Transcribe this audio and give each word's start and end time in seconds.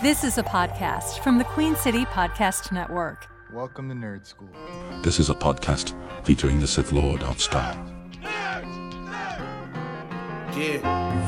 This 0.00 0.22
is 0.22 0.38
a 0.38 0.44
podcast 0.44 1.18
from 1.24 1.38
the 1.38 1.44
Queen 1.44 1.74
City 1.74 2.04
Podcast 2.04 2.70
Network. 2.70 3.26
Welcome 3.52 3.88
to 3.88 3.96
Nerdskool. 3.96 5.02
This 5.02 5.18
is 5.18 5.28
a 5.28 5.34
podcast 5.34 5.92
featuring 6.24 6.60
the 6.60 6.68
Sith 6.68 6.92
Lord 6.92 7.22
of 7.24 7.40
Star. 7.40 7.74
Yeah. 8.22 8.60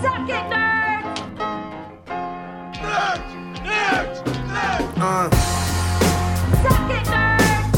Suck 0.02 0.28
it, 0.28 0.44
nerd! 0.52 1.04
Uh, 5.02 5.30
Suck 6.62 6.90
it, 6.90 7.06
nerd! 7.06 7.74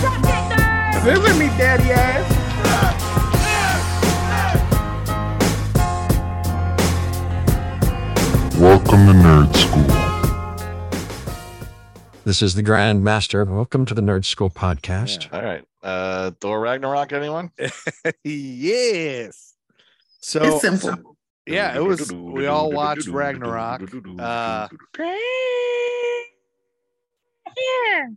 Suck 0.00 0.24
it, 0.24 0.44
nerd! 0.50 1.04
visit 1.04 1.38
me, 1.38 1.46
daddy 1.58 1.90
ass. 1.90 2.37
Welcome 8.98 9.22
to 9.22 9.28
Nerdskool. 9.28 9.86
This 12.24 12.42
is 12.42 12.56
the 12.56 12.62
Grand 12.64 13.04
Master. 13.04 13.44
Welcome 13.44 13.86
to 13.86 13.94
the 13.94 14.00
Nerdskool 14.02 14.52
podcast. 14.52 15.32
All 15.32 15.40
right. 15.40 15.64
Uh 15.84 16.32
Thor 16.40 16.58
Ragnarok, 16.58 17.12
anyone? 17.12 17.52
yes. 18.24 19.54
So 20.20 20.42
It's 20.42 20.62
simple. 20.62 21.16
yeah, 21.46 21.76
it 21.76 21.84
was. 21.84 22.12
We 22.12 22.46
all 22.46 22.72
watched 22.72 23.06
Ragnarok. 23.06 23.82
Uh, 24.18 24.66
I 27.46 28.08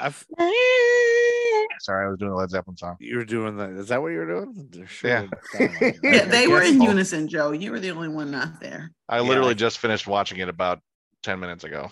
f- 0.00 0.24
Sorry, 1.80 2.06
I 2.06 2.08
was 2.08 2.18
doing 2.18 2.30
the 2.30 2.36
Led 2.36 2.50
Zeppelin 2.50 2.76
song. 2.76 2.96
you 3.00 3.16
were 3.16 3.24
doing 3.24 3.56
that. 3.58 3.70
Is 3.70 3.88
that 3.88 4.00
what 4.00 4.08
you 4.08 4.18
were 4.18 4.26
doing? 4.26 4.86
Sure 4.86 5.10
Yeah. 5.10 5.26
like. 5.58 5.98
Yeah, 6.02 6.24
they 6.24 6.46
were 6.48 6.62
in 6.62 6.80
unison, 6.80 7.28
Joe. 7.28 7.52
You 7.52 7.70
were 7.70 7.80
the 7.80 7.90
only 7.90 8.08
one 8.08 8.30
not 8.30 8.60
there. 8.60 8.90
I 9.08 9.20
literally 9.20 9.50
I- 9.50 9.54
just 9.54 9.78
finished 9.78 10.06
watching 10.06 10.38
it 10.38 10.48
about 10.48 10.80
10 11.22 11.38
minutes 11.40 11.64
ago. 11.64 11.90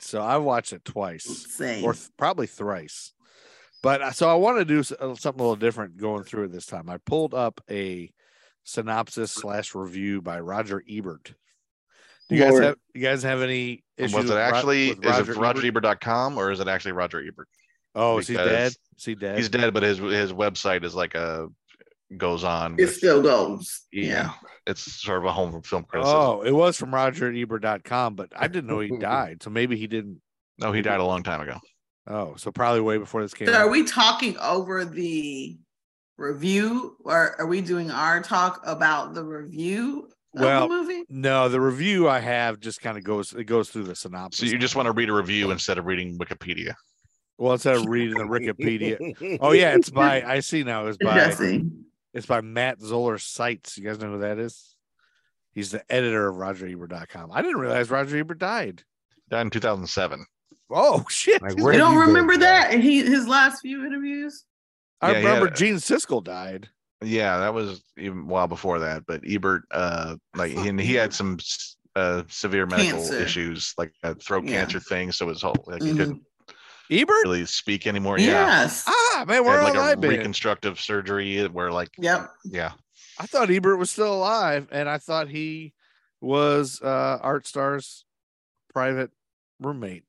So 0.00 0.22
I 0.22 0.38
watched 0.38 0.72
it 0.72 0.84
twice, 0.84 1.24
Same. 1.54 1.84
or 1.84 1.92
th- 1.92 2.06
probably 2.16 2.46
thrice. 2.46 3.12
But 3.82 4.00
uh, 4.02 4.10
so 4.12 4.28
I 4.30 4.34
want 4.34 4.58
to 4.58 4.64
do 4.64 4.78
uh, 4.80 5.14
something 5.14 5.40
a 5.40 5.42
little 5.42 5.56
different 5.56 5.96
going 5.98 6.24
through 6.24 6.44
it 6.44 6.52
this 6.52 6.66
time. 6.66 6.88
I 6.88 6.96
pulled 6.98 7.34
up 7.34 7.60
a 7.70 8.10
synopsis 8.64 9.30
slash 9.30 9.74
review 9.74 10.22
by 10.22 10.40
Roger 10.40 10.82
Ebert. 10.88 11.34
Do 12.28 12.36
you 12.36 12.42
guys 12.42 12.50
Lord. 12.52 12.64
have 12.64 12.76
you 12.94 13.02
guys 13.02 13.22
have 13.22 13.42
any 13.42 13.82
issues? 13.96 14.14
was 14.14 14.30
it 14.30 14.36
actually 14.36 14.90
with 14.94 15.04
is 15.04 15.10
Roger 15.28 15.32
it 15.32 15.38
Ebert? 15.38 15.82
rogerebert.com 15.82 16.38
or 16.38 16.50
is 16.52 16.60
it 16.60 16.68
actually 16.68 16.92
Roger 16.92 17.20
Ebert? 17.26 17.48
Oh, 17.94 18.18
is 18.18 18.28
he 18.28 18.34
dead? 18.34 18.72
Is 18.96 19.04
he 19.04 19.14
dead? 19.14 19.38
He's 19.38 19.48
dead, 19.48 19.72
but 19.74 19.82
his 19.82 19.98
his 19.98 20.32
website 20.32 20.84
is 20.84 20.94
like 20.94 21.14
a 21.14 21.48
goes 22.16 22.44
on. 22.44 22.74
It 22.74 22.82
with- 22.84 22.94
still 22.96 23.22
goes. 23.22 23.82
yeah, 23.92 24.04
Yeah. 24.04 24.32
It's 24.66 24.80
sort 24.80 25.18
of 25.18 25.24
a 25.24 25.32
home 25.32 25.62
film 25.62 25.84
criticism. 25.84 26.18
Oh, 26.18 26.42
it 26.42 26.52
was 26.52 26.76
from 26.76 26.90
RogerEbert.com, 26.90 28.14
but 28.14 28.30
I 28.36 28.48
didn't 28.48 28.66
know 28.66 28.80
he 28.80 28.96
died. 28.98 29.42
So 29.42 29.50
maybe 29.50 29.76
he 29.76 29.86
didn't. 29.86 30.20
No, 30.58 30.72
he 30.72 30.82
died 30.82 31.00
a 31.00 31.04
long 31.04 31.22
time 31.22 31.40
ago. 31.40 31.58
Oh, 32.06 32.34
so 32.36 32.50
probably 32.50 32.80
way 32.80 32.98
before 32.98 33.22
this 33.22 33.34
came 33.34 33.48
So 33.48 33.54
out. 33.54 33.60
are 33.60 33.70
we 33.70 33.84
talking 33.84 34.36
over 34.38 34.84
the 34.84 35.58
review 36.16 36.96
or 37.04 37.38
are 37.40 37.46
we 37.46 37.60
doing 37.60 37.90
our 37.90 38.20
talk 38.22 38.60
about 38.64 39.14
the 39.14 39.24
review 39.24 40.04
of 40.04 40.12
Well, 40.40 40.68
the 40.68 40.74
movie? 40.74 41.04
No, 41.08 41.48
the 41.48 41.60
review 41.60 42.08
I 42.08 42.20
have 42.20 42.60
just 42.60 42.80
kind 42.80 42.96
of 42.98 43.04
goes. 43.04 43.32
It 43.32 43.44
goes 43.44 43.70
through 43.70 43.84
the 43.84 43.94
synopsis. 43.94 44.48
So 44.48 44.52
you 44.52 44.58
just 44.58 44.76
want 44.76 44.86
to 44.86 44.92
read 44.92 45.08
a 45.08 45.12
review 45.12 45.50
instead 45.50 45.78
of 45.78 45.86
reading 45.86 46.18
Wikipedia. 46.18 46.74
well 47.38 47.52
instead 47.52 47.76
of 47.76 47.86
reading 47.86 48.14
the 48.18 48.24
Wikipedia. 48.24 49.38
Oh 49.40 49.52
yeah, 49.52 49.74
it's 49.74 49.90
by. 49.90 50.22
I 50.26 50.40
see 50.40 50.64
now. 50.64 50.86
It's 50.86 50.98
by. 50.98 51.14
Jesse. 51.14 51.64
It's 52.14 52.26
by 52.26 52.40
Matt 52.40 52.80
Zoller 52.80 53.18
Seitz. 53.18 53.76
You 53.78 53.84
guys 53.84 53.98
know 54.00 54.12
who 54.12 54.18
that 54.20 54.38
is? 54.38 54.74
He's 55.52 55.70
the 55.70 55.82
editor 55.92 56.28
of 56.28 56.36
RogerEbert.com. 56.36 57.30
I 57.32 57.42
didn't 57.42 57.58
realize 57.58 57.90
Roger 57.90 58.16
Ebert 58.18 58.38
died. 58.38 58.82
Died 59.28 59.42
in 59.42 59.50
2007. 59.50 60.24
Oh 60.70 61.04
shit! 61.08 61.40
Like, 61.42 61.56
You 61.58 61.72
don't 61.72 61.96
remember 61.96 62.36
that? 62.38 62.72
And 62.72 62.82
he 62.82 63.02
his 63.02 63.26
last 63.26 63.60
few 63.60 63.84
interviews? 63.86 64.44
I 65.00 65.12
Yeah, 65.12 65.16
remember 65.18 65.46
had- 65.46 65.56
Gene 65.56 65.76
Siskel 65.76 66.22
died. 66.22 66.68
Yeah, 67.02 67.38
that 67.38 67.54
was 67.54 67.82
even 67.96 68.20
a 68.20 68.24
while 68.24 68.48
before 68.48 68.80
that. 68.80 69.06
But 69.06 69.22
Ebert, 69.26 69.64
uh, 69.70 70.16
like, 70.34 70.52
thought 70.52 70.66
and 70.66 70.80
he 70.80 70.94
had 70.94 71.12
some 71.14 71.38
uh 71.96 72.22
severe 72.28 72.66
medical 72.66 72.98
Cancer. 73.00 73.20
issues, 73.20 73.74
like 73.78 73.92
a 74.02 74.14
throat 74.14 74.44
Yeah. 74.44 74.52
cancer 74.52 74.80
thing. 74.80 75.12
So 75.12 75.28
his 75.28 75.42
whole 75.42 75.64
like 75.66 75.82
he 75.82 75.90
Mhm. 75.90 75.96
couldn't 75.96 76.26
Ebert. 76.90 77.22
really 77.24 77.46
speak 77.46 77.86
anymore. 77.86 78.18
Yeah, 78.18 78.46
Yes. 78.46 78.84
Ah 78.86 79.24
man, 79.26 79.42
He 79.42 79.48
where 79.48 79.58
had 79.58 79.74
like 79.74 79.76
I 79.76 79.92
a 79.92 79.96
been? 79.96 80.10
reconstructive 80.10 80.80
surgery 80.80 81.46
where 81.46 81.70
like 81.70 81.90
Yep. 81.98 82.30
yeah, 82.44 82.72
I 83.18 83.26
thought 83.26 83.50
Ebert 83.50 83.78
was 83.78 83.90
still 83.90 84.12
alive, 84.14 84.68
and 84.72 84.88
I 84.88 84.98
thought 84.98 85.28
he 85.28 85.74
was 86.20 86.80
uh 86.82 87.18
Art 87.22 87.46
Star's 87.46 88.04
private 88.72 89.10
roommate, 89.60 90.04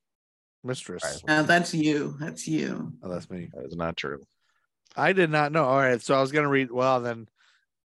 mistress. 0.64 1.22
Now 1.26 1.42
that's 1.42 1.72
you. 1.72 2.16
That's 2.18 2.48
you. 2.48 2.92
Oh, 3.02 3.08
that's 3.08 3.30
me. 3.30 3.48
that 3.54 3.64
is 3.64 3.76
not 3.76 3.96
true. 3.96 4.26
I 4.96 5.12
did 5.12 5.30
not 5.30 5.52
know. 5.52 5.64
All 5.64 5.78
right, 5.78 6.00
so 6.00 6.14
I 6.14 6.20
was 6.20 6.32
gonna 6.32 6.48
read. 6.48 6.70
Well, 6.70 7.00
then, 7.00 7.28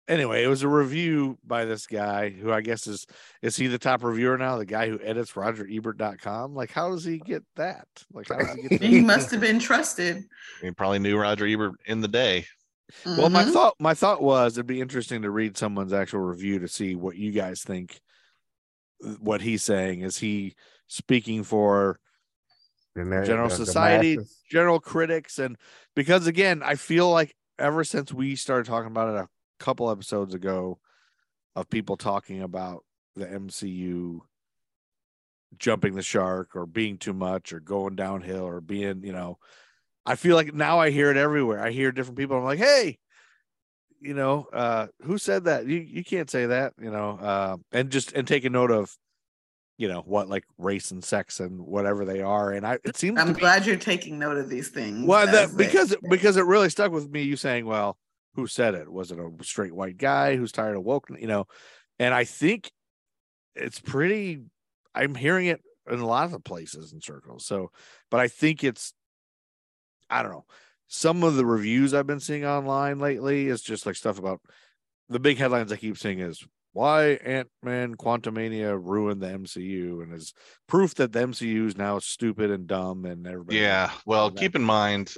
anyway, 0.07 0.43
it 0.43 0.47
was 0.47 0.63
a 0.63 0.67
review 0.67 1.37
by 1.43 1.65
this 1.65 1.87
guy 1.87 2.29
who 2.29 2.51
I 2.51 2.61
guess 2.61 2.87
is 2.87 3.05
is 3.41 3.55
he 3.55 3.67
the 3.67 3.79
top 3.79 4.03
reviewer 4.03 4.37
now? 4.37 4.57
The 4.57 4.65
guy 4.65 4.89
who 4.89 4.99
edits 5.01 5.31
RogerEbert.com. 5.33 6.53
Like, 6.53 6.71
how 6.71 6.89
does 6.89 7.05
he 7.05 7.17
get 7.17 7.43
that? 7.55 7.87
Like, 8.13 8.27
how 8.29 8.39
does 8.39 8.55
he 8.55 8.61
get? 8.67 8.71
That? 8.81 8.87
He 8.89 9.01
must 9.01 9.31
have 9.31 9.41
been 9.41 9.59
trusted. 9.59 10.23
He 10.61 10.71
probably 10.71 10.99
knew 10.99 11.17
Roger 11.17 11.45
Ebert 11.47 11.73
in 11.85 12.01
the 12.01 12.07
day. 12.07 12.45
Well, 13.05 13.29
my 13.29 13.45
Mhm. 13.45 13.53
thought 13.53 13.75
my 13.79 13.93
thought 13.93 14.21
was 14.21 14.57
it'd 14.57 14.67
be 14.67 14.81
interesting 14.81 15.21
to 15.21 15.31
read 15.31 15.55
someone's 15.57 15.93
actual 15.93 16.19
review 16.19 16.59
to 16.59 16.67
see 16.67 16.93
what 16.95 17.15
you 17.15 17.31
guys 17.31 17.61
think. 17.63 18.01
What 19.19 19.41
he's 19.41 19.63
saying 19.63 20.01
is 20.01 20.17
he 20.17 20.55
speaking 20.87 21.43
for 21.43 21.99
General 23.25 23.49
Society, 23.49 24.17
general 24.49 24.79
critics, 24.79 25.39
and 25.39 25.57
because 25.95 26.27
again, 26.27 26.61
I 26.63 26.75
feel 26.75 27.09
like 27.09 27.35
ever 27.57 27.83
since 27.83 28.13
we 28.13 28.35
started 28.35 28.65
talking 28.65 28.91
about 28.91 29.15
it 29.15 29.21
a 29.21 29.63
couple 29.63 29.89
episodes 29.89 30.33
ago, 30.33 30.79
of 31.55 31.69
people 31.69 31.97
talking 31.97 32.41
about 32.41 32.83
the 33.15 33.25
MCU 33.25 34.19
jumping 35.57 35.95
the 35.95 36.01
shark 36.01 36.55
or 36.55 36.65
being 36.65 36.97
too 36.97 37.13
much 37.13 37.51
or 37.51 37.59
going 37.59 37.95
downhill 37.95 38.43
or 38.43 38.61
being, 38.61 39.03
you 39.03 39.11
know, 39.11 39.37
I 40.05 40.15
feel 40.15 40.35
like 40.35 40.53
now 40.53 40.79
I 40.79 40.89
hear 40.89 41.11
it 41.11 41.17
everywhere. 41.17 41.61
I 41.61 41.71
hear 41.71 41.91
different 41.91 42.17
people. 42.17 42.37
I'm 42.37 42.43
like, 42.43 42.59
hey, 42.59 42.97
you 43.99 44.13
know, 44.13 44.47
uh, 44.51 44.87
who 45.03 45.17
said 45.17 45.43
that? 45.43 45.67
You 45.67 45.77
you 45.77 46.03
can't 46.03 46.29
say 46.29 46.47
that, 46.47 46.73
you 46.81 46.89
know, 46.89 47.19
uh, 47.21 47.57
and 47.71 47.91
just 47.91 48.13
and 48.13 48.27
take 48.27 48.45
a 48.45 48.49
note 48.49 48.71
of, 48.71 48.95
you 49.77 49.87
know, 49.87 50.01
what 50.05 50.29
like 50.29 50.43
race 50.57 50.91
and 50.91 51.03
sex 51.03 51.39
and 51.39 51.59
whatever 51.61 52.05
they 52.05 52.21
are. 52.21 52.51
And 52.51 52.65
I 52.65 52.77
it 52.83 52.97
seems 52.97 53.19
I'm 53.19 53.29
to 53.29 53.33
be- 53.33 53.39
glad 53.39 53.65
you're 53.65 53.75
taking 53.77 54.19
note 54.19 54.37
of 54.37 54.49
these 54.49 54.69
things. 54.69 55.05
well, 55.07 55.25
that 55.25 55.49
they- 55.51 55.65
because 55.65 55.91
it, 55.91 55.99
because 56.09 56.37
it 56.37 56.45
really 56.45 56.69
stuck 56.69 56.91
with 56.91 57.09
me. 57.09 57.23
You 57.23 57.35
saying, 57.35 57.65
"Well, 57.65 57.97
who 58.35 58.47
said 58.47 58.75
it? 58.75 58.91
Was 58.91 59.11
it 59.11 59.19
a 59.19 59.29
straight 59.43 59.73
white 59.73 59.97
guy 59.97 60.35
who's 60.35 60.51
tired 60.51 60.77
of 60.77 60.83
woke?" 60.83 61.07
You 61.19 61.27
know, 61.27 61.45
and 61.99 62.13
I 62.13 62.23
think 62.25 62.71
it's 63.55 63.79
pretty. 63.79 64.41
I'm 64.93 65.15
hearing 65.15 65.47
it 65.47 65.61
in 65.89 65.99
a 65.99 66.05
lot 66.05 66.31
of 66.33 66.43
places 66.43 66.93
and 66.93 67.01
circles. 67.03 67.45
So, 67.45 67.71
but 68.09 68.19
I 68.19 68.27
think 68.27 68.63
it's. 68.63 68.93
I 70.09 70.21
don't 70.21 70.31
know. 70.31 70.45
Some 70.87 71.23
of 71.23 71.35
the 71.35 71.45
reviews 71.45 71.93
I've 71.93 72.05
been 72.05 72.19
seeing 72.19 72.45
online 72.45 72.99
lately 72.99 73.47
is 73.47 73.61
just 73.61 73.85
like 73.85 73.95
stuff 73.95 74.19
about 74.19 74.41
the 75.07 75.19
big 75.19 75.37
headlines 75.37 75.71
I 75.71 75.77
keep 75.77 75.97
seeing 75.97 76.19
is 76.19 76.43
why 76.73 77.11
Ant 77.25 77.49
Man 77.61 77.95
Quantumania 77.95 78.79
ruined 78.81 79.21
the 79.21 79.27
MCU 79.27 80.03
and 80.03 80.13
is 80.13 80.33
proof 80.67 80.95
that 80.95 81.11
the 81.11 81.19
MCU 81.19 81.67
is 81.67 81.77
now 81.77 81.99
stupid 81.99 82.49
and 82.49 82.67
dumb 82.67 83.05
and 83.05 83.27
everybody. 83.27 83.57
Yeah. 83.57 83.91
Well, 84.05 84.31
keep 84.31 84.55
in 84.55 84.63
mind, 84.63 85.13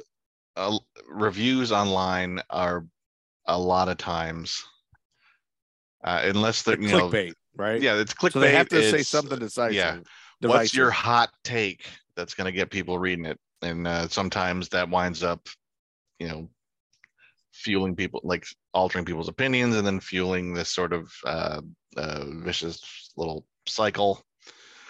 uh, 0.56 0.78
reviews 1.08 1.72
online 1.72 2.42
are 2.50 2.86
a 3.46 3.60
lot 3.60 3.90
of 3.90 3.98
times, 3.98 4.64
uh, 6.04 6.22
unless 6.24 6.64
they're 6.64 6.80
you 6.80 6.90
know, 6.90 7.10
clickbait, 7.10 7.34
right? 7.56 7.82
yeah, 7.82 7.96
it's 7.96 8.14
clickbait. 8.14 8.34
So 8.34 8.40
they 8.40 8.56
have 8.56 8.70
to 8.70 8.90
say 8.90 9.04
something 9.04 9.40
decisive. 9.40 9.76
yeah. 9.76 10.00
What's 10.42 10.74
your 10.74 10.92
hot 10.92 11.30
take 11.44 11.86
that's 12.16 12.34
going 12.34 12.46
to 12.46 12.52
get 12.52 12.70
people 12.70 13.00
reading 13.00 13.26
it? 13.26 13.40
And 13.62 13.88
uh, 13.88 14.10
sometimes 14.10 14.70
that 14.70 14.90
winds 14.90 15.24
up, 15.24 15.48
you 16.20 16.28
know, 16.28 16.50
fueling 17.54 17.96
people, 17.96 18.20
like 18.24 18.46
altering 18.74 19.06
people's 19.06 19.30
opinions, 19.30 19.76
and 19.76 19.86
then 19.88 20.00
fueling 20.00 20.54
this 20.54 20.70
sort 20.70 20.92
of 20.92 21.12
uh, 21.26 21.62
uh, 21.96 22.26
vicious 22.42 23.12
little 23.16 23.46
cycle. 23.66 24.22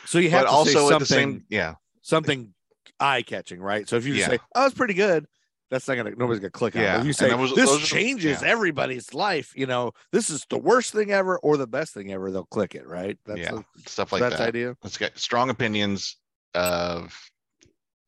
So 0.05 0.17
you 0.19 0.29
have 0.31 0.47
also 0.47 0.71
say 0.71 0.79
at 0.79 0.89
something, 0.89 0.99
the 0.99 1.05
same, 1.05 1.45
yeah, 1.49 1.75
something 2.01 2.53
eye 2.99 3.21
catching, 3.21 3.59
right? 3.61 3.87
So 3.87 3.95
if 3.97 4.05
you 4.05 4.13
Yeah. 4.15 4.27
say, 4.27 4.39
"Oh, 4.55 4.65
it's 4.65 4.75
pretty 4.75 4.93
good," 4.93 5.25
that's 5.69 5.87
not 5.87 5.95
gonna 5.95 6.11
nobody's 6.11 6.39
gonna 6.39 6.51
click 6.51 6.75
on 6.75 6.81
it. 6.81 6.85
Yeah, 6.85 6.99
If 6.99 7.05
you 7.05 7.13
say 7.13 7.33
was- 7.33 7.53
this 7.55 7.87
changes 7.87 8.41
yeah. 8.41 8.47
everybody's 8.47 9.13
life, 9.13 9.53
you 9.55 9.65
know, 9.65 9.91
this 10.11 10.29
is 10.29 10.45
the 10.49 10.57
worst 10.57 10.91
thing 10.93 11.11
ever 11.11 11.37
or 11.39 11.57
the 11.57 11.67
best 11.67 11.93
thing 11.93 12.11
ever, 12.11 12.31
they'll 12.31 12.45
click 12.45 12.75
it, 12.75 12.87
right? 12.87 13.17
That's 13.25 13.39
yeah, 13.39 13.61
stuff 13.87 14.11
like 14.11 14.21
that's 14.21 14.37
that. 14.37 14.47
idea. 14.49 14.75
Let's 14.83 14.97
get 14.97 15.17
strong 15.17 15.49
opinions 15.49 16.17
of 16.53 17.17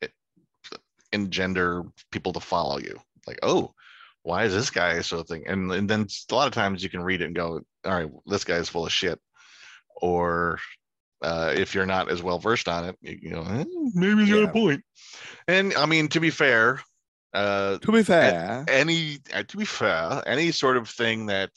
it, 0.02 0.12
engender 1.12 1.84
people 2.12 2.34
to 2.34 2.40
follow 2.40 2.78
you. 2.78 3.00
Like, 3.26 3.40
oh, 3.42 3.74
why 4.26 4.44
is 4.44 4.54
this 4.54 4.72
guy 4.72 5.00
so 5.02 5.22
thing? 5.22 5.44
And, 5.46 5.72
and 5.72 5.88
then 5.88 6.08
a 6.32 6.36
lot 6.36 6.48
of 6.48 6.54
times 6.54 6.82
you 6.82 6.90
can 6.90 7.04
read 7.04 7.22
it 7.22 7.26
and 7.26 7.36
go, 7.36 7.62
all 7.86 7.92
right, 7.92 8.10
this 8.26 8.44
guy's 8.44 8.68
full 8.68 8.88
of 8.88 8.92
shit. 8.92 9.20
Or 10.02 10.58
uh, 11.22 11.54
if 11.56 11.76
you're 11.76 11.86
not 11.86 12.10
as 12.10 12.24
well 12.24 12.40
versed 12.40 12.68
on 12.68 12.86
it, 12.86 12.98
you, 13.02 13.20
you 13.22 13.30
know, 13.30 13.44
eh, 13.44 13.64
maybe 13.94 14.26
he's 14.26 14.34
got 14.34 14.50
a 14.50 14.52
point. 14.52 14.84
And 15.48 15.76
I 15.76 15.86
mean, 15.86 16.08
to 16.10 16.20
be 16.20 16.32
fair, 16.32 16.82
uh, 17.36 17.78
To 17.78 17.92
be 17.92 18.02
fair, 18.02 18.66
any 18.68 19.20
uh, 19.32 19.44
to 19.44 19.58
be 19.58 19.66
fair, 19.66 20.24
any 20.26 20.52
sort 20.52 20.78
of 20.78 20.90
thing 20.90 21.28
that 21.28 21.52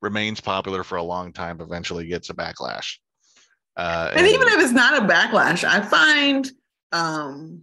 remains 0.00 0.40
popular 0.40 0.82
for 0.82 0.96
a 0.96 1.02
long 1.02 1.34
time 1.34 1.60
eventually 1.60 2.06
gets 2.06 2.30
a 2.30 2.34
backlash. 2.34 2.94
Uh, 3.76 4.10
and 4.14 4.26
even 4.26 4.48
if 4.48 4.60
it's 4.60 4.72
not 4.72 5.02
a 5.02 5.06
backlash, 5.06 5.64
I 5.64 5.82
find 5.82 6.50
um 6.92 7.62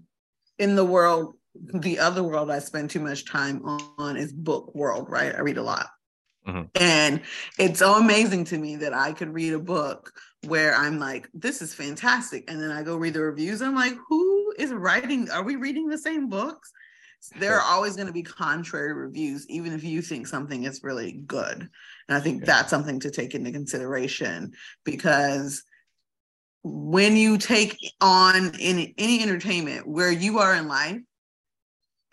in 0.60 0.76
the 0.76 0.86
world, 0.86 1.37
the 1.74 2.00
other 2.00 2.24
world 2.24 2.50
I 2.52 2.60
spend 2.60 2.90
too 2.90 3.00
much 3.00 3.26
time 3.26 3.62
on 3.66 4.18
is 4.18 4.34
book 4.34 4.74
world, 4.76 5.10
right? 5.10 5.34
I 5.36 5.40
read 5.40 5.58
a 5.58 5.64
lot. 5.64 5.88
Mhm. 6.48 6.70
And 6.76 7.22
it's 7.60 7.80
so 7.80 7.96
amazing 7.96 8.46
to 8.46 8.58
me 8.58 8.78
that 8.78 8.94
I 8.94 9.12
could 9.12 9.34
read 9.34 9.54
a 9.54 9.60
book 9.60 10.14
where 10.46 10.74
I'm 10.76 10.98
like, 11.00 11.28
this 11.34 11.62
is 11.62 11.74
fantastic. 11.74 12.50
And 12.50 12.62
then 12.62 12.72
I 12.72 12.84
go 12.84 12.96
read 12.96 13.14
the 13.16 13.22
reviews. 13.22 13.62
I'm 13.62 13.76
like, 13.76 13.98
who 14.08 14.54
is 14.58 14.72
writing? 14.72 15.30
Are 15.30 15.44
we 15.44 15.58
reading 15.58 15.90
the 15.90 15.98
same 15.98 16.30
books? 16.30 16.72
There 17.38 17.56
are 17.56 17.74
always 17.74 17.96
going 17.96 18.08
to 18.08 18.14
be 18.14 18.24
contrary 18.24 18.94
reviews, 18.94 19.50
even 19.50 19.74
if 19.74 19.84
you 19.84 20.02
think 20.02 20.28
something 20.28 20.64
is 20.64 20.84
really 20.84 21.24
good. 21.26 21.68
And 22.08 22.18
I 22.18 22.20
think 22.20 22.42
Yeah. 22.42 22.46
that's 22.46 22.70
something 22.70 23.00
to 23.02 23.12
take 23.12 23.36
into 23.36 23.52
consideration 23.52 24.54
because 24.86 25.64
when 26.64 27.18
you 27.18 27.38
take 27.38 27.78
on 28.02 28.52
any 28.60 28.94
any 28.98 29.22
entertainment 29.22 29.88
where 29.88 30.12
you 30.12 30.40
are 30.40 30.54
in 30.56 30.68
life 30.68 31.00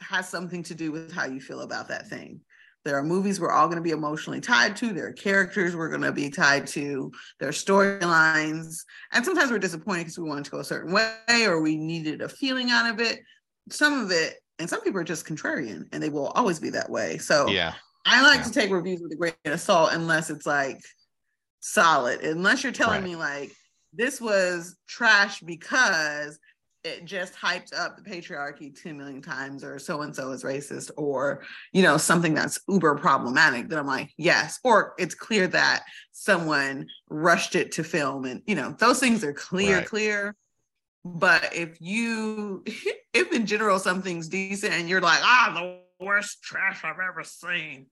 has 0.00 0.28
something 0.28 0.62
to 0.64 0.74
do 0.74 0.92
with 0.92 1.12
how 1.12 1.26
you 1.26 1.40
feel 1.40 1.60
about 1.60 1.88
that 1.88 2.08
thing. 2.08 2.40
There 2.84 2.96
are 2.98 3.02
movies 3.02 3.40
we're 3.40 3.50
all 3.52 3.66
going 3.66 3.78
to 3.78 3.82
be 3.82 3.92
emotionally 3.92 4.40
tied 4.42 4.76
to. 4.76 4.92
There 4.92 5.06
are 5.06 5.12
characters 5.12 5.74
we're 5.74 5.88
going 5.88 6.02
to 6.02 6.12
be 6.12 6.28
tied 6.28 6.66
to. 6.68 7.10
There 7.40 7.48
are 7.48 7.52
storylines. 7.52 8.76
And 9.12 9.24
sometimes 9.24 9.50
we're 9.50 9.58
disappointed 9.58 10.00
because 10.04 10.18
we 10.18 10.28
wanted 10.28 10.44
to 10.44 10.50
go 10.50 10.58
a 10.58 10.64
certain 10.64 10.92
way 10.92 11.46
or 11.46 11.62
we 11.62 11.76
needed 11.76 12.20
a 12.20 12.28
feeling 12.28 12.70
out 12.70 12.92
of 12.92 13.00
it. 13.00 13.20
Some 13.70 14.04
of 14.04 14.10
it, 14.10 14.34
and 14.58 14.68
some 14.68 14.82
people 14.82 15.00
are 15.00 15.04
just 15.04 15.26
contrarian 15.26 15.84
and 15.92 16.02
they 16.02 16.10
will 16.10 16.28
always 16.28 16.60
be 16.60 16.70
that 16.70 16.90
way. 16.90 17.16
So 17.18 17.48
yeah, 17.48 17.72
I 18.04 18.20
like 18.22 18.40
Yeah. 18.40 18.44
to 18.44 18.52
take 18.52 18.70
reviews 18.70 19.00
with 19.00 19.12
a 19.12 19.16
grain 19.16 19.32
of 19.46 19.60
salt 19.60 19.92
unless 19.92 20.28
it's 20.28 20.44
like 20.44 20.78
solid. 21.60 22.20
Unless 22.20 22.62
you're 22.62 22.72
telling 22.72 23.00
Right. 23.00 23.10
me 23.10 23.16
like 23.16 23.52
this 23.94 24.20
was 24.20 24.76
trash 24.86 25.40
because 25.40 26.38
it 26.84 27.06
just 27.06 27.34
hyped 27.34 27.72
up 27.76 27.96
the 27.96 28.02
patriarchy 28.08 28.74
2 28.74 28.92
million 28.94 29.22
times 29.22 29.64
or 29.64 29.78
so 29.78 30.02
and 30.02 30.14
so 30.14 30.30
is 30.30 30.44
racist 30.44 30.90
or 30.96 31.42
you 31.72 31.82
know 31.82 31.96
something 31.96 32.34
that's 32.34 32.60
uber 32.68 32.94
problematic 32.94 33.68
that 33.68 33.78
i'm 33.78 33.86
like 33.86 34.10
yes 34.18 34.60
or 34.62 34.94
it's 34.98 35.14
clear 35.14 35.46
that 35.48 35.82
someone 36.12 36.86
rushed 37.08 37.56
it 37.56 37.72
to 37.72 37.82
film 37.82 38.24
and 38.26 38.42
you 38.46 38.54
know 38.54 38.74
those 38.78 39.00
things 39.00 39.24
are 39.24 39.32
clear 39.32 39.78
Right. 39.78 39.86
clear 39.86 40.36
but 41.04 41.54
if 41.54 41.80
you 41.80 42.62
if 43.14 43.32
in 43.32 43.46
general 43.46 43.78
something's 43.78 44.28
decent 44.28 44.74
and 44.74 44.88
you're 44.88 45.00
like 45.00 45.20
ah 45.22 45.52
the 45.54 46.04
worst 46.04 46.42
trash 46.42 46.84
i've 46.84 47.00
ever 47.00 47.24
seen 47.24 47.86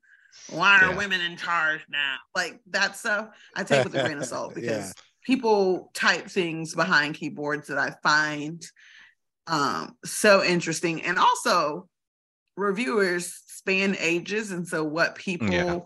why 0.48 0.82
are 0.82 0.90
Yeah. 0.90 0.96
women 0.98 1.20
in 1.22 1.36
charge 1.36 1.80
now 1.88 2.16
like 2.36 2.60
that 2.70 2.96
stuff 2.96 3.28
i 3.56 3.64
take 3.64 3.84
with 3.84 3.94
a 3.94 3.98
grain 3.98 4.18
of 4.18 4.26
salt 4.26 4.54
because 4.54 4.88
Yeah. 4.88 4.92
People 5.22 5.90
type 5.94 6.26
things 6.28 6.74
behind 6.74 7.14
keyboards 7.14 7.69
that 7.69 7.78
i 7.78 7.94
find 8.02 8.66
um 9.46 9.96
so 10.04 10.42
interesting 10.42 11.02
and 11.02 11.19
also 11.19 11.88
reviewers 12.56 13.42
span 13.46 13.96
ages 13.98 14.50
and 14.52 14.66
so 14.66 14.84
what 14.84 15.14
people 15.14 15.48
Yeah. 15.50 15.78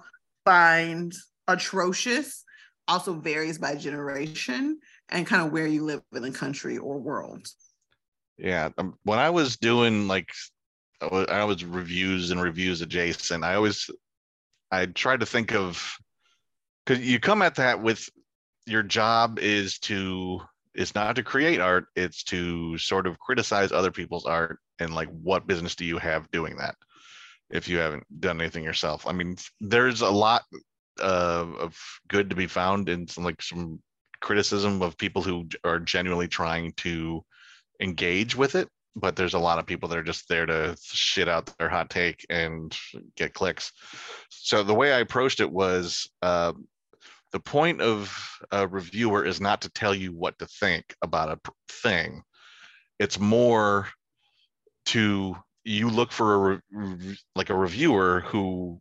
find 0.44 1.14
atrocious 1.48 2.44
also 2.88 3.14
varies 3.14 3.58
by 3.58 3.74
generation 3.74 4.78
and 5.08 5.26
kind 5.26 5.46
of 5.46 5.52
where 5.52 5.66
you 5.66 5.84
live 5.84 6.02
in 6.14 6.22
the 6.22 6.30
country 6.30 6.78
or 6.78 6.98
world 6.98 7.48
yeah. 8.38 8.68
Um, 8.76 8.98
when 9.04 9.18
I 9.18 9.30
was 9.30 9.56
doing 9.56 10.08
like, 10.08 10.28
I 11.00 11.06
wa- 11.06 11.24
I 11.26 11.44
was 11.44 11.64
reviews 11.64 12.30
and 12.30 12.42
reviews 12.42 12.82
adjacent. 12.82 13.42
I 13.42 13.54
always, 13.54 13.88
I 14.70 14.84
tried 14.84 15.20
to 15.20 15.26
think 15.26 15.54
of, 15.54 15.96
because 16.84 17.02
you 17.02 17.18
come 17.18 17.40
at 17.40 17.54
that 17.54 17.82
with 17.82 18.10
your 18.66 18.82
job 18.82 19.38
is 19.38 19.78
to 19.78 20.40
is 20.74 20.94
not 20.94 21.16
to 21.16 21.22
create 21.22 21.60
art 21.60 21.86
it's 21.96 22.22
to 22.24 22.76
sort 22.76 23.06
of 23.06 23.18
criticize 23.18 23.72
other 23.72 23.90
people's 23.90 24.26
art 24.26 24.58
and 24.78 24.94
like 24.94 25.08
what 25.08 25.46
business 25.46 25.74
do 25.74 25.84
you 25.84 25.98
have 25.98 26.30
doing 26.30 26.56
that? 26.56 26.74
If 27.48 27.68
you 27.68 27.78
haven't 27.78 28.04
done 28.20 28.40
anything 28.40 28.64
yourself. 28.64 29.06
I 29.06 29.12
mean 29.12 29.36
there's 29.60 30.00
a 30.02 30.10
lot 30.10 30.42
uh, 31.00 31.46
of 31.60 31.78
good 32.08 32.30
to 32.30 32.36
be 32.36 32.46
found 32.46 32.88
in 32.88 33.06
some 33.06 33.24
like 33.24 33.40
some 33.42 33.80
criticism 34.20 34.82
of 34.82 34.98
people 34.98 35.22
who 35.22 35.46
are 35.64 35.78
genuinely 35.78 36.28
trying 36.28 36.72
to 36.72 37.22
engage 37.80 38.34
with 38.34 38.54
it 38.54 38.68
but 38.96 39.14
there's 39.14 39.34
a 39.34 39.38
lot 39.38 39.58
of 39.58 39.66
people 39.66 39.90
that 39.90 39.98
are 39.98 40.02
just 40.02 40.26
there 40.26 40.46
to 40.46 40.74
shit 40.80 41.28
out 41.28 41.52
their 41.58 41.68
hot 41.68 41.90
take 41.90 42.24
and 42.30 42.74
get 43.14 43.34
clicks. 43.34 43.70
So 44.30 44.62
the 44.62 44.74
way 44.74 44.92
i 44.92 45.00
approached 45.00 45.40
it 45.40 45.52
was 45.52 46.08
uh, 46.22 46.54
the 47.36 47.40
point 47.40 47.82
of 47.82 48.18
a 48.50 48.66
reviewer 48.66 49.22
is 49.22 49.42
not 49.42 49.60
to 49.60 49.68
tell 49.68 49.94
you 49.94 50.10
what 50.10 50.38
to 50.38 50.46
think 50.46 50.96
about 51.02 51.28
a 51.30 51.52
thing. 51.68 52.22
It's 52.98 53.20
more 53.20 53.88
to 54.86 55.36
you 55.62 55.90
look 55.90 56.12
for 56.12 56.54
a 56.54 56.60
re- 56.70 57.18
like 57.34 57.50
a 57.50 57.54
reviewer 57.54 58.22
who 58.24 58.80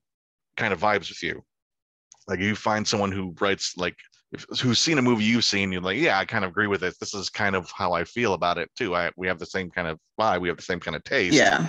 kind 0.55 0.71
of 0.71 0.79
vibes 0.79 1.09
with 1.09 1.21
you. 1.21 1.43
Like 2.29 2.39
you 2.39 2.55
find 2.55 2.87
someone 2.87 3.11
who 3.11 3.35
writes 3.41 3.73
like 3.75 3.97
if, 4.31 4.45
who's 4.61 4.79
seen 4.79 4.99
a 4.99 5.01
movie 5.01 5.25
you've 5.25 5.43
seen 5.43 5.73
you're 5.73 5.81
like 5.81 5.97
yeah 5.97 6.17
i 6.17 6.23
kind 6.23 6.45
of 6.45 6.51
agree 6.51 6.67
with 6.67 6.83
it 6.83 6.95
this 6.99 7.13
is 7.13 7.29
kind 7.29 7.55
of 7.55 7.69
how 7.71 7.91
i 7.91 8.03
feel 8.05 8.33
about 8.35 8.57
it 8.57 8.69
too. 8.77 8.95
I 8.95 9.11
we 9.17 9.27
have 9.27 9.37
the 9.37 9.45
same 9.45 9.69
kind 9.69 9.87
of 9.89 9.99
vibe. 10.17 10.39
We 10.39 10.47
have 10.47 10.57
the 10.57 10.63
same 10.63 10.79
kind 10.79 10.95
of 10.95 11.03
taste. 11.03 11.35
Yeah. 11.35 11.67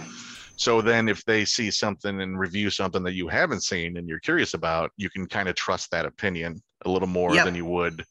So 0.56 0.80
then 0.80 1.08
if 1.08 1.22
they 1.24 1.44
see 1.44 1.70
something 1.70 2.22
and 2.22 2.38
review 2.38 2.70
something 2.70 3.02
that 3.02 3.12
you 3.12 3.28
haven't 3.28 3.62
seen 3.62 3.98
and 3.98 4.08
you're 4.08 4.20
curious 4.20 4.54
about, 4.54 4.90
you 4.96 5.10
can 5.10 5.26
kind 5.26 5.48
of 5.48 5.54
trust 5.54 5.90
that 5.90 6.06
opinion 6.06 6.62
a 6.84 6.90
little 6.90 7.08
more 7.08 7.34
Yep. 7.34 7.44
than 7.44 7.54
you 7.54 7.64
would 7.66 8.04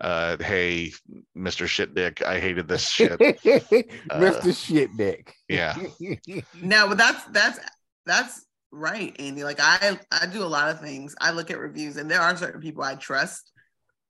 uh 0.00 0.36
hey 0.42 0.92
Mr. 1.36 1.66
Shit 1.66 1.94
Dick, 1.94 2.22
I 2.22 2.40
hated 2.40 2.66
this 2.68 2.88
shit. 2.88 3.18
Mr. 3.18 4.56
Shit 4.66 4.96
Dick. 4.96 5.34
yeah. 5.48 5.76
No, 6.60 6.88
but 6.88 6.98
that's 6.98 7.24
that's 7.26 7.60
that's 8.04 8.44
right, 8.72 9.14
Andy. 9.20 9.44
Like 9.44 9.58
I 9.60 9.98
I 10.10 10.26
do 10.26 10.42
a 10.42 10.46
lot 10.46 10.70
of 10.70 10.80
things. 10.80 11.14
I 11.20 11.30
look 11.30 11.50
at 11.50 11.58
reviews 11.58 11.96
and 11.96 12.10
there 12.10 12.20
are 12.20 12.36
certain 12.36 12.60
people 12.60 12.82
I 12.82 12.94
trust 12.96 13.50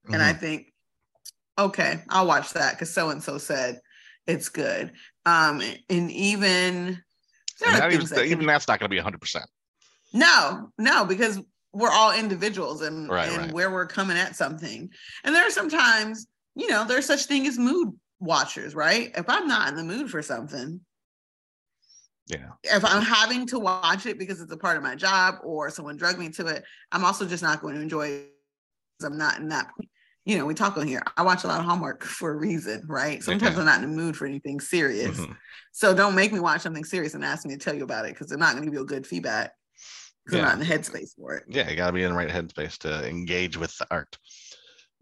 and 0.07 0.15
Mm-hmm. 0.17 0.23
I 0.23 0.33
think, 0.33 0.73
okay, 1.59 2.03
I'll 2.09 2.27
watch 2.27 2.55
that 2.55 2.73
because 2.73 2.93
so 2.95 3.11
and 3.11 3.23
so 3.23 3.39
said 3.39 3.81
it's 4.27 4.49
good. 4.49 4.93
Um 5.27 5.61
and 5.91 6.11
even 6.11 7.03
And 7.65 7.77
are 7.77 7.79
not 7.81 7.93
even, 7.93 8.07
that 8.07 8.25
even 8.27 8.47
that's 8.47 8.67
not 8.67 8.81
gonna 8.81 8.89
be 8.89 8.99
hundred 8.99 9.21
percent. 9.21 9.45
no, 10.15 10.71
no, 10.79 11.05
because 11.05 11.39
we're 11.73 11.91
all 11.91 12.13
individuals 12.13 12.83
and, 12.83 13.09
Right, 13.09 13.29
and 13.29 13.37
right. 13.39 13.53
where 13.53 13.71
we're 13.71 13.87
coming 13.87 14.17
at 14.17 14.37
something. 14.37 14.91
And 15.25 15.35
there 15.35 15.47
are 15.47 15.51
sometimes, 15.51 16.27
you 16.55 16.69
know, 16.69 16.85
there's 16.85 17.07
such 17.07 17.25
thing 17.25 17.47
as 17.47 17.59
mood 17.59 17.99
watchers, 18.21 18.75
right? 18.75 19.11
If 19.17 19.29
I'm 19.29 19.49
not 19.49 19.69
in 19.69 19.77
the 19.77 19.85
mood 19.85 20.11
for 20.11 20.23
something, 20.23 20.81
Yeah. 22.27 22.51
if 22.65 22.85
I'm 22.85 23.03
having 23.03 23.47
to 23.49 23.59
watch 23.59 24.07
it 24.07 24.19
because 24.19 24.41
it's 24.41 24.53
a 24.53 24.57
part 24.57 24.77
of 24.77 24.83
my 24.83 24.95
job 24.95 25.37
or 25.43 25.71
someone 25.71 25.97
drug 25.97 26.19
me 26.19 26.29
to 26.31 26.47
it, 26.47 26.65
I'm 26.93 27.05
also 27.05 27.27
just 27.27 27.43
not 27.43 27.61
going 27.61 27.75
to 27.75 27.81
enjoy 27.81 28.07
it 28.09 28.33
because 28.99 29.11
I'm 29.11 29.19
not 29.19 29.39
in 29.39 29.49
that. 29.49 29.71
You 30.25 30.39
know, 30.39 30.47
we 30.47 30.55
talk 30.55 30.77
on 30.77 30.87
here. 30.87 31.03
I 31.17 31.23
watch 31.23 31.43
a 31.43 31.49
lot 31.49 31.59
of 31.59 31.67
Hallmark 31.67 32.05
for 32.19 32.31
a 32.31 32.37
reason, 32.37 32.85
right? 32.87 33.23
Sometimes 33.23 33.53
Okay. 33.53 33.61
I'm 33.61 33.67
not 33.67 33.83
in 33.83 33.91
the 33.91 33.97
mood 33.97 34.17
for 34.17 34.27
anything 34.27 34.61
serious. 34.61 35.19
Mhm. 35.19 35.37
So 35.73 35.95
don't 35.95 36.15
make 36.15 36.33
me 36.33 36.39
watch 36.39 36.61
something 36.61 36.85
serious 36.85 37.15
and 37.15 37.25
ask 37.25 37.45
me 37.47 37.55
to 37.55 37.59
tell 37.59 37.75
you 37.75 37.83
about 37.83 38.05
it 38.05 38.13
because 38.15 38.29
they're 38.29 38.39
not 38.39 38.53
going 38.53 38.63
to 38.63 38.67
give 38.67 38.75
you 38.75 38.83
a 38.83 38.87
good 38.87 39.07
feedback 39.07 39.53
because 40.25 40.39
I'm 40.39 40.45
Yeah. 40.45 40.53
not 40.55 40.61
in 40.63 40.69
the 40.69 40.75
headspace 40.75 41.15
for 41.17 41.35
it. 41.35 41.45
Yeah, 41.49 41.69
you 41.71 41.77
gotta 41.77 41.93
be 41.93 42.03
in 42.03 42.11
the 42.11 42.17
right 42.17 42.29
headspace 42.29 42.79
to 42.79 43.07
engage 43.09 43.57
with 43.57 43.77
the 43.79 43.87
art. 43.91 44.17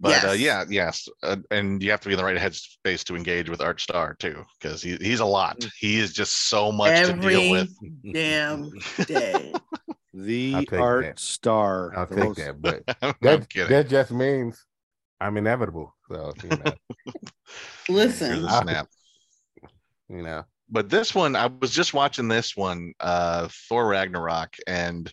But 0.03 0.25
uh, 0.25 0.33
yeah, 0.33 0.65
yes, 0.71 1.07
uh, 1.23 1.37
and 1.51 1.83
you 1.83 1.91
have 1.91 2.01
to 2.01 2.09
be 2.09 2.15
in 2.15 2.19
the 2.19 2.25
right 2.25 2.39
headspace 2.39 3.05
to 3.05 3.17
engage 3.17 3.51
with 3.51 3.61
Art 3.61 3.83
Star 3.83 4.15
too, 4.15 4.43
because 4.59 4.83
he, 4.83 4.97
he's 4.97 5.21
a 5.21 5.27
lot. 5.27 5.61
Mm. 5.61 5.71
He 5.79 5.99
is 5.99 6.15
just 6.15 6.49
so 6.49 6.73
much 6.73 7.07
to 7.07 7.13
deal 7.13 7.51
with. 7.51 7.71
damn 8.13 8.71
day. 9.07 9.53
The 10.13 10.67
art 10.73 11.05
that. 11.05 11.19
star. 11.21 11.97
I'll 11.97 12.05
the 12.07 12.15
take 12.17 12.25
most- 12.25 12.39
that, 12.39 12.61
but 12.61 12.85
that, 13.21 13.47
that 13.69 13.89
just 13.89 14.11
means 14.11 14.67
I'm 15.21 15.37
inevitable. 15.37 15.95
So 16.09 16.33
you 16.43 16.49
know, 16.49 16.73
Listen, 17.89 18.43
the 18.43 18.61
snap. 18.63 18.89
you 20.09 20.23
know. 20.23 20.45
But 20.71 20.89
this 20.89 21.15
one 21.15 21.37
i 21.37 21.47
was 21.61 21.71
just 21.71 21.95
watching 21.95 22.29
this 22.29 22.57
one 22.57 22.93
uh 23.01 23.49
thor 23.69 23.89
ragnarok 23.89 24.55
and 24.67 25.13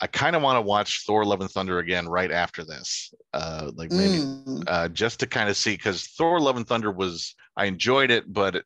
i 0.00 0.06
kind 0.06 0.36
of 0.36 0.42
want 0.42 0.56
to 0.56 0.62
watch 0.62 1.04
thor 1.06 1.24
love 1.24 1.40
and 1.40 1.50
thunder 1.50 1.78
again 1.78 2.08
right 2.08 2.30
after 2.30 2.64
this 2.64 3.12
uh 3.34 3.70
like 3.74 3.90
maybe 3.90 4.18
mm, 4.18 4.62
uh 4.66 4.88
just 4.88 5.20
to 5.20 5.26
kind 5.26 5.48
of 5.48 5.56
see 5.56 5.76
because 5.76 6.06
thor 6.06 6.40
love 6.40 6.56
and 6.56 6.66
thunder 6.66 6.90
was 6.90 7.34
i 7.56 7.64
enjoyed 7.66 8.10
it 8.10 8.32
but 8.32 8.64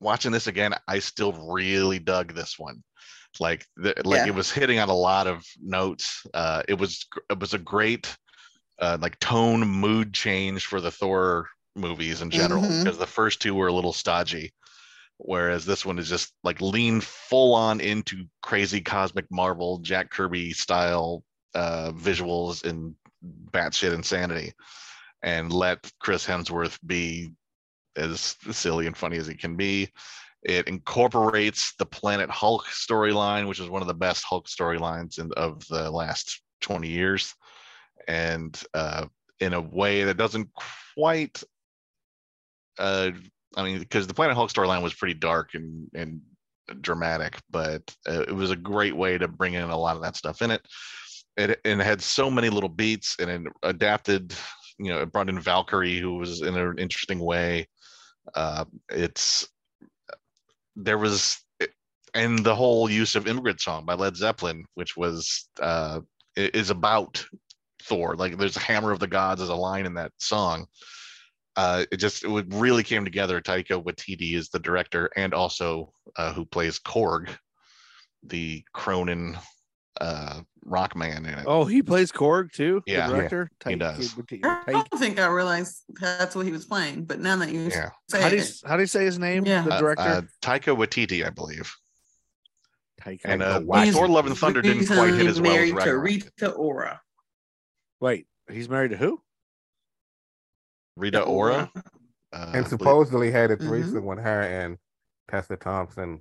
watching 0.00 0.32
this 0.32 0.46
again 0.46 0.72
i 0.88 0.98
still 0.98 1.32
really 1.32 1.98
dug 1.98 2.34
this 2.34 2.58
one 2.58 2.82
Like 3.40 3.66
the, 3.76 3.94
like 4.04 4.20
Yeah. 4.20 4.28
it 4.28 4.34
was 4.34 4.50
hitting 4.50 4.78
on 4.78 4.88
a 4.88 4.94
lot 4.94 5.26
of 5.26 5.44
notes. 5.60 6.24
Uh, 6.34 6.62
it 6.68 6.78
was 6.78 7.06
it 7.30 7.38
was 7.38 7.54
a 7.54 7.58
great 7.58 8.16
uh, 8.80 8.98
like 9.00 9.18
tone 9.20 9.60
mood 9.66 10.14
change 10.14 10.66
for 10.66 10.80
the 10.80 10.90
Thor 10.90 11.48
movies 11.74 12.22
in 12.22 12.30
general 12.30 12.62
because 12.62 12.98
the 12.98 13.06
first 13.06 13.40
two 13.42 13.54
were 13.54 13.68
a 13.68 13.72
little 13.72 13.92
stodgy, 13.92 14.52
whereas 15.18 15.64
this 15.64 15.84
one 15.84 15.98
is 15.98 16.08
just 16.08 16.32
like 16.44 16.60
lean 16.60 17.00
full 17.00 17.54
on 17.54 17.80
into 17.80 18.24
crazy 18.42 18.80
cosmic 18.80 19.26
Marvel 19.30 19.78
Jack 19.78 20.10
Kirby 20.10 20.52
style 20.52 21.22
uh, 21.54 21.92
visuals 21.92 22.64
and 22.64 22.94
batshit 23.50 23.94
insanity, 23.94 24.52
and 25.22 25.52
let 25.52 25.90
Chris 26.00 26.26
Hemsworth 26.26 26.78
be 26.86 27.32
as 27.96 28.36
silly 28.50 28.86
and 28.86 28.96
funny 28.96 29.16
as 29.16 29.26
he 29.26 29.34
can 29.34 29.56
be. 29.56 29.90
It 30.42 30.68
incorporates 30.68 31.74
the 31.78 31.86
Planet 31.86 32.30
Hulk 32.30 32.66
storyline, 32.66 33.48
which 33.48 33.58
is 33.58 33.68
one 33.68 33.82
of 33.82 33.88
the 33.88 33.94
best 33.94 34.24
Hulk 34.24 34.46
storylines 34.46 35.18
of 35.32 35.66
the 35.68 35.90
last 35.90 36.40
20 36.60 36.88
years, 36.88 37.34
and 38.06 38.56
uh, 38.74 39.06
in 39.40 39.54
a 39.54 39.60
way 39.60 40.04
that 40.04 40.16
doesn't 40.16 40.48
quite. 40.94 41.42
Uh, 42.78 43.10
I 43.56 43.62
mean, 43.64 43.78
because 43.78 44.06
the 44.06 44.14
Planet 44.14 44.36
Hulk 44.36 44.52
storyline 44.52 44.82
was 44.82 44.94
pretty 44.94 45.14
dark 45.14 45.54
and 45.54 45.88
and 45.94 46.20
dramatic, 46.80 47.38
but 47.50 47.82
uh, 48.08 48.22
it 48.22 48.34
was 48.34 48.50
a 48.50 48.56
great 48.56 48.96
way 48.96 49.18
to 49.18 49.28
bring 49.28 49.54
in 49.54 49.62
a 49.62 49.76
lot 49.76 49.96
of 49.96 50.02
that 50.02 50.16
stuff 50.16 50.42
in 50.42 50.50
it. 50.50 50.60
It 51.36 51.60
and 51.64 51.80
it 51.80 51.84
had 51.84 52.02
so 52.02 52.30
many 52.30 52.50
little 52.50 52.68
beats, 52.68 53.16
and 53.18 53.30
it 53.30 53.52
adapted. 53.62 54.34
You 54.78 54.92
know, 54.92 55.00
it 55.00 55.12
brought 55.12 55.30
in 55.30 55.40
Valkyrie, 55.40 55.98
who 55.98 56.16
was 56.16 56.42
in 56.42 56.56
an 56.56 56.78
interesting 56.78 57.18
way. 57.18 57.66
Uh, 58.34 58.66
it's 58.90 59.48
there 60.76 60.98
was 60.98 61.38
and 62.14 62.44
the 62.44 62.54
whole 62.54 62.90
use 62.90 63.16
of 63.16 63.26
immigrant 63.26 63.60
song 63.60 63.84
by 63.84 63.94
led 63.94 64.16
zeppelin 64.16 64.64
which 64.74 64.96
was 64.96 65.48
uh 65.60 66.00
is 66.36 66.70
about 66.70 67.24
thor 67.82 68.14
like 68.16 68.36
there's 68.36 68.56
a 68.56 68.60
hammer 68.60 68.90
of 68.90 69.00
the 69.00 69.06
gods 69.06 69.40
as 69.40 69.48
a 69.48 69.54
line 69.54 69.86
in 69.86 69.94
that 69.94 70.12
song 70.18 70.66
uh 71.56 71.84
it 71.90 71.96
just 71.96 72.24
it 72.24 72.46
really 72.54 72.82
came 72.82 73.04
together 73.04 73.40
taika 73.40 73.82
waititi 73.82 74.34
is 74.34 74.48
the 74.50 74.58
director 74.58 75.10
and 75.16 75.32
also 75.34 75.92
uh 76.16 76.32
who 76.32 76.44
plays 76.44 76.78
korg 76.78 77.28
the 78.22 78.62
Kronan 78.74 79.38
uh 80.00 80.40
rock 80.64 80.94
man 80.96 81.24
in 81.24 81.34
it 81.38 81.44
Oh, 81.46 81.64
he 81.64 81.80
plays 81.82 82.10
Korg 82.12 82.50
too. 82.52 82.82
the 82.86 82.92
Yeah. 82.92 82.98
Yeah, 82.98 83.06
director. 83.14 83.50
he 83.66 83.74
Taika 83.76 83.78
does. 83.78 84.14
Waititi- 84.14 84.40
I 84.44 84.72
don't 84.72 84.98
think 84.98 85.18
I 85.20 85.26
realized 85.28 85.82
that's 86.00 86.34
what 86.34 86.44
he 86.44 86.50
was 86.52 86.64
playing, 86.64 87.04
but 87.04 87.20
now 87.20 87.36
that 87.36 87.50
you 87.52 87.60
yeah 87.70 87.90
say 88.10 88.20
How 88.20 88.28
do 88.28 88.36
you 88.36 88.42
it, 88.42 88.60
how 88.66 88.76
do 88.76 88.82
you 88.82 88.86
say 88.88 89.04
his 89.04 89.18
name? 89.18 89.46
Yeah. 89.46 89.62
The 89.62 89.74
Uh, 89.74 89.78
director. 89.78 90.02
uh, 90.02 90.22
taika 90.42 90.76
waititi 90.76 91.24
i 91.24 91.30
believe 91.30 91.72
Taika. 93.00 93.20
and 93.24 93.40
Taika 93.42 93.56
uh 93.56 93.60
Waititi. 93.60 93.92
thor 93.92 94.08
love 94.08 94.26
and 94.26 94.36
thunder 94.36 94.60
didn't 94.60 94.86
quite 94.86 95.14
hit 95.14 95.26
as 95.28 95.40
well 95.40 95.52
as 95.52 95.56
married 95.56 95.68
to 95.70 95.76
Ragnarok. 95.76 96.04
Rita 96.04 96.50
Ora. 96.50 97.00
Wait, 98.00 98.26
he's 98.50 98.68
married 98.68 98.90
to 98.90 98.96
who? 98.96 99.22
Rita 100.96 101.22
ora 101.22 101.70
uh, 102.32 102.50
and 102.54 102.66
supposedly 102.66 103.30
had 103.30 103.50
a 103.50 103.56
threesome 103.56 104.04
with 104.04 104.18
her 104.18 104.42
and 104.42 104.78
Tessa 105.30 105.56
Thompson 105.56 106.20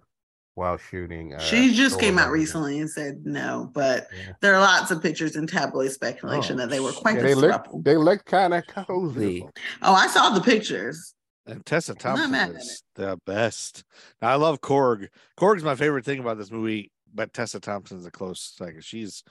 while 0.55 0.77
shooting. 0.77 1.33
Uh, 1.33 1.39
she 1.39 1.73
just 1.73 1.93
Thor 1.95 1.99
came 2.01 2.13
out 2.17 2.23
Ragnarok. 2.29 2.33
recently 2.33 2.79
and 2.79 2.89
said 2.89 3.25
no, 3.25 3.69
but 3.73 4.07
Yeah. 4.15 4.33
there 4.41 4.55
are 4.55 4.61
lots 4.61 4.89
of 4.91 5.01
pictures 5.01 5.35
and 5.35 5.49
tabloid 5.49 5.91
speculation 5.91 6.55
Oh, 6.55 6.59
that 6.61 6.69
they 6.69 6.79
were 6.79 6.91
quite 6.93 7.15
Yeah, 7.15 7.21
the 7.23 7.27
they 7.27 7.35
look 7.35 7.67
they 7.83 7.97
look 7.97 8.25
kind 8.25 8.53
of 8.53 8.65
cozy. 8.67 9.45
Oh, 9.81 9.93
I 9.93 10.07
saw 10.07 10.29
the 10.29 10.41
pictures. 10.41 11.13
And 11.47 11.63
Tessa 11.65 11.93
Thompson 11.93 12.33
is 12.55 12.81
the 12.95 13.19
best. 13.25 13.83
I 14.21 14.35
love 14.35 14.61
Korg. 14.61 15.09
Korg's 15.37 15.63
my 15.63 15.75
favorite 15.75 16.03
thing 16.05 16.19
about 16.19 16.37
this 16.39 16.49
movie, 16.49 16.91
but 17.15 17.33
Tessa 17.33 17.59
Thompson's 17.59 18.05
a 18.05 18.11
close 18.11 18.53
second. 18.57 18.83
She's 18.83 19.23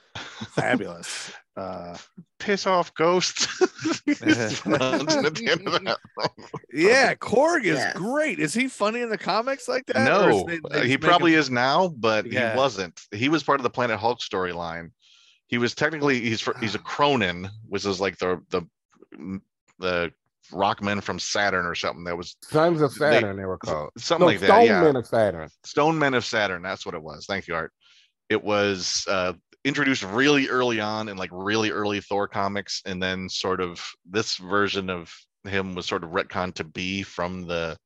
fabulous. 0.55 1.33
Uh, 1.57 1.97
piss 2.41 2.67
off 2.67 2.93
ghosts. 2.95 3.47
He's 4.07 4.67
lounging 4.67 5.25
at 5.25 5.37
the 5.37 5.49
end 5.53 5.69
of 5.69 5.85
that. 5.85 5.99
yeah, 6.73 7.15
Korg 7.15 7.61
is 7.63 7.79
Yes. 7.79 7.97
great. 7.97 8.41
Is 8.41 8.53
he 8.53 8.67
funny 8.67 9.03
in 9.03 9.09
the 9.09 9.17
comics 9.17 9.69
like 9.69 9.87
that? 9.87 10.05
No, 10.05 10.45
they- 10.49 10.57
uh, 10.57 10.81
they 10.81 10.89
he 10.89 10.99
probably 10.99 11.35
him- 11.35 11.39
is 11.39 11.51
now, 11.51 11.87
but 11.97 12.27
Yeah. 12.27 12.51
he 12.55 12.59
wasn't. 12.59 13.01
He 13.13 13.29
was 13.29 13.45
part 13.45 13.61
of 13.61 13.63
the 13.63 13.71
Planet 13.71 14.01
Hulk 14.01 14.19
storyline. 14.19 14.91
He 15.47 15.59
was 15.59 15.77
technically 15.77 16.19
he's 16.23 16.41
fr- 16.41 16.59
he's 16.59 16.75
a 16.75 16.81
Kronan, 16.81 17.49
which 17.69 17.87
is 17.87 18.01
like 18.01 18.19
the 18.19 18.43
the 18.51 19.41
the 19.79 20.13
Rockmen 20.53 21.01
from 21.01 21.19
Saturn 21.19 21.67
or 21.67 21.75
something. 21.75 22.05
That 22.05 22.17
was 22.17 22.37
Sons 22.43 22.81
of 22.83 22.93
Saturn, 22.93 23.37
they, 23.37 23.45
were 23.45 23.59
called. 23.59 23.91
something 23.99 24.21
No, 24.27 24.27
like 24.27 24.41
that. 24.41 24.47
Stone 24.47 24.67
Yeah, 24.67 24.81
Men 24.83 24.97
of 24.97 25.07
Saturn. 25.07 25.49
Stone 25.65 25.99
Men 25.99 26.15
of 26.15 26.25
Saturn. 26.25 26.63
That's 26.63 26.85
what 26.85 26.95
it 26.95 27.03
was. 27.03 27.27
Thank 27.27 27.49
you, 27.49 27.55
Art. 27.55 27.73
It 28.29 28.43
was 28.43 29.05
uh, 29.09 29.35
introduced 29.65 30.03
really 30.03 30.49
early 30.49 30.81
on 30.81 31.09
in 31.09 31.17
like 31.17 31.31
really 31.33 31.71
early 31.71 32.01
Thor 32.01 32.29
comics, 32.29 32.83
and 32.87 33.03
then 33.03 33.29
sort 33.29 33.61
of 33.61 33.83
this 34.09 34.37
version 34.37 34.91
of 34.91 35.13
him 35.45 35.75
was 35.75 35.87
sort 35.87 36.05
of 36.05 36.11
retconned 36.11 36.55
to 36.55 36.65
be 36.65 37.03
from 37.03 37.47
the 37.47 37.77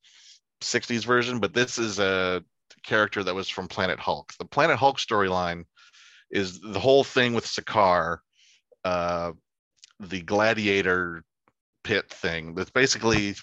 60s 0.62 1.04
version. 1.04 1.38
But 1.40 1.54
this 1.54 1.78
is 1.78 1.98
a 1.98 2.42
character 2.84 3.22
that 3.24 3.34
was 3.34 3.48
from 3.48 3.68
Planet 3.68 3.98
Hulk. 3.98 4.32
The 4.38 4.44
Planet 4.44 4.78
Hulk 4.78 4.98
storyline 4.98 5.64
is 6.30 6.60
the 6.60 6.80
whole 6.80 7.04
thing 7.04 7.34
with 7.34 7.46
Sakaar, 7.46 8.18
uh, 8.84 9.32
the 10.00 10.20
gladiator 10.22 11.24
pit 11.88 12.10
thing. 12.10 12.54
That's 12.54 12.70
basically, 12.70 13.34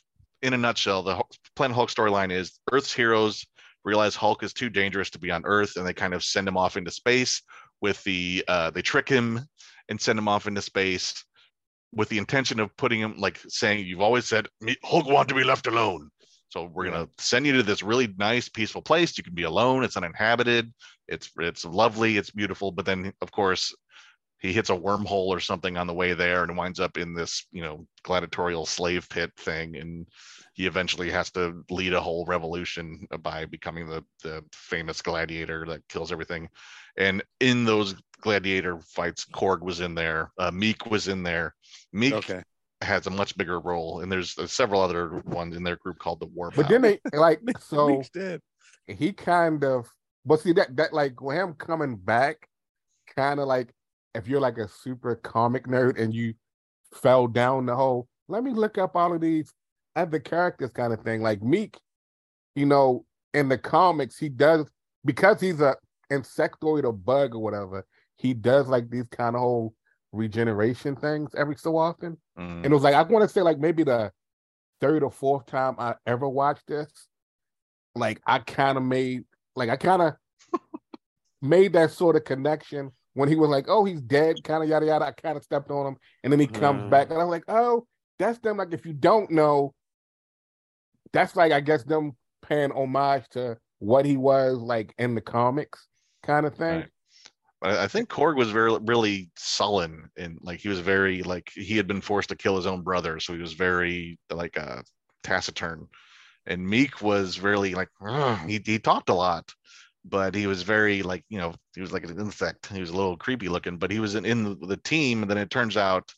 in 0.43 0.53
a 0.53 0.57
nutshell, 0.57 1.01
the 1.01 1.23
Planet 1.55 1.73
Hulk 1.73 1.89
storyline 1.89 2.31
is 2.31 2.59
Earth's 2.71 2.93
heroes 2.93 3.43
realize 3.83 4.15
Hulk 4.15 4.43
is 4.43 4.53
too 4.53 4.69
dangerous 4.69 5.09
to 5.11 5.19
be 5.19 5.31
on 5.31 5.43
Earth, 5.45 5.77
and 5.77 5.85
they 5.85 5.93
kind 5.93 6.13
of 6.13 6.23
send 6.23 6.47
him 6.47 6.57
off 6.57 6.77
into 6.77 6.91
space. 6.91 7.41
With 7.81 8.03
the 8.03 8.43
uh, 8.47 8.69
they 8.71 8.81
trick 8.81 9.09
him 9.09 9.41
and 9.89 9.99
send 9.99 10.17
him 10.17 10.27
off 10.27 10.47
into 10.47 10.61
space 10.61 11.25
with 11.93 12.09
the 12.09 12.17
intention 12.17 12.59
of 12.59 12.75
putting 12.77 12.99
him 12.99 13.15
like 13.17 13.39
saying, 13.47 13.85
"You've 13.85 14.01
always 14.01 14.25
said 14.25 14.47
Hulk 14.83 15.07
want 15.07 15.29
to 15.29 15.35
be 15.35 15.43
left 15.43 15.67
alone." 15.67 16.09
So 16.49 16.71
we're 16.73 16.85
gonna 16.85 17.09
send 17.17 17.45
you 17.45 17.53
to 17.53 17.63
this 17.63 17.83
really 17.83 18.13
nice, 18.17 18.47
peaceful 18.47 18.81
place. 18.81 19.17
You 19.17 19.23
can 19.23 19.35
be 19.35 19.43
alone. 19.43 19.83
It's 19.83 19.97
uninhabited. 19.97 20.71
It's 21.07 21.29
it's 21.39 21.65
lovely. 21.65 22.17
It's 22.17 22.31
beautiful. 22.31 22.71
But 22.71 22.85
then, 22.85 23.11
of 23.21 23.31
course, 23.31 23.73
he 24.39 24.53
hits 24.53 24.69
a 24.69 24.75
wormhole 24.75 25.27
or 25.27 25.39
something 25.39 25.77
on 25.77 25.87
the 25.87 25.93
way 25.93 26.13
there 26.13 26.43
and 26.43 26.57
winds 26.57 26.79
up 26.79 26.97
in 26.97 27.13
this, 27.13 27.45
you 27.51 27.61
know, 27.61 27.87
gladiatorial 28.03 28.65
slave 28.65 29.07
pit 29.09 29.31
thing. 29.37 29.75
And 29.77 30.07
he 30.53 30.67
eventually 30.67 31.09
has 31.11 31.31
to 31.31 31.63
lead 31.69 31.93
a 31.93 32.01
whole 32.01 32.25
revolution 32.25 33.07
by 33.21 33.45
becoming 33.45 33.87
the 33.87 34.03
the 34.23 34.43
famous 34.53 35.01
gladiator 35.01 35.65
that 35.67 35.87
kills 35.89 36.11
everything. 36.11 36.49
And 36.97 37.23
in 37.39 37.65
those 37.65 37.95
gladiator 38.21 38.79
fights, 38.81 39.25
Korg 39.25 39.61
was 39.61 39.79
in 39.79 39.95
there. 39.95 40.31
Uh, 40.37 40.51
Miek 40.51 40.89
was 40.89 41.07
in 41.07 41.23
there. 41.23 41.55
Miek 41.93 42.13
Okay. 42.13 42.43
has 42.81 43.07
a 43.07 43.09
much 43.11 43.37
bigger 43.37 43.59
role, 43.59 44.01
and 44.01 44.11
there's 44.11 44.37
uh, 44.37 44.47
several 44.47 44.81
other 44.81 45.21
ones 45.25 45.55
in 45.55 45.63
their 45.63 45.75
group 45.77 45.97
called 45.99 46.19
the 46.19 46.27
War. 46.27 46.51
But 46.55 46.69
then 46.69 46.81
they 46.81 46.99
like 47.13 47.41
so 47.59 47.87
Miek's 47.87 48.09
dead. 48.09 48.41
he 48.87 49.11
kind 49.11 49.63
of 49.63 49.87
but 50.25 50.39
see 50.39 50.53
that 50.53 50.75
that 50.77 50.93
like 50.93 51.13
him 51.21 51.53
coming 51.53 51.97
back, 51.97 52.47
kind 53.15 53.39
of 53.39 53.47
like 53.47 53.73
if 54.15 54.27
you're 54.27 54.39
like 54.39 54.57
a 54.57 54.67
super 54.67 55.15
comic 55.15 55.67
nerd 55.67 55.99
and 56.01 56.13
you 56.13 56.33
fell 56.93 57.27
down 57.27 57.65
the 57.65 57.75
hole, 57.75 58.07
let 58.27 58.43
me 58.43 58.51
look 58.51 58.77
up 58.77 58.95
all 58.95 59.13
of 59.13 59.21
these 59.21 59.53
other 59.95 60.19
characters 60.19 60.71
kind 60.71 60.93
of 60.93 61.01
thing. 61.01 61.21
Like 61.21 61.41
Miek, 61.41 61.75
you 62.55 62.65
know, 62.65 63.05
in 63.33 63.49
the 63.49 63.57
comics, 63.57 64.17
he 64.17 64.29
does 64.29 64.65
because 65.03 65.39
he's 65.39 65.61
a 65.61 65.75
insectoid 66.11 66.83
or 66.83 66.93
bug 66.93 67.35
or 67.35 67.41
whatever, 67.41 67.85
he 68.15 68.33
does 68.33 68.67
like 68.67 68.89
these 68.89 69.07
kind 69.09 69.35
of 69.35 69.41
whole 69.41 69.73
regeneration 70.11 70.95
things 70.95 71.31
every 71.35 71.55
so 71.55 71.77
often. 71.77 72.17
Mhm. 72.37 72.63
And 72.63 72.65
it 72.65 72.71
was 72.71 72.83
like 72.83 72.95
I 72.95 73.03
want 73.03 73.23
to 73.23 73.29
say 73.29 73.41
like 73.41 73.59
maybe 73.59 73.83
the 73.83 74.11
third 74.81 75.03
or 75.03 75.11
fourth 75.11 75.45
time 75.45 75.75
I 75.77 75.95
ever 76.05 76.27
watched 76.27 76.67
this, 76.67 77.07
like 77.95 78.21
I 78.25 78.39
kind 78.39 78.77
of 78.77 78.83
made 78.83 79.25
like 79.55 79.69
I 79.69 79.75
kind 79.75 80.01
of 80.01 80.13
made 81.41 81.73
that 81.73 81.91
sort 81.91 82.15
of 82.15 82.23
connection 82.23 82.91
when 83.15 83.29
he 83.29 83.35
was 83.35 83.49
like, 83.49 83.65
"Oh, 83.67 83.85
he's 83.85 84.01
dead," 84.01 84.43
kind 84.43 84.63
of 84.63 84.69
yada 84.69 84.85
yada. 84.85 85.05
I 85.05 85.11
kind 85.13 85.37
of 85.37 85.43
stepped 85.43 85.71
on 85.71 85.87
him, 85.87 85.97
and 86.23 86.31
then 86.31 86.39
he 86.39 86.47
comes 86.47 86.83
Mm. 86.83 86.89
back, 86.91 87.09
and 87.09 87.19
I'm 87.21 87.29
like, 87.29 87.45
"Oh, 87.49 87.87
that's 88.19 88.39
them." 88.39 88.57
Like 88.57 88.73
if 88.73 88.85
you 88.85 88.93
don't 88.93 89.31
know, 89.31 89.73
that's 91.13 91.35
like 91.35 91.51
I 91.51 91.61
guess 91.61 91.83
them 91.83 92.13
paying 92.41 92.71
homage 92.71 93.27
to 93.31 93.57
what 93.79 94.05
he 94.05 94.17
was 94.17 94.57
like 94.57 94.93
in 94.97 95.15
the 95.15 95.21
comics, 95.21 95.87
kind 96.23 96.45
of 96.45 96.55
thing. 96.55 96.81
Right. 96.81 96.89
I 97.63 97.87
think 97.87 98.09
Korg 98.09 98.35
was 98.37 98.51
very 98.51 98.77
really 98.81 99.31
sullen 99.37 100.09
and 100.17 100.37
like 100.41 100.59
he 100.59 100.69
was 100.69 100.79
very 100.81 101.23
like 101.23 101.49
he 101.55 101.77
had 101.77 101.87
been 101.87 102.01
forced 102.01 102.29
to 102.29 102.35
kill 102.35 102.57
his 102.57 102.67
own 102.67 102.83
brother, 102.83 103.19
so 103.19 103.33
he 103.33 103.41
was 103.41 103.53
very 103.53 104.19
like 104.29 104.57
uh 104.57 104.83
taciturn. 105.23 105.87
And 106.45 106.67
Miek 106.67 107.01
was 107.01 107.39
really 107.39 107.73
like 107.73 107.89
he 108.47 108.61
he 108.63 108.77
talked 108.79 109.09
a 109.09 109.15
lot, 109.15 109.51
but 110.07 110.35
he 110.35 110.47
was 110.47 110.61
very 110.61 111.01
like 111.01 111.23
you 111.29 111.39
know 111.39 111.53
he 111.73 111.81
was 111.81 111.91
like 111.91 112.03
an 112.03 112.19
insect. 112.19 112.67
He 112.67 112.79
was 112.79 112.91
a 112.91 112.95
little 112.95 113.17
creepy 113.17 113.49
looking, 113.49 113.77
but 113.77 113.91
he 113.91 113.99
was 113.99 114.15
in, 114.15 114.25
in 114.25 114.59
the, 114.59 114.77
team. 114.77 115.23
And 115.23 115.29
then 115.29 115.37
it 115.37 115.49
turns 115.49 115.77
out 115.77 116.13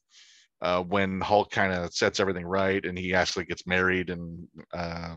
uh, 0.62 0.84
when 0.84 1.22
Hulk 1.22 1.51
kind 1.51 1.74
of 1.74 1.94
sets 1.94 2.20
everything 2.20 2.46
right 2.46 2.84
and 2.86 2.98
he 2.98 3.13
actually 3.13 3.46
gets 3.46 3.65
married 3.65 4.10
and 4.10 4.48
uh, 4.74 5.15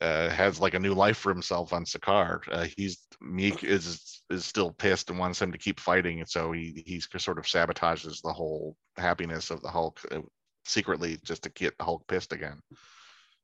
uh, 0.00 0.28
has 0.30 0.60
like 0.60 0.74
a 0.74 0.78
new 0.80 0.94
life 0.94 1.16
for 1.16 1.32
himself 1.32 1.72
on 1.72 1.84
Sakaar. 1.84 2.40
Uh, 2.50 2.66
he's 2.76 3.06
Miek 3.22 3.64
is 3.64 4.22
is 4.30 4.44
still 4.44 4.70
pissed 4.70 5.10
and 5.10 5.18
wants 5.18 5.42
him 5.42 5.52
to 5.52 5.58
keep 5.58 5.80
fighting, 5.80 6.20
and 6.20 6.28
so 6.28 6.52
he 6.52 6.82
he's 6.86 7.08
sort 7.18 7.38
of 7.38 7.44
sabotages 7.44 8.22
the 8.22 8.32
whole 8.32 8.76
happiness 8.96 9.50
of 9.50 9.62
the 9.62 9.68
Hulk 9.68 10.00
uh, 10.10 10.20
secretly 10.64 11.18
just 11.24 11.42
to 11.42 11.50
get 11.50 11.74
Hulk 11.80 12.06
pissed 12.06 12.32
again. 12.32 12.60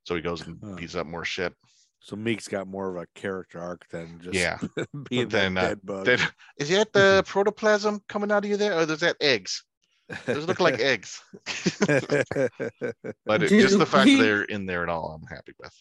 So 0.05 0.15
he 0.15 0.21
goes 0.21 0.47
and 0.47 0.77
beats 0.77 0.95
up 0.95 1.07
more 1.07 1.25
shit. 1.25 1.53
So 2.01 2.17
Miek's 2.17 2.49
got 2.49 2.67
more 2.69 2.89
of 2.89 2.97
a 3.03 3.07
character 3.15 3.59
arc 3.61 3.89
than 3.91 4.21
just 4.23 4.35
Yeah. 4.35 4.59
being 5.11 5.29
Then, 5.29 5.55
that 5.55 5.65
uh, 5.65 5.69
dead 5.69 5.81
bug. 5.85 6.05
Then, 6.07 6.21
is 6.59 6.69
that 6.71 6.93
the 6.93 7.23
protoplasm 7.27 8.01
coming 8.09 8.31
out 8.33 8.45
of 8.45 8.51
you 8.51 8.57
there, 8.57 8.75
or 8.79 8.83
is 8.83 9.01
that 9.01 9.17
eggs? 9.21 9.65
Those 10.25 10.47
look 10.47 10.61
like 10.61 10.79
eggs. 10.81 11.21
But 13.27 13.43
it, 13.43 13.49
just 13.49 13.79
the 13.79 13.87
fact 13.87 14.07
that 14.09 14.19
they're 14.21 14.43
in 14.45 14.65
there 14.67 14.83
at 14.83 14.89
all, 14.89 15.21
I'm 15.21 15.27
happy 15.29 15.53
with. 15.59 15.73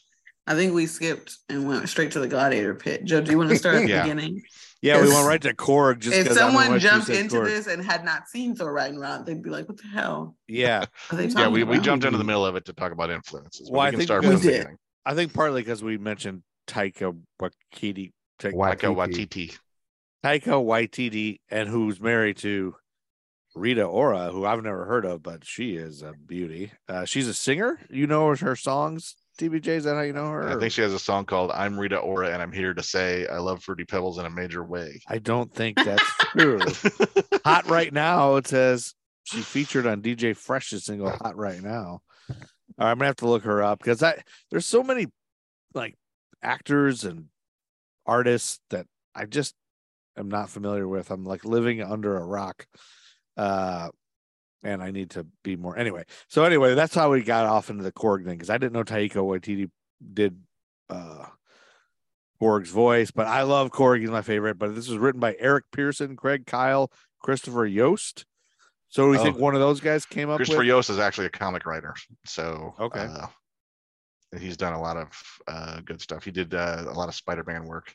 I 0.49 0.55
think 0.55 0.73
we 0.73 0.85
skipped 0.85 1.37
and 1.49 1.67
went 1.67 1.87
straight 1.89 2.11
to 2.11 2.19
the 2.19 2.27
gladiator 2.27 2.73
pit. 2.73 3.03
Joe, 3.05 3.21
do 3.21 3.31
you 3.31 3.37
want 3.37 3.49
to 3.49 3.57
start 3.57 3.75
at 3.75 3.81
the 3.83 3.89
Yeah. 3.89 4.03
beginning? 4.03 4.41
yeah, 4.81 5.01
we 5.01 5.09
went 5.09 5.27
right 5.27 5.41
to 5.41 5.53
Korg. 5.53 5.99
Just 5.99 6.15
if 6.15 6.27
'cause 6.27 6.37
I 6.37 6.41
don't 6.41 6.53
know 6.53 6.59
someone 6.61 6.79
jumped 6.79 7.09
into 7.09 7.35
Korg. 7.37 7.45
this 7.45 7.67
and 7.67 7.83
had 7.83 8.05
not 8.05 8.27
seen 8.29 8.55
Thor 8.55 8.71
Ragnarok, 8.73 9.25
they'd 9.25 9.41
be 9.43 9.49
like, 9.49 9.67
"What 9.67 9.77
the 9.77 9.87
hell 9.87 10.35
yeah, 10.47 10.85
are 11.11 11.15
they 11.17 11.27
talking 11.27 11.39
Yeah, 11.41 11.47
we, 11.49 11.63
we 11.63 11.79
jumped 11.79 12.05
into 12.05 12.17
the 12.17 12.23
middle 12.23 12.45
of 12.45 12.55
it 12.55 12.65
to 12.65 12.73
talk 12.73 12.91
about 12.93 13.09
influences. 13.11 13.69
but 13.69 13.73
Well, 13.77 13.81
I 13.81 13.85
we 13.87 13.91
can 13.91 13.99
think 13.99 14.07
start 14.07 14.21
we 14.23 14.27
from 14.31 14.39
the 14.39 14.51
did. 14.51 14.67
I 15.07 15.15
think 15.15 15.33
partly 15.33 15.61
because 15.61 15.81
we 15.81 15.97
mentioned 15.97 16.43
Taika 16.67 17.17
Waititi, 17.41 18.11
Ta- 18.39 18.49
Taika 18.49 18.93
Waititi. 18.93 19.55
Waititi. 19.55 19.57
Taika 20.21 20.61
Waititi, 20.61 21.39
and 21.49 21.69
who's 21.69 22.01
married 22.01 22.35
to 22.39 22.75
Rita 23.55 23.83
Ora, 23.83 24.31
who 24.33 24.45
I've 24.45 24.61
never 24.61 24.83
heard 24.83 25.05
of, 25.05 25.23
but 25.23 25.45
she 25.45 25.77
is 25.77 26.01
a 26.01 26.11
beauty. 26.11 26.73
Uh, 26.89 27.05
she's 27.05 27.29
a 27.29 27.33
singer. 27.33 27.79
You 27.89 28.05
know 28.05 28.35
her 28.35 28.57
songs, 28.57 29.15
TBJ. 29.39 29.67
Is 29.67 29.83
that 29.85 29.95
how 29.95 30.01
you 30.01 30.11
know 30.11 30.27
her? 30.27 30.49
I 30.49 30.59
think 30.59 30.73
she 30.73 30.81
has 30.81 30.93
a 30.93 30.99
song 30.99 31.23
called 31.23 31.51
"I'm 31.51 31.79
Rita 31.79 31.99
Ora" 31.99 32.33
and 32.33 32.41
I'm 32.41 32.51
here 32.51 32.73
to 32.73 32.83
say 32.83 33.25
I 33.27 33.37
love 33.37 33.63
Fruity 33.63 33.85
Pebbles 33.85 34.17
in 34.17 34.25
a 34.25 34.29
major 34.29 34.61
way. 34.61 34.99
I 35.07 35.19
don't 35.19 35.53
think 35.53 35.77
that's 35.77 36.03
true. 36.33 36.59
Hot 37.45 37.65
right 37.69 37.93
now. 37.93 38.35
It 38.35 38.47
says 38.47 38.93
she 39.23 39.39
featured 39.39 39.87
on 39.87 40.01
DJ 40.01 40.35
Fresh's 40.35 40.83
single 40.83 41.11
"Hot 41.11 41.37
Right 41.37 41.63
Now." 41.63 42.01
I'm 42.77 42.97
gonna 42.97 43.07
have 43.07 43.15
to 43.17 43.27
look 43.27 43.43
her 43.43 43.63
up 43.63 43.79
because 43.79 44.03
I 44.03 44.21
there's 44.51 44.65
so 44.65 44.83
many 44.83 45.07
like 45.73 45.95
actors 46.41 47.03
and 47.03 47.25
artists 48.05 48.59
that 48.69 48.85
I 49.15 49.25
just 49.25 49.55
am 50.17 50.29
not 50.29 50.49
familiar 50.49 50.87
with. 50.87 51.11
I'm 51.11 51.23
like 51.23 51.45
living 51.45 51.81
under 51.81 52.17
a 52.17 52.25
rock, 52.25 52.67
uh, 53.35 53.89
and 54.63 54.81
I 54.81 54.91
need 54.91 55.11
to 55.11 55.25
be 55.43 55.55
more. 55.55 55.77
Anyway, 55.77 56.05
so 56.27 56.43
anyway, 56.43 56.75
that's 56.75 56.95
how 56.95 57.11
we 57.11 57.23
got 57.23 57.45
off 57.45 57.69
into 57.69 57.83
the 57.83 57.91
Korg 57.91 58.25
thing 58.25 58.35
because 58.35 58.49
I 58.49 58.57
didn't 58.57 58.73
know 58.73 58.83
Taika 58.83 59.15
Waititi 59.15 59.69
did 60.13 60.39
uh 60.89 61.25
Korg's 62.41 62.69
voice, 62.69 63.11
but 63.11 63.27
I 63.27 63.43
love 63.43 63.71
Korg. 63.71 64.01
He's 64.01 64.09
my 64.09 64.21
favorite. 64.21 64.59
But 64.59 64.75
this 64.75 64.87
was 64.87 64.97
written 64.97 65.19
by 65.19 65.35
Eric 65.39 65.65
Pearson, 65.71 66.15
Craig 66.15 66.45
Kyle, 66.45 66.91
Christopher 67.19 67.65
Yost. 67.65 68.25
So 68.89 69.09
we 69.09 69.17
Oh. 69.17 69.23
think 69.23 69.37
one 69.37 69.53
of 69.53 69.59
those 69.59 69.79
guys 69.81 70.05
came 70.05 70.29
up 70.29 70.37
Christopher 70.37 70.59
with. 70.59 70.67
Yost 70.67 70.89
is 70.89 70.99
actually 70.99 71.27
a 71.27 71.31
comic 71.31 71.65
writer, 71.65 71.93
so 72.25 72.73
Okay. 72.79 73.01
uh, 73.01 73.27
he's 74.37 74.55
done 74.57 74.73
a 74.73 74.81
lot 74.81 74.97
of 74.97 75.09
uh, 75.47 75.81
good 75.81 76.01
stuff. 76.01 76.23
He 76.23 76.31
did 76.31 76.53
uh, 76.53 76.85
a 76.87 76.93
lot 76.93 77.09
of 77.09 77.15
Spider-Man 77.15 77.65
work. 77.65 77.93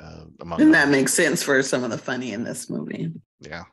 Uh, 0.00 0.24
among 0.40 0.60
And 0.60 0.72
that 0.74 0.84
others. 0.84 0.92
makes 0.92 1.12
sense 1.14 1.42
for 1.42 1.60
some 1.62 1.82
of 1.84 1.90
the 1.90 1.98
funny 1.98 2.32
in 2.32 2.44
this 2.44 2.70
movie. 2.70 3.12
yeah. 3.40 3.64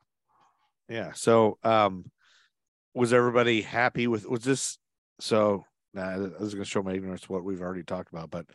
Yeah. 0.90 1.12
So 1.14 1.58
um 1.64 2.12
was 2.94 3.12
everybody 3.14 3.62
happy 3.62 4.08
with 4.08 4.26
was 4.28 4.44
this 4.44 4.78
so 5.20 5.66
nah, 5.94 6.10
I 6.14 6.18
was 6.18 6.54
gonna 6.54 6.66
show 6.66 6.82
my 6.84 6.94
ignorance 6.94 7.28
what 7.30 7.44
we've 7.44 7.62
already 7.62 7.84
talked 7.84 8.12
about, 8.12 8.30
but 8.32 8.46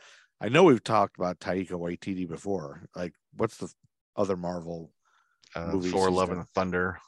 I 0.40 0.48
know 0.48 0.64
we've 0.64 0.82
talked 0.82 1.16
about 1.16 1.38
Taika 1.40 1.70
Waititi 1.72 2.28
before. 2.28 2.82
Like 2.96 3.12
what's 3.36 3.56
the 3.58 3.72
other 4.16 4.36
Marvel 4.36 4.92
Uh, 5.54 5.78
Thor: 5.80 6.10
Love 6.10 6.30
and 6.30 6.48
Thunder. 6.50 6.98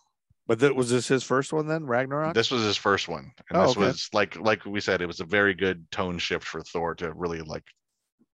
But 0.46 0.58
that 0.60 0.74
was 0.74 0.90
this 0.90 1.08
his 1.08 1.22
first 1.22 1.52
one 1.52 1.66
then, 1.66 1.86
Ragnarok? 1.86 2.34
This 2.34 2.50
was 2.50 2.62
his 2.62 2.76
first 2.76 3.08
one, 3.08 3.32
and 3.50 3.58
Oh, 3.58 3.62
this 3.62 3.76
okay. 3.76 3.86
was 3.86 4.08
like 4.12 4.36
like 4.38 4.64
we 4.64 4.80
said, 4.80 5.00
it 5.00 5.06
was 5.06 5.20
a 5.20 5.24
very 5.24 5.54
good 5.54 5.90
tone 5.90 6.18
shift 6.18 6.44
for 6.44 6.62
Thor 6.62 6.94
to 6.96 7.12
really 7.12 7.40
like 7.40 7.64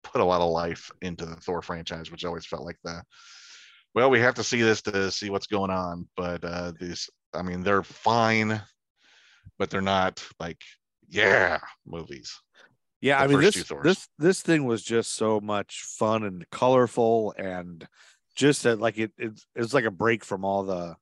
put 0.02 0.20
a 0.20 0.24
lot 0.24 0.40
of 0.40 0.50
life 0.50 0.90
into 1.02 1.24
the 1.24 1.36
Thor 1.36 1.62
franchise, 1.62 2.10
which 2.10 2.24
always 2.24 2.46
felt 2.46 2.64
like 2.64 2.78
the 2.84 3.02
well, 3.94 4.10
we 4.10 4.20
have 4.20 4.34
to 4.34 4.44
see 4.44 4.60
this 4.60 4.82
to 4.82 5.10
see 5.10 5.30
what's 5.30 5.46
going 5.46 5.70
on. 5.70 6.08
But 6.16 6.44
uh 6.44 6.72
these, 6.78 7.08
I 7.32 7.42
mean, 7.42 7.62
they're 7.62 7.82
fine, 7.82 8.60
but 9.58 9.70
they're 9.70 9.80
not 9.80 10.22
like 10.38 10.62
yeah 11.08 11.60
movies. 11.86 12.32
Yeah, 13.00 13.18
the 13.18 13.24
I 13.24 13.26
mean 13.28 13.40
this 13.40 13.64
this 13.82 14.08
this 14.18 14.42
thing 14.42 14.64
was 14.64 14.82
just 14.82 15.14
so 15.14 15.40
much 15.40 15.82
fun 15.82 16.24
and 16.24 16.48
colorful 16.50 17.34
and 17.36 17.86
just 18.34 18.62
that 18.64 18.80
like 18.80 18.98
it 18.98 19.12
it's 19.18 19.46
it's 19.54 19.74
like 19.74 19.84
a 19.84 19.90
break 19.90 20.24
from 20.24 20.44
all 20.44 20.64
the 20.64 20.96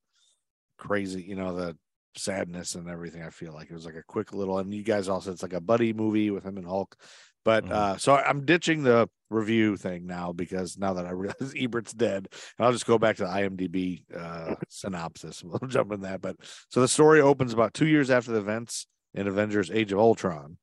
crazy, 0.82 1.22
you 1.22 1.36
know, 1.36 1.54
the 1.54 1.76
sadness 2.16 2.74
and 2.74 2.88
everything. 2.88 3.22
I 3.22 3.30
feel 3.30 3.52
like 3.54 3.70
it 3.70 3.74
was 3.74 3.86
like 3.86 3.94
a 3.94 4.02
quick 4.02 4.34
little 4.34 4.58
and 4.58 4.74
you 4.74 4.82
guys 4.82 5.08
also 5.08 5.32
it's 5.32 5.42
like 5.42 5.52
a 5.54 5.60
buddy 5.60 5.92
movie 5.92 6.30
with 6.30 6.44
him 6.44 6.56
and 6.58 6.66
Hulk. 6.66 6.96
But 7.44 7.64
Mhm. 7.64 7.70
uh 7.72 7.96
so 7.96 8.14
I'm 8.16 8.44
ditching 8.44 8.82
the 8.82 9.08
review 9.30 9.76
thing 9.76 10.06
now 10.06 10.32
because 10.32 10.76
now 10.76 10.92
that 10.94 11.06
I 11.06 11.10
realize 11.22 11.54
Ebert's 11.56 11.92
dead, 11.94 12.28
and 12.58 12.66
I'll 12.66 12.72
just 12.72 12.86
go 12.86 12.98
back 12.98 13.16
to 13.16 13.22
the 13.24 13.30
IMDb 13.30 14.04
uh 14.14 14.56
synopsis. 14.68 15.42
We'll 15.46 15.68
jump 15.68 15.92
in 15.92 16.00
that. 16.02 16.20
But 16.20 16.36
so 16.68 16.80
the 16.80 16.88
story 16.88 17.20
opens 17.20 17.52
about 17.52 17.72
two 17.74 17.86
years 17.86 18.10
after 18.10 18.32
the 18.32 18.38
events 18.40 18.86
in 19.14 19.26
Avengers 19.28 19.70
Age 19.70 19.92
of 19.92 19.98
Ultron 19.98 20.58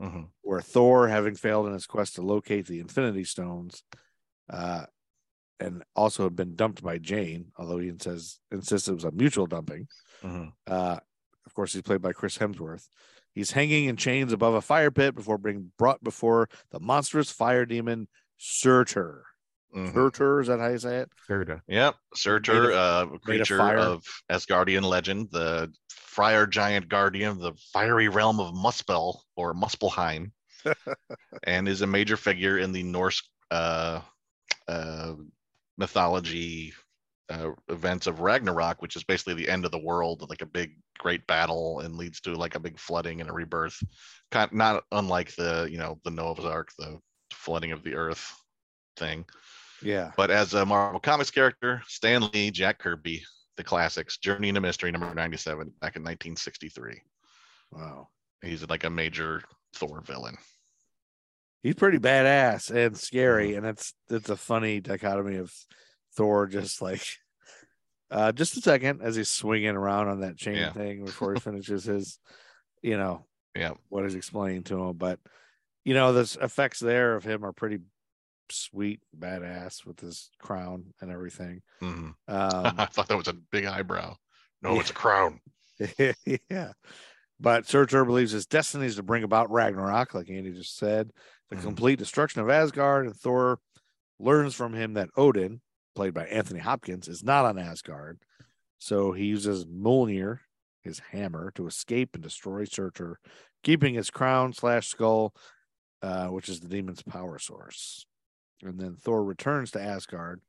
Mhm. 0.00 0.28
where 0.42 0.60
Thor, 0.60 1.08
having 1.08 1.34
failed 1.36 1.66
in 1.68 1.72
his 1.72 1.86
quest 1.86 2.16
to 2.16 2.22
locate 2.22 2.66
the 2.66 2.80
Infinity 2.80 3.24
Stones, 3.24 3.82
uh, 4.50 4.86
and 5.64 5.82
also 5.96 6.24
had 6.24 6.36
been 6.36 6.54
dumped 6.54 6.82
by 6.82 6.98
Jane, 6.98 7.46
although 7.56 7.78
he 7.78 7.92
says 7.98 8.38
insists 8.52 8.88
it 8.88 8.94
was 8.94 9.04
a 9.04 9.10
mutual 9.10 9.46
dumping. 9.46 9.88
Mhm. 10.22 10.52
Uh, 10.66 10.98
of 11.46 11.54
course, 11.54 11.72
he's 11.72 11.82
played 11.82 12.02
by 12.02 12.12
Chris 12.12 12.38
Hemsworth. 12.38 12.88
He's 13.32 13.50
hanging 13.50 13.86
in 13.86 13.96
chains 13.96 14.32
above 14.32 14.54
a 14.54 14.60
fire 14.60 14.90
pit 14.90 15.14
before 15.14 15.38
being 15.38 15.72
brought 15.76 16.02
before 16.04 16.48
the 16.70 16.78
monstrous 16.80 17.30
fire 17.32 17.66
demon 17.66 18.08
Surtur. 18.38 19.24
Mhm. 19.74 19.92
Surtur, 19.92 20.40
is 20.40 20.46
that 20.46 20.60
how 20.60 20.68
you 20.68 20.78
say 20.78 20.98
it? 20.98 21.10
Serta. 21.28 21.60
Yep, 21.66 21.96
Surtur, 22.14 22.72
uh, 22.72 23.06
creature 23.18 23.58
fire. 23.58 23.78
of 23.78 24.04
Asgardian 24.30 24.82
legend, 24.84 25.30
the 25.32 25.72
Fire 25.90 26.46
Giant 26.46 26.88
Guardian 26.88 27.30
of 27.30 27.38
the 27.40 27.54
fiery 27.72 28.08
realm 28.08 28.38
of 28.38 28.54
Muspel 28.54 29.22
or 29.34 29.52
Muspelheim, 29.52 30.30
and 31.42 31.68
is 31.68 31.82
a 31.82 31.86
major 31.88 32.16
figure 32.16 32.58
in 32.58 32.70
the 32.70 32.84
Norse 32.84 33.20
uh, 33.50 34.00
uh, 34.68 35.14
mythology 35.76 36.72
uh, 37.30 37.50
events 37.68 38.06
of 38.06 38.20
Ragnarok, 38.20 38.82
which 38.82 38.96
is 38.96 39.04
basically 39.04 39.34
the 39.34 39.48
end 39.48 39.64
of 39.64 39.70
the 39.70 39.78
world, 39.78 40.28
like 40.28 40.42
a 40.42 40.46
big, 40.46 40.76
great 40.98 41.26
battle, 41.26 41.80
and 41.80 41.96
leads 41.96 42.20
to 42.22 42.34
like 42.34 42.54
a 42.54 42.60
big 42.60 42.78
flooding 42.78 43.20
and 43.20 43.30
a 43.30 43.32
rebirth. 43.32 43.82
Kind 44.30 44.52
not 44.52 44.84
unlike 44.92 45.34
the 45.34 45.68
you 45.70 45.78
know 45.78 45.98
the 46.04 46.10
Noah's 46.10 46.44
Ark, 46.44 46.70
the 46.78 46.98
flooding 47.32 47.72
of 47.72 47.82
the 47.82 47.94
earth 47.94 48.32
thing. 48.96 49.24
Yeah. 49.82 50.12
But 50.16 50.30
as 50.30 50.54
a 50.54 50.64
Marvel 50.64 51.00
Comics 51.00 51.30
character, 51.30 51.82
Stan 51.86 52.30
Lee, 52.32 52.50
Jack 52.50 52.78
Kirby, 52.78 53.22
the 53.56 53.64
classics, 53.64 54.18
Journey 54.18 54.48
into 54.48 54.60
Mystery 54.60 54.90
number 54.90 55.12
97 55.14 55.66
back 55.80 55.96
in 55.96 56.02
1963. 56.02 57.00
Wow. 57.72 58.08
He's 58.42 58.66
like 58.68 58.84
a 58.84 58.90
major 58.90 59.42
Thor 59.74 60.00
villain. 60.00 60.36
He's 61.64 61.74
pretty 61.74 61.98
badass 61.98 62.70
and 62.70 62.94
Mm-hmm. 62.94 62.94
scary 62.94 63.54
and 63.56 63.66
it's 63.66 63.92
it's 64.08 64.30
a 64.30 64.36
funny 64.36 64.80
dichotomy 64.80 65.36
of 65.38 65.52
thor 66.16 66.46
just 66.46 66.80
like 66.80 67.02
uh 68.12 68.30
just 68.30 68.56
a 68.56 68.60
second 68.60 69.02
as 69.02 69.16
he's 69.16 69.30
swinging 69.30 69.74
around 69.74 70.06
on 70.08 70.20
that 70.20 70.36
chain 70.36 70.56
Yeah. 70.56 70.72
thing 70.72 71.04
before 71.04 71.34
he 71.34 71.40
finishes 71.48 71.84
his 71.84 72.20
you 72.82 72.96
know 72.96 73.26
Yeah. 73.56 73.72
what 73.88 74.04
is 74.04 74.14
explained 74.14 74.66
to 74.66 74.80
him 74.80 74.96
but 74.96 75.18
you 75.84 75.94
know 75.94 76.12
the 76.12 76.38
effects 76.40 76.78
there 76.78 77.16
of 77.16 77.24
him 77.24 77.44
are 77.44 77.52
pretty 77.52 77.78
sweet 78.50 79.00
badass 79.18 79.84
with 79.86 79.98
his 80.00 80.30
crown 80.38 80.92
and 81.00 81.10
everything 81.10 81.62
Mhm. 81.82 81.88
um 81.88 82.14
I 82.28 82.84
thought 82.86 83.08
that 83.08 83.16
was 83.18 83.28
a 83.28 83.32
big 83.32 83.64
eyebrow. 83.64 84.16
No, 84.62 84.74
Yeah. 84.74 84.80
it's 84.80 84.90
a 84.90 84.94
crown. 84.94 85.40
yeah. 86.50 86.72
But 87.40 87.66
Surtur 87.66 88.04
believes 88.04 88.32
his 88.32 88.46
destiny 88.46 88.86
is 88.86 88.96
to 88.96 89.02
bring 89.02 89.24
about 89.24 89.50
Ragnarok, 89.50 90.14
like 90.14 90.30
Andy 90.30 90.52
just 90.52 90.76
said, 90.78 91.10
the 91.50 91.56
Mhm. 91.56 91.62
complete 91.62 91.98
destruction 91.98 92.40
of 92.40 92.50
Asgard. 92.50 93.06
And 93.06 93.16
Thor 93.16 93.60
learns 94.18 94.54
from 94.54 94.74
him 94.74 94.94
that 94.94 95.10
Odin, 95.16 95.60
played 95.94 96.14
by 96.14 96.26
Anthony 96.26 96.60
Hopkins, 96.60 97.08
is 97.08 97.22
not 97.22 97.44
on 97.44 97.58
Asgard. 97.58 98.20
So 98.78 99.12
he 99.12 99.26
uses 99.26 99.64
Mjolnir, 99.66 100.40
his 100.82 100.98
hammer, 100.98 101.50
to 101.52 101.66
escape 101.66 102.14
and 102.14 102.22
destroy 102.22 102.64
Surtur, 102.64 103.18
keeping 103.62 103.94
his 103.94 104.10
crown 104.10 104.52
slash 104.52 104.88
skull, 104.88 105.34
uh, 106.02 106.28
which 106.28 106.48
is 106.48 106.60
the 106.60 106.68
demon's 106.68 107.02
power 107.02 107.38
source. 107.38 108.06
And 108.62 108.78
then 108.78 108.96
Thor 108.96 109.24
returns 109.24 109.70
to 109.72 109.82
Asgard 109.82 110.42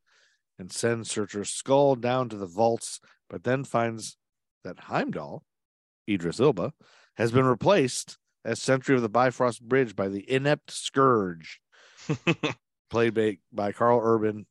and 0.58 0.72
sends 0.72 1.12
Surtur's 1.12 1.50
skull 1.50 1.96
down 1.96 2.30
to 2.30 2.38
the 2.38 2.46
vaults, 2.46 3.00
but 3.30 3.44
then 3.44 3.64
finds 3.64 4.18
that 4.64 4.80
Heimdall, 4.82 5.44
Idris 6.10 6.40
Elba, 6.40 6.74
has 7.18 7.32
been 7.32 7.46
replaced 7.46 8.18
as 8.46 8.62
Sentry 8.62 8.96
of 8.96 9.02
the 9.02 9.10
Bifrost 9.10 9.62
Bridge 9.62 9.96
by 9.96 10.08
the 10.08 10.30
inept 10.32 10.70
Skurge, 10.72 11.58
played 12.90 13.14
by, 13.14 13.38
by 13.52 13.72
Karl 13.72 14.00
Urban. 14.02 14.46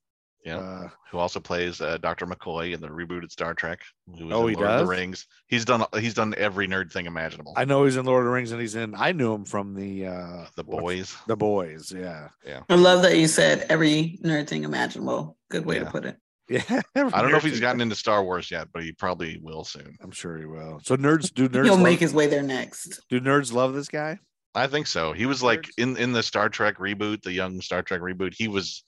Yeah. 0.44 0.59
Uh, 0.59 0.88
who 1.11 1.16
also 1.16 1.40
plays 1.40 1.80
uh, 1.80 1.96
Dr. 1.96 2.26
McCoy 2.26 2.74
in 2.74 2.80
the 2.83 2.88
rebooted 2.88 3.30
Star 3.30 3.54
Trek. 3.54 3.80
Who 4.18 4.26
was 4.26 4.35
Oh, 4.35 4.42
in 4.46 4.50
he 4.50 4.57
Lord 4.57 4.66
of 4.68 4.72
does? 4.80 4.80
the 4.83 4.87
Rings. 4.94 5.26
He's 5.46 5.64
done 5.64 5.85
he's 5.98 6.12
done 6.12 6.35
every 6.37 6.68
nerd 6.68 6.92
thing 6.92 7.07
imaginable. 7.07 7.54
I 7.57 7.64
know 7.64 7.87
he's 7.87 7.96
in 7.96 8.04
Lord 8.04 8.20
of 8.20 8.26
the 8.26 8.30
Rings 8.33 8.52
and 8.52 8.61
he's 8.61 8.74
in. 8.74 8.94
I 8.94 9.12
knew 9.12 9.33
him 9.33 9.46
from 9.46 9.72
the 9.74 10.07
uh 10.09 10.44
the 10.54 10.64
boys. 10.64 11.16
The 11.28 11.37
boys, 11.37 11.90
yeah, 11.96 12.28
Yeah. 12.46 12.61
I 12.68 12.74
love 12.74 13.00
that 13.04 13.16
you 13.16 13.26
said 13.26 13.64
every 13.70 14.18
nerd 14.22 14.46
thing 14.46 14.64
imaginable. 14.64 15.38
Good 15.50 15.64
way 15.64 15.78
to 15.78 15.87
put 15.87 16.04
it. 16.04 16.18
yeah. 16.48 16.83
I 16.94 17.22
don't 17.22 17.30
know 17.30 17.37
if 17.37 17.42
he's 17.42 17.61
gotten 17.61 17.80
into 17.80 17.94
Star 17.94 18.22
Wars 18.22 18.50
yet, 18.50 18.68
but 18.72 18.83
he 18.83 18.92
probably 18.92 19.38
will 19.42 19.64
soon. 19.64 19.96
I'm 20.02 20.11
sure 20.11 20.37
he 20.37 20.44
will. 20.44 20.80
So 20.85 20.96
nerds 20.96 21.33
do 21.33 21.48
nerds 21.48 21.64
He'll 21.64 21.74
love, 21.74 21.83
make 21.83 22.00
his 22.00 22.12
way 22.12 22.26
there 22.26 22.42
next. 22.42 23.00
do 23.09 23.20
nerds 23.20 23.52
love 23.52 23.72
this 23.74 23.88
guy? 23.88 24.18
I 24.54 24.66
think 24.66 24.87
so. 24.87 25.12
He 25.12 25.26
was 25.26 25.42
like 25.42 25.68
in 25.78 25.96
in 25.96 26.12
the 26.12 26.22
Star 26.22 26.48
Trek 26.48 26.78
reboot, 26.78 27.22
the 27.22 27.33
young 27.33 27.61
Star 27.61 27.83
Trek 27.83 28.00
reboot. 28.00 28.35
He 28.35 28.48
was 28.48 28.85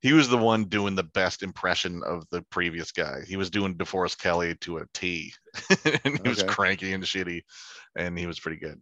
he 0.00 0.12
was 0.12 0.28
the 0.28 0.38
one 0.38 0.64
doing 0.64 0.94
the 0.94 1.02
best 1.02 1.42
impression 1.42 2.02
of 2.04 2.24
the 2.30 2.42
previous 2.50 2.92
guy. 2.92 3.20
He 3.26 3.36
was 3.36 3.50
doing 3.50 3.76
DeForest 3.76 4.18
Kelley 4.18 4.54
to 4.56 4.78
a 4.78 4.86
T, 4.94 5.32
and 6.04 6.20
he 6.22 6.28
was 6.28 6.42
cranky 6.42 6.92
and 6.92 7.04
shitty, 7.04 7.42
and 7.96 8.18
he 8.18 8.26
was 8.26 8.40
pretty 8.40 8.58
good. 8.58 8.80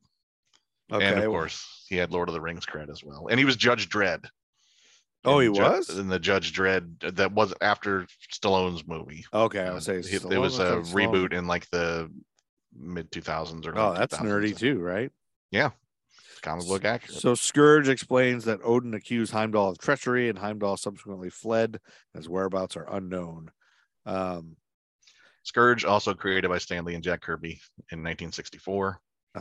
Okay. 0.93 1.07
and 1.07 1.19
of 1.19 1.25
well- 1.25 1.33
course, 1.33 1.85
he 1.89 1.97
had 1.97 2.13
Lord 2.13 2.29
of 2.29 2.35
the 2.35 2.41
Rings 2.41 2.67
cred 2.67 2.91
as 2.91 3.03
well, 3.03 3.29
and 3.29 3.39
he 3.39 3.45
was 3.45 3.57
Judge 3.57 3.89
Dredd. 3.89 4.25
Oh, 5.25 5.39
he 5.41 5.47
Ju- 5.49 5.61
was? 5.61 5.91
in 5.99 6.09
the 6.09 6.19
Judge 6.19 6.53
Dredd 6.55 7.17
that 7.17 7.33
was 7.33 7.53
after 7.61 8.07
Stallone's 8.33 8.87
movie. 8.87 9.25
Okay, 9.35 9.61
I 9.61 9.73
would 9.73 9.83
say 9.83 9.97
it 9.97 10.25
was 10.25 10.59
a 10.59 10.77
reboot 10.95 11.33
in 11.33 11.47
like 11.47 11.69
the 11.71 12.11
mid 12.75 13.11
2000s 13.11 13.67
or 13.67 13.77
Oh, 13.79 13.93
that's 13.95 14.17
2000s. 14.17 14.23
nerdy 14.23 14.57
too, 14.57 14.79
right? 14.79 15.11
Yeah, 15.51 15.71
comic 16.43 16.67
book 16.67 16.85
accurate. 16.85 17.21
So 17.21 17.35
Skurge 17.35 17.89
explains 17.89 18.45
that 18.47 18.61
Odin 18.65 18.95
accused 18.95 19.33
Heimdall 19.33 19.71
of 19.71 19.79
treachery, 19.79 20.29
and 20.31 20.39
Heimdall 20.39 20.77
subsequently 20.79 21.29
fled. 21.31 21.81
His 22.15 22.29
whereabouts 22.29 22.77
are 22.77 22.87
unknown. 22.91 23.51
Um, 24.07 24.57
Skurge, 25.45 25.85
also 25.87 26.15
created 26.15 26.49
by 26.49 26.59
Stan 26.59 26.85
Lee 26.85 26.95
and 26.95 27.05
Jack 27.05 27.23
Kirby 27.23 27.61
in 27.91 28.03
1964. 28.03 29.01
uh, 29.35 29.41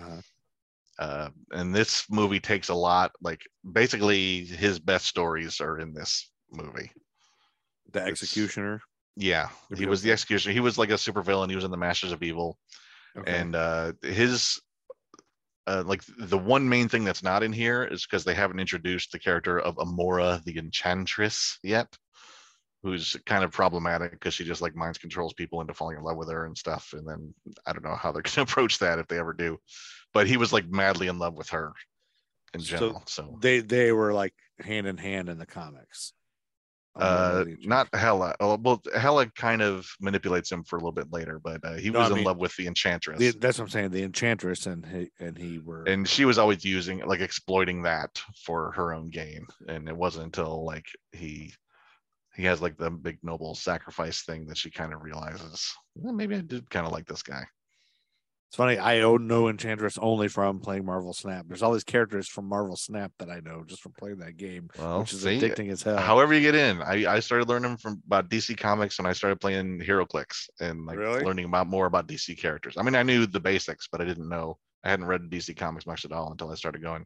Uh, 0.99 1.29
and 1.51 1.73
this 1.73 2.05
movie 2.11 2.39
takes 2.41 2.69
a 2.69 2.73
lot, 2.75 3.11
like 3.21 3.41
basically 3.71 4.43
his 4.43 4.77
best 4.79 5.05
stories 5.05 5.61
are 5.61 5.79
in 5.79 5.93
this 5.93 6.29
movie. 6.51 6.91
the 7.93 7.99
It's- 8.01 8.21
executioner. 8.21 8.81
Yeah, 9.15 9.49
he 9.75 9.85
was 9.85 10.01
the 10.01 10.11
executioner. 10.11 10.53
He 10.53 10.59
was 10.59 10.77
like 10.77 10.91
a 10.91 10.93
supervillain. 10.93 11.49
He 11.49 11.55
was 11.55 11.65
in 11.65 11.71
the 11.71 11.77
Masters 11.77 12.11
of 12.11 12.21
Evil. 12.23 12.57
Okay. 13.17 13.39
and 13.39 13.55
uh 13.55 13.93
his 14.03 14.61
uh 15.65 15.83
like 15.85 16.03
the 16.19 16.37
one 16.37 16.69
main 16.69 16.87
thing 16.87 17.03
that's 17.03 17.23
not 17.23 17.41
in 17.41 17.51
here 17.51 17.83
is 17.83 18.05
because 18.05 18.23
they 18.23 18.35
haven't 18.35 18.59
introduced 18.59 19.11
the 19.11 19.17
character 19.19 19.59
of 19.59 19.75
amora 19.77 20.43
the 20.45 20.55
enchantress 20.59 21.57
yet 21.63 21.87
who's 22.83 23.17
kind 23.25 23.43
of 23.43 23.51
problematic 23.51 24.11
because 24.11 24.35
she 24.35 24.45
just 24.45 24.61
like 24.61 24.75
mind 24.75 24.99
controls 25.01 25.33
people 25.33 25.59
into 25.59 25.73
falling 25.73 25.97
in 25.97 26.03
love 26.03 26.17
with 26.17 26.29
her 26.29 26.45
and 26.45 26.55
stuff 26.55 26.93
and 26.93 27.05
then 27.07 27.33
i 27.65 27.73
don't 27.73 27.83
know 27.83 27.95
how 27.95 28.11
they're 28.11 28.21
gonna 28.35 28.43
approach 28.43 28.77
that 28.77 28.99
if 28.99 29.07
they 29.07 29.17
ever 29.17 29.33
do 29.33 29.57
but 30.13 30.27
he 30.27 30.37
was 30.37 30.51
like 30.53 30.67
madly 30.69 31.07
in 31.07 31.19
love 31.19 31.35
with 31.35 31.49
her 31.49 31.71
in 32.53 32.59
general 32.61 33.03
so, 33.05 33.37
they 33.41 33.59
they 33.59 33.91
were 33.91 34.13
like 34.13 34.33
hand 34.59 34.87
in 34.87 34.97
hand 34.97 35.29
in 35.29 35.37
the 35.37 35.45
comics. 35.45 36.13
uh 36.95 37.45
not 37.61 37.87
Hela 37.93 38.35
oh, 38.39 38.57
well 38.61 38.81
Hela 38.95 39.27
kind 39.27 39.61
of 39.61 39.87
manipulates 40.01 40.51
him 40.51 40.63
for 40.63 40.75
a 40.77 40.79
little 40.79 40.91
bit 40.91 41.13
later 41.13 41.39
but 41.39 41.63
uh, 41.63 41.75
he 41.75 41.91
No, 41.91 41.99
was 41.99 42.07
I 42.07 42.11
in 42.11 42.15
mean, 42.17 42.25
love 42.25 42.37
with 42.37 42.55
the 42.55 42.65
enchantress 42.67 43.19
The, 43.19 43.31
that's 43.39 43.59
what 43.59 43.65
I'm 43.65 43.69
saying. 43.69 43.91
The 43.91 44.03
Enchantress 44.03 44.65
and 44.65 44.83
he 44.85 45.09
and 45.19 45.37
he 45.37 45.59
were. 45.59 45.83
and 45.83 46.07
she 46.09 46.25
was 46.25 46.37
always 46.39 46.65
using 46.65 46.99
like 47.05 47.21
exploiting 47.21 47.83
that 47.83 48.19
for 48.43 48.71
her 48.71 48.93
own 48.93 49.09
gain 49.09 49.45
and 49.67 49.87
it 49.87 49.95
wasn't 49.95 50.25
until 50.25 50.65
like 50.65 50.85
he 51.11 51.53
he 52.35 52.43
has 52.45 52.61
like 52.61 52.77
the 52.77 52.89
big 52.89 53.19
noble 53.21 53.53
sacrifice 53.53 54.23
thing 54.23 54.47
that 54.47 54.57
she 54.57 54.71
kind 54.71 54.91
of 54.93 55.03
realizes 55.03 55.71
"Eh, 56.05 56.11
maybe 56.11 56.35
i 56.35 56.41
did 56.41 56.69
kind 56.69 56.85
of 56.87 56.91
like 56.91 57.05
this 57.05 57.21
guy 57.23 57.43
it's 58.49 58.55
funny. 58.57 58.79
I 58.79 59.01
own 59.01 59.27
no 59.27 59.47
Enchantress 59.47 59.99
only 59.99 60.27
from 60.27 60.59
playing 60.59 60.83
Marvel 60.83 61.13
Snap. 61.13 61.45
There's 61.47 61.61
all 61.61 61.71
these 61.73 61.83
characters 61.83 62.27
from 62.27 62.49
Marvel 62.49 62.75
Snap 62.75 63.11
that 63.19 63.29
I 63.29 63.41
know 63.41 63.63
just 63.65 63.81
from 63.83 63.91
playing 63.93 64.17
that 64.19 64.37
game, 64.37 64.69
well 64.79 65.01
which 65.01 65.13
is 65.13 65.21
see, 65.21 65.39
addicting 65.39 65.71
as 65.71 65.83
hell. 65.83 65.97
however 65.97 66.33
you 66.33 66.41
get 66.41 66.55
in 66.55 66.81
i 66.81 67.05
i 67.15 67.19
started 67.19 67.47
learning 67.47 67.77
from 67.77 68.01
about 68.07 68.27
dc 68.29 68.57
comics 68.57 68.97
and 68.97 69.07
i 69.07 69.13
started 69.13 69.39
playing 69.39 69.79
HeroClix 69.79 70.49
and 70.59 70.85
like 70.87 70.97
Really? 70.97 71.23
learning 71.23 71.45
about 71.45 71.67
more 71.67 71.85
about 71.85 72.07
dc 72.07 72.35
characters 72.39 72.75
i 72.77 72.81
mean 72.81 72.95
i 72.95 73.03
knew 73.03 73.25
the 73.27 73.39
basics 73.39 73.87
but 73.91 74.01
i 74.01 74.05
didn't 74.05 74.27
know 74.27 74.57
i 74.83 74.89
hadn't 74.89 75.05
read 75.05 75.21
dc 75.29 75.55
comics 75.55 75.85
much 75.85 76.03
at 76.05 76.11
all 76.11 76.31
until 76.31 76.51
i 76.51 76.55
started 76.55 76.81
going 76.81 77.05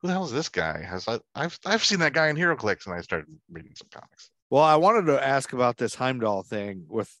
who 0.00 0.08
the 0.08 0.12
hell 0.14 0.24
is 0.24 0.32
this 0.32 0.48
guy 0.50 0.82
has 0.82 1.08
I, 1.08 1.18
i've 1.34 1.58
i've 1.64 1.84
seen 1.84 2.00
that 2.00 2.12
guy 2.12 2.28
in 2.28 2.36
HeroClix 2.36 2.84
and 2.86 2.94
i 2.94 3.00
started 3.00 3.26
reading 3.50 3.72
some 3.74 3.88
comics 3.90 4.30
Well, 4.50 4.62
I 4.62 4.76
wanted 4.76 5.06
to 5.06 5.24
ask 5.24 5.52
about 5.52 5.76
this 5.76 5.94
Heimdall 5.94 6.42
thing. 6.42 6.86
With 6.88 7.14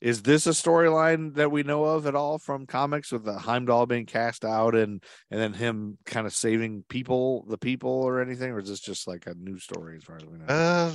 is 0.00 0.22
this 0.22 0.46
a 0.46 0.50
storyline 0.50 1.34
that 1.34 1.50
we 1.50 1.62
know 1.62 1.84
of 1.84 2.06
at 2.06 2.14
all 2.14 2.38
from 2.38 2.66
comics 2.66 3.12
with 3.12 3.24
the 3.24 3.38
Heimdall 3.38 3.86
being 3.86 4.06
cast 4.06 4.44
out 4.44 4.74
and 4.74 5.02
and 5.30 5.40
then 5.40 5.52
him 5.52 5.98
kind 6.06 6.26
of 6.26 6.32
saving 6.32 6.84
people, 6.88 7.44
the 7.48 7.58
people, 7.58 7.90
or 7.90 8.22
anything, 8.22 8.50
or 8.50 8.60
is 8.60 8.68
this 8.68 8.80
just 8.80 9.06
like 9.06 9.26
a 9.26 9.34
new 9.34 9.58
story 9.58 9.96
as 9.96 10.04
far 10.04 10.16
as 10.16 10.24
we 10.24 10.38
know? 10.38 10.46
Uh, 10.46 10.94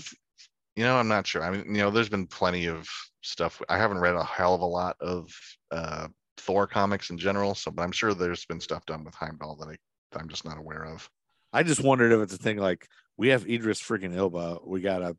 you 0.76 0.84
know, 0.84 0.98
I'm 0.98 1.08
not 1.08 1.28
sure. 1.28 1.44
I 1.44 1.52
mean, 1.52 1.66
you 1.68 1.82
know, 1.82 1.92
there's 1.92 2.10
been 2.10 2.28
plenty 2.28 2.66
of 2.66 2.88
stuff. 3.22 3.62
I 3.70 3.78
haven't 3.78 4.00
read 4.00 4.16
a 4.16 4.24
hell 4.24 4.56
of 4.56 4.62
a 4.62 4.66
lot 4.66 4.98
of 5.00 5.30
uh, 5.72 6.08
Thor 6.38 6.66
comics 6.68 7.12
in 7.12 7.18
general, 7.18 7.54
so 7.54 7.72
but 7.72 7.84
I'm 7.84 7.92
sure 7.92 8.14
there's 8.14 8.46
been 8.46 8.60
stuff 8.60 8.86
done 8.86 9.04
with 9.04 9.16
Heimdall 9.16 9.56
that 9.58 9.70
I, 9.70 10.20
I'm 10.20 10.30
just 10.30 10.46
not 10.46 10.58
aware 10.58 10.86
of. 10.86 11.10
I 11.54 11.64
just 11.64 11.84
wondered 11.84 12.12
if 12.12 12.22
it's 12.22 12.34
a 12.34 12.38
thing 12.38 12.58
like 12.58 12.88
we 13.18 13.30
have 13.30 13.48
Idris 13.48 13.82
freaking 13.82 14.16
Elba, 14.16 14.60
we 14.66 14.82
gotta. 14.82 15.16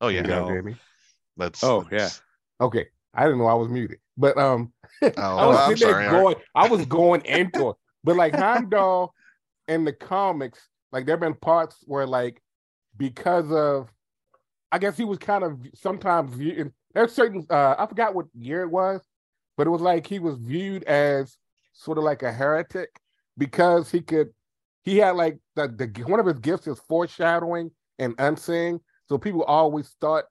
Oh 0.00 0.08
yeah, 0.08 0.22
know, 0.22 0.48
Jamie. 0.48 0.76
that's 1.36 1.62
Oh, 1.62 1.86
yeah, 1.90 2.10
Okay. 2.60 2.86
I 3.14 3.24
didn't 3.24 3.38
know 3.38 3.46
I 3.46 3.54
was 3.54 3.68
muted. 3.68 3.98
But 4.16 4.36
um 4.38 4.72
Oh, 5.02 5.10
I 5.16 5.46
was 5.46 5.58
I'm 5.58 5.76
sorry. 5.76 6.08
Going, 6.08 6.36
I 6.54 6.68
was 6.68 6.86
going 6.86 7.24
into 7.24 7.70
it. 7.70 7.76
But 8.04 8.16
like 8.16 8.32
Heimdall 8.32 9.14
in 9.68 9.84
the 9.84 9.92
comics, 9.92 10.68
like 10.90 11.06
there 11.06 11.14
have 11.14 11.20
been 11.20 11.34
parts 11.34 11.76
where 11.84 12.06
like 12.06 12.42
because 12.96 13.50
of 13.52 13.90
I 14.70 14.78
guess 14.78 14.96
he 14.96 15.04
was 15.04 15.18
kind 15.18 15.44
of 15.44 15.58
sometimes 15.74 16.34
viewed 16.34 16.72
there's 16.94 17.12
certain 17.12 17.46
uh 17.50 17.74
I 17.78 17.86
forgot 17.86 18.14
what 18.14 18.26
year 18.34 18.62
it 18.62 18.70
was, 18.70 19.00
but 19.56 19.66
it 19.66 19.70
was 19.70 19.82
like 19.82 20.06
he 20.06 20.18
was 20.18 20.36
viewed 20.36 20.84
as 20.84 21.36
sort 21.72 21.98
of 21.98 22.04
like 22.04 22.22
a 22.22 22.32
heretic 22.32 23.00
because 23.38 23.90
he 23.90 24.00
could 24.00 24.30
he 24.84 24.98
had 24.98 25.12
like 25.16 25.38
the, 25.54 25.68
the 25.68 26.02
one 26.04 26.20
of 26.20 26.26
his 26.26 26.38
gifts 26.38 26.66
is 26.66 26.80
foreshadowing 26.88 27.70
and 27.98 28.14
unseeing. 28.18 28.80
So 29.12 29.18
people 29.18 29.42
always 29.42 29.94
thought 30.00 30.24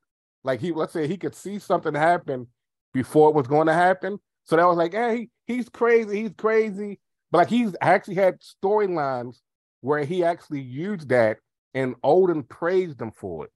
like 0.43 0.59
he 0.59 0.71
let's 0.71 0.91
say 0.91 1.07
he 1.07 1.15
could 1.15 1.35
see 1.35 1.59
something 1.59 1.93
happen 1.93 2.47
before 2.95 3.29
it 3.29 3.35
was 3.35 3.45
going 3.45 3.67
to 3.67 3.73
happen. 3.73 4.17
So 4.45 4.55
that 4.55 4.67
was 4.67 4.75
like, 4.75 4.93
hey, 4.93 5.29
he's 5.45 5.69
crazy, 5.69 6.23
he's 6.23 6.33
crazy. 6.35 6.99
But 7.29 7.37
like 7.37 7.49
he's 7.49 7.75
actually 7.79 8.15
had 8.15 8.39
storylines 8.41 9.37
where 9.81 10.03
he 10.03 10.23
actually 10.23 10.61
used 10.61 11.09
that 11.09 11.37
and 11.75 11.93
Odin 12.03 12.41
praised 12.41 12.99
him 12.99 13.11
for 13.11 13.45
it. 13.45 13.51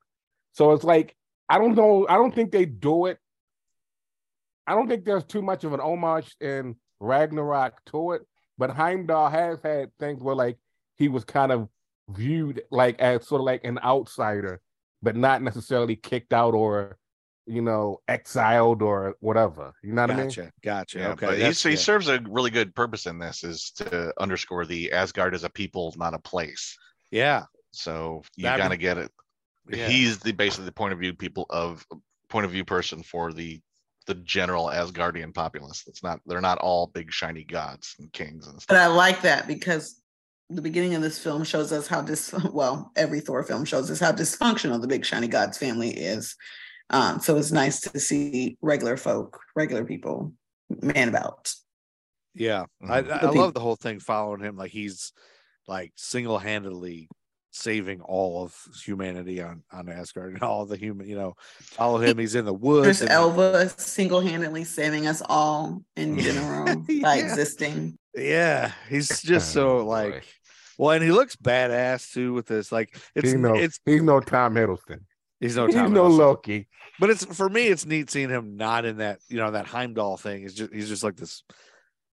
So 0.51 0.73
it's 0.73 0.83
like, 0.83 1.15
I 1.49 1.57
don't 1.57 1.73
know, 1.73 2.05
I 2.07 2.17
don't 2.17 2.33
think 2.33 2.51
they 2.51 2.65
do 2.65 3.07
it. 3.07 3.17
I 4.67 4.75
don't 4.75 4.87
think 4.87 5.05
there's 5.05 5.25
too 5.25 5.41
much 5.41 5.63
of 5.63 5.73
an 5.73 5.79
homage 5.79 6.35
in 6.39 6.75
Ragnarok 6.99 7.83
to 7.85 8.11
it, 8.11 8.21
but 8.59 8.69
Heimdall 8.69 9.31
has 9.31 9.57
had 9.63 9.89
things 9.97 10.21
where 10.21 10.35
like 10.35 10.59
he 10.97 11.07
was 11.07 11.25
kind 11.25 11.51
of 11.51 11.67
viewed 12.09 12.61
like 12.69 12.99
as 12.99 13.25
sort 13.25 13.41
of 13.41 13.45
like 13.45 13.63
an 13.63 13.79
outsider, 13.79 14.61
but 15.05 15.15
not 15.15 15.41
necessarily 15.41 15.95
kicked 15.95 16.33
out 16.33 16.53
or 16.55 16.97
you 17.45 17.61
know 17.61 18.01
exiled 18.07 18.81
or 18.81 19.15
whatever. 19.19 19.71
You 19.83 19.93
know 19.93 20.01
what 20.01 20.11
I 20.11 20.15
mean? 20.15 20.25
Gotcha, 20.27 20.51
gotcha. 20.63 20.97
Yeah, 20.99 21.09
okay, 21.11 21.25
but 21.27 21.33
he, 21.35 21.39
that's- 21.41 21.59
so 21.59 21.69
he 21.69 21.75
serves 21.75 22.09
a 22.09 22.19
really 22.27 22.49
good 22.49 22.73
purpose 22.75 23.05
in 23.05 23.19
this, 23.19 23.43
is 23.43 23.69
to 23.77 24.11
underscore 24.19 24.65
the 24.65 24.91
Asgard 24.91 25.35
as 25.35 25.43
a 25.43 25.49
people, 25.49 25.93
not 25.95 26.15
a 26.15 26.19
place. 26.19 26.75
yeah, 27.11 27.43
So 27.71 28.23
you 28.35 28.43
That- 28.43 28.57
gotta 28.57 28.77
get 28.77 28.97
it. 28.97 29.11
yeah. 29.69 29.87
He's 29.87 30.17
the 30.19 30.31
basically 30.31 30.65
the 30.65 30.71
point 30.71 30.93
of 30.93 30.99
view 30.99 31.13
people 31.13 31.45
of 31.51 31.85
point 32.29 32.45
of 32.45 32.51
view 32.51 32.65
person 32.65 33.03
for 33.03 33.31
the 33.31 33.61
the 34.07 34.15
general 34.15 34.65
Asgardian 34.67 35.33
populace. 35.33 35.83
It's 35.87 36.03
not 36.03 36.19
they're 36.25 36.41
not 36.41 36.57
all 36.59 36.87
big 36.87 37.11
shiny 37.11 37.43
gods 37.43 37.95
and 37.99 38.11
kings 38.11 38.47
and 38.47 38.59
stuff. 38.61 38.75
But 38.75 38.77
I 38.77 38.87
like 38.87 39.21
that 39.21 39.47
because 39.47 40.01
the 40.49 40.61
beginning 40.61 40.93
of 40.95 41.01
this 41.01 41.19
film 41.21 41.43
shows 41.43 41.71
us 41.71 41.87
how 41.87 42.01
dis 42.01 42.33
well, 42.51 42.91
every 42.95 43.19
Thor 43.19 43.43
film 43.43 43.65
shows 43.65 43.89
us 43.89 43.99
how 43.99 44.11
dysfunctional 44.11 44.81
the 44.81 44.87
big 44.87 45.05
shiny 45.05 45.27
gods 45.27 45.57
family 45.57 45.89
is. 45.91 46.35
Um, 46.91 47.19
so 47.19 47.37
it's 47.37 47.51
nice 47.51 47.81
to 47.81 47.99
see 47.99 48.57
regular 48.61 48.95
folk, 48.95 49.39
regular 49.55 49.85
people 49.85 50.33
man 50.81 51.09
about. 51.09 51.51
Yeah, 52.35 52.65
I, 52.83 53.01
Mhm. 53.01 53.11
I 53.11 53.21
The 53.21 53.31
love 53.31 53.53
the 53.53 53.59
whole 53.59 53.75
thing 53.75 53.99
following 53.99 54.41
him. 54.41 54.55
Like 54.55 54.71
he's 54.71 55.13
like 55.67 55.93
single 55.95 56.37
handedly 56.37 57.09
saving 57.55 58.01
all 58.01 58.43
of 58.43 58.55
humanity 58.83 59.41
on 59.41 59.63
on 59.71 59.89
Asgard 59.89 60.33
and 60.33 60.43
all 60.43 60.65
the 60.65 60.77
human. 60.77 61.07
You 61.07 61.15
know, 61.15 61.33
follow 61.61 61.97
him. 61.99 62.17
He's 62.17 62.35
in 62.35 62.45
the 62.45 62.53
woods. 62.53 62.99
There's 62.99 63.09
Elba 63.11 63.69
single-handedly 63.77 64.63
saving 64.65 65.07
us 65.07 65.21
all 65.27 65.81
in 65.95 66.19
general 66.27 66.75
by 67.01 67.15
Yeah. 67.15 67.25
existing. 67.25 67.97
Yeah, 68.13 68.71
he's 68.89 69.21
just 69.23 69.51
so 69.53 69.79
Oh, 69.79 69.85
like 69.85 70.11
boy. 70.13 70.21
well, 70.77 70.91
and 70.91 71.03
he 71.03 71.11
looks 71.11 71.35
badass 71.35 72.11
too 72.13 72.33
with 72.33 72.45
this. 72.47 72.71
Like 72.71 72.97
it's 73.15 73.31
he's 73.31 73.39
no, 73.39 73.55
it's 73.55 73.79
he's 73.85 74.01
no 74.03 74.19
Tom 74.19 74.55
Hiddleston. 74.55 74.99
he's 75.39 75.55
no 75.55 75.65
he's 75.67 75.75
Tom 75.75 75.93
no 75.93 76.07
Loki. 76.07 76.67
But 76.99 77.09
it's 77.09 77.25
for 77.25 77.49
me, 77.49 77.67
it's 77.67 77.85
neat 77.85 78.09
seeing 78.09 78.29
him 78.29 78.55
not 78.55 78.85
in 78.85 78.97
that, 78.97 79.19
you 79.27 79.37
know, 79.37 79.51
that 79.51 79.65
Heimdall 79.65 80.15
thing. 80.17 80.43
He's 80.43 80.53
just 80.53 80.73
he's 80.73 80.87
just 80.87 81.03
like 81.03 81.17
this 81.17 81.43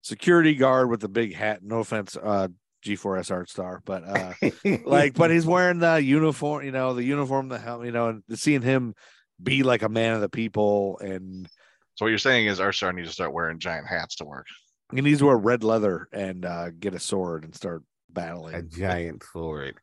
security 0.03 0.55
guard 0.55 0.91
with 0.91 1.05
a 1.05 1.09
big 1.09 1.35
hat. 1.35 1.63
No 1.63 1.79
offense, 1.79 2.17
uh 2.17 2.49
G4S 2.85 3.31
art 3.31 3.49
star, 3.51 3.81
but 3.85 4.03
uh 4.07 4.33
like 4.85 5.14
but 5.14 5.31
he's 5.31 5.47
wearing 5.47 5.79
the 5.79 6.03
uniform, 6.03 6.64
you 6.64 6.73
know, 6.73 6.95
the 6.95 7.05
uniform, 7.05 7.49
the 7.49 7.59
helmet, 7.59 7.87
you 7.87 7.92
know, 7.92 8.09
and 8.09 8.23
seeing 8.35 8.62
him 8.62 8.95
be 9.42 9.62
like 9.62 9.83
a 9.83 9.88
man 9.88 10.14
of 10.14 10.21
the 10.21 10.29
people 10.29 10.99
and 11.01 11.49
So 11.97 12.05
what 12.05 12.09
you're 12.09 12.18
saying 12.18 12.47
is 12.47 12.61
our 12.61 12.73
star 12.73 12.92
needs 12.92 13.09
to 13.09 13.14
start 13.14 13.33
wearing 13.33 13.59
giant 13.59 13.87
hats 13.88 14.16
to 14.16 14.25
work. 14.25 14.47
he 14.95 15.01
needs 15.01 15.18
to 15.21 15.27
wear 15.27 15.37
red 15.37 15.64
leather 15.64 16.09
and 16.12 16.45
uh 16.45 16.71
get 16.71 16.95
a 16.95 17.01
sword 17.01 17.45
and 17.45 17.55
start 17.55 17.83
battling. 18.11 18.55
a 18.55 18.62
giant 18.62 19.23
sword. 19.33 19.77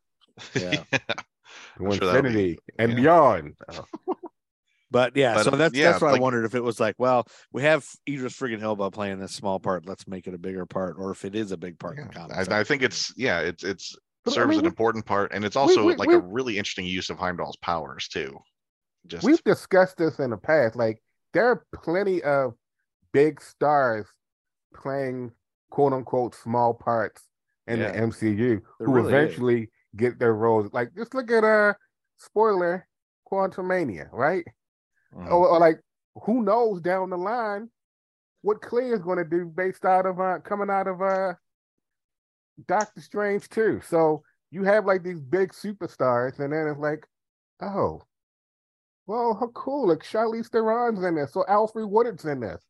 Yeah. 0.55 0.83
To 1.79 1.85
I'm 1.85 1.91
sure 1.93 1.99
be- 1.99 2.05
infinity 2.07 2.59
and 2.77 2.91
yeah. 2.91 2.95
beyond. 2.97 3.55
Oh, 3.69 3.85
But 4.91 5.15
yeah, 5.15 5.35
But, 5.35 5.43
so 5.43 5.51
that's 5.51 5.75
yeah, 5.75 5.91
that's 5.91 6.01
what 6.01 6.15
I 6.15 6.19
wondered 6.19 6.45
if 6.45 6.55
it 6.55 6.63
was 6.63 6.79
like, 6.79 6.95
well, 6.97 7.25
we 7.53 7.61
have 7.61 7.85
Idris 8.07 8.35
friggin' 8.37 8.61
Elba 8.61 8.89
playing 8.91 9.19
this 9.19 9.33
small 9.33 9.59
part, 9.59 9.85
let's 9.85 10.07
make 10.07 10.25
it 10.27 10.33
a 10.33 10.37
bigger 10.39 10.65
part, 10.65 10.95
or 10.97 11.11
if 11.11 11.25
it 11.25 11.35
is 11.35 11.51
a 11.51 11.57
big 11.57 11.77
part 11.77 11.97
in 11.99 12.07
the 12.07 12.13
Yeah, 12.13 12.27
comics. 12.27 12.49
I, 12.49 12.59
I 12.59 12.63
think 12.63 12.81
it's 12.81 13.13
yeah, 13.15 13.39
it's 13.41 13.63
it's 13.63 13.95
But, 14.25 14.31
I 14.31 14.33
serves 14.35 14.49
mean, 14.49 14.59
an 14.61 14.65
important 14.65 15.05
part, 15.05 15.31
and 15.31 15.45
it's 15.45 15.55
also 15.55 15.85
we- 15.85 15.95
like 15.95 16.09
we- 16.09 16.15
a 16.15 16.19
really 16.19 16.57
interesting 16.57 16.85
use 16.85 17.09
of 17.11 17.17
Heimdall's 17.19 17.57
powers 17.57 18.07
too. 18.07 18.37
Just 19.07 19.23
We've 19.23 19.43
discussed 19.43 19.97
this 19.97 20.19
in 20.19 20.31
the 20.31 20.37
past. 20.37 20.75
Like 20.75 21.01
there 21.33 21.45
are 21.47 21.63
plenty 21.83 22.21
of 22.23 22.53
big 23.13 23.41
stars 23.41 24.07
playing 24.75 25.31
quote 25.69 25.93
unquote 25.93 26.33
small 26.35 26.73
parts 26.73 27.23
in 27.67 27.79
Yeah. 27.79 27.91
the 27.91 27.97
MCU 28.07 28.35
There 28.37 28.61
who 28.87 28.91
really 28.93 29.07
is. 29.13 29.13
eventually 29.13 29.69
get 29.95 30.17
their 30.19 30.33
roles. 30.33 30.71
Like 30.73 30.89
just 30.97 31.13
look 31.13 31.29
at 31.31 31.43
uh 31.43 31.73
spoiler 32.17 32.87
Quantumania, 33.31 34.09
right? 34.11 34.43
Or, 35.15 35.47
or 35.47 35.59
like 35.59 35.79
who 36.23 36.43
knows 36.43 36.81
down 36.81 37.09
the 37.09 37.17
line 37.17 37.69
what 38.41 38.61
Clea 38.61 38.91
is 38.91 39.01
going 39.01 39.17
to 39.17 39.25
do 39.25 39.45
based 39.45 39.85
out 39.85 40.05
of 40.05 40.19
uh 40.19 40.39
coming 40.39 40.69
out 40.69 40.87
of 40.87 41.01
uh 41.01 41.33
Doctor 42.67 43.01
Strange 43.01 43.47
too. 43.49 43.81
So 43.87 44.23
you 44.51 44.63
have 44.63 44.85
like 44.85 45.03
these 45.03 45.19
big 45.19 45.51
superstars, 45.53 46.39
and 46.39 46.51
then 46.51 46.67
it's 46.67 46.79
like, 46.79 47.05
oh, 47.61 48.01
well, 49.07 49.35
how 49.39 49.47
cool! 49.47 49.87
Like 49.87 49.99
Charlize 49.99 50.49
Theron's 50.49 51.03
in 51.03 51.15
this, 51.15 51.33
so 51.33 51.43
Alfre 51.49 51.87
Woodard's 51.89 52.25
in 52.25 52.39
this. 52.39 52.61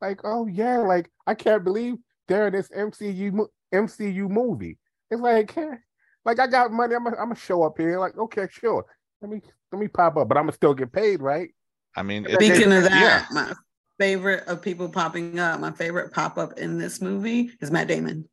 Like, 0.00 0.20
oh 0.24 0.46
yeah, 0.46 0.78
like 0.78 1.10
I 1.26 1.34
can't 1.34 1.64
believe 1.64 1.96
they're 2.28 2.48
in 2.48 2.52
this 2.52 2.68
MCU 2.70 3.46
MCU 3.74 4.28
movie. 4.28 4.78
It's 5.10 5.20
like, 5.20 5.56
eh, 5.56 5.76
like 6.24 6.38
I 6.38 6.46
got 6.46 6.72
money, 6.72 6.94
I'm 6.94 7.04
gonna 7.04 7.34
show 7.34 7.62
up 7.62 7.78
here. 7.78 7.98
Like, 7.98 8.16
okay, 8.18 8.46
sure, 8.50 8.84
let 9.20 9.30
me 9.30 9.40
let 9.72 9.80
me 9.80 9.88
pop 9.88 10.16
up, 10.16 10.28
but 10.28 10.36
I'm 10.36 10.44
gonna 10.44 10.52
still 10.52 10.74
get 10.74 10.92
paid, 10.92 11.20
right? 11.20 11.50
I 11.96 12.02
mean, 12.02 12.24
Speaking 12.24 12.48
it, 12.48 12.54
Speaking 12.54 12.72
of 12.72 12.84
yeah. 12.84 12.90
that, 12.90 13.28
my 13.32 13.52
favorite 13.98 14.46
of 14.46 14.62
people 14.62 14.88
popping 14.88 15.38
up, 15.38 15.60
my 15.60 15.72
favorite 15.72 16.12
pop 16.12 16.38
up 16.38 16.58
in 16.58 16.78
this 16.78 17.00
movie 17.00 17.50
is 17.60 17.70
Matt 17.70 17.88
Damon. 17.88 18.28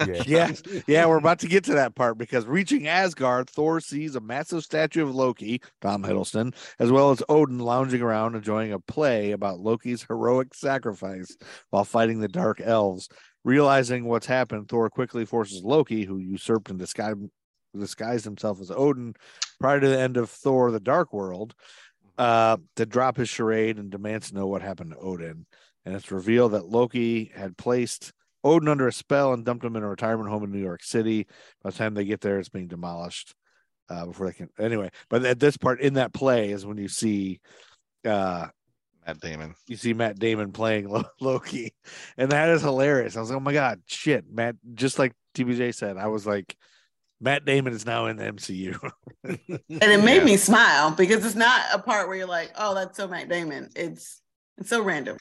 Yeah. 0.26 0.50
Yeah, 0.86 1.06
we're 1.06 1.18
about 1.18 1.40
to 1.40 1.46
get 1.46 1.64
to 1.64 1.74
that 1.74 1.94
part 1.94 2.16
because 2.16 2.46
reaching 2.46 2.88
Asgard, 2.88 3.50
Thor 3.50 3.80
sees 3.80 4.16
a 4.16 4.20
massive 4.20 4.64
statue 4.64 5.02
of 5.02 5.14
Loki, 5.14 5.60
Tom 5.82 6.02
Hiddleston, 6.02 6.54
as 6.78 6.90
well 6.90 7.10
as 7.10 7.22
Odin 7.28 7.58
lounging 7.58 8.00
around 8.00 8.34
enjoying 8.34 8.72
a 8.72 8.80
play 8.80 9.32
about 9.32 9.60
Loki's 9.60 10.02
heroic 10.02 10.54
sacrifice 10.54 11.36
while 11.70 11.84
fighting 11.84 12.20
the 12.20 12.28
dark 12.28 12.60
elves. 12.60 13.08
Realizing 13.44 14.06
what's 14.06 14.26
happened, 14.26 14.68
Thor 14.68 14.88
quickly 14.88 15.26
forces 15.26 15.62
Loki, 15.62 16.04
who 16.04 16.16
usurped 16.16 16.70
and 16.70 16.78
disguised, 16.78 17.18
disguised 17.78 18.24
himself 18.24 18.60
as 18.60 18.70
Odin 18.70 19.14
prior 19.60 19.80
to 19.80 19.88
the 19.88 19.98
end 19.98 20.16
of 20.16 20.30
Thor 20.30 20.70
the 20.70 20.80
Dark 20.80 21.12
World, 21.12 21.54
uh, 22.18 22.56
to 22.76 22.86
drop 22.86 23.16
his 23.16 23.28
charade 23.28 23.78
and 23.78 23.90
demands 23.90 24.28
to 24.28 24.36
know 24.36 24.46
what 24.46 24.62
happened 24.62 24.92
to 24.92 24.98
Odin. 24.98 25.46
And 25.84 25.94
it's 25.94 26.10
revealed 26.10 26.52
that 26.52 26.66
Loki 26.66 27.30
had 27.34 27.56
placed 27.56 28.12
Odin 28.42 28.68
under 28.68 28.88
a 28.88 28.92
spell 28.92 29.32
and 29.32 29.44
dumped 29.44 29.64
him 29.64 29.76
in 29.76 29.82
a 29.82 29.88
retirement 29.88 30.30
home 30.30 30.44
in 30.44 30.52
New 30.52 30.62
York 30.62 30.82
City. 30.82 31.26
By 31.62 31.70
the 31.70 31.76
time 31.76 31.94
they 31.94 32.04
get 32.04 32.20
there, 32.20 32.38
it's 32.38 32.48
being 32.48 32.68
demolished 32.68 33.34
uh, 33.88 34.06
before 34.06 34.26
they 34.26 34.32
can. 34.32 34.48
Anyway, 34.58 34.90
but 35.08 35.24
at 35.24 35.40
this 35.40 35.56
part 35.56 35.80
in 35.80 35.94
that 35.94 36.12
play 36.12 36.50
is 36.50 36.64
when 36.64 36.78
you 36.78 36.88
see 36.88 37.40
uh, 38.04 38.46
Matt 39.06 39.20
Damon. 39.20 39.54
you 39.66 39.76
see 39.76 39.92
Matt 39.92 40.18
Damon 40.18 40.52
playing 40.52 40.88
Lo- 40.88 41.04
Loki, 41.20 41.74
and 42.16 42.32
that 42.32 42.48
is 42.50 42.62
hilarious. 42.62 43.16
I 43.16 43.20
was 43.20 43.30
like, 43.30 43.36
oh 43.36 43.40
my 43.40 43.52
god, 43.52 43.82
shit, 43.86 44.24
Matt. 44.30 44.56
Just 44.74 44.98
like 44.98 45.12
TBJ 45.34 45.74
said, 45.74 45.96
I 45.96 46.06
was 46.06 46.26
like, 46.26 46.56
Matt 47.24 47.46
Damon 47.46 47.72
is 47.72 47.86
now 47.86 48.04
in 48.06 48.16
the 48.18 48.24
MCU. 48.24 48.78
And 49.24 49.90
it 49.90 50.04
made 50.04 50.18
Yeah. 50.18 50.24
me 50.24 50.36
smile 50.36 50.90
because 50.90 51.24
it's 51.24 51.34
not 51.34 51.62
a 51.72 51.78
part 51.78 52.06
where 52.06 52.16
you're 52.18 52.26
like, 52.26 52.52
oh, 52.58 52.74
that's 52.74 52.98
so 52.98 53.08
Matt 53.08 53.30
Damon. 53.30 53.70
It's 53.74 54.20
it's 54.58 54.68
so 54.68 54.82
random. 54.82 55.16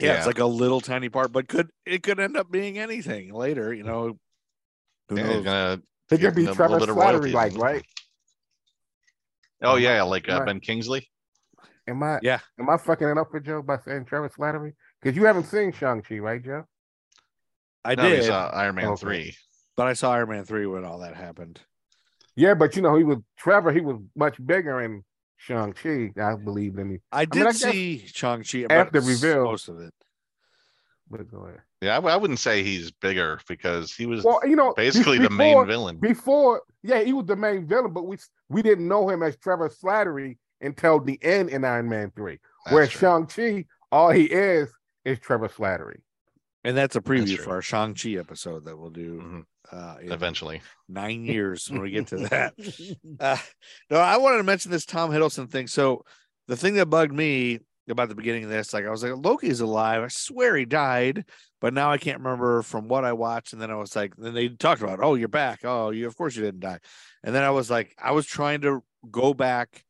yeah, 0.00 0.08
Yeah. 0.08 0.16
it's 0.16 0.26
like 0.26 0.40
a 0.40 0.44
little 0.44 0.80
tiny 0.80 1.08
part, 1.08 1.30
but 1.30 1.46
could 1.46 1.70
it 1.86 2.02
could 2.02 2.18
end 2.18 2.36
up 2.36 2.50
being 2.50 2.78
anything 2.78 3.32
later? 3.32 3.72
You 3.72 3.84
know, 3.84 4.18
who 5.08 5.16
Yeah, 5.16 5.22
knows? 5.22 5.34
he's 5.36 5.44
gonna 5.44 5.72
It 5.72 5.82
could 6.10 6.20
give 6.20 6.34
be 6.34 6.42
him 6.42 6.48
a 6.48 6.54
Trevor 6.54 6.80
little 6.80 6.96
Slattery, 6.96 7.32
like 7.32 7.56
right? 7.56 7.84
Oh 9.62 9.76
yeah, 9.76 10.02
like 10.02 10.28
uh, 10.28 10.44
Ben 10.44 10.58
Kingsley. 10.58 11.08
Am 11.86 12.02
I? 12.02 12.18
Yeah. 12.22 12.40
Am 12.58 12.68
I 12.68 12.76
fucking 12.76 13.08
it 13.08 13.16
up 13.16 13.30
for 13.30 13.38
Joe 13.38 13.62
by 13.62 13.78
saying 13.78 14.06
Trevor 14.06 14.28
Slattery? 14.30 14.72
Because 15.00 15.16
you 15.16 15.24
haven't 15.26 15.44
seen 15.44 15.72
Shang 15.72 16.02
Chi, 16.02 16.18
right, 16.18 16.44
Joe? 16.44 16.64
I 17.84 17.94
no, 17.94 18.02
did, 18.02 18.22
He 18.22 18.26
saw 18.26 18.48
Iron 18.48 18.74
Man 18.74 18.88
Okay. 18.88 19.00
three. 19.00 19.36
But 19.76 19.86
I 19.86 19.92
saw 19.92 20.12
Iron 20.12 20.30
Man 20.30 20.44
three 20.44 20.66
when 20.66 20.84
all 20.84 20.98
that 21.00 21.14
happened. 21.14 21.60
Yeah, 22.34 22.54
but 22.54 22.76
you 22.76 22.82
know 22.82 22.96
he 22.96 23.04
was 23.04 23.18
Trevor. 23.38 23.72
He 23.72 23.80
was 23.80 24.00
much 24.14 24.44
bigger 24.44 24.80
in 24.80 25.04
Shang 25.36 25.72
Chi. 25.72 26.10
I 26.20 26.34
believe 26.34 26.78
in 26.78 26.88
me. 26.88 26.98
I 27.12 27.24
did 27.24 27.42
I 27.42 27.44
guess 27.46 27.58
see 27.60 28.04
Shang 28.06 28.42
Chi 28.42 28.66
after 28.68 29.00
reveal- 29.00 29.44
most 29.44 29.68
of 29.68 29.80
it. 29.80 29.92
But 31.08 31.30
go 31.30 31.44
ahead. 31.44 31.60
Yeah, 31.80 31.98
I 31.98 32.16
wouldn't 32.16 32.40
say 32.40 32.62
he's 32.64 32.90
bigger 32.90 33.38
because 33.46 33.92
he 33.94 34.06
was 34.06 34.24
Well, 34.24 34.40
you 34.44 34.56
know, 34.56 34.72
be- 34.74 34.82
basically 34.82 35.18
the 35.18 35.30
main 35.30 35.64
villain. 35.66 35.98
Before, 35.98 36.62
yeah, 36.82 37.00
he 37.02 37.12
was 37.12 37.26
the 37.26 37.36
main 37.36 37.66
villain, 37.66 37.92
but 37.92 38.06
we 38.06 38.16
we 38.48 38.60
didn't 38.62 38.88
know 38.88 39.08
him 39.08 39.22
as 39.22 39.36
Trevor 39.36 39.68
Slattery 39.68 40.38
until 40.60 40.98
the 40.98 41.22
end 41.22 41.50
in 41.50 41.64
Iron 41.64 41.88
Man 41.88 42.10
three. 42.16 42.40
That's 42.64 42.74
Whereas 42.74 42.90
true. 42.90 43.00
Shang 43.00 43.26
Chi, 43.26 43.66
all 43.92 44.10
he 44.10 44.24
is 44.24 44.68
is 45.04 45.18
Trevor 45.20 45.48
Slattery. 45.48 46.00
And 46.66 46.76
that's 46.76 46.96
a 46.96 47.00
preview 47.00 47.36
true. 47.36 47.44
for 47.44 47.50
our 47.52 47.62
Shang 47.62 47.94
Chi 47.94 48.10
episode 48.10 48.64
that 48.64 48.76
we'll 48.76 48.90
do 48.90 49.20
Mhm. 49.22 49.44
uh, 49.72 49.96
Eventually, 50.00 50.62
nine 50.88 51.24
years 51.34 51.70
when 51.70 51.80
we 51.80 51.92
get 51.92 52.08
to 52.08 52.16
that. 52.28 52.54
Uh, 53.20 53.36
no, 53.88 53.98
I 53.98 54.16
wanted 54.16 54.38
to 54.38 54.42
mention 54.42 54.70
this 54.72 54.84
Tom 54.84 55.10
Hiddleston 55.10 55.48
thing. 55.48 55.68
So 55.68 56.04
the 56.48 56.56
thing 56.56 56.74
that 56.74 56.86
bugged 56.86 57.12
me 57.14 57.60
about 57.88 58.08
the 58.08 58.16
beginning 58.16 58.42
of 58.42 58.50
this, 58.50 58.74
like 58.74 58.84
I 58.84 58.90
was 58.90 59.04
like, 59.04 59.12
Loki's 59.24 59.60
alive. 59.60 60.02
I 60.02 60.08
swear 60.08 60.56
he 60.56 60.64
died, 60.64 61.24
but 61.60 61.72
now 61.72 61.92
I 61.92 61.98
can't 61.98 62.18
remember 62.18 62.62
from 62.62 62.88
what 62.88 63.04
I 63.04 63.12
watched. 63.12 63.52
And 63.52 63.62
then 63.62 63.70
I 63.70 63.76
was 63.76 63.94
like, 63.94 64.16
then 64.16 64.34
they 64.34 64.48
talked 64.48 64.82
about, 64.82 64.98
oh, 65.00 65.14
you're 65.14 65.28
back. 65.28 65.60
Oh, 65.62 65.90
you 65.90 66.08
of 66.08 66.16
course 66.16 66.34
you 66.34 66.42
didn't 66.42 66.60
die. 66.60 66.80
And 67.22 67.32
then 67.32 67.44
I 67.44 67.50
was 67.50 67.70
like, 67.70 67.94
I 67.96 68.10
was 68.10 68.26
trying 68.26 68.62
to 68.62 68.82
go 69.08 69.32
back 69.34 69.84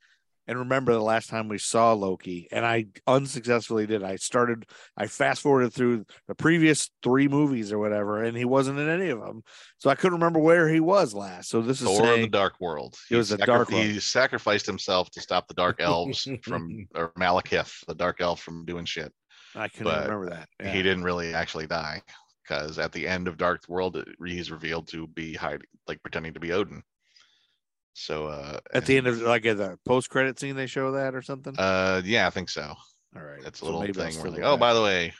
and 0.47 0.59
remember 0.59 0.93
the 0.93 1.01
last 1.01 1.29
time 1.29 1.49
we 1.49 1.59
saw 1.59 1.93
Loki, 1.93 2.49
and 2.53 2.65
I 2.65 2.87
unsuccessfully 3.07 3.87
did. 3.87 4.03
I 4.03 4.17
started, 4.17 4.67
I 4.97 5.07
fast 5.07 5.43
forwarded 5.43 5.73
through 5.73 6.05
the 6.29 6.35
previous 6.35 6.91
three 7.03 7.29
movies 7.29 7.73
or 7.73 7.79
whatever, 7.79 8.23
and 8.23 8.37
he 8.37 8.45
wasn't 8.45 8.79
in 8.79 8.89
any 8.89 9.11
of 9.11 9.21
them. 9.21 9.43
So 9.79 9.91
I 9.91 9.95
couldn't 9.95 10.19
remember 10.19 10.39
where 10.39 10.69
he 10.69 10.81
was 10.81 11.15
last. 11.15 11.51
So 11.51 11.63
this 11.63 11.81
is 11.81 11.89
Thor: 11.89 12.01
saying, 12.01 12.23
The 12.23 12.29
Dark 12.29 12.61
World. 12.61 12.95
It 13.11 13.17
was 13.17 13.31
the 13.31 13.39
Dark 13.39 13.71
World. 13.71 13.85
He 13.85 13.99
sacrificed 14.01 14.67
himself 14.67 15.11
to 15.13 15.21
stop 15.21 15.49
the 15.49 15.55
Dark 15.55 15.81
Elves 15.81 16.29
from, 16.43 16.87
or 16.95 17.13
Malekith, 17.19 17.85
the 17.87 17.95
Dark 17.95 18.21
Elf, 18.21 18.41
from 18.41 18.65
doing 18.65 18.85
shit. 18.85 19.13
I 19.55 19.69
couldn't 19.69 19.85
but 19.85 20.05
remember 20.05 20.31
that. 20.31 20.49
Yeah. 20.61 20.73
He 20.73 20.83
didn't 20.83 21.05
really 21.05 21.35
actually 21.35 21.67
die 21.67 22.03
because 22.47 22.79
at 22.79 22.93
the 22.93 23.07
end 23.09 23.29
of 23.29 23.37
Dark 23.37 23.63
World, 23.69 24.03
he's 24.25 24.51
revealed 24.51 24.89
to 24.89 25.07
be 25.09 25.35
hiding, 25.35 25.67
like 25.89 26.03
pretending 26.03 26.35
to 26.35 26.41
be 26.41 26.53
Odin. 26.53 26.83
So 27.99 28.27
uh, 28.27 28.59
At 28.75 28.85
the 28.85 28.99
end 28.99 29.07
of 29.07 29.23
like 29.23 29.47
at 29.47 29.57
the 29.57 29.79
post 29.87 30.11
credit 30.11 30.39
scene, 30.39 30.55
they 30.55 30.67
show 30.67 30.93
that 30.93 31.15
or 31.15 31.23
something. 31.23 31.55
uh, 31.59 32.03
yeah, 32.05 32.27
I 32.27 32.31
think 32.31 32.51
so. 32.51 32.75
All 33.17 33.23
right, 33.23 33.41
It's 33.47 33.63
a 33.63 33.65
so 33.65 33.71
little 33.79 33.95
thing 33.95 34.13
still 34.13 34.25
where 34.25 34.33
like, 34.33 34.43
oh, 34.43 34.59
by 34.59 34.75
the 34.75 34.83
way, 34.83 35.15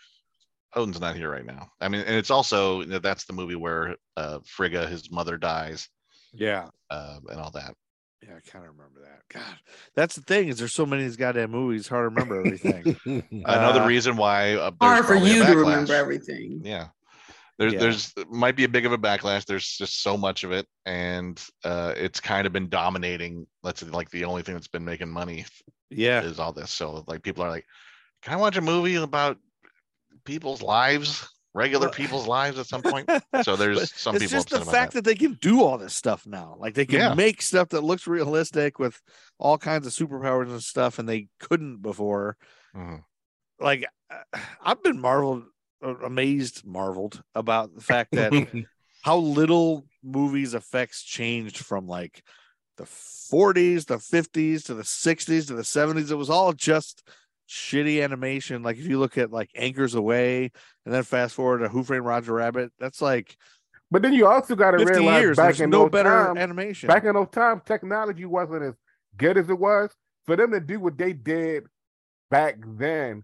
Odin's 0.75 1.01
not 1.01 1.17
here 1.17 1.31
right 1.31 1.47
now. 1.47 1.69
I 1.81 1.89
mean, 1.89 2.03
and 2.03 2.15
it's 2.15 2.31
also 2.31 2.81
you 2.83 2.87
know, 2.89 2.99
that's 2.99 3.25
the 3.25 3.33
movie 3.33 3.55
where 3.57 3.97
uh, 4.19 4.41
Frigga, 4.45 4.87
his 4.89 5.11
mother, 5.11 5.39
dies, 5.39 5.89
yeah, 6.35 6.69
uh, 6.91 7.19
and 7.31 7.41
all 7.41 7.51
that. 7.53 7.75
yeah, 8.23 8.35
I 8.37 8.41
kind 8.51 8.67
of 8.67 8.73
remember 8.77 9.01
that. 9.05 9.23
God, 9.33 9.57
that's 9.95 10.15
the 10.15 10.21
thing 10.23 10.49
is 10.49 10.59
there's 10.59 10.75
so 10.75 10.85
many 10.85 11.05
of 11.05 11.09
these 11.09 11.17
goddamn 11.17 11.53
movies, 11.53 11.81
it's 11.83 11.89
hard 11.89 12.03
to 12.03 12.09
remember 12.15 12.39
everything. 12.45 12.95
Another 13.47 13.81
Uh, 13.81 13.87
reason 13.87 14.19
why 14.19 14.53
uh, 14.57 14.71
Hard 14.83 15.07
for 15.07 15.15
you 15.15 15.43
to 15.47 15.57
remember 15.57 15.95
everything. 15.95 16.61
Yeah. 16.63 16.89
There's 17.59 17.73
Yeah. 17.73 17.81
there's 17.81 18.13
might 18.29 18.57
be 18.57 18.65
a 18.65 18.69
big 18.69 18.85
of 18.87 18.93
a 18.93 18.99
backlash. 18.99 19.47
There's 19.47 19.67
just 19.67 20.03
so 20.03 20.17
much 20.17 20.45
of 20.45 20.53
it, 20.53 20.67
and 20.85 21.43
uh, 21.65 21.95
it's 21.97 22.21
kind 22.21 22.47
of 22.47 22.53
been 22.53 22.69
dominating. 22.69 23.47
Let's 23.63 23.81
say 23.81 23.87
like 23.87 24.11
the 24.11 24.25
only 24.25 24.43
thing 24.43 24.55
that's 24.55 24.69
been 24.69 24.85
making 24.85 25.09
money 25.11 25.47
yeah, 25.91 26.23
is 26.23 26.39
all 26.39 26.53
this. 26.53 26.71
So 26.71 27.05
like 27.07 27.23
people 27.23 27.43
are 27.45 27.51
like, 27.51 27.65
can 28.23 28.35
I 28.35 28.37
watch 28.37 28.57
a 28.57 28.61
movie 28.61 28.97
about 28.97 29.39
people's 30.25 30.63
lives? 30.63 31.29
regular 31.57 31.89
people's 32.03 32.27
lives 32.29 32.59
at 32.59 32.67
some 32.67 32.83
point. 32.83 33.11
So 33.43 33.57
there's 33.57 33.91
some 33.95 34.15
it's 34.15 34.27
people 34.27 34.45
just 34.45 34.51
the 34.51 34.61
fact 34.71 34.93
that. 34.93 35.05
they 35.05 35.15
can 35.15 35.39
do 35.41 35.63
all 35.63 35.79
this 35.79 35.95
stuff 35.95 36.27
now. 36.27 36.55
Like 36.59 36.75
they 36.75 36.85
can 36.85 36.99
Yeah. 36.99 37.15
make 37.15 37.41
stuff 37.41 37.71
that 37.71 37.83
looks 37.83 38.07
realistic 38.07 38.79
with 38.79 39.01
all 39.39 39.57
kinds 39.57 39.87
of 39.87 39.95
superpowers 39.95 40.51
and 40.51 40.63
stuff, 40.63 40.99
and 40.99 41.09
they 41.09 41.29
couldn't 41.41 41.81
before. 41.81 42.37
Mhm. 42.77 43.03
Like 43.59 43.87
uh, 44.11 44.39
I've 44.63 44.83
been 44.83 45.01
marveled, 45.01 45.45
amazed, 45.83 46.65
marveled 46.67 47.23
about 47.35 47.75
the 47.75 47.83
fact 47.83 48.13
that 48.13 48.33
how 49.03 49.19
little 49.19 49.87
movies 50.03 50.55
effects 50.55 51.03
changed 51.03 51.59
from 51.59 51.87
like 51.87 52.23
the 52.77 52.85
40s, 52.85 53.87
the 53.87 53.97
50s 53.97 54.65
to 54.67 54.75
the 54.75 54.83
60s 54.83 55.47
to 55.49 55.55
the 55.55 55.63
70s. 55.63 56.11
It 56.11 56.17
was 56.17 56.31
all 56.31 56.53
just 56.53 57.09
shitty 57.49 58.03
animation. 58.03 58.63
Like 58.63 58.77
if 58.79 58.87
you 58.87 58.99
look 58.99 59.17
at 59.19 59.33
like 59.33 59.51
Anchors 59.55 59.95
Aweigh 59.95 60.51
and 60.85 60.95
then 60.95 61.03
fast 61.03 61.35
forward 61.35 61.59
to 61.59 61.69
Who 61.69 61.83
Framed 61.85 62.05
Roger 62.05 62.35
Rabbit, 62.35 62.73
that's 62.79 63.01
like 63.01 63.37
But 63.91 64.03
then 64.03 64.13
you 64.13 64.27
also 64.27 64.55
got 64.57 64.73
to 64.73 64.79
50 64.79 64.93
realize 64.93 65.21
years. 65.23 65.37
back 65.37 65.61
in 65.61 65.71
no 65.71 65.89
better 65.89 66.11
times, 66.11 66.39
animation. 66.39 66.89
back 66.89 67.05
in 67.05 67.15
those 67.15 67.31
times, 67.31 67.63
technology 67.65 68.25
wasn't 68.25 68.63
as 68.63 68.75
good 69.17 69.39
as 69.39 69.49
it 69.49 69.59
was. 69.59 69.91
For 70.25 70.35
them 70.35 70.51
to 70.51 70.61
do 70.61 70.81
what 70.81 70.99
they 70.99 71.13
did 71.13 71.65
back 72.31 72.57
then 72.67 73.23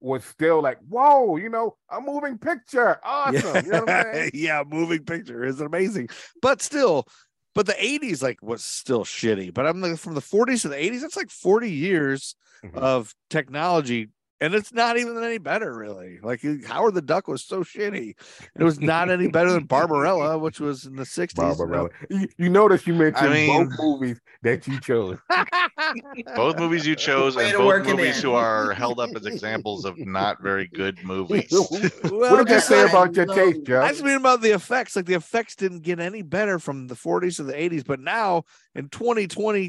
was 0.00 0.24
still 0.24 0.62
like, 0.62 0.78
whoa, 0.88 1.36
you 1.36 1.48
know, 1.48 1.76
a 1.90 2.00
moving 2.00 2.38
picture. 2.38 2.98
Awesome. 3.02 3.64
You 3.64 3.72
know 3.72 3.86
saying? 3.86 4.30
yeah, 4.34 4.62
moving 4.66 5.04
picture 5.04 5.44
is 5.44 5.60
amazing, 5.60 6.08
but 6.42 6.62
still, 6.62 7.06
but 7.54 7.66
the 7.66 7.74
'80s 7.74 8.22
like 8.22 8.38
was 8.42 8.62
still 8.62 9.04
shitty. 9.04 9.52
But 9.52 9.66
I'm 9.66 9.80
like 9.80 9.98
from 9.98 10.14
the 10.14 10.20
40s 10.20 10.62
to 10.62 10.68
the 10.68 10.76
'80s, 10.76 11.00
that's 11.02 11.16
like 11.16 11.30
40 11.30 11.70
years 11.70 12.34
Mhm. 12.64 12.74
of 12.74 13.14
technology, 13.30 14.08
and 14.40 14.54
it's 14.54 14.72
not 14.72 14.96
even 14.98 15.22
any 15.22 15.38
better, 15.38 15.74
really. 15.76 16.18
Like 16.22 16.40
Howard 16.66 16.94
the 16.94 17.02
Duck 17.02 17.26
was 17.28 17.42
so 17.44 17.62
shitty, 17.64 18.14
it 18.58 18.62
was 18.64 18.80
not 18.80 19.10
any 19.10 19.28
better 19.28 19.50
than 19.52 19.64
Barbarella, 19.64 20.38
which 20.38 20.60
was 20.60 20.84
in 20.86 20.96
the 20.96 21.02
'60s. 21.04 21.36
you 21.36 21.42
know? 21.42 21.54
Barbarella. 21.56 21.88
You, 22.10 22.28
you 22.36 22.48
notice 22.48 22.86
you 22.86 22.94
mentioned 22.94 23.32
mean- 23.32 23.68
both 23.68 23.78
movies 23.78 24.20
that 24.42 24.66
you 24.66 24.80
chose. 24.80 25.18
both 26.36 26.58
movies 26.58 26.86
you 26.86 26.94
chose 26.96 27.36
Way 27.36 27.48
and 27.50 27.58
both 27.58 27.86
movies 27.86 28.22
who 28.22 28.32
are 28.32 28.72
held 28.72 29.00
up 29.00 29.10
as 29.16 29.26
examples 29.26 29.84
of 29.84 29.98
not 29.98 30.40
very 30.42 30.68
good 30.68 30.98
movies. 31.04 31.48
Well, 31.50 31.64
what 32.10 32.46
did 32.46 32.54
you 32.54 32.60
say 32.60 32.82
about 32.88 33.14
your 33.16 33.26
taste, 33.26 33.64
Joe? 33.64 33.82
I 33.82 33.88
just 33.88 34.04
mean 34.04 34.16
about 34.16 34.40
the 34.42 34.50
effects. 34.52 34.94
Like 34.96 35.06
the 35.06 35.14
effects 35.14 35.56
didn't 35.56 35.80
get 35.82 35.98
any 36.00 36.22
better 36.22 36.58
from 36.58 36.86
the 36.86 36.94
40s 36.94 37.36
to 37.36 37.42
the 37.44 37.52
80s, 37.54 37.84
but 37.86 38.00
now 38.00 38.44
in 38.74 38.88
2020, 38.88 39.68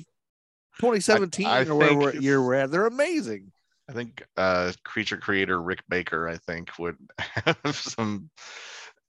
2017 0.79 1.45
I 1.45 1.65
or 1.65 1.75
whatever 1.75 2.11
think- 2.11 2.23
year 2.23 2.41
we're 2.43 2.53
at, 2.55 2.71
they're 2.71 2.85
amazing. 2.87 3.51
I 3.89 3.91
think 3.91 4.23
uh 4.37 4.71
creature 4.85 5.17
creator 5.17 5.61
Rick 5.61 5.81
Baker, 5.89 6.29
I 6.29 6.37
think, 6.37 6.77
would 6.77 6.97
have 7.17 7.75
some 7.75 8.29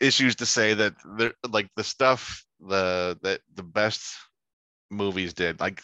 issues 0.00 0.36
to 0.36 0.46
say 0.46 0.72
that 0.72 0.94
they're 1.18 1.34
like 1.48 1.68
the 1.76 1.84
stuff 1.84 2.44
the 2.60 3.18
that 3.22 3.40
the 3.54 3.62
best 3.62 4.02
movies 4.90 5.34
did. 5.34 5.60
Like 5.60 5.82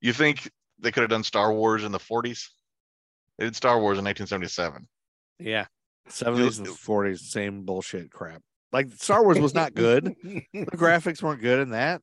you 0.00 0.14
think 0.14 0.50
they 0.78 0.90
could 0.90 1.02
have 1.02 1.10
done 1.10 1.22
Star 1.22 1.52
Wars 1.52 1.84
in 1.84 1.92
the 1.92 1.98
40s? 1.98 2.48
They 3.38 3.44
did 3.44 3.56
Star 3.56 3.78
Wars 3.78 3.98
in 3.98 4.04
1977. 4.04 4.86
Yeah. 5.38 5.66
70s 6.08 6.58
and 6.58 6.66
40s, 6.66 7.20
same 7.20 7.64
bullshit 7.64 8.10
crap. 8.10 8.42
Like 8.72 8.88
Star 8.96 9.22
Wars 9.22 9.38
was 9.38 9.54
not 9.54 9.74
good. 9.74 10.04
the 10.24 10.66
graphics 10.76 11.22
weren't 11.22 11.40
good 11.40 11.60
in 11.60 11.70
that. 11.70 12.02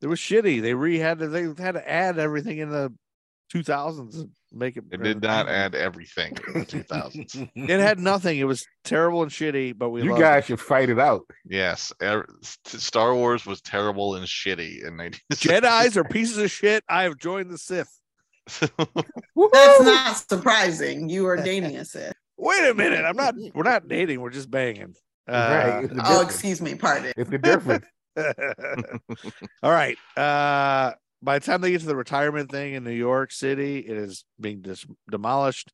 It 0.00 0.06
was 0.06 0.18
shitty. 0.18 0.60
They 0.60 0.74
re 0.74 0.98
had 0.98 1.18
to 1.18 1.28
they 1.28 1.42
had 1.62 1.72
to 1.72 1.90
add 1.90 2.18
everything 2.18 2.58
in 2.58 2.70
the 2.70 2.92
2000s 3.52 4.28
make 4.52 4.76
it. 4.76 4.84
It 4.90 5.02
did 5.02 5.22
not 5.22 5.48
add 5.48 5.74
everything 5.74 6.36
in 6.48 6.60
the 6.60 6.66
2000s. 6.66 7.50
It 7.56 7.80
had 7.80 7.98
nothing. 7.98 8.38
It 8.38 8.44
was 8.44 8.64
terrible 8.84 9.22
and 9.22 9.30
shitty, 9.30 9.76
but 9.76 9.90
we 9.90 10.02
you 10.02 10.10
loved 10.10 10.20
guys 10.22 10.44
it. 10.44 10.46
should 10.46 10.60
fight 10.60 10.90
it 10.90 10.98
out. 10.98 11.22
Yes, 11.44 11.92
er- 12.02 12.28
Star 12.64 13.14
Wars 13.14 13.44
was 13.46 13.60
terrible 13.60 14.14
and 14.16 14.26
shitty 14.26 14.86
in 14.86 14.96
19. 14.96 15.20
Jedi's 15.32 15.96
are 15.96 16.04
pieces 16.04 16.38
of 16.38 16.50
shit. 16.50 16.82
I 16.88 17.02
have 17.04 17.18
joined 17.18 17.50
the 17.50 17.58
Sith. 17.58 17.90
That's 18.60 19.80
not 19.80 20.16
surprising. 20.28 21.08
You 21.08 21.26
are 21.26 21.36
dating 21.36 21.76
a 21.76 21.84
Sith. 21.84 22.12
Wait 22.36 22.68
a 22.68 22.74
minute. 22.74 23.04
I'm 23.04 23.16
not. 23.16 23.34
We're 23.54 23.62
not 23.62 23.88
dating. 23.88 24.20
We're 24.20 24.30
just 24.30 24.50
banging. 24.50 24.94
right. 25.28 25.76
Uh, 25.76 25.80
It's 25.84 25.94
the 25.94 26.02
Oh, 26.04 26.20
excuse 26.20 26.60
me. 26.60 26.74
Pardon. 26.74 27.12
It's 27.16 27.30
the 27.30 27.38
difference. 27.38 27.86
All 29.62 29.70
right. 29.70 29.96
Uh, 30.16 30.92
by 31.24 31.38
the 31.38 31.46
time 31.46 31.60
they 31.60 31.70
get 31.70 31.80
to 31.80 31.86
the 31.86 31.96
retirement 31.96 32.50
thing 32.50 32.74
in 32.74 32.84
New 32.84 32.90
York 32.90 33.32
City, 33.32 33.78
it 33.78 33.96
is 33.96 34.24
being 34.38 34.60
dis- 34.60 34.86
demolished. 35.10 35.72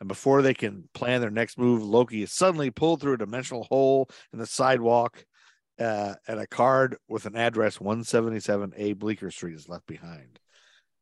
And 0.00 0.08
before 0.08 0.42
they 0.42 0.54
can 0.54 0.88
plan 0.94 1.20
their 1.20 1.30
next 1.30 1.58
move, 1.58 1.82
Loki 1.82 2.22
is 2.22 2.32
suddenly 2.32 2.70
pulled 2.70 3.00
through 3.00 3.14
a 3.14 3.18
dimensional 3.18 3.64
hole 3.64 4.08
in 4.32 4.38
the 4.38 4.46
sidewalk, 4.46 5.24
uh, 5.78 6.14
and 6.26 6.40
a 6.40 6.46
card 6.46 6.96
with 7.08 7.26
an 7.26 7.36
address 7.36 7.78
177A 7.78 8.96
Bleecker 8.96 9.30
Street 9.30 9.54
is 9.54 9.68
left 9.68 9.86
behind. 9.86 10.38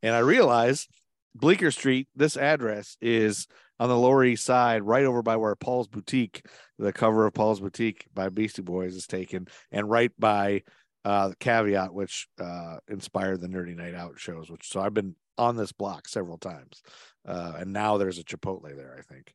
And 0.02 0.14
I 0.14 0.20
realize 0.20 0.86
Bleecker 1.34 1.70
Street, 1.70 2.08
this 2.14 2.36
address 2.36 2.96
is 3.00 3.46
on 3.78 3.88
the 3.88 3.98
Lower 3.98 4.24
East 4.24 4.44
Side, 4.44 4.82
right 4.82 5.04
over 5.04 5.22
by 5.22 5.36
where 5.36 5.54
Paul's 5.54 5.88
Boutique, 5.88 6.42
the 6.78 6.92
cover 6.92 7.26
of 7.26 7.34
Paul's 7.34 7.60
Boutique 7.60 8.06
by 8.14 8.28
Beastie 8.30 8.62
Boys 8.62 8.94
is 8.94 9.06
taken, 9.06 9.46
and 9.70 9.90
right 9.90 10.12
by 10.18 10.62
uh, 11.06 11.28
the 11.28 11.36
Caveat, 11.36 11.94
which 11.94 12.26
uh, 12.40 12.78
inspired 12.88 13.40
the 13.40 13.46
Nerdy 13.48 13.76
Night 13.76 13.94
Out 13.94 14.18
shows. 14.18 14.50
Which 14.50 14.68
so 14.68 14.80
I've 14.80 14.94
been 14.94 15.14
on 15.38 15.56
this 15.56 15.72
block 15.72 16.08
several 16.08 16.36
times, 16.38 16.82
uh, 17.26 17.54
and 17.58 17.72
now 17.72 17.96
there's 17.96 18.18
a 18.18 18.24
Chipotle 18.24 18.74
there. 18.76 18.96
I 18.98 19.02
think. 19.02 19.32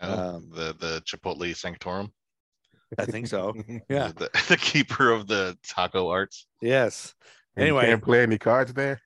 Oh, 0.00 0.36
Um, 0.36 0.50
the 0.52 0.74
the 0.78 1.02
Chipotle 1.06 1.54
Sanctorum, 1.56 2.12
I 2.98 3.04
think 3.06 3.26
so. 3.28 3.54
Yeah. 3.88 4.12
the, 4.14 4.28
the 4.48 4.56
keeper 4.56 5.10
of 5.10 5.26
the 5.26 5.56
taco 5.66 6.08
arts. 6.10 6.46
Yes. 6.60 7.14
And 7.56 7.66
you 7.68 7.76
Anyway, 7.78 7.86
can't 7.90 8.02
play 8.02 8.22
any 8.24 8.36
cards 8.38 8.72
there. 8.74 9.00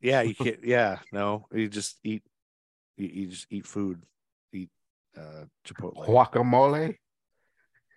yeah, 0.00 0.20
you 0.22 0.34
can't. 0.44 0.62
Yeah, 0.62 0.98
no, 1.12 1.46
you 1.52 1.68
just 1.68 1.98
eat. 2.04 2.22
You, 2.98 3.08
you 3.08 3.26
just 3.28 3.46
eat 3.50 3.66
food. 3.66 4.02
Eat 4.52 4.68
uh, 5.16 5.44
Chipotle. 5.66 6.06
Guacamole. 6.06 6.96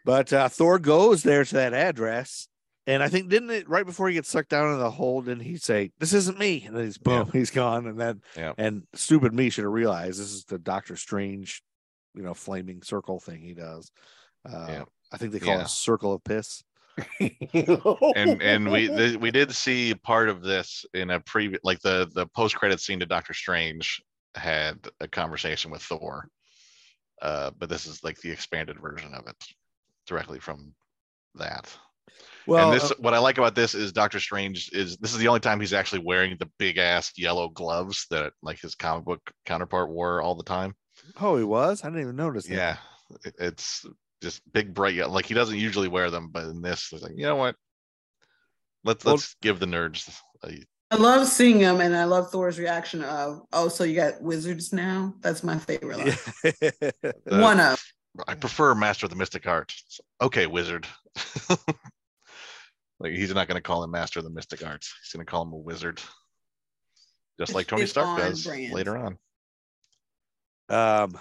But 0.05 0.31
uh, 0.33 0.47
Thor 0.49 0.79
goes 0.79 1.21
there 1.23 1.43
to 1.43 1.53
that 1.55 1.73
address, 1.73 2.47
and 2.87 3.03
I 3.03 3.09
think 3.09 3.29
didn't 3.29 3.49
it 3.51 3.69
right 3.69 3.85
before 3.85 4.07
he 4.07 4.15
gets 4.15 4.29
sucked 4.29 4.49
down 4.49 4.73
in 4.73 4.79
the 4.79 4.91
hole? 4.91 5.21
Didn't 5.21 5.43
he 5.43 5.57
say, 5.57 5.91
"This 5.99 6.13
isn't 6.13 6.39
me"? 6.39 6.63
And 6.65 6.75
then 6.75 6.85
he's 6.85 6.97
boom, 6.97 7.29
he's 7.33 7.51
gone. 7.51 7.85
And 7.87 7.99
then 7.99 8.21
Yeah. 8.35 8.53
and 8.57 8.83
stupid 8.93 9.33
me 9.33 9.49
should 9.49 9.63
have 9.65 9.73
realized 9.73 10.19
this 10.19 10.31
is 10.31 10.45
the 10.45 10.59
Doctor 10.59 10.95
Strange, 10.95 11.61
you 12.15 12.23
know, 12.23 12.33
flaming 12.33 12.81
circle 12.81 13.19
thing 13.19 13.41
he 13.41 13.53
does. 13.53 13.91
Uh, 14.45 14.65
Yeah. 14.69 14.83
I 15.11 15.17
think 15.17 15.31
they 15.33 15.39
call 15.39 15.55
it 15.55 15.57
Yeah. 15.57 15.63
a 15.65 15.69
circle 15.69 16.13
of 16.13 16.23
piss. 16.23 16.63
and 17.19 18.41
and 18.41 18.71
we 18.71 18.87
th- 18.97 19.17
we 19.17 19.31
did 19.31 19.53
see 19.53 19.93
part 19.95 20.29
of 20.29 20.41
this 20.41 20.85
in 20.93 21.09
a 21.11 21.19
previous 21.19 21.61
like 21.63 21.79
the 21.81 22.09
the 22.13 22.27
post 22.27 22.55
credit 22.55 22.79
scene 22.79 22.99
to 22.99 23.05
Doctor 23.05 23.33
Strange 23.33 24.01
had 24.35 24.87
a 24.99 25.07
conversation 25.07 25.71
with 25.71 25.81
Thor, 25.81 26.27
uh, 27.21 27.51
but 27.57 27.69
this 27.69 27.85
is 27.85 28.03
like 28.03 28.17
the 28.21 28.31
expanded 28.31 28.79
version 28.79 29.13
of 29.13 29.27
it, 29.27 29.35
directly 30.07 30.39
from 30.39 30.73
that. 31.35 31.75
Well, 32.47 32.71
and 32.71 32.79
this 32.81 32.91
uh, 32.91 32.95
what 32.99 33.13
I 33.13 33.19
like 33.19 33.37
about 33.37 33.53
this 33.55 33.75
is 33.75 33.91
Doctor 33.91 34.19
Strange 34.19 34.69
is 34.73 34.97
this 34.97 35.13
is 35.13 35.19
the 35.19 35.27
only 35.27 35.39
time 35.39 35.59
he's 35.59 35.73
actually 35.73 36.01
wearing 36.03 36.35
the 36.39 36.49
big 36.57 36.77
ass 36.77 37.11
yellow 37.15 37.49
gloves 37.49 38.07
that 38.09 38.33
like 38.41 38.59
his 38.59 38.73
comic 38.75 39.05
book 39.05 39.21
counterpart 39.45 39.89
wore 39.89 40.21
all 40.21 40.35
the 40.35 40.43
time. 40.43 40.73
oh, 41.19 41.37
he 41.37 41.43
was. 41.43 41.83
I 41.83 41.87
didn't 41.87 42.01
even 42.01 42.15
notice. 42.15 42.47
That. 42.47 42.55
Yeah, 42.55 42.77
it's 43.39 43.85
just 44.23 44.41
big 44.51 44.73
bright 44.73 44.95
yellow. 44.95 45.13
Like 45.13 45.25
he 45.27 45.33
doesn't 45.35 45.57
usually 45.57 45.87
wear 45.87 46.09
them, 46.09 46.29
but 46.31 46.45
in 46.45 46.61
this, 46.61 46.89
it's 46.91 47.03
like 47.03 47.13
you 47.15 47.25
know 47.25 47.35
what? 47.35 47.55
Let's 48.83 49.05
Well- 49.05 49.15
let's 49.15 49.35
give 49.41 49.59
the 49.59 49.67
nerds. 49.67 50.09
A, 50.43 50.63
I 50.89 50.95
love 50.97 51.25
seeing 51.27 51.59
him, 51.59 51.79
and 51.79 51.95
I 51.95 52.03
love 52.03 52.31
Thor's 52.31 52.59
reaction 52.59 53.03
of, 53.03 53.41
"Oh, 53.53 53.69
so 53.69 53.83
you 53.85 53.95
got 53.95 54.21
wizards 54.21 54.73
now?" 54.73 55.13
That's 55.21 55.43
my 55.43 55.57
favorite. 55.57 55.99
line. 55.99 56.15
the- 56.43 57.13
One 57.27 57.59
of. 57.59 57.81
I 58.27 58.33
prefer 58.35 58.75
Master 58.75 59.05
of 59.05 59.09
the 59.09 59.15
Mystic 59.15 59.47
Arts. 59.47 60.01
Okay, 60.21 60.47
wizard. 60.47 60.85
like 62.99 63.13
he's 63.13 63.33
not 63.33 63.47
going 63.47 63.57
to 63.57 63.61
call 63.61 63.83
him 63.83 63.91
Master 63.91 64.19
of 64.19 64.25
the 64.25 64.31
Mystic 64.31 64.65
Arts. 64.65 64.93
He's 65.03 65.13
going 65.13 65.25
to 65.25 65.29
call 65.29 65.43
him 65.43 65.53
a 65.53 65.57
wizard, 65.57 66.01
just 67.39 67.53
like 67.53 67.67
Tony 67.67 67.85
Stark 67.85 68.17
does 68.19 68.45
brand. 68.45 68.73
later 68.73 68.97
on. 68.97 69.17
Um, 70.69 71.19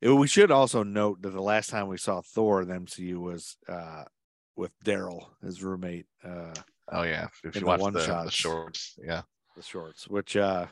it- 0.00 0.10
we 0.10 0.26
should 0.26 0.50
also 0.50 0.82
note 0.82 1.22
that 1.22 1.30
the 1.30 1.42
last 1.42 1.70
time 1.70 1.88
we 1.88 1.98
saw 1.98 2.20
Thor 2.22 2.62
in 2.62 2.68
the 2.68 2.74
MCU 2.74 3.18
was 3.18 3.56
uh 3.68 4.04
with 4.56 4.72
Daryl, 4.84 5.26
his 5.42 5.62
roommate, 5.62 6.06
uh, 6.24 6.52
Oh 6.90 7.02
yeah, 7.02 7.28
if 7.44 7.54
In 7.54 7.60
you 7.60 7.60
the 7.60 7.66
watch 7.66 7.78
the, 7.80 7.90
the 7.90 7.98
one-shots. 7.98 8.32
shorts, 8.34 8.94
yeah. 9.00 9.22
the 9.54 9.62
shorts. 9.62 10.08
Which, 10.08 10.36
uh, 10.36 10.66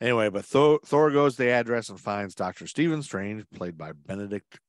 anyway, 0.00 0.28
but 0.28 0.44
Thor, 0.44 0.78
Thor 0.84 1.10
goes 1.10 1.34
to 1.34 1.42
the 1.44 1.50
address 1.50 1.88
and 1.88 1.98
finds 1.98 2.34
Doctor 2.36 2.66
Stephen 2.68 3.02
Strange, 3.02 3.44
played 3.52 3.76
by 3.76 3.90
Benedict 3.92 4.60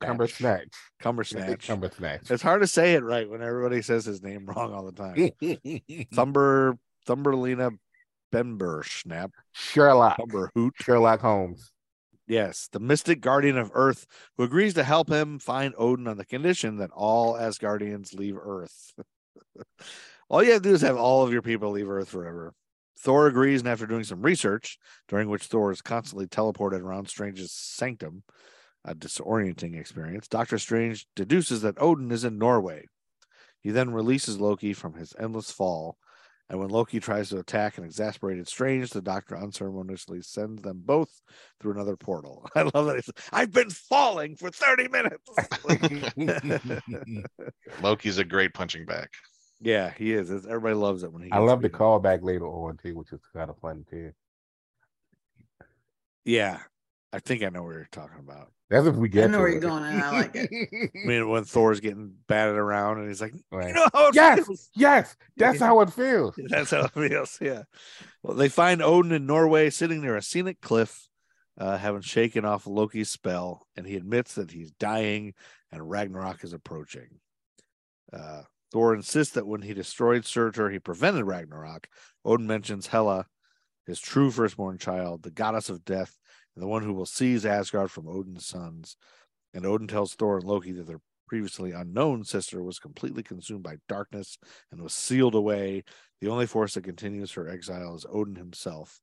Cumber 0.00 0.26
Snatch. 0.26 0.72
Cumber 1.00 1.24
snatch. 1.24 1.66
Cumber 1.66 1.90
snatch. 1.90 2.30
It's 2.30 2.42
hard 2.42 2.62
to 2.62 2.66
say 2.66 2.94
it 2.94 3.02
right 3.02 3.28
when 3.28 3.42
everybody 3.42 3.82
says 3.82 4.04
his 4.04 4.22
name 4.22 4.46
wrong 4.46 4.72
all 4.72 4.90
the 4.90 4.92
time. 4.92 6.06
Thumber 6.14 6.78
Thumberlina 7.06 7.78
Bember 8.32 8.84
Snap 8.84 9.32
Sherlock. 9.52 10.16
Thumber 10.16 10.50
Hoot. 10.54 10.74
Sherlock 10.80 11.20
Holmes. 11.20 11.70
Yes, 12.26 12.68
the 12.72 12.80
mystic 12.80 13.20
guardian 13.20 13.58
of 13.58 13.70
Earth 13.74 14.06
who 14.36 14.44
agrees 14.44 14.74
to 14.74 14.84
help 14.84 15.10
him 15.10 15.38
find 15.38 15.74
Odin 15.76 16.08
on 16.08 16.16
the 16.16 16.24
condition 16.24 16.78
that 16.78 16.90
all 16.92 17.34
Asgardians 17.34 18.14
leave 18.14 18.36
Earth. 18.36 18.94
all 20.28 20.42
you 20.42 20.52
have 20.52 20.62
to 20.62 20.70
do 20.70 20.74
is 20.74 20.80
have 20.80 20.96
all 20.96 21.22
of 21.22 21.32
your 21.32 21.42
people 21.42 21.70
leave 21.70 21.88
Earth 21.88 22.08
forever. 22.08 22.54
Thor 22.98 23.26
agrees, 23.26 23.60
and 23.60 23.68
after 23.68 23.86
doing 23.86 24.04
some 24.04 24.22
research, 24.22 24.78
during 25.08 25.28
which 25.28 25.44
Thor 25.44 25.70
is 25.70 25.82
constantly 25.82 26.26
teleported 26.26 26.80
around 26.80 27.08
Strange's 27.08 27.52
sanctum, 27.52 28.22
a 28.84 28.94
disorienting 28.94 29.78
experience, 29.78 30.28
Doctor 30.28 30.58
Strange 30.58 31.06
deduces 31.16 31.62
that 31.62 31.80
Odin 31.80 32.10
is 32.10 32.24
in 32.24 32.38
Norway. 32.38 32.86
He 33.60 33.70
then 33.70 33.92
releases 33.92 34.40
Loki 34.40 34.72
from 34.74 34.94
his 34.94 35.14
endless 35.18 35.50
fall, 35.50 35.96
and 36.50 36.60
when 36.60 36.68
Loki 36.68 37.00
tries 37.00 37.30
to 37.30 37.38
attack 37.38 37.78
an 37.78 37.84
exasperated 37.84 38.46
Strange, 38.46 38.90
the 38.90 39.00
Doctor 39.00 39.36
unceremoniously 39.38 40.20
sends 40.20 40.60
them 40.60 40.82
both 40.84 41.08
through 41.60 41.72
another 41.72 41.96
portal. 41.96 42.46
I 42.54 42.62
love 42.74 42.84
that. 42.86 42.96
He 42.96 43.02
says, 43.02 43.14
I've 43.32 43.52
been 43.52 43.70
falling 43.70 44.36
for 44.36 44.50
30 44.50 44.88
minutes. 44.88 45.30
Loki's 47.82 48.18
a 48.18 48.24
great 48.24 48.52
punching 48.52 48.84
bag. 48.84 49.08
yeah, 49.60 49.92
he 49.96 50.12
is. 50.12 50.30
Everybody 50.30 50.74
loves 50.74 51.02
it 51.02 51.12
when 51.12 51.22
he 51.22 51.32
I 51.32 51.40
gets 51.40 51.46
love 51.48 51.62
the 51.62 51.70
beat 51.70 51.74
up. 51.76 51.80
callback 51.80 52.22
later 52.22 52.46
on 52.46 52.76
too, 52.76 52.94
which 52.94 53.12
is 53.12 53.20
kind 53.34 53.48
of 53.48 53.58
fun 53.58 53.86
too. 53.90 54.12
Yeah, 56.26 56.58
I 57.14 57.20
think 57.20 57.42
I 57.42 57.48
know 57.48 57.62
what 57.62 57.74
you're 57.74 57.88
talking 57.92 58.18
about. 58.18 58.50
That's 58.70 58.86
if 58.86 58.96
we 58.96 59.08
get. 59.08 59.24
I 59.24 59.26
know 59.28 59.38
to 59.38 59.42
where 59.42 59.50
you're 59.52 59.60
going, 59.60 59.84
and 59.84 60.02
I 60.02 60.10
like 60.10 60.30
it. 60.34 60.50
I 61.04 61.06
mean, 61.06 61.28
when 61.28 61.44
Thor's 61.44 61.80
getting 61.80 62.12
batted 62.26 62.56
around 62.56 62.98
and 62.98 63.08
he's 63.08 63.20
like, 63.20 63.34
Right. 63.52 63.68
you 63.68 63.74
know 63.74 63.86
how 63.92 64.08
it 64.08 64.14
Yes, 64.14 64.46
feels. 64.46 64.70
yes, 64.74 65.16
that's 65.36 65.60
how 65.60 65.80
it 65.80 65.90
feels. 65.92 66.34
That's 66.48 66.70
how 66.72 66.84
it 66.86 66.90
feels. 66.90 67.38
Yeah. 67.40 67.62
Well, 68.22 68.36
they 68.36 68.48
find 68.48 68.82
Odin 68.82 69.12
in 69.12 69.26
Norway 69.26 69.70
sitting 69.70 70.00
near 70.00 70.16
a 70.16 70.22
scenic 70.22 70.60
cliff, 70.60 71.08
uh, 71.58 71.76
having 71.76 72.00
shaken 72.00 72.44
off 72.44 72.66
Loki's 72.66 73.10
spell, 73.10 73.66
and 73.76 73.86
he 73.86 73.94
admits 73.96 74.34
that 74.34 74.50
he's 74.50 74.72
dying 74.72 75.34
and 75.70 75.88
Ragnarok 75.88 76.42
is 76.42 76.52
approaching. 76.52 77.20
Uh, 78.12 78.42
Thor 78.72 78.94
insists 78.94 79.34
that 79.34 79.46
when 79.46 79.62
he 79.62 79.74
destroyed 79.74 80.24
Surtur, 80.24 80.70
he 80.70 80.78
prevented 80.80 81.26
Ragnarok. 81.26 81.86
Odin 82.24 82.46
mentions 82.46 82.88
Hela, 82.88 83.26
his 83.86 84.00
true 84.00 84.30
firstborn 84.30 84.78
child, 84.78 85.22
the 85.22 85.30
goddess 85.30 85.68
of 85.68 85.84
death, 85.84 86.18
and 86.54 86.62
the 86.62 86.68
one 86.68 86.82
who 86.82 86.92
will 86.92 87.06
seize 87.06 87.44
Asgard 87.46 87.90
from 87.90 88.08
Odin's 88.08 88.46
sons. 88.46 88.96
And 89.52 89.64
Odin 89.66 89.86
tells 89.86 90.14
Thor 90.14 90.38
and 90.38 90.46
Loki 90.46 90.72
that 90.72 90.86
their 90.86 91.00
previously 91.26 91.72
unknown 91.72 92.24
sister 92.24 92.62
was 92.62 92.78
completely 92.78 93.22
consumed 93.22 93.62
by 93.62 93.76
darkness 93.88 94.38
and 94.70 94.80
was 94.80 94.92
sealed 94.92 95.34
away 95.34 95.84
the 96.20 96.28
only 96.28 96.46
force 96.46 96.74
that 96.74 96.84
continues 96.84 97.32
her 97.32 97.48
exile 97.48 97.94
is 97.94 98.06
Odin 98.10 98.36
himself. 98.36 99.00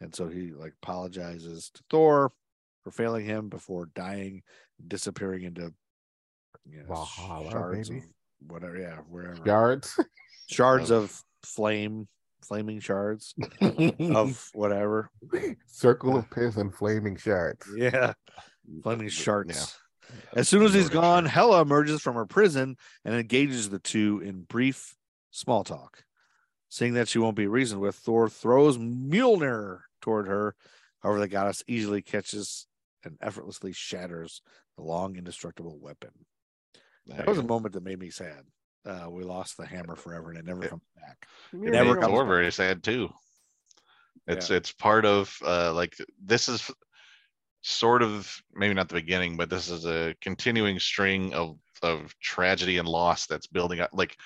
And 0.00 0.14
so 0.14 0.28
he 0.28 0.52
like 0.52 0.74
apologizes 0.82 1.70
to 1.74 1.82
Thor 1.90 2.32
for 2.82 2.90
failing 2.90 3.26
him 3.26 3.48
before 3.48 3.90
dying, 3.94 4.42
disappearing 4.88 5.42
into 5.44 5.72
you 6.64 6.80
know, 6.80 6.86
Valhalla, 6.88 7.50
shards 7.50 7.90
whatever, 8.46 8.78
yeah, 8.78 8.96
wherever. 9.08 9.42
Shards 10.50 10.90
Of- 10.90 11.04
of 11.04 11.24
flame, 11.42 12.08
flaming 12.42 12.80
shards 12.80 13.34
of 14.00 14.50
whatever. 14.54 15.10
Circle 15.66 16.16
of 16.16 16.30
piss 16.30 16.56
and 16.56 16.74
flaming 16.74 17.16
shards. 17.16 17.66
Yeah. 17.76 18.14
Flaming 18.82 19.06
Yeah. 19.06 19.10
shards. 19.12 19.76
As 20.34 20.48
soon 20.48 20.62
as 20.64 20.74
he's 20.74 20.88
gone. 20.88 21.24
Hela 21.24 21.62
emerges 21.62 22.00
from 22.02 22.14
her 22.16 22.26
prison 22.26 22.76
and 23.04 23.14
engages 23.14 23.70
the 23.70 23.78
two 23.78 24.20
in 24.24 24.42
brief 24.42 24.96
small 25.30 25.62
talk. 25.64 26.04
Seeing 26.68 26.94
that 26.94 27.08
she 27.08 27.18
won't 27.18 27.36
be 27.36 27.46
reasoned 27.46 27.80
with, 27.80 27.96
Thor 27.96 28.28
throws 28.28 28.78
Mjolnir 28.78 29.80
toward 30.00 30.26
her. 30.28 30.54
However, 31.00 31.20
the 31.20 31.28
goddess 31.28 31.62
easily 31.66 32.02
catches 32.02 32.66
and 33.04 33.16
effortlessly 33.20 33.72
shatters 33.72 34.42
the 34.76 34.82
long, 34.82 35.16
indestructible 35.16 35.78
weapon. 35.80 36.10
That 37.06 37.26
was 37.26 37.38
a 37.38 37.42
moment 37.42 37.74
that 37.74 37.82
made 37.82 37.98
me 37.98 38.10
sad. 38.10 38.42
Uh, 38.86 39.08
we 39.10 39.22
lost 39.22 39.56
the 39.56 39.66
hammer 39.66 39.94
forever 39.96 40.30
and 40.30 40.38
it 40.38 40.44
never 40.44 40.62
Yeah. 40.62 40.68
comes 40.68 40.82
back. 40.96 41.26
It 41.52 41.70
never 41.70 41.94
comes 41.96 42.06
Thor 42.06 42.24
back. 42.24 42.28
very 42.30 42.52
sad 42.52 42.82
too. 42.82 43.10
It's 44.26 44.50
it's 44.50 44.70
part 44.72 45.04
of 45.04 45.36
uh 45.44 45.72
like 45.74 45.96
this 46.24 46.48
is 46.48 46.70
sort 47.62 48.02
of 48.02 48.32
maybe 48.54 48.74
not 48.74 48.88
the 48.88 48.94
beginning, 48.94 49.36
but 49.36 49.50
this 49.50 49.68
is 49.68 49.84
a 49.86 50.14
continuing 50.20 50.78
string 50.78 51.34
of 51.34 51.58
of 51.82 52.14
tragedy 52.20 52.78
and 52.78 52.88
loss 52.88 53.26
that's 53.26 53.46
building 53.48 53.80
up. 53.80 53.90
Like 53.92 54.16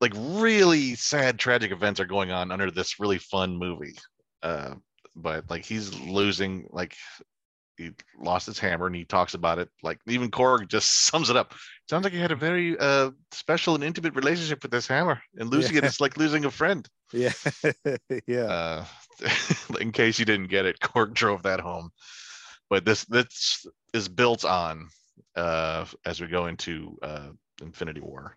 like 0.00 0.12
really 0.14 0.94
sad 0.94 1.38
tragic 1.38 1.72
events 1.72 1.98
are 2.00 2.06
going 2.06 2.30
on 2.30 2.52
under 2.52 2.70
this 2.70 3.00
really 3.00 3.18
fun 3.18 3.56
movie. 3.56 3.96
Uh, 4.42 4.76
but 5.16 5.50
like 5.50 5.64
he's 5.64 5.98
losing 5.98 6.68
like 6.70 6.94
he 7.78 7.92
lost 8.20 8.46
his 8.46 8.58
hammer 8.58 8.86
and 8.86 8.94
he 8.96 9.04
talks 9.04 9.32
about 9.34 9.58
it 9.58 9.70
like 9.82 9.98
even 10.06 10.30
Korg 10.30 10.68
just 10.68 10.92
sums 11.06 11.30
it 11.30 11.36
up. 11.36 11.54
Sounds 11.88 12.04
like 12.04 12.12
he 12.12 12.18
had 12.18 12.32
a 12.32 12.36
very 12.36 12.76
uh 12.78 13.10
special 13.32 13.74
and 13.74 13.82
intimate 13.84 14.14
relationship 14.14 14.62
with 14.62 14.70
this 14.72 14.86
hammer 14.86 15.22
and 15.38 15.48
losing 15.48 15.76
it 15.76 15.84
Yeah. 15.84 15.88
is 15.88 16.00
like 16.00 16.16
losing 16.18 16.44
a 16.44 16.50
friend. 16.50 16.86
Yeah. 17.12 17.32
yeah. 18.26 18.42
Uh, 18.42 18.84
in 19.80 19.92
case 19.92 20.18
you 20.18 20.24
didn't 20.26 20.48
get 20.48 20.66
it, 20.66 20.78
Korg 20.80 21.14
drove 21.14 21.44
that 21.44 21.60
home. 21.60 21.90
But 22.68 22.84
this 22.84 23.04
this 23.06 23.64
is 23.94 24.08
built 24.08 24.44
on 24.44 24.88
uh, 25.36 25.86
as 26.04 26.20
we 26.20 26.26
go 26.26 26.46
into 26.46 26.98
uh, 27.02 27.28
Infinity 27.62 28.00
War 28.00 28.36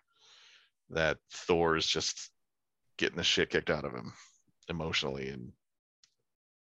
that 0.90 1.18
Thor 1.30 1.76
is 1.76 1.86
just 1.86 2.30
getting 2.96 3.16
the 3.16 3.24
shit 3.24 3.50
kicked 3.50 3.70
out 3.70 3.84
of 3.84 3.92
him 3.92 4.12
emotionally 4.68 5.28
and 5.28 5.52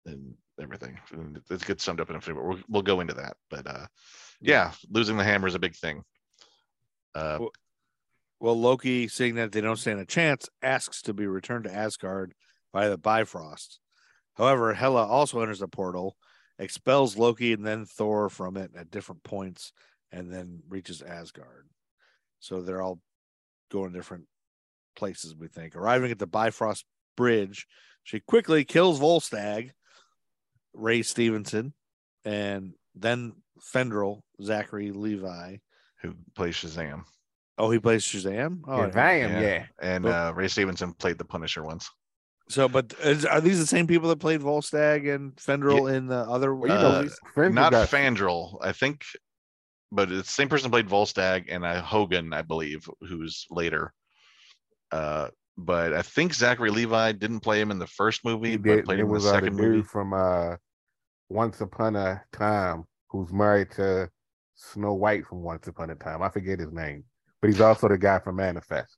and 0.05 0.33
everything. 0.61 0.99
It's 1.49 1.63
good 1.63 1.81
summed 1.81 2.01
up 2.01 2.09
in 2.09 2.15
Infinity 2.15 2.41
War. 2.41 2.49
We'll, 2.51 2.63
we'll 2.69 2.81
go 2.81 2.99
into 2.99 3.13
that, 3.15 3.37
but 3.49 3.67
uh, 3.67 3.87
yeah, 4.41 4.71
losing 4.89 5.17
the 5.17 5.23
hammer 5.23 5.47
is 5.47 5.55
a 5.55 5.59
big 5.59 5.75
thing. 5.75 6.03
Uh, 7.15 7.37
Well, 7.39 7.51
Well, 8.39 8.59
Loki, 8.59 9.07
seeing 9.07 9.35
that 9.35 9.51
they 9.51 9.61
don't 9.61 9.77
stand 9.77 9.99
a 9.99 10.05
chance, 10.05 10.49
asks 10.61 11.01
to 11.03 11.13
be 11.13 11.27
returned 11.27 11.65
to 11.65 11.73
Asgard 11.73 12.33
by 12.71 12.89
the 12.89 12.97
Bifrost. 12.97 13.79
However, 14.35 14.73
Hela 14.73 15.05
also 15.05 15.41
enters 15.41 15.59
the 15.59 15.67
portal, 15.67 16.17
expels 16.59 17.17
Loki 17.17 17.53
and 17.53 17.65
then 17.65 17.85
Thor 17.85 18.29
from 18.29 18.57
it 18.57 18.71
at 18.75 18.91
different 18.91 19.23
points, 19.23 19.71
and 20.11 20.31
then 20.31 20.61
reaches 20.67 21.01
Asgard. 21.01 21.67
So 22.39 22.61
they're 22.61 22.81
all 22.81 22.99
going 23.71 23.93
different 23.93 24.25
places, 24.95 25.35
we 25.35 25.47
think. 25.47 25.75
Arriving 25.75 26.11
at 26.11 26.19
the 26.19 26.27
Bifrost 26.27 26.85
Bridge, 27.15 27.67
she 28.03 28.19
quickly 28.19 28.65
kills 28.65 28.99
Volstagg, 28.99 29.71
Ray 30.73 31.01
Stevenson, 31.03 31.73
and 32.25 32.73
then 32.95 33.33
Fandral, 33.73 34.21
Zachary 34.41 34.91
Levi. 34.91 35.57
who 36.01 36.13
plays 36.35 36.55
Shazam? 36.55 37.03
Oh, 37.57 37.69
he 37.71 37.79
plays 37.79 38.03
Shazam. 38.03 38.61
Oh, 38.67 38.73
I 38.73 38.77
yeah, 38.77 38.81
didn't- 38.85 38.93
Van, 38.93 39.43
yeah. 39.43 39.65
And 39.81 40.03
Well- 40.03 40.27
uh, 40.29 40.31
Ray 40.33 40.47
Stevenson 40.47 40.93
played 40.93 41.17
the 41.17 41.25
Punisher 41.25 41.63
once. 41.63 41.89
So, 42.49 42.67
but 42.67 42.93
is, 43.01 43.25
are 43.25 43.39
these 43.39 43.59
the 43.59 43.65
same 43.65 43.87
people 43.87 44.09
that 44.09 44.19
played 44.19 44.41
Volstagg 44.41 45.13
and 45.13 45.33
Fandral 45.37 45.93
in 45.95 46.07
the 46.07 46.17
other? 46.29 46.53
Well, 46.53 46.69
you 46.69 46.75
Uh, 46.77 46.81
know, 46.81 47.01
movies? 47.03 47.53
Not 47.55 47.71
got- 47.71 47.87
Fandral, 47.87 48.57
I 48.61 48.73
think, 48.73 49.05
but 49.93 50.11
it's 50.11 50.27
the 50.27 50.33
same 50.33 50.49
person 50.49 50.69
played 50.69 50.89
Volstagg 50.89 51.45
and 51.47 51.63
uh, 51.63 51.81
Hogun, 51.81 52.33
I 52.33 52.41
believe, 52.41 52.89
who's 52.99 53.45
later. 53.49 53.93
Uh, 54.91 55.29
but 55.57 55.93
I 55.93 56.01
think 56.01 56.33
Zachary 56.33 56.69
Levi 56.71 57.11
didn't 57.13 57.41
play 57.41 57.59
him 57.61 57.71
in 57.71 57.79
the 57.79 57.87
first 57.87 58.25
movie, 58.25 58.51
He 58.51 58.57
but 58.57 58.63
did. 58.75 58.85
played 58.85 58.99
him 58.99 59.05
in 59.05 59.07
the 59.09 59.13
was 59.13 59.25
uh, 59.25 59.31
the 59.31 59.33
second 59.37 59.55
dude 59.57 59.65
movie. 59.75 59.83
from 59.87 60.13
uh, 60.13 60.55
Once 61.29 61.61
Upon 61.61 61.95
a 61.95 62.23
Time 62.31 62.85
who's 63.09 63.31
married 63.31 63.71
to 63.71 64.09
Snow 64.55 64.93
White 64.93 65.25
from 65.25 65.41
Once 65.41 65.67
Upon 65.67 65.89
a 65.89 65.95
Time. 65.95 66.21
I 66.21 66.29
forget 66.29 66.59
his 66.59 66.71
name, 66.71 67.03
but 67.41 67.49
he's 67.49 67.61
also 67.61 67.87
the 67.87 67.97
guy 67.97 68.19
from 68.19 68.35
Manifest. 68.37 68.97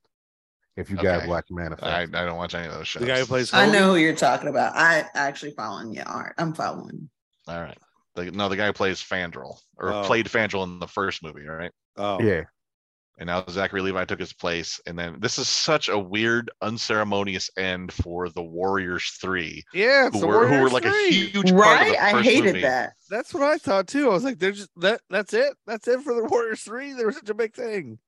If 0.77 0.89
you 0.89 0.97
guys 0.97 1.19
Okay. 1.21 1.27
watch 1.29 1.45
Manifest, 1.49 1.85
I 1.85 2.05
don't 2.05 2.37
watch 2.37 2.53
any 2.53 2.67
of 2.67 2.73
those 2.73 2.87
shows. 2.87 3.01
the 3.01 3.07
guy 3.07 3.19
who 3.19 3.25
plays. 3.25 3.53
I 3.53 3.65
know 3.71 3.91
who 3.91 3.95
you're 3.95 4.13
talking 4.15 4.49
about. 4.49 4.75
I 4.75 5.05
actually 5.13 5.51
following 5.51 5.93
your 5.93 6.05
art. 6.05 6.35
I'm 6.37 6.53
following. 6.53 7.09
All 7.47 7.61
right. 7.61 7.77
The, 8.15 8.31
no, 8.31 8.49
the 8.49 8.57
guy 8.57 8.67
who 8.67 8.73
plays 8.73 9.01
Fandral 9.01 9.57
or 9.77 9.93
Oh. 9.93 10.03
played 10.03 10.25
Fandral 10.27 10.63
in 10.63 10.79
the 10.79 10.87
first 10.87 11.23
movie, 11.23 11.47
all 11.47 11.55
right? 11.55 11.71
Oh, 11.97 12.21
yeah, 12.21 12.43
And 13.17 13.27
now 13.27 13.45
Zachary 13.49 13.81
Levi 13.81 14.03
took 14.05 14.19
his 14.19 14.33
place. 14.33 14.79
And 14.85 14.99
then 14.99 15.17
this 15.19 15.37
is 15.39 15.47
such 15.47 15.87
a 15.87 15.97
weird, 15.97 16.51
unceremonious 16.61 17.49
end 17.57 17.93
for 17.93 18.27
the 18.29 18.43
Warriors 18.43 19.17
3, 19.21 19.63
yeah. 19.73 20.07
It's 20.07 20.15
who 20.15 20.21
the 20.21 20.27
were, 20.27 20.33
who 20.47 20.53
were 20.61 20.69
Warriors 20.69 20.73
like 20.73 20.85
a 20.85 21.09
huge 21.09 21.33
part 21.33 21.47
of 21.47 21.55
Right? 21.55 21.91
the 21.93 22.03
I 22.03 22.21
hated 22.21 22.45
movie. 22.47 22.61
that. 22.61 22.93
That's 23.09 23.33
what 23.33 23.43
I 23.43 23.57
thought 23.57 23.87
too. 23.87 24.09
I 24.09 24.13
was 24.13 24.23
like, 24.25 24.39
"There's 24.39 24.57
just 24.57 24.69
that. 24.77 24.99
That's 25.09 25.33
it. 25.33 25.55
That's 25.65 25.87
it 25.87 26.01
for 26.01 26.13
the 26.13 26.25
Warriors 26.25 26.61
three. 26.61 26.91
They 26.93 27.05
were 27.05 27.11
such 27.13 27.29
a 27.29 27.33
big 27.33 27.53
thing." 27.53 27.99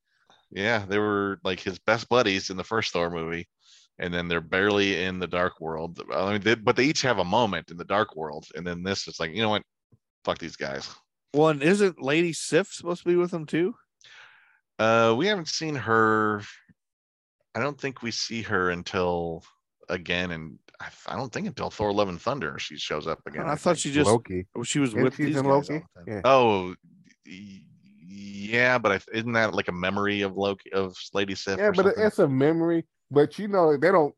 Yeah, 0.51 0.85
they 0.85 0.97
were 0.97 1.39
like 1.43 1.59
his 1.59 1.77
best 1.79 2.09
buddies 2.09 2.49
in 2.49 2.57
the 2.57 2.63
first 2.63 2.91
Thor 2.91 3.09
movie, 3.09 3.47
and 3.99 4.13
then 4.13 4.27
they're 4.27 4.41
barely 4.41 5.03
in 5.03 5.19
the 5.19 5.27
Dark 5.27 5.59
World. 5.61 6.01
I 6.13 6.31
mean, 6.33 6.41
they, 6.41 6.55
but 6.55 6.75
they 6.75 6.85
each 6.85 7.01
have 7.03 7.19
a 7.19 7.23
moment 7.25 7.69
in 7.71 7.77
the 7.77 7.85
Dark 7.85 8.15
World, 8.15 8.45
and 8.55 8.65
then 8.65 8.81
this 8.83 9.07
is 9.07 9.19
like, 9.19 9.31
you 9.35 9.41
know 9.41 9.49
what? 9.49 9.63
Fuck 10.25 10.39
these 10.39 10.55
guys. 10.55 10.89
Well, 11.33 11.49
and 11.49 11.61
isn't 11.61 12.01
Lady 12.01 12.33
Sif 12.33 12.67
supposed 12.73 13.03
to 13.03 13.09
be 13.09 13.15
with 13.15 13.31
them 13.31 13.45
too? 13.45 13.75
Uh, 14.79 15.15
we 15.17 15.27
haven't 15.27 15.47
seen 15.47 15.75
her. 15.75 16.41
I 17.55 17.59
don't 17.59 17.79
think 17.79 18.01
we 18.03 18.11
see 18.11 18.41
her 18.43 18.69
until 18.69 19.43
again, 19.89 20.31
and 20.31 20.59
I, 20.79 20.87
I 21.07 21.15
don't 21.15 21.31
think 21.31 21.47
until 21.47 21.69
Thor: 21.69 21.91
Love 21.91 22.09
and 22.09 22.21
Thunder 22.21 22.59
she 22.59 22.77
shows 22.77 23.07
up 23.07 23.19
again. 23.25 23.43
I 23.47 23.53
I 23.53 23.55
thought 23.55 23.77
think. 23.77 23.79
she 23.79 23.91
just 23.91 24.09
Loki. 24.09 24.45
she 24.63 24.79
was 24.79 24.89
Isn't 24.91 25.03
with 25.03 25.17
these 25.17 25.35
in 25.35 25.43
guys 25.43 25.69
Loki? 25.69 25.73
all 25.73 25.81
the 25.95 26.11
time. 26.11 26.13
Yeah. 26.15 26.21
Oh, 26.23 26.75
yeah, 28.09 28.77
but 28.77 28.91
I, 28.91 28.99
isn't 29.17 29.33
that 29.33 29.53
like 29.53 29.67
a 29.67 29.73
memory 29.73 30.21
of 30.21 30.37
Loki 30.37 30.71
of 30.73 30.95
Lady 31.13 31.35
Sif? 31.35 31.57
Yeah, 31.57 31.71
but 31.71 31.85
something? 31.85 32.03
it's 32.03 32.19
a 32.19 32.27
memory. 32.27 32.85
But 33.09 33.39
you 33.39 33.47
know, 33.47 33.75
they 33.77 33.91
don't. 33.91 34.13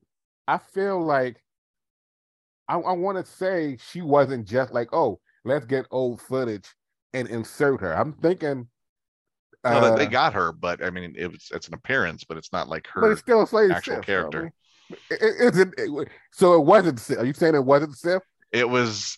I 0.47 0.57
feel 0.57 1.01
like 1.01 1.41
I, 2.68 2.76
I 2.78 2.93
want 2.93 3.24
to 3.24 3.32
say 3.32 3.78
she 3.91 4.01
wasn't 4.01 4.47
just 4.47 4.74
like, 4.74 4.89
oh, 4.93 5.20
let's 5.45 5.66
get 5.66 5.86
old 5.91 6.22
footage 6.22 6.68
and 7.14 7.28
insert 7.28 7.82
her. 7.82 7.93
I'm 7.93 8.14
thinking, 8.14 8.68
No, 9.64 9.82
that 9.82 9.97
they 9.97 10.05
uh, 10.07 10.10
got 10.10 10.34
her, 10.34 10.51
but 10.53 10.84
I 10.84 10.89
mean, 10.89 11.14
it 11.18 11.32
was 11.32 11.49
it's 11.53 11.68
an 11.68 11.74
appearance, 11.74 12.24
but 12.24 12.38
it's 12.38 12.51
not 12.53 12.70
like 12.70 12.88
her. 12.88 13.01
but 13.01 13.12
it's 13.12 13.20
still 13.22 13.45
Slade 13.45 13.72
actual 13.72 13.95
Sif, 13.95 13.97
so, 13.97 14.01
I 14.01 14.05
character. 14.05 14.41
mean, 14.43 14.51
it- 15.12 15.22
it- 15.22 15.53
isn't 15.53 15.74
it- 15.78 16.07
so 16.32 16.53
it 16.53 16.66
wasn't. 16.66 16.99
Sif. 16.99 17.18
Are 17.20 17.26
you 17.26 17.34
saying 17.34 17.55
it 17.55 17.66
wasn't 17.66 17.97
Sif? 17.97 18.24
It 18.51 18.68
was 18.70 19.18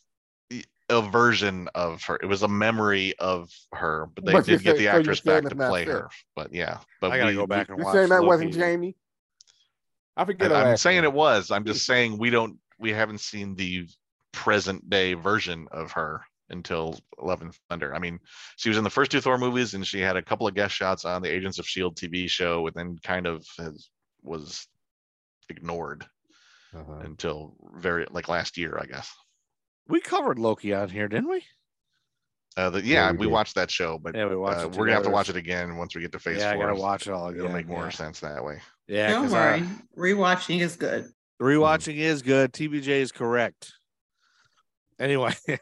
a 0.89 1.01
version 1.01 1.69
of 1.75 2.03
her. 2.03 2.17
It 2.21 2.25
was 2.25 2.41
a 2.43 2.47
memory 2.47 3.13
of 3.19 3.49
her, 3.73 4.07
but 4.15 4.25
they 4.25 4.31
But 4.33 4.45
did 4.45 4.63
get 4.63 4.77
saying- 4.77 4.77
the 4.79 4.87
actress 4.87 5.21
saying 5.23 5.43
back 5.43 5.49
to 5.51 5.55
play 5.55 5.85
Sif. 5.85 5.93
her. 5.93 6.09
But 6.35 6.53
yeah, 6.53 6.79
but 6.99 7.11
I 7.11 7.17
gotta 7.17 7.29
we- 7.31 7.35
go 7.35 7.47
back 7.47 7.69
and 7.69 7.77
You're 7.77 7.85
watch. 7.85 7.93
saying 7.95 8.09
that 8.09 8.15
Loki. 8.21 8.27
wasn't 8.27 8.53
Jamie? 8.53 8.95
I 10.17 10.25
forget. 10.25 10.51
her 10.51 10.57
I'm 10.57 10.77
saying 10.77 11.03
it 11.03 11.13
was. 11.13 11.51
I'm 11.51 11.63
just 11.65 11.85
saying 11.85 12.17
we 12.17 12.29
don't. 12.31 12.57
We 12.79 12.91
haven't 12.91 13.19
seen 13.21 13.55
the 13.55 13.87
present 14.33 14.89
day 14.89 15.13
version 15.13 15.67
of 15.71 15.91
her 15.93 16.21
until 16.51 16.99
Love 17.19 17.41
and 17.41 17.53
Thunder. 17.69 17.95
I 17.95 17.99
mean, 17.99 18.19
she 18.57 18.69
was 18.69 18.77
in 18.77 18.83
the 18.83 18.89
first 18.89 19.11
two 19.11 19.21
Thor 19.21 19.37
movies, 19.37 19.73
and 19.73 19.85
she 19.85 19.99
had 19.99 20.17
a 20.17 20.21
couple 20.21 20.47
of 20.47 20.53
guest 20.53 20.75
shots 20.75 21.05
on 21.05 21.21
the 21.21 21.33
Agents 21.33 21.59
of 21.59 21.67
Shield 21.67 21.95
TV 21.95 22.29
show, 22.29 22.67
and 22.67 22.75
then 22.75 22.97
kind 23.03 23.25
of 23.25 23.45
has, 23.57 23.89
was 24.21 24.67
ignored 25.49 26.05
Uh-huh. 26.75 26.99
until 27.03 27.55
very 27.75 28.05
like 28.11 28.29
last 28.29 28.57
year, 28.57 28.77
I 28.81 28.85
guess. 28.85 29.11
We 29.87 29.99
covered 30.01 30.39
Loki 30.39 30.73
on 30.73 30.89
here, 30.89 31.07
didn't 31.07 31.29
we? 31.29 31.43
Uh, 32.57 32.69
the, 32.69 32.79
Yeah, 32.85 33.05
yeah, 33.07 33.11
we 33.11 33.17
we, 33.19 33.27
watched 33.27 33.55
that 33.55 33.71
show, 33.71 33.97
but 33.97 34.13
Yeah, 34.15 34.27
we 34.27 34.35
watched 34.35 34.65
uh, 34.65 34.69
we're 34.69 34.85
gonna 34.85 34.93
have 34.93 35.03
to 35.03 35.09
watch 35.09 35.29
it 35.29 35.35
again 35.37 35.77
once 35.77 35.95
we 35.95 36.01
get 36.01 36.11
to 36.11 36.19
Phase 36.19 36.39
Yeah, 36.39 36.51
I 36.51 36.55
Four. 36.55 36.67
gotta 36.67 36.79
watch 36.79 37.07
it 37.07 37.13
all 37.13 37.27
again. 37.27 37.39
It'll 37.45 37.53
make 37.53 37.67
more 37.67 37.85
yeah. 37.85 37.89
sense 37.89 38.19
that 38.19 38.43
way. 38.43 38.59
Yeah, 38.87 39.09
Don't 39.11 39.23
'cause, 39.23 39.33
uh, 39.33 39.67
worry. 39.97 40.13
Rewatching 40.13 40.59
is 40.59 40.75
good. 40.75 41.05
Rewatching 41.41 41.95
is 41.95 42.21
good. 42.21 42.51
TBJ 42.53 42.89
is 43.01 43.11
correct. 43.11 43.73
Anyway, 45.01 45.33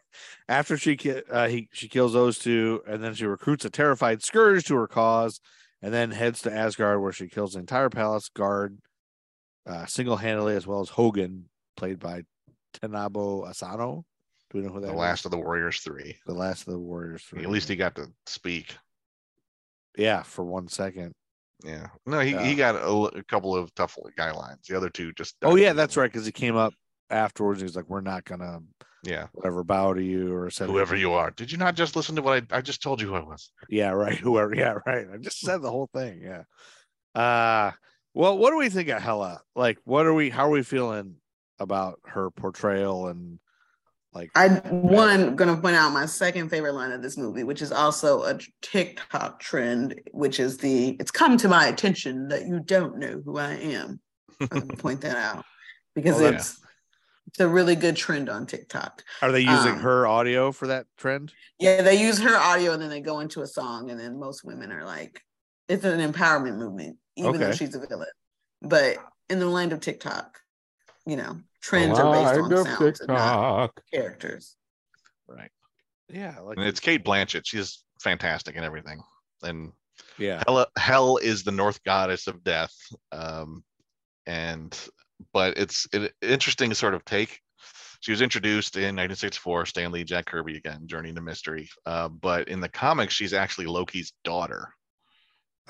after 0.50 0.78
she 0.78 0.98
uh, 1.32 1.48
he 1.48 1.70
she 1.72 1.88
kills 1.88 2.12
those 2.14 2.38
two, 2.38 2.82
and 2.86 3.02
then 3.04 3.14
she 3.14 3.26
recruits 3.26 3.64
a 3.64 3.70
terrified 3.70 4.20
Skurge 4.20 4.66
to 4.66 4.76
her 4.76 4.88
cause, 4.88 5.40
and 5.82 5.94
then 5.94 6.12
heads 6.12 6.42
to 6.42 6.54
Asgard, 6.54 7.02
where 7.02 7.14
she 7.14 7.28
kills 7.30 7.54
the 7.54 7.60
entire 7.60 7.90
palace 7.90 8.28
guard 8.30 8.78
uh, 9.66 9.86
single 9.86 10.18
handedly, 10.18 10.56
as 10.56 10.68
well 10.68 10.82
as 10.82 10.90
Hogun, 10.90 11.46
played 11.78 12.00
by 12.00 12.24
Tadanobu 12.74 13.48
Asano. 13.48 14.04
Do 14.52 14.58
we 14.58 14.64
know 14.66 14.74
who 14.74 14.82
that 14.82 14.88
The 14.88 14.94
last 14.94 15.24
of 15.26 15.32
the 15.32 15.38
Warriors 15.38 15.80
three. 15.80 16.18
the 16.26 16.34
last 16.34 16.68
of 16.68 16.74
the 16.74 16.80
Warriors. 16.80 17.24
Three. 17.24 17.44
At 17.44 17.50
least 17.50 17.70
he 17.70 17.76
got 17.78 17.96
to 17.96 18.08
speak. 18.26 18.76
yeah, 19.98 20.24
for 20.24 20.44
one 20.44 20.68
second. 20.68 21.14
Yeah. 21.64 21.88
No, 22.06 22.20
he, 22.20 22.32
Yeah. 22.32 22.44
he 22.44 22.56
got 22.56 22.76
a 22.76 23.24
couple 23.28 23.56
of 23.56 23.74
tough 23.76 23.98
guy 24.18 24.32
lines. 24.32 24.66
The 24.68 24.76
other 24.76 24.90
two 24.90 25.14
just. 25.14 25.36
Oh 25.44 25.56
yeah, 25.56 25.74
that's 25.74 25.96
right, 25.98 26.12
because 26.12 26.26
he 26.26 26.32
came 26.34 26.56
up 26.58 26.74
afterwards. 27.10 27.62
He's 27.62 27.76
like, 27.76 27.90
"We're 27.90 28.02
not 28.02 28.24
gonna 28.26 28.60
Yeah. 29.04 29.28
whatever 29.34 29.64
bow 29.64 29.94
to 29.94 30.04
you 30.04 30.36
or 30.36 30.50
said 30.50 30.70
Whoever 30.70 30.96
you 30.96 31.14
are. 31.14 31.32
Did 31.32 31.52
you 31.52 31.58
not 31.58 31.76
just 31.76 31.96
listen 31.96 32.16
to 32.18 32.22
what 32.22 32.44
I, 32.52 32.58
I 32.58 32.62
just 32.62 32.82
told 32.84 33.02
you 33.02 33.08
who 33.08 33.16
I 33.16 33.22
was? 33.24 33.52
Yeah, 33.70 33.90
right. 33.92 34.18
Whoever. 34.18 34.56
Yeah, 34.56 34.76
right. 34.86 35.08
I 35.14 35.18
just 35.18 35.40
said 35.40 35.62
the 35.62 35.72
whole 35.72 35.90
thing. 35.94 36.22
Yeah. 36.22 36.44
Uh 37.20 37.72
well, 38.14 38.38
what 38.38 38.52
do 38.52 38.58
we 38.58 38.70
think 38.70 38.90
of 38.90 39.02
Hela? 39.02 39.42
Like, 39.56 39.78
what 39.84 40.06
are 40.06 40.14
we? 40.14 40.30
How 40.30 40.48
are 40.48 40.50
we 40.50 40.64
feeling 40.64 41.16
about 41.60 42.00
her 42.06 42.32
portrayal 42.32 43.08
and 43.08 43.40
like? 44.14 44.32
I 44.36 44.48
one 44.48 45.36
gonna 45.36 45.56
point 45.58 45.76
out 45.76 45.92
my 45.94 46.06
second 46.08 46.50
favorite 46.50 46.74
line 46.74 46.92
of 46.92 47.02
this 47.04 47.18
movie, 47.18 47.44
which 47.44 47.62
is 47.62 47.72
also 47.72 48.24
a 48.24 48.40
TikTok 48.62 49.40
trend, 49.40 50.02
which 50.12 50.40
is 50.40 50.58
the 50.58 50.98
"It's 51.00 51.12
come 51.12 51.38
to 51.38 51.48
my 51.48 51.68
attention 51.68 52.28
that 52.30 52.48
you 52.48 52.60
don't 52.60 52.98
know 52.98 53.22
who 53.24 53.38
I 53.38 53.54
am." 53.54 54.00
I'm 54.42 54.48
gonna 54.48 54.66
point 54.78 55.02
that 55.02 55.16
out 55.18 55.46
because 55.96 56.20
Oh, 56.20 56.24
yeah. 56.24 56.36
it's 56.36 56.60
it's 57.28 57.40
a 57.40 57.48
really 57.48 57.76
good 57.76 57.96
trend 57.96 58.30
on 58.30 58.46
TikTok. 58.46 59.04
Are 59.22 59.32
they 59.32 59.42
using 59.42 59.74
um, 59.74 59.80
her 59.80 60.08
audio 60.08 60.52
for 60.52 60.68
that 60.68 60.86
trend? 60.98 61.32
Yeah, 61.60 61.82
they 61.82 62.02
use 62.02 62.20
her 62.20 62.36
audio 62.36 62.74
and 62.74 62.82
then 62.82 62.90
they 62.90 63.02
go 63.02 63.20
into 63.20 63.42
a 63.42 63.48
song, 63.48 63.92
and 63.92 64.00
then 64.00 64.20
most 64.20 64.44
women 64.44 64.72
are 64.72 64.86
like, 64.86 65.22
it's 65.68 65.84
an 65.84 66.00
empowerment 66.00 66.58
movement, 66.58 66.98
even 67.16 67.40
though 67.40 67.52
she's 67.52 67.76
a 67.76 67.86
villain. 67.86 68.08
But 68.62 68.98
in 69.30 69.40
the 69.40 69.46
land 69.46 69.74
of 69.74 69.80
TikTok, 69.80 70.40
you 71.06 71.16
know, 71.16 71.40
trends 71.62 72.00
are 72.00 72.12
based 72.12 72.40
on 72.42 72.50
Line 72.50 72.54
of 72.54 72.68
sounds 72.68 73.00
and 73.00 73.08
not 73.08 73.76
TikTok. 73.76 73.82
characters. 73.94 74.56
Right. 75.28 75.52
Yeah, 76.10 76.40
like 76.40 76.58
And 76.58 76.66
it's 76.66 76.80
Cate 76.80 77.06
Blanchett. 77.06 77.44
She's 77.46 77.84
fantastic 78.02 78.56
and 78.56 78.66
everything. 78.66 79.02
And 79.44 79.72
yeah, 80.18 80.44
Hell, 80.48 80.66
hell 80.78 81.18
is 81.18 81.44
the 81.44 81.52
North 81.52 81.84
goddess 81.84 82.28
of 82.28 82.44
death. 82.44 82.74
Um, 83.12 83.64
and 84.26 84.78
but 85.34 85.58
it's 85.58 85.88
an 85.94 86.10
interesting 86.22 86.74
sort 86.74 86.94
of 86.94 87.06
take. 87.06 87.40
She 88.02 88.12
was 88.12 88.22
introduced 88.22 88.76
in 88.78 88.96
1964, 88.96 89.66
Stan 89.66 89.92
Lee 89.92 90.06
Jack 90.06 90.26
Kirby 90.26 90.56
again, 90.56 90.88
Journey 90.88 91.10
into 91.10 91.22
Mystery. 91.22 91.70
Uh, 91.86 92.08
but 92.08 92.48
in 92.48 92.62
the 92.62 92.70
comics, 92.70 93.14
she's 93.14 93.34
actually 93.34 93.66
Loki's 93.68 94.14
daughter, 94.24 94.74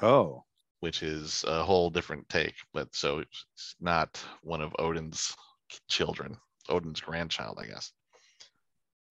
Oh, 0.02 0.44
which 0.80 1.02
is 1.02 1.44
a 1.48 1.64
whole 1.64 1.90
different 1.90 2.30
take. 2.30 2.54
But 2.74 2.94
so 2.96 3.20
it's 3.20 3.76
not 3.82 4.24
one 4.44 4.62
of 4.62 4.76
Odin's 4.78 5.36
children, 5.88 6.38
Odin's 6.70 7.02
grandchild, 7.02 7.58
I 7.60 7.66
guess. 7.66 7.92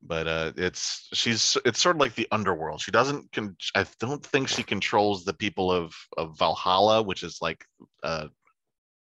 But 0.00 0.28
uh, 0.28 0.52
it's 0.56 1.08
she's 1.12 1.56
it's 1.64 1.80
sort 1.82 1.96
of 1.96 2.00
like 2.00 2.14
the 2.14 2.28
underworld. 2.30 2.80
She 2.80 2.92
doesn't. 2.92 3.32
Con- 3.32 3.56
I 3.74 3.84
don't 3.98 4.24
think 4.24 4.46
she 4.46 4.62
controls 4.62 5.24
the 5.24 5.34
people 5.34 5.72
of 5.72 5.92
of 6.16 6.38
Valhalla, 6.38 7.02
which 7.02 7.24
is 7.24 7.38
like 7.42 7.64
uh, 8.04 8.28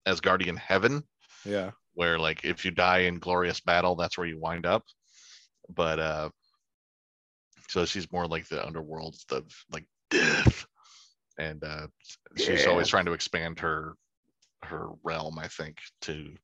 Asgardian 0.06 0.56
heaven 0.56 1.02
yeah. 1.46 1.70
where 1.94 2.18
like 2.18 2.44
if 2.44 2.64
you 2.64 2.70
die 2.70 2.98
in 3.00 3.18
glorious 3.18 3.60
battle 3.60 3.94
that's 3.96 4.18
where 4.18 4.26
you 4.26 4.38
wind 4.38 4.66
up 4.66 4.84
but 5.74 5.98
uh 5.98 6.28
so 7.68 7.84
she's 7.84 8.10
more 8.12 8.26
like 8.26 8.46
the 8.48 8.64
underworld 8.64 9.16
the 9.28 9.42
like 9.72 9.84
death 10.10 10.66
and 11.38 11.62
uh 11.64 11.86
she's 12.36 12.66
always 12.66 12.88
trying 12.88 13.06
to 13.06 13.12
expand 13.12 13.58
her 13.60 13.94
her 14.62 14.88
realm 15.02 15.38
i 15.38 15.48
think 15.48 15.78
to 16.00 16.34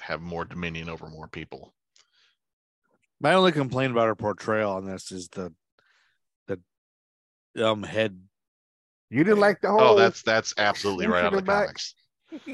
have 0.00 0.20
more 0.20 0.44
dominion 0.44 0.88
over 0.88 1.08
more 1.08 1.28
people 1.28 1.74
My 3.20 3.34
only 3.34 3.52
complaint 3.52 3.92
about 3.92 4.06
her 4.06 4.14
portrayal 4.14 4.72
on 4.72 4.86
this 4.86 5.12
is 5.12 5.28
the 5.28 5.52
the 6.46 6.58
um 7.66 7.82
head 7.82 8.18
You 9.10 9.24
didn't 9.24 9.40
like 9.40 9.60
the 9.60 9.68
whole. 9.70 9.80
oh 9.80 9.96
that's 9.98 10.22
that's 10.22 10.54
absolutely 10.56 11.06
right 11.06 11.24
out 11.24 11.26
of 11.26 11.32
the 11.32 11.36
the 11.42 11.42
back. 11.46 11.64
comics 11.66 11.94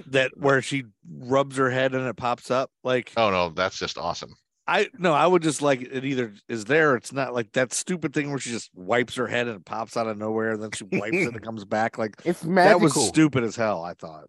that 0.08 0.32
where 0.36 0.62
she 0.62 0.84
rubs 1.10 1.56
her 1.56 1.70
head 1.70 1.94
and 1.94 2.06
it 2.06 2.16
pops 2.16 2.50
up. 2.50 2.70
Like 2.84 3.12
oh 3.16 3.30
no 3.30 3.50
that's 3.50 3.78
just 3.78 3.98
awesome 3.98 4.34
I 4.68 4.88
no, 4.98 5.12
I 5.12 5.26
would 5.28 5.42
just 5.44 5.62
like 5.62 5.80
it 5.80 6.04
either 6.04 6.34
is 6.48 6.64
there, 6.64 6.96
it's 6.96 7.12
not 7.12 7.32
like 7.32 7.52
that 7.52 7.72
stupid 7.72 8.12
thing 8.12 8.30
where 8.30 8.38
she 8.40 8.50
just 8.50 8.68
wipes 8.74 9.14
her 9.14 9.28
head 9.28 9.46
and 9.46 9.58
it 9.58 9.64
pops 9.64 9.96
out 9.96 10.08
of 10.08 10.18
nowhere, 10.18 10.54
and 10.54 10.62
then 10.62 10.72
she 10.72 10.82
wipes 10.90 11.14
it 11.16 11.28
and 11.28 11.36
it 11.36 11.42
comes 11.44 11.64
back. 11.64 11.98
Like 11.98 12.16
It's 12.24 12.40
that 12.40 12.80
was 12.80 12.92
stupid 13.06 13.44
as 13.44 13.54
hell. 13.54 13.84
I 13.84 13.94
thought. 13.94 14.24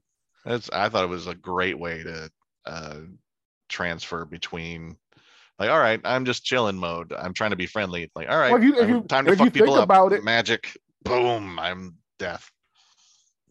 That's 0.45 0.69
I 0.69 0.89
thought 0.89 1.05
it 1.05 1.09
was 1.09 1.25
a 1.25 1.33
great 1.33 1.79
way 1.79 2.03
to 2.03 2.29
uh 2.67 2.97
transfer 3.67 4.25
between 4.25 4.95
like 5.57 5.71
all 5.71 5.79
right, 5.79 5.99
I'm 6.05 6.23
just 6.23 6.43
chilling 6.45 6.77
mode. 6.77 7.13
I'm 7.17 7.33
trying 7.33 7.49
to 7.49 7.55
be 7.57 7.65
friendly. 7.65 8.03
It's 8.03 8.15
like 8.15 8.29
all 8.29 8.37
right, 8.37 8.51
Well, 8.53 8.61
if 8.61 8.67
you- 8.67 8.79
if 8.79 8.89
you- 8.89 9.01
time 9.09 9.25
to 9.25 9.31
if 9.31 9.39
you 9.39 9.45
fuck 9.45 9.53
people 9.55 9.67
think 9.69 9.77
up. 9.79 9.83
about 9.85 10.13
it- 10.13 10.23
Magic, 10.23 10.77
boom, 11.03 11.57
I'm 11.57 11.95
death. 12.19 12.51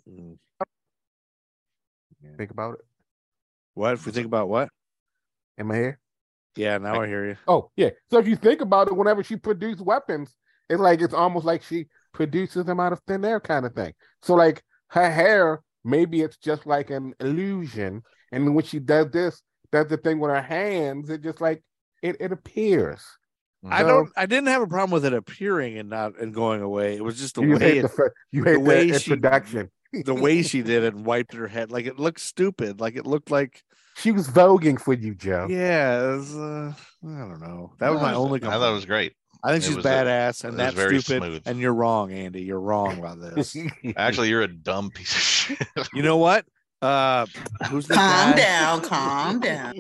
Mm. 0.09 0.39
Think 2.37 2.51
about 2.51 2.75
it. 2.75 2.85
What 3.75 3.95
if 3.95 4.07
we 4.07 4.13
think 4.13 4.27
about 4.27 4.49
what? 4.49 4.69
Am 5.59 5.71
I 5.71 5.77
here? 5.77 5.99
Yeah, 6.57 6.79
now 6.79 7.01
I 7.01 7.07
hear 7.07 7.27
you. 7.29 7.37
Oh, 7.47 7.71
yeah. 7.77 7.91
So 8.11 8.19
if 8.19 8.27
you 8.27 8.37
think 8.37 8.61
about 8.63 8.89
it, 8.89 8.97
whenever 8.97 9.23
she 9.23 9.37
produced 9.37 9.81
weapons, 9.81 10.35
it's 10.71 10.81
like 10.81 11.01
it's 11.01 11.15
almost 11.15 11.45
like 11.45 11.63
she 11.63 11.87
produces 12.13 12.65
them 12.65 12.81
out 12.81 12.93
of 12.93 13.01
thin 13.07 13.25
air 13.25 13.41
kind 13.41 13.67
of 13.67 13.75
thing. 13.75 13.93
So 14.23 14.35
like 14.35 14.63
her 14.89 15.11
hair, 15.11 15.61
maybe 15.85 16.23
it's 16.23 16.37
just 16.39 16.67
like 16.67 16.91
an 16.91 17.15
illusion. 17.21 18.03
And 18.33 18.55
when 18.55 18.65
she 18.65 18.79
does 18.79 19.11
this, 19.11 19.43
does 19.71 19.89
the 19.89 19.97
thing 19.99 20.19
with 20.19 20.31
her 20.31 20.41
hands, 20.43 21.11
it 21.11 21.23
just 21.23 21.41
like 21.41 21.63
it, 22.03 22.17
it 22.21 22.33
appears. 22.33 23.03
I 23.69 23.81
So- 23.83 23.89
don't. 23.89 24.11
I 24.17 24.27
didn't 24.27 24.49
have 24.49 24.63
a 24.63 24.67
problem 24.67 24.93
with 24.93 25.05
it 25.05 25.13
appearing 25.13 25.77
and 25.79 25.91
not 25.91 26.19
and 26.19 26.33
going 26.33 26.63
away. 26.63 26.97
It 26.97 27.05
was 27.05 27.19
just 27.19 27.35
the 27.35 27.43
way 27.43 27.79
it, 27.79 27.83
the 27.83 28.11
you 28.33 28.45
hate 28.45 28.59
way 28.63 28.91
the 28.91 28.99
she- 28.99 29.11
introduction. 29.13 29.71
The 29.93 30.15
way 30.15 30.43
she 30.43 30.63
did 30.63 30.85
it 30.85 30.95
and 30.95 31.05
wiped 31.05 31.35
her 31.35 31.49
head. 31.49 31.71
Like 31.71 31.87
it 31.87 31.99
looked 31.99 32.21
stupid. 32.21 32.81
Like 32.81 32.97
it 32.97 33.07
looked 33.07 33.31
like 33.31 33.63
She 33.97 34.13
was 34.13 34.29
voguing 34.29 34.81
for 34.81 34.93
you, 34.95 35.15
Joe. 35.15 35.47
yeah. 35.49 36.15
Was, 36.15 36.35
uh, 36.37 36.73
I 37.05 37.19
don't 37.19 37.41
know. 37.41 37.73
That 37.79 37.91
was 37.91 38.01
No, 38.01 38.07
my 38.07 38.13
I 38.13 38.15
only. 38.15 38.43
I 38.43 38.51
thought 38.51 38.71
it 38.71 38.75
was 38.75 38.87
great. 38.87 39.15
I 39.45 39.53
think 39.53 39.63
it 39.63 39.67
she's 39.69 39.77
was 39.77 39.85
a- 39.85 39.89
badass 39.89 40.45
and 40.45 40.59
that's 40.59 40.75
very 40.75 41.01
stupid. 41.01 41.23
smooth. 41.23 41.43
And 41.47 41.59
you're 41.61 41.75
wrong, 41.75 42.11
Andy. 42.13 42.43
You're 42.43 42.61
wrong 42.61 42.99
about 42.99 43.21
this. 43.35 43.57
Actually, 43.97 44.29
you're 44.31 44.43
a 44.43 44.49
dumb 44.49 44.91
piece 44.91 45.15
of 45.15 45.23
shit. 45.23 45.59
you 45.95 46.03
know 46.03 46.17
what? 46.17 46.45
Uh, 46.83 47.27
who's 47.71 47.87
the 47.87 47.95
Calm 47.95 48.33
guy? 48.33 48.37
down, 48.37 48.81
calm 48.83 49.41
down. 49.41 49.75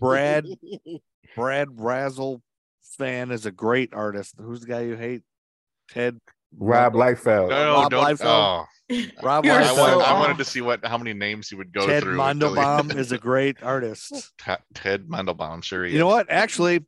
Brad 0.00 0.46
Brad 1.36 1.68
Razzle 1.72 2.42
fan 2.96 3.30
is 3.30 3.46
a 3.46 3.50
great 3.52 3.92
artist. 3.94 4.34
Who's 4.38 4.60
the 4.60 4.66
guy 4.66 4.80
you 4.82 4.96
hate? 4.96 5.22
Ted 5.90 6.18
Rob 6.58 6.94
Liefeld. 6.94 7.48
No, 7.50 7.72
Rob 7.74 7.90
don't. 7.90 8.04
Liefeld. 8.04 8.20
Oh, 8.24 8.64
Rob 9.22 9.44
You're 9.44 9.54
I, 9.54 9.62
Liefeld. 9.64 9.76
wanted, 9.78 10.04
I 10.08 10.12
wanted 10.20 10.38
to 10.38 10.44
see 10.44 10.60
what 10.60 10.84
how 10.84 10.98
many 10.98 11.12
names 11.14 11.48
he 11.48 11.56
would 11.56 11.72
go 11.72 11.86
Ted 11.86 12.02
through. 12.02 12.20
until 12.20 12.54
he- 12.54 12.60
Mandelbaum 12.60 12.96
is 12.98 13.12
a 13.12 13.18
great 13.18 13.62
artist. 13.62 14.32
Te- 14.38 14.54
Ted 14.74 15.06
Mandelbaum, 15.08 15.62
sure. 15.64 15.84
He 15.84 15.92
You 15.94 15.98
know 15.98 16.06
what? 16.06 16.30
Actually, 16.30 16.84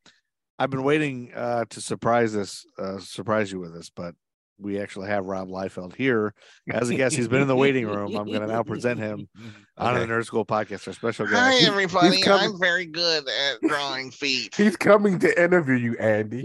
I've 0.59 0.71
been 0.71 0.83
waiting 0.85 1.33
uh, 1.35 1.65
to 1.71 1.81
surprise 1.81 2.33
this, 2.33 2.65
uh, 2.79 2.99
surprise 2.99 3.51
you 3.53 3.59
with 3.61 3.75
this, 3.75 3.91
but 3.91 4.15
we 4.59 4.81
actually 4.81 5.09
have 5.09 5.27
Rob 5.27 5.49
Liefeld 5.49 5.95
here 5.95 6.33
as 6.71 6.89
a 6.89 6.95
guest. 6.95 7.15
He's 7.15 7.29
been 7.29 7.43
in 7.43 7.49
the 7.49 7.55
waiting 7.57 7.87
room. 7.87 8.17
I'm 8.17 8.27
going 8.27 8.41
to 8.41 8.47
now 8.47 8.63
present 8.63 8.99
him 8.99 9.29
on 9.77 9.95
the 9.95 10.01
Okay. 10.01 10.11
Nerdskool 10.13 10.47
podcast, 10.47 10.87
our 10.87 10.95
special 10.95 11.27
guest. 11.27 11.37
Hi 11.39 11.53
guest. 11.59 11.69
everybody. 11.69 12.23
coming- 12.23 12.53
I'm 12.55 12.59
very 12.59 12.87
good 12.87 13.29
at 13.29 13.61
drawing 13.69 14.11
feet. 14.11 14.55
He's 14.55 14.77
coming 14.77 15.19
to 15.19 15.43
interview 15.43 15.75
you, 15.75 15.97
Andy. 15.99 16.45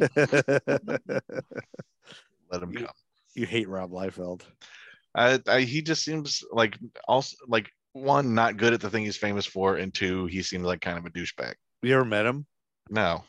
Let 2.51 2.63
him 2.63 2.73
come. 2.73 2.87
You 3.35 3.45
hate 3.45 3.69
Rob 3.69 3.91
Liefeld. 3.91 4.41
I, 5.15 5.39
I, 5.47 5.61
he 5.61 5.81
just 5.81 6.03
seems 6.03 6.43
like 6.51 6.77
also 7.07 7.35
like 7.47 7.69
one 7.93 8.33
not 8.33 8.57
good 8.57 8.73
at 8.73 8.81
the 8.81 8.89
thing 8.89 9.03
he's 9.03 9.17
famous 9.17 9.45
for, 9.45 9.75
and 9.77 9.93
two 9.93 10.25
he 10.27 10.41
seems 10.43 10.63
like 10.63 10.81
kind 10.81 10.97
of 10.97 11.05
a 11.05 11.09
douchebag. 11.09 11.53
You 11.81 11.95
ever 11.95 12.05
met 12.05 12.25
him? 12.25 12.45
No, 12.89 13.23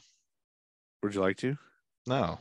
Would 1.02 1.14
you 1.14 1.20
like 1.20 1.36
to? 1.38 1.56
no, 2.06 2.38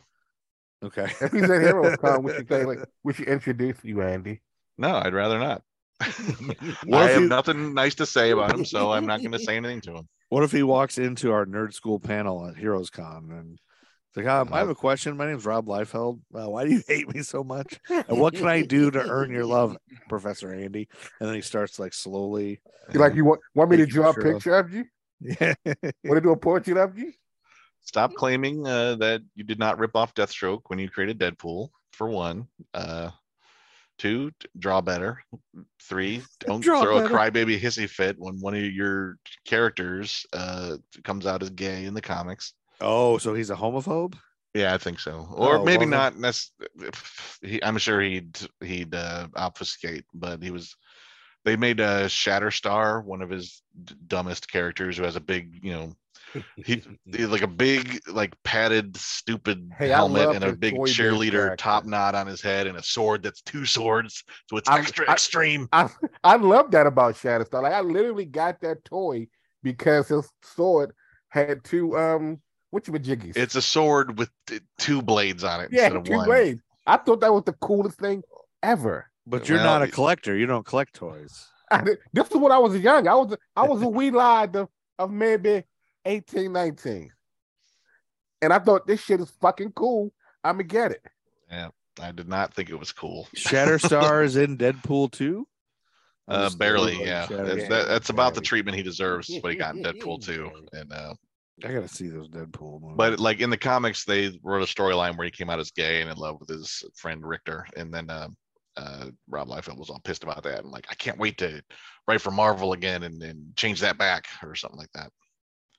Okay. 0.83 1.05
If 1.21 1.31
he's 1.31 1.43
at 1.49 1.61
Heroes 1.61 1.97
Con, 1.97 2.23
we 2.23 2.33
should 2.33 2.47
say 2.47 2.65
like 2.65 2.79
we 3.03 3.13
should 3.13 3.27
introduce 3.27 3.77
you, 3.83 4.01
Andy. 4.01 4.41
no. 4.77 4.95
I'd 4.95 5.13
rather 5.13 5.37
not. 5.39 5.61
I 6.01 7.07
have 7.09 7.21
you- 7.21 7.27
nothing 7.29 7.73
nice 7.75 7.93
to 7.95 8.05
say 8.07 8.31
about 8.31 8.53
him, 8.53 8.65
so 8.65 8.91
I'm 8.91 9.05
not 9.05 9.19
going 9.19 9.33
to 9.33 9.39
say 9.39 9.55
anything 9.57 9.81
to 9.81 9.93
him. 9.97 10.07
What 10.29 10.43
if 10.45 10.51
he 10.53 10.63
walks 10.63 10.97
into 10.97 11.33
our 11.33 11.45
Nerdskool 11.45 12.01
panel 12.01 12.47
at 12.47 12.55
Heroes 12.55 12.89
Con 12.89 13.31
and 13.31 13.59
it's 14.11 14.17
like, 14.17 14.27
um, 14.27 14.49
I 14.51 14.59
have 14.59 14.67
a 14.67 14.75
question. 14.75 15.15
My 15.15 15.25
name's 15.25 15.45
Rob 15.45 15.67
Liefeld. 15.67 16.19
Uh, 16.35 16.49
why 16.49 16.65
do 16.65 16.71
you 16.71 16.83
hate 16.87 17.13
me 17.13 17.21
so 17.21 17.45
much? 17.45 17.79
And 17.89 18.19
what 18.19 18.33
can 18.33 18.45
I 18.45 18.61
do 18.61 18.91
to 18.91 18.99
earn 18.99 19.31
your 19.31 19.45
love, 19.45 19.77
Professor 20.09 20.53
Andy? 20.53 20.89
And 21.21 21.29
then 21.29 21.35
he 21.35 21.41
starts 21.41 21.79
like 21.79 21.93
slowly. 21.93 22.59
You 22.91 22.99
like 22.99 23.15
you 23.15 23.23
want 23.23 23.39
want 23.55 23.71
me 23.71 23.77
to 23.77 23.85
draw 23.85 24.09
a 24.09 24.13
picture 24.13 24.55
of 24.55 24.73
you? 24.73 24.83
Yeah. 25.21 25.53
Want 25.65 26.17
to 26.17 26.21
do 26.21 26.31
a 26.31 26.37
portrait 26.37 26.75
of 26.77 26.97
you? 26.97 27.13
Stop 27.83 28.13
claiming 28.15 28.67
uh, 28.67 28.95
that 28.95 29.21
you 29.35 29.43
did 29.43 29.59
not 29.59 29.79
rip 29.79 29.95
off 29.95 30.13
Deathstroke 30.13 30.61
when 30.67 30.79
you 30.79 30.89
created 30.89 31.19
Deadpool. 31.19 31.69
For 31.93 32.09
one, 32.09 32.47
uh, 32.73 33.11
two, 33.99 34.31
draw 34.57 34.81
better. 34.81 35.23
Three, 35.83 36.23
don't 36.39 36.61
Draw 36.61 36.81
throw 36.81 37.01
better. 37.01 37.15
a 37.15 37.17
crybaby 37.17 37.61
hissy 37.61 37.87
fit 37.87 38.15
when 38.17 38.39
one 38.39 38.55
of 38.55 38.63
your 38.63 39.17
characters 39.45 40.25
uh, 40.33 40.77
comes 41.03 41.27
out 41.27 41.43
as 41.43 41.51
gay 41.51 41.85
in 41.85 41.93
the 41.93 42.01
comics. 42.01 42.53
Oh, 42.81 43.17
so 43.17 43.33
he's 43.33 43.49
a 43.49 43.55
homophobe? 43.55 44.15
Yeah, 44.53 44.73
I 44.73 44.77
think 44.77 44.99
so. 44.99 45.27
Or 45.33 45.57
Oh, 45.57 45.63
maybe 45.63 45.85
it? 45.85 45.87
not. 45.89 46.13
He, 47.41 47.63
I'm 47.63 47.77
sure 47.77 48.01
he'd 48.01 48.37
he'd 48.61 48.93
uh, 48.93 49.27
obfuscate, 49.35 50.05
but 50.13 50.41
he 50.43 50.51
was. 50.51 50.75
They 51.43 51.55
made 51.55 51.79
a 51.79 52.05
Shatterstar 52.05 53.03
one 53.03 53.21
of 53.23 53.29
his 53.31 53.63
d- 53.83 53.95
dumbest 54.07 54.51
characters 54.51 54.95
who 54.97 55.03
has 55.03 55.15
a 55.15 55.19
big, 55.19 55.57
you 55.63 55.73
know, 55.73 55.93
he, 56.55 56.83
he's 57.05 57.29
like 57.29 57.41
a 57.41 57.47
big, 57.47 57.99
like 58.07 58.35
padded, 58.43 58.95
stupid 58.95 59.67
Hey, 59.75 59.87
helmet 59.89 60.35
and 60.35 60.43
a 60.43 60.53
big 60.55 60.75
cheerleader 60.75 61.55
top 61.57 61.85
knot 61.85 62.13
on 62.13 62.27
his 62.27 62.41
head 62.43 62.67
and 62.67 62.77
a 62.77 62.83
sword 62.83 63.23
that's 63.23 63.41
two 63.41 63.65
swords, 63.65 64.23
so 64.49 64.57
it's 64.57 64.69
I'm- 64.69 64.81
extra 64.81 65.09
I- 65.09 65.13
extreme. 65.13 65.67
I 65.73 65.89
I 66.23 66.35
love 66.35 66.69
that 66.71 66.85
about 66.85 67.15
Shatterstar. 67.15 67.63
Like 67.63 67.73
I 67.73 67.81
literally 67.81 68.25
got 68.25 68.61
that 68.61 68.85
toy 68.85 69.27
because 69.63 70.09
his 70.09 70.29
sword 70.43 70.91
had 71.29 71.63
two 71.63 71.97
um 71.97 72.39
what 72.71 72.87
you 72.87 72.93
jiggies. 72.93 73.37
It's 73.37 73.55
a 73.55 73.61
sword 73.61 74.17
with 74.17 74.29
two 74.79 75.01
blades 75.01 75.43
on 75.43 75.61
it 75.61 75.69
yeah, 75.71 75.85
instead 75.85 75.97
of 75.97 76.03
two 76.05 76.13
one. 76.13 76.25
blades. 76.25 76.61
I 76.87 76.97
thought 76.97 77.21
that 77.21 77.33
was 77.33 77.43
the 77.43 77.53
coolest 77.53 77.99
thing 77.99 78.23
ever. 78.63 79.09
But 79.27 79.47
you're 79.47 79.59
Well, 79.59 79.79
not 79.79 79.81
a 79.83 79.87
collector. 79.87 80.35
You 80.35 80.47
don't 80.47 80.65
collect 80.65 80.95
toys. 80.95 81.47
I, 81.71 81.83
this 82.11 82.29
is 82.29 82.37
when 82.37 82.51
I 82.51 82.57
was 82.57 82.75
young. 82.77 83.07
I 83.07 83.13
was 83.13 83.35
I 83.55 83.63
was 83.67 83.81
a 83.81 83.87
wee 83.87 84.11
lad 84.11 84.55
of, 84.55 84.69
of 84.97 85.11
maybe 85.11 85.63
18, 86.05 86.51
19. 86.51 87.11
And 88.41 88.51
I 88.51 88.59
thought 88.59 88.87
this 88.87 89.01
shit 89.01 89.19
is 89.19 89.31
fucking 89.41 89.73
cool. 89.73 90.11
I'ma 90.43 90.63
get 90.63 90.91
it. 90.91 91.05
Yeah, 91.51 91.69
I 92.01 92.11
did 92.11 92.27
not 92.27 92.53
think 92.53 92.69
it 92.69 92.79
was 92.79 92.91
cool. 92.91 93.27
Shatterstar 93.35 94.23
is 94.23 94.35
in 94.35 94.57
Deadpool 94.57 95.11
2? 95.11 95.47
Uh, 96.27 96.49
barely, 96.51 97.03
yeah. 97.03 97.27
That's, 97.29 97.67
that, 97.67 97.87
that's 97.87 98.09
about 98.09 98.33
the 98.33 98.41
treatment 98.41 98.77
he 98.77 98.83
deserves. 98.83 99.29
What 99.41 99.51
he 99.51 99.57
got 99.57 99.75
in 99.75 99.83
Deadpool 99.83 100.23
too, 100.23 100.49
and 100.71 100.91
uh, 100.93 101.13
I 101.63 101.71
gotta 101.73 101.87
see 101.87 102.07
those 102.09 102.29
Deadpool 102.29 102.81
movies. 102.81 102.95
but 102.97 103.19
like 103.19 103.39
in 103.39 103.49
the 103.49 103.57
comics, 103.57 104.03
they 104.05 104.39
wrote 104.43 104.63
a 104.63 104.65
storyline 104.73 105.17
where 105.17 105.25
he 105.25 105.31
came 105.31 105.49
out 105.49 105.59
as 105.59 105.71
gay 105.71 106.01
and 106.01 106.09
in 106.09 106.17
love 106.17 106.37
with 106.39 106.49
his 106.49 106.83
friend 106.95 107.23
Rictor, 107.25 107.65
and 107.77 107.93
then 107.93 108.09
uh, 108.09 108.29
uh, 108.77 109.07
Rob 109.29 109.47
Liefeld 109.49 109.77
was 109.77 109.89
all 109.89 109.99
pissed 110.03 110.23
about 110.23 110.43
that 110.43 110.59
and 110.63 110.71
like, 110.71 110.87
I 110.89 110.95
can't 110.95 111.19
wait 111.19 111.37
to 111.39 111.61
write 112.07 112.21
for 112.21 112.31
Marvel 112.31 112.73
again 112.73 113.03
and, 113.03 113.21
and 113.21 113.55
change 113.55 113.81
that 113.81 113.97
back 113.97 114.27
or 114.43 114.55
something 114.55 114.79
like 114.79 114.91
that. 114.93 115.11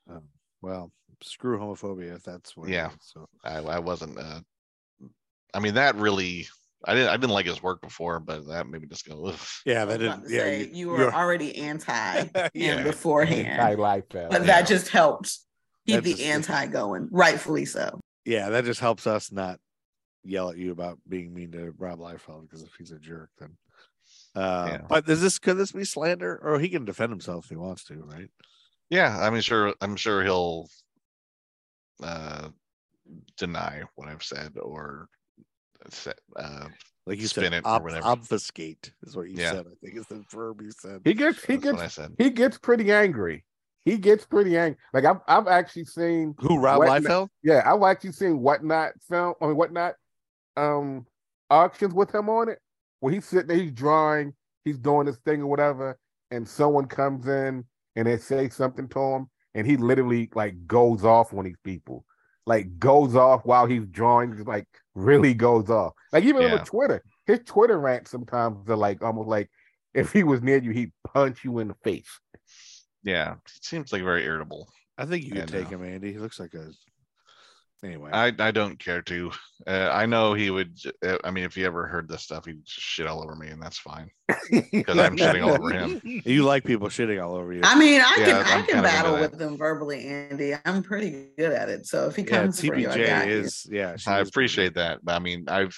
Um, 0.09 0.21
well, 0.61 0.91
screw 1.21 1.57
homophobia 1.59 2.15
if 2.15 2.23
that's 2.23 2.55
what. 2.55 2.69
Yeah. 2.69 2.87
is, 2.89 2.93
so 3.01 3.27
I, 3.43 3.57
I 3.57 3.79
wasn't. 3.79 4.17
Uh, 4.17 4.39
I 5.53 5.59
mean, 5.59 5.73
that 5.73 5.95
really, 5.95 6.47
I 6.85 6.93
didn't, 6.93 7.09
I 7.09 7.17
didn't 7.17 7.31
like 7.33 7.45
his 7.45 7.61
work 7.61 7.81
before, 7.81 8.19
but 8.19 8.47
that 8.47 8.67
made 8.67 8.81
me 8.81 8.87
just 8.87 9.07
go, 9.07 9.25
Ugh. 9.27 9.39
yeah, 9.65 9.81
I 9.83 9.85
that 9.85 9.97
didn't. 9.97 10.23
Yeah, 10.29 10.39
say, 10.39 10.59
you, 10.61 10.69
you 10.71 10.89
were 10.89 10.97
you're- 10.99 11.11
already 11.13 11.55
anti 11.57 12.25
Yeah. 12.53 12.83
beforehand, 12.83 13.61
I 13.61 13.73
like 13.75 14.09
that. 14.09 14.29
but 14.29 14.41
Yeah. 14.41 14.47
that 14.47 14.67
just 14.67 14.89
helped 14.89 15.37
keep 15.85 15.95
That 15.95 16.03
the 16.03 16.11
just- 16.11 16.23
anti 16.23 16.67
going, 16.67 17.07
rightfully 17.11 17.65
so. 17.65 17.99
yeah, 18.25 18.49
that 18.49 18.65
just 18.65 18.79
helps 18.79 19.05
us 19.07 19.31
not 19.31 19.59
yell 20.23 20.49
at 20.49 20.57
you 20.57 20.71
about 20.71 20.97
being 21.07 21.33
mean 21.33 21.51
to 21.51 21.73
Rob 21.77 21.99
Liefeld 21.99 22.43
because 22.43 22.63
if 22.63 22.73
he's 22.77 22.91
a 22.91 22.99
jerk, 22.99 23.29
then. 23.39 23.57
Uh, 24.35 24.67
Yeah. 24.71 24.81
But 24.87 25.07
is 25.09 25.21
this 25.21 25.37
could 25.39 25.57
this 25.57 25.71
be 25.73 25.83
slander, 25.85 26.39
or 26.41 26.59
he 26.59 26.69
can 26.69 26.85
defend 26.85 27.11
himself 27.11 27.45
if 27.45 27.49
he 27.49 27.55
wants 27.55 27.83
to, 27.85 27.95
right? 28.03 28.29
yeah. 28.89 29.19
I 29.19 29.29
mean, 29.29 29.41
sure, 29.41 29.73
I'm 29.81 29.95
sure 29.95 30.23
he'll 30.23 30.69
uh, 32.01 32.49
deny 33.37 33.83
what 33.95 34.07
I've 34.07 34.23
said 34.23 34.53
or 34.57 35.07
say, 35.89 36.13
uh, 36.35 36.67
Like 37.05 37.19
you 37.19 37.27
Spin 37.27 37.43
said, 37.45 37.53
it 37.53 37.65
or 37.65 37.69
ob- 37.71 37.83
whatever. 37.83 38.05
obfuscate 38.07 38.91
is 39.03 39.15
what 39.15 39.29
you 39.29 39.35
Yeah. 39.37 39.51
said. 39.51 39.67
I 39.67 39.75
think 39.81 39.97
is 39.97 40.07
the 40.07 40.23
verb 40.31 40.61
you 40.61 40.71
said. 40.71 41.01
he 41.03 41.13
gets 41.13 41.43
he 41.43 41.57
that's 41.57 41.65
what 41.65 41.75
I 41.79 41.81
gets 41.83 41.93
said. 41.95 42.15
he 42.17 42.29
gets 42.29 42.57
pretty 42.57 42.91
angry. 42.91 43.43
He 43.85 43.97
gets 43.97 44.25
pretty 44.25 44.57
angry. 44.57 44.77
Like 44.93 45.05
I've 45.05 45.19
I've 45.27 45.47
actually 45.47 45.85
seen 45.85 46.35
Who 46.39 46.59
Rob 46.59 46.81
Liefeld? 46.81 47.29
yeah, 47.43 47.61
I've 47.65 47.83
actually 47.83 48.13
seen 48.13 48.39
whatnot 48.39 48.93
film 49.09 49.33
I 49.41 49.47
mean 49.47 49.55
whatnot 49.55 49.95
um 50.55 51.05
auctions 51.49 51.93
with 51.93 52.13
him 52.13 52.29
on 52.29 52.49
it 52.49 52.59
where 52.99 53.13
he's 53.13 53.25
sitting 53.25 53.47
there, 53.47 53.57
he's 53.57 53.71
drawing, 53.71 54.33
he's 54.63 54.77
doing 54.77 55.07
his 55.07 55.17
thing 55.17 55.41
or 55.41 55.47
whatever, 55.47 55.97
and 56.31 56.47
someone 56.47 56.85
comes 56.85 57.27
in 57.27 57.65
and 57.97 58.07
they 58.07 58.17
say 58.17 58.47
something 58.49 58.87
to 58.87 58.99
him, 58.99 59.29
and 59.53 59.67
he 59.67 59.75
literally 59.75 60.29
like 60.33 60.65
goes 60.65 61.03
off 61.03 61.33
on 61.33 61.43
these 61.43 61.57
people. 61.63 62.05
Like 62.45 62.79
goes 62.79 63.15
off 63.15 63.45
while 63.45 63.65
he's 63.65 63.85
drawing, 63.87 64.33
just 64.35 64.47
like 64.47 64.67
really 64.95 65.33
goes 65.33 65.69
off. 65.69 65.93
Like 66.13 66.23
even 66.23 66.43
Yeah. 66.43 66.53
on 66.53 66.65
Twitter, 66.65 67.03
his 67.25 67.39
Twitter 67.45 67.77
rants 67.79 68.11
sometimes 68.11 68.69
are 68.69 68.75
like 68.77 69.01
almost 69.01 69.27
like 69.27 69.49
if 69.93 70.11
he 70.13 70.23
was 70.23 70.41
near 70.41 70.57
you, 70.57 70.71
he'd 70.71 70.91
punch 71.13 71.43
you 71.43 71.59
in 71.59 71.67
the 71.67 71.75
face. 71.83 72.19
Yeah, 73.03 73.33
it 73.33 73.63
seems 73.63 73.91
like 73.91 74.03
very 74.03 74.23
irritable. 74.23 74.67
I 74.97 75.05
think 75.05 75.25
you 75.25 75.31
could 75.31 75.41
And, 75.41 75.49
take 75.51 75.67
uh, 75.67 75.69
him, 75.69 75.83
Andy. 75.83 76.11
He 76.11 76.19
looks 76.19 76.39
like 76.39 76.53
a. 76.53 76.71
Anyway, 77.83 78.11
I, 78.13 78.31
I 78.39 78.51
don't 78.51 78.79
care 78.79 79.01
to. 79.01 79.31
Uh, 79.67 79.89
I 79.91 80.05
know 80.05 80.33
he 80.33 80.49
would. 80.49 80.77
uh, 81.05 81.17
I 81.25 81.31
mean, 81.31 81.43
if 81.43 81.53
he 81.53 81.65
ever 81.65 81.85
heard 81.85 82.07
this 82.07 82.21
stuff, 82.21 82.45
he'd 82.45 82.63
just 82.63 82.79
shit 82.79 83.07
all 83.07 83.21
over 83.21 83.35
me, 83.35 83.49
and 83.49 83.61
that's 83.61 83.77
fine 83.77 84.09
because 84.51 84.97
I'm 84.97 85.17
shitting 85.17 85.45
all 85.45 85.51
over 85.53 85.69
him. 85.69 85.99
you 86.25 86.43
like 86.43 86.63
people 86.63 86.87
shitting 86.87 87.21
all 87.21 87.35
over 87.35 87.51
you. 87.51 87.59
I 87.61 87.77
mean, 87.77 87.99
I 87.99 88.15
Yeah, 88.19 88.25
can 88.25 88.35
I'm 88.37 88.63
I 88.63 88.65
can 88.65 88.83
battle 88.83 89.19
with 89.19 89.37
them 89.37 89.57
verbally, 89.57 90.05
Andy. 90.07 90.53
I'm 90.63 90.81
pretty 90.81 91.31
good 91.37 91.51
at 91.51 91.67
it. 91.67 91.85
So 91.85 92.07
if 92.07 92.15
he 92.15 92.23
yeah, 92.23 92.43
comes 92.43 92.61
for 92.61 92.67
you, 92.77 92.87
I 92.89 92.97
got 92.97 93.03
TBJ 93.03 93.27
you. 93.27 93.39
is 93.41 93.67
yeah. 93.69 93.97
I 94.07 94.19
appreciate 94.19 94.75
that. 94.75 94.99
But 95.03 95.15
I 95.15 95.19
mean, 95.19 95.45
I've 95.49 95.77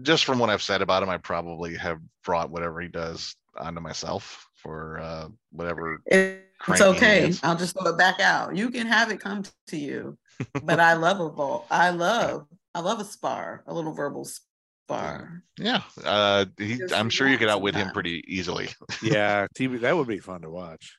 just 0.00 0.24
from 0.24 0.38
what 0.38 0.48
I've 0.48 0.62
said 0.62 0.80
about 0.80 1.02
him, 1.02 1.10
I 1.10 1.18
probably 1.18 1.76
have 1.76 1.98
brought 2.24 2.50
whatever 2.50 2.80
he 2.80 2.88
does 2.88 3.36
onto 3.54 3.80
myself 3.82 4.46
for 4.62 4.98
uh, 5.00 5.28
whatever. 5.50 6.00
It's 6.06 6.80
okay. 6.80 7.28
is. 7.28 7.40
I'll 7.42 7.56
just 7.56 7.76
throw 7.76 7.90
it 7.90 7.98
back 7.98 8.20
out. 8.20 8.56
You 8.56 8.70
can 8.70 8.86
have 8.86 9.10
it 9.10 9.20
come 9.20 9.42
to 9.68 9.76
you. 9.76 10.16
But 10.64 10.80
I 10.80 10.94
love 10.94 11.20
a 11.20 11.28
vol. 11.30 11.66
I 11.70 11.90
love 11.90 12.46
I 12.74 12.80
love 12.80 12.98
a 13.00 13.04
spar, 13.04 13.62
a 13.66 13.74
little 13.74 13.92
verbal 13.92 14.24
spar. 14.24 15.42
Yeah, 15.58 15.82
uh, 16.04 16.46
he, 16.58 16.80
I'm 16.94 17.10
sure 17.10 17.28
you 17.28 17.38
could 17.38 17.46
want 17.48 17.58
outwit 17.58 17.74
him 17.76 17.90
pretty 17.90 18.24
easily. 18.26 18.68
Yeah, 19.02 19.46
TB 19.56 19.80
that 19.82 19.96
would 19.96 20.08
be 20.08 20.18
fun 20.18 20.40
to 20.42 20.50
watch. 20.50 20.96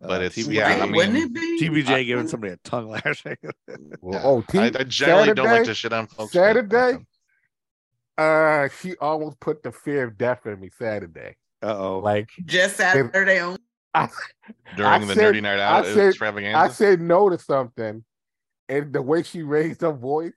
But 0.00 0.22
it's- 0.22 0.46
TBJ, 0.46 0.54
yeah, 0.54 0.68
I 0.82 0.86
mean, 0.86 0.92
wouldn't 0.96 1.16
it 1.16 1.32
be? 1.32 1.60
TBJ 1.60 1.88
I- 1.90 2.02
giving 2.02 2.26
somebody 2.26 2.54
a 2.54 2.56
tongue 2.64 2.88
lashing. 2.88 3.36
Well, 4.00 4.14
Yeah. 4.14 4.22
oh, 4.24 4.40
T- 4.48 4.58
I, 4.58 4.64
I 4.66 4.84
generally 4.84 5.32
don't 5.34 5.46
like 5.46 5.64
to 5.64 5.74
shit 5.74 5.92
on 5.92 6.08
folks. 6.08 6.32
but- 6.32 6.40
Saturday, 6.40 6.98
uh, 8.18 8.68
she 8.80 8.96
almost 8.96 9.38
put 9.38 9.62
the 9.62 9.70
fear 9.70 10.04
of 10.04 10.18
death 10.18 10.44
in 10.46 10.58
me 10.60 10.70
Saturday. 10.76 11.36
Uh 11.62 11.76
oh. 11.78 11.98
Like 12.00 12.30
Just 12.44 12.76
Saturday 12.76 13.40
only. 13.40 13.58
I, 13.94 14.08
During 14.76 14.90
I 14.90 14.98
the 15.04 15.14
said- 15.14 15.34
nerdy 15.34 15.42
night 15.42 15.58
out 15.58 15.84
I 15.84 15.94
said- 15.94 16.08
extravaganza. 16.08 16.58
I 16.58 16.68
said 16.68 17.00
no 17.00 17.28
to 17.28 17.38
something, 17.38 18.04
and 18.68 18.92
the 18.92 19.02
way 19.02 19.22
she 19.22 19.42
raised 19.42 19.82
her 19.82 19.92
voice, 19.92 20.32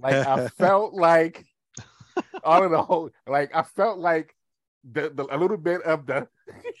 like 0.00 0.14
I 0.14 0.48
felt 0.58 0.94
like 0.94 1.44
all 2.42 2.64
of 2.64 2.70
the 2.70 2.82
whole, 2.82 3.10
like 3.26 3.54
I 3.54 3.62
felt 3.62 3.98
like 3.98 4.34
the, 4.90 5.10
the 5.10 5.26
a 5.34 5.36
little 5.36 5.58
bit 5.58 5.82
of 5.82 6.06
the 6.06 6.26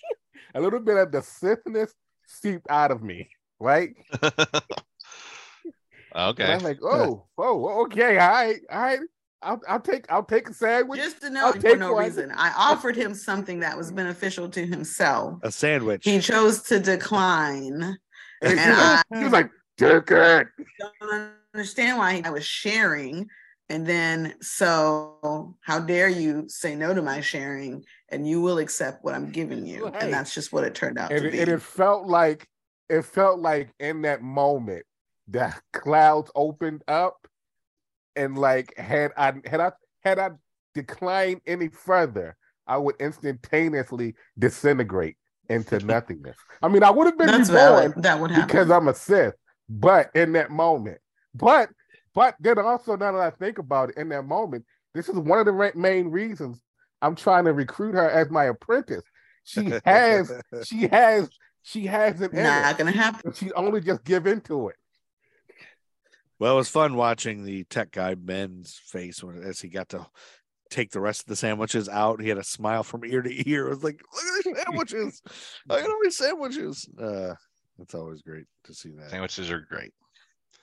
a 0.54 0.60
little 0.60 0.80
bit 0.80 0.96
of 0.96 1.12
the 1.12 1.22
Sithness 1.22 1.92
seeped 2.26 2.66
out 2.70 2.90
of 2.90 3.02
me, 3.02 3.28
right? 3.60 3.90
And 4.22 4.62
okay. 6.30 6.52
I'm 6.54 6.60
like, 6.60 6.78
oh, 6.82 7.26
oh, 7.36 7.82
okay, 7.84 8.18
all 8.18 8.30
right, 8.30 8.60
all 8.70 8.80
right. 8.80 9.00
I'll, 9.42 9.60
I'll 9.68 9.80
take 9.80 10.10
I'll 10.10 10.24
take 10.24 10.48
a 10.48 10.54
sandwich. 10.54 11.00
Just 11.00 11.20
to 11.22 11.30
know 11.30 11.52
for 11.52 11.76
no 11.76 11.92
one. 11.94 12.04
reason. 12.04 12.32
I 12.36 12.52
offered 12.56 12.96
him 12.96 13.14
something 13.14 13.60
that 13.60 13.76
was 13.76 13.92
beneficial 13.92 14.48
to 14.50 14.66
himself. 14.66 15.38
A 15.42 15.52
sandwich. 15.52 16.04
He 16.04 16.20
chose 16.20 16.62
to 16.64 16.80
decline. 16.80 17.96
And 18.42 18.58
and 18.58 18.70
was, 18.70 18.78
I- 18.78 19.02
she 19.16 19.24
was 19.24 19.32
like, 19.32 19.50
take 19.76 20.10
it. 20.10 20.46
don't 21.10 21.30
understand 21.54 21.98
why 21.98 22.22
I 22.24 22.30
was 22.30 22.44
sharing. 22.44 23.28
And 23.70 23.86
then, 23.86 24.34
so 24.40 25.56
how 25.60 25.78
dare 25.80 26.08
you 26.08 26.48
say 26.48 26.74
no 26.74 26.94
to 26.94 27.02
my 27.02 27.20
sharing 27.20 27.84
and 28.08 28.26
you 28.26 28.40
will 28.40 28.58
accept 28.58 29.04
what 29.04 29.14
I'm 29.14 29.30
giving 29.30 29.66
you? 29.66 29.84
Right. 29.84 30.02
And 30.04 30.12
that's 30.12 30.34
just 30.34 30.54
what 30.54 30.64
it 30.64 30.74
turned 30.74 30.98
out 30.98 31.12
and 31.12 31.20
to 31.20 31.28
it, 31.28 31.32
be. 31.32 31.40
and 31.40 31.50
it 31.50 31.60
felt 31.60 32.06
like 32.06 32.48
it 32.88 33.02
felt 33.02 33.40
like 33.40 33.68
in 33.78 34.02
that 34.02 34.22
moment 34.22 34.86
the 35.28 35.54
clouds 35.74 36.30
opened 36.34 36.82
up 36.88 37.28
and 38.18 38.36
like 38.36 38.76
had 38.76 39.12
I 39.16 39.32
had 39.46 39.60
I 39.60 39.72
had 40.00 40.18
I 40.18 40.30
declined 40.74 41.40
any 41.46 41.68
further, 41.68 42.36
I 42.66 42.76
would 42.76 42.96
instantaneously 43.00 44.14
disintegrate 44.38 45.16
into 45.48 45.78
nothingness. 45.86 46.36
I 46.62 46.68
mean, 46.68 46.82
I 46.82 46.90
would 46.90 47.06
have 47.06 47.18
been 47.18 47.28
that's 47.28 47.48
reborn 47.48 47.92
valid. 47.92 48.02
That 48.02 48.20
would 48.20 48.30
happen. 48.30 48.46
because 48.46 48.70
I'm 48.70 48.88
a 48.88 48.94
Sith, 48.94 49.34
but 49.68 50.10
in 50.14 50.32
that 50.32 50.50
moment, 50.50 50.98
but 51.34 51.70
but 52.14 52.34
then 52.40 52.58
also 52.58 52.96
now 52.96 53.12
that 53.12 53.20
I 53.20 53.30
think 53.30 53.58
about 53.58 53.90
it, 53.90 53.96
in 53.96 54.08
that 54.10 54.24
moment, 54.24 54.64
this 54.94 55.08
is 55.08 55.16
one 55.16 55.38
of 55.38 55.46
the 55.46 55.52
re- 55.52 55.72
main 55.74 56.08
reasons 56.08 56.60
I'm 57.00 57.14
trying 57.14 57.44
to 57.44 57.52
recruit 57.52 57.94
her 57.94 58.10
as 58.10 58.30
my 58.30 58.44
apprentice. 58.44 59.04
She 59.44 59.72
has 59.84 60.32
she 60.64 60.88
has 60.88 61.30
she 61.62 61.86
has 61.86 62.20
an 62.20 62.30
not 62.34 62.78
gonna 62.78 62.90
happen. 62.90 63.32
she 63.32 63.52
only 63.52 63.80
just 63.80 64.04
give 64.04 64.26
into 64.26 64.68
it. 64.68 64.76
Well, 66.38 66.54
it 66.54 66.56
was 66.56 66.68
fun 66.68 66.94
watching 66.94 67.44
the 67.44 67.64
tech 67.64 67.90
guy 67.90 68.14
Ben's 68.14 68.80
face 68.86 69.22
when 69.22 69.42
as 69.42 69.60
he 69.60 69.68
got 69.68 69.88
to 69.90 70.06
take 70.70 70.90
the 70.90 71.00
rest 71.00 71.22
of 71.22 71.26
the 71.26 71.36
sandwiches 71.36 71.88
out. 71.88 72.20
He 72.22 72.28
had 72.28 72.38
a 72.38 72.44
smile 72.44 72.82
from 72.82 73.04
ear 73.04 73.22
to 73.22 73.50
ear. 73.50 73.66
It 73.66 73.70
was 73.70 73.84
like, 73.84 74.00
look 74.12 74.24
at 74.38 74.44
these 74.44 74.56
sandwiches. 74.64 75.22
Look 75.68 75.80
at 75.82 75.88
all 75.88 75.98
these 76.02 76.16
sandwiches. 76.16 76.88
Uh, 77.00 77.34
it's 77.80 77.94
always 77.94 78.22
great 78.22 78.46
to 78.64 78.74
see 78.74 78.90
that. 78.98 79.10
Sandwiches 79.10 79.50
are 79.50 79.60
great. 79.68 79.92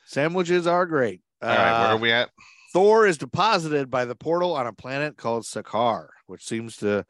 Sandwiches 0.06 0.68
are 0.68 0.86
great. 0.86 1.22
All 1.42 1.50
right, 1.50 1.58
where 1.58 1.90
Uh, 1.90 1.94
are 1.94 1.98
we 1.98 2.12
at? 2.12 2.30
Thor 2.74 3.08
is 3.08 3.18
deposited 3.18 3.90
by 3.90 4.06
the 4.06 4.16
portal 4.16 4.54
on 4.54 4.68
a 4.68 4.74
planet 4.74 5.18
called 5.18 5.44
Sakaar, 5.44 6.08
which 6.28 6.44
seems 6.46 6.76
to 6.78 7.06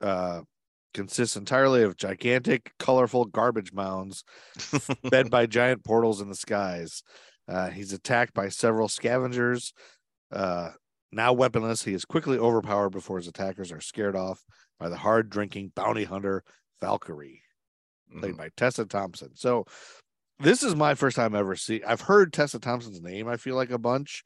uh, 0.00 0.42
consist 0.92 1.36
entirely 1.36 1.82
of 1.82 1.96
gigantic, 1.96 2.72
colorful 2.78 3.24
garbage 3.24 3.72
mounds 3.72 4.24
fed 5.10 5.30
by 5.30 5.46
giant 5.46 5.84
portals 5.84 6.20
in 6.20 6.28
the 6.28 6.34
skies. 6.36 7.02
Uh, 7.48 7.70
he's 7.70 7.92
attacked 7.92 8.34
by 8.34 8.48
several 8.48 8.88
scavengers. 8.88 9.72
Uh, 10.32 10.70
now 11.12 11.32
weaponless, 11.32 11.84
he 11.84 11.92
is 11.94 12.04
quickly 12.04 12.38
overpowered 12.38 12.90
before 12.90 13.18
his 13.18 13.28
attackers 13.28 13.70
are 13.70 13.80
scared 13.80 14.16
off 14.16 14.42
by 14.80 14.88
the 14.88 14.96
hard 14.96 15.30
drinking 15.30 15.72
bounty 15.74 16.04
hunter 16.04 16.42
Valkyrie, 16.80 17.42
played 18.18 18.34
Mhm. 18.34 18.38
by 18.38 18.50
Tessa 18.56 18.84
Thompson. 18.84 19.30
So 19.34 19.64
this 20.40 20.62
is 20.62 20.74
my 20.74 20.94
first 20.94 21.16
time 21.16 21.34
ever 21.34 21.54
see. 21.54 21.82
I've 21.84 22.00
heard 22.02 22.32
Tessa 22.32 22.58
Thompson's 22.58 23.00
name. 23.00 23.28
I 23.28 23.36
feel 23.36 23.54
like 23.54 23.70
a 23.70 23.78
bunch, 23.78 24.24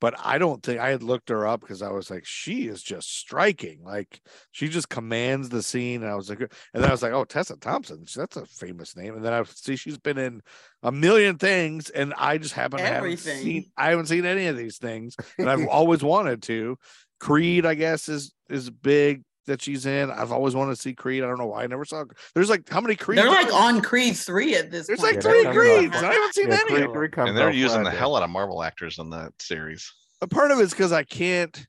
but 0.00 0.14
I 0.22 0.38
don't 0.38 0.62
think 0.62 0.80
I 0.80 0.90
had 0.90 1.02
looked 1.02 1.30
her 1.30 1.46
up 1.46 1.60
because 1.60 1.82
I 1.82 1.90
was 1.90 2.10
like, 2.10 2.24
she 2.26 2.68
is 2.68 2.82
just 2.82 3.16
striking. 3.16 3.82
Like 3.82 4.20
she 4.52 4.68
just 4.68 4.88
commands 4.88 5.48
the 5.48 5.62
scene. 5.62 6.02
And 6.02 6.10
I 6.10 6.14
was 6.14 6.28
like, 6.28 6.40
and 6.40 6.50
then 6.74 6.84
I 6.84 6.90
was 6.92 7.02
like, 7.02 7.12
oh, 7.12 7.24
Tessa 7.24 7.56
Thompson. 7.56 8.04
That's 8.14 8.36
a 8.36 8.44
famous 8.46 8.96
name. 8.96 9.14
And 9.14 9.24
then 9.24 9.32
I 9.32 9.42
see 9.44 9.76
she's 9.76 9.98
been 9.98 10.18
in 10.18 10.42
a 10.82 10.92
million 10.92 11.38
things, 11.38 11.90
and 11.90 12.12
I 12.16 12.38
just 12.38 12.54
happen 12.54 12.78
to 12.78 12.84
haven't 12.86 13.18
seen. 13.18 13.70
I 13.76 13.90
haven't 13.90 14.06
seen 14.06 14.26
any 14.26 14.46
of 14.46 14.56
these 14.56 14.78
things, 14.78 15.16
and 15.38 15.48
I've 15.48 15.66
always 15.68 16.02
wanted 16.02 16.42
to. 16.44 16.76
Creed, 17.18 17.64
I 17.64 17.74
guess, 17.74 18.08
is 18.08 18.34
is 18.50 18.68
big 18.68 19.22
that 19.46 19.62
she's 19.62 19.86
in. 19.86 20.10
I've 20.10 20.32
always 20.32 20.54
wanted 20.54 20.74
to 20.76 20.80
see 20.80 20.94
Creed. 20.94 21.22
I 21.22 21.26
don't 21.26 21.38
know 21.38 21.46
why 21.46 21.64
I 21.64 21.66
never 21.66 21.84
saw. 21.84 22.04
There's 22.34 22.50
like 22.50 22.68
how 22.68 22.80
many 22.80 22.96
Creed? 22.96 23.18
They're 23.18 23.30
like 23.30 23.52
on 23.52 23.80
Creed 23.80 24.16
3 24.16 24.54
at 24.56 24.70
this 24.70 24.86
There's 24.86 25.00
point. 25.00 25.16
like 25.16 25.24
Yeah, 25.24 25.30
three 25.30 25.44
that 25.44 25.54
Creeds. 25.54 25.96
I 25.96 26.12
haven't 26.12 26.34
seen 26.34 26.48
Yeah, 26.48 26.58
any. 26.60 26.70
Creed 26.70 26.82
of 26.84 26.92
three 26.92 27.08
And 27.16 27.36
they're 27.36 27.50
using 27.50 27.82
the 27.82 27.90
hell 27.90 28.16
out 28.16 28.22
of 28.22 28.30
Marvel 28.30 28.62
actors 28.62 28.98
in 28.98 29.10
that 29.10 29.32
series. 29.40 29.92
a 30.22 30.26
part 30.26 30.50
of 30.50 30.60
it's 30.60 30.72
because 30.72 30.92
I 30.92 31.02
can't 31.04 31.66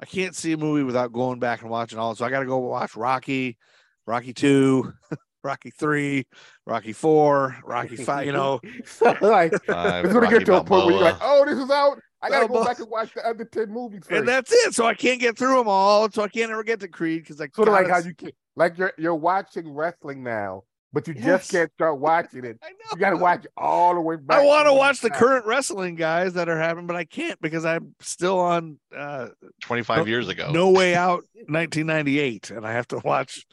I 0.00 0.06
can't 0.06 0.34
see 0.34 0.52
a 0.52 0.56
movie 0.56 0.84
without 0.84 1.12
going 1.12 1.40
back 1.40 1.62
and 1.62 1.70
watching 1.70 1.98
all. 1.98 2.14
So 2.14 2.24
I 2.24 2.30
got 2.30 2.40
to 2.40 2.46
go 2.46 2.58
watch 2.58 2.94
Rocky, 2.94 3.58
Rocky 4.06 4.32
two, 4.32 4.92
Rocky 5.42 5.70
three, 5.70 6.26
Rocky 6.66 6.92
four, 6.92 7.56
Rocky 7.64 7.96
five. 7.96 8.26
You 8.26 8.32
know, 8.32 8.60
so 8.84 9.16
like 9.20 9.52
Five, 9.64 10.04
it's 10.04 10.14
gonna 10.14 10.24
Rocky 10.26 10.38
get 10.38 10.46
to 10.46 10.54
a 10.56 10.64
point 10.64 10.86
where 10.86 10.94
you're 10.94 11.02
like, 11.02 11.16
oh, 11.20 11.44
this 11.44 11.58
is 11.58 11.70
out. 11.70 11.98
I 12.20 12.28
gotta 12.30 12.48
go 12.48 12.54
Balboa. 12.54 12.66
back 12.66 12.78
and 12.80 12.90
watch 12.90 13.14
the 13.14 13.26
other 13.26 13.44
ten 13.44 13.70
movies. 13.70 14.02
and 14.10 14.26
that's 14.26 14.52
it. 14.52 14.74
So 14.74 14.84
I 14.86 14.94
can't 14.94 15.20
get 15.20 15.38
through 15.38 15.56
them 15.56 15.68
all. 15.68 16.10
So 16.10 16.22
I 16.22 16.28
can't 16.28 16.50
ever 16.50 16.64
get 16.64 16.80
to 16.80 16.88
Creed 16.88 17.22
because 17.22 17.40
I 17.40 17.48
sort 17.54 17.68
of 17.68 17.74
like 17.74 17.88
how 17.88 17.98
you 17.98 18.14
can 18.14 18.30
like 18.56 18.76
you're 18.78 18.92
you're 18.98 19.14
watching 19.14 19.72
wrestling 19.72 20.24
now, 20.24 20.62
but 20.92 21.06
you 21.06 21.14
Yes. 21.16 21.24
just 21.24 21.50
can't 21.52 21.72
start 21.74 22.00
watching 22.00 22.44
it. 22.44 22.58
I 22.62 22.70
know. 22.70 22.76
You 22.92 22.98
gotta 22.98 23.16
watch 23.18 23.44
it 23.44 23.52
all 23.56 23.94
the 23.94 24.00
way 24.00 24.16
back. 24.16 24.40
I 24.40 24.44
want 24.44 24.66
to 24.66 24.72
watch 24.74 25.00
the 25.00 25.12
out. 25.12 25.18
current 25.18 25.46
wrestling 25.46 25.94
guys 25.94 26.32
that 26.34 26.48
are 26.48 26.58
happening, 26.58 26.86
but 26.88 26.96
I 26.96 27.04
can't 27.04 27.40
because 27.40 27.64
I'm 27.64 27.94
still 28.00 28.40
on 28.40 28.78
uh, 28.96 29.28
25 29.62 29.98
No- 29.98 30.04
years 30.06 30.28
ago. 30.28 30.50
No 30.50 30.70
Way 30.70 30.94
Out 30.96 31.22
1998, 31.46 32.50
and 32.50 32.66
I 32.66 32.72
have 32.72 32.88
to 32.88 32.98
watch. 33.04 33.46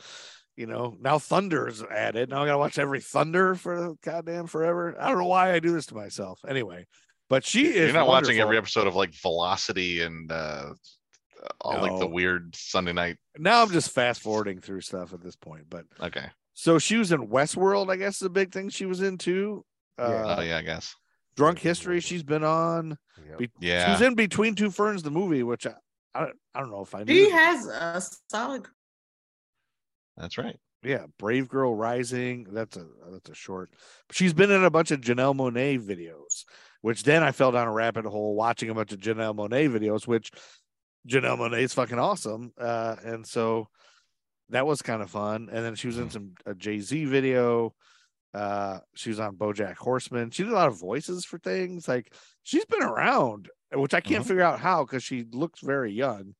You 0.57 0.67
know, 0.67 0.95
now 1.01 1.19
Thunder's 1.19 1.83
added. 1.83 2.29
Now 2.29 2.41
I 2.43 2.45
gotta 2.45 2.57
watch 2.57 2.79
every 2.79 3.01
Thunder 3.01 3.55
for 3.55 3.93
goddamn 4.01 4.47
forever. 4.47 4.95
I 4.97 5.09
don't 5.09 5.17
know 5.17 5.25
why 5.25 5.51
I 5.51 5.59
do 5.59 5.73
this 5.73 5.85
to 5.87 5.95
myself. 5.95 6.39
Anyway, 6.47 6.87
but 7.29 7.43
she 7.45 7.67
is. 7.67 7.75
You're 7.75 7.93
not 7.93 8.07
watching 8.07 8.39
every 8.39 8.57
episode 8.57 8.87
of 8.87 8.95
like 8.95 9.13
Velocity 9.13 10.01
and 10.01 10.31
uh, 10.31 10.73
all 11.61 11.81
like 11.81 11.99
the 11.99 12.07
weird 12.07 12.55
Sunday 12.55 12.93
night. 12.93 13.17
Now 13.37 13.61
I'm 13.63 13.71
just 13.71 13.91
fast 13.91 14.21
forwarding 14.21 14.59
through 14.61 14.81
stuff 14.81 15.13
at 15.13 15.21
this 15.21 15.35
point. 15.35 15.65
But 15.69 15.85
Okay. 16.01 16.25
so 16.53 16.79
she 16.79 16.97
was 16.97 17.11
in 17.11 17.27
Westworld. 17.27 17.89
I 17.91 17.95
guess 17.97 18.17
is 18.17 18.23
a 18.23 18.29
big 18.29 18.51
thing 18.51 18.69
she 18.69 18.85
was 18.85 19.01
in 19.01 19.17
too. 19.17 19.65
Uh, 19.97 20.35
oh 20.39 20.41
yeah, 20.41 20.57
I 20.57 20.61
guess. 20.61 20.93
Drunk 21.35 21.59
History. 21.59 21.99
She's 21.99 22.23
been 22.23 22.43
on. 22.43 22.97
Yep. 23.29 23.37
Be- 23.37 23.45
She 23.61 23.67
Yeah. 23.67 23.91
was 23.91 24.01
in 24.01 24.15
Between 24.15 24.55
Two 24.55 24.69
Ferns, 24.71 25.03
the 25.03 25.11
movie, 25.11 25.43
which 25.43 25.65
I 25.67 25.73
I, 26.13 26.19
don't- 26.21 26.37
I 26.53 26.59
don't 26.61 26.71
know 26.71 26.81
if 26.81 26.95
I 26.95 27.03
knew. 27.03 27.13
She 27.13 27.29
has 27.29 27.65
a 27.67 28.01
solid. 28.29 28.67
That's 30.17 30.37
right. 30.37 30.57
yeah, 30.83 31.05
Brave 31.19 31.49
Girl 31.49 31.75
Rising. 31.75 32.47
That's 32.51 32.77
a 32.77 32.85
that's 33.11 33.29
a 33.29 33.35
short. 33.35 33.71
She's 34.11 34.33
been 34.33 34.51
in 34.51 34.63
a 34.63 34.69
bunch 34.69 34.91
of 34.91 35.01
Janelle 35.01 35.35
Monáe 35.35 35.79
videos, 35.79 36.45
which 36.85 37.01
then 37.01 37.23
I 37.23 37.31
fell 37.31 37.51
down 37.51 37.65
a 37.67 37.71
rabbit 37.71 38.05
hole 38.05 38.35
watching 38.35 38.69
a 38.69 38.75
bunch 38.75 38.91
of 38.91 38.99
Janelle 38.99 39.35
Monáe 39.35 39.67
videos, 39.71 40.05
which 40.05 40.29
Janelle 41.09 41.39
Monáe 41.39 41.61
is 41.63 41.73
fucking 41.73 41.97
awesome. 41.97 42.53
Uh, 42.59 42.95
and 43.03 43.25
so 43.25 43.69
that 44.49 44.67
was 44.67 44.83
kind 44.83 45.01
of 45.01 45.09
fun. 45.09 45.49
And 45.51 45.65
then 45.65 45.73
she 45.73 45.87
was 45.87 45.97
in 45.97 46.11
some 46.11 46.33
a 46.45 46.53
Jay 46.53 46.79
Z 46.79 47.05
video. 47.05 47.73
Uh, 48.35 48.81
she 48.93 49.09
was 49.09 49.19
on 49.19 49.35
BoJack 49.35 49.77
Horseman. 49.77 50.29
She 50.29 50.43
did 50.43 50.51
a 50.51 50.55
lot 50.55 50.67
of 50.67 50.79
voices 50.79 51.25
for 51.25 51.39
things. 51.39 51.87
Like 51.87 52.13
she's 52.43 52.65
been 52.65 52.83
around, 52.83 53.49
which 53.73 53.95
I 53.95 53.99
can't 53.99 54.23
Mhm. 54.23 54.27
figure 54.27 54.43
out 54.43 54.59
how 54.59 54.85
because 54.85 55.03
she 55.03 55.25
looks 55.31 55.61
very 55.61 55.91
young. 55.91 56.35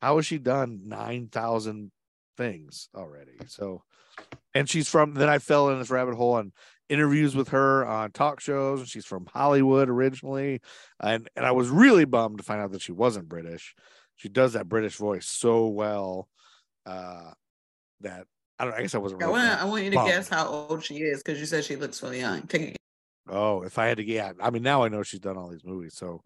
How 0.00 0.18
has 0.18 0.26
she 0.26 0.38
done 0.38 0.82
nine 0.84 1.26
thousand 1.32 1.90
things 2.36 2.88
already? 2.94 3.38
So, 3.48 3.82
and 4.54 4.70
she's 4.70 4.88
from. 4.88 5.14
Then 5.14 5.28
I 5.28 5.40
fell 5.40 5.70
in 5.70 5.80
this 5.80 5.90
rabbit 5.90 6.14
hole 6.14 6.34
on 6.34 6.52
interviews 6.90 7.34
with 7.34 7.48
her 7.48 7.86
on 7.86 8.10
talk 8.10 8.40
shows. 8.40 8.88
She's 8.88 9.06
from 9.06 9.26
Hollywood 9.32 9.88
originally, 9.88 10.60
and 11.00 11.28
and 11.36 11.46
I 11.46 11.52
was 11.52 11.68
really 11.68 12.04
bummed 12.04 12.38
to 12.38 12.44
find 12.44 12.60
out 12.60 12.72
that 12.72 12.82
she 12.82 12.92
wasn't 12.92 13.28
British. 13.28 13.74
She 14.16 14.28
does 14.28 14.52
that 14.52 14.68
British 14.68 14.96
voice 14.96 15.26
so 15.26 15.68
well 15.68 16.28
uh, 16.84 17.30
that 18.00 18.26
I 18.58 18.64
don't. 18.64 18.74
I 18.74 18.82
guess 18.82 18.94
I 18.94 18.98
wasn't. 18.98 19.22
I 19.22 19.28
want, 19.28 19.62
I 19.62 19.64
want 19.64 19.84
you 19.84 19.90
to 19.90 19.96
bummed. 19.96 20.10
guess 20.10 20.28
how 20.28 20.46
old 20.46 20.84
she 20.84 20.96
is 20.96 21.22
because 21.22 21.40
you 21.40 21.46
said 21.46 21.64
she 21.64 21.76
looks 21.76 21.98
so 21.98 22.10
young. 22.10 22.42
Take 22.42 22.76
Oh, 23.28 23.62
if 23.62 23.78
I 23.78 23.86
had 23.86 23.98
to 23.98 24.04
yeah, 24.04 24.32
I 24.40 24.50
mean 24.50 24.62
now 24.62 24.82
I 24.82 24.88
know 24.88 25.02
she's 25.02 25.20
done 25.20 25.36
all 25.36 25.48
these 25.48 25.64
movies. 25.64 25.94
So 25.94 26.22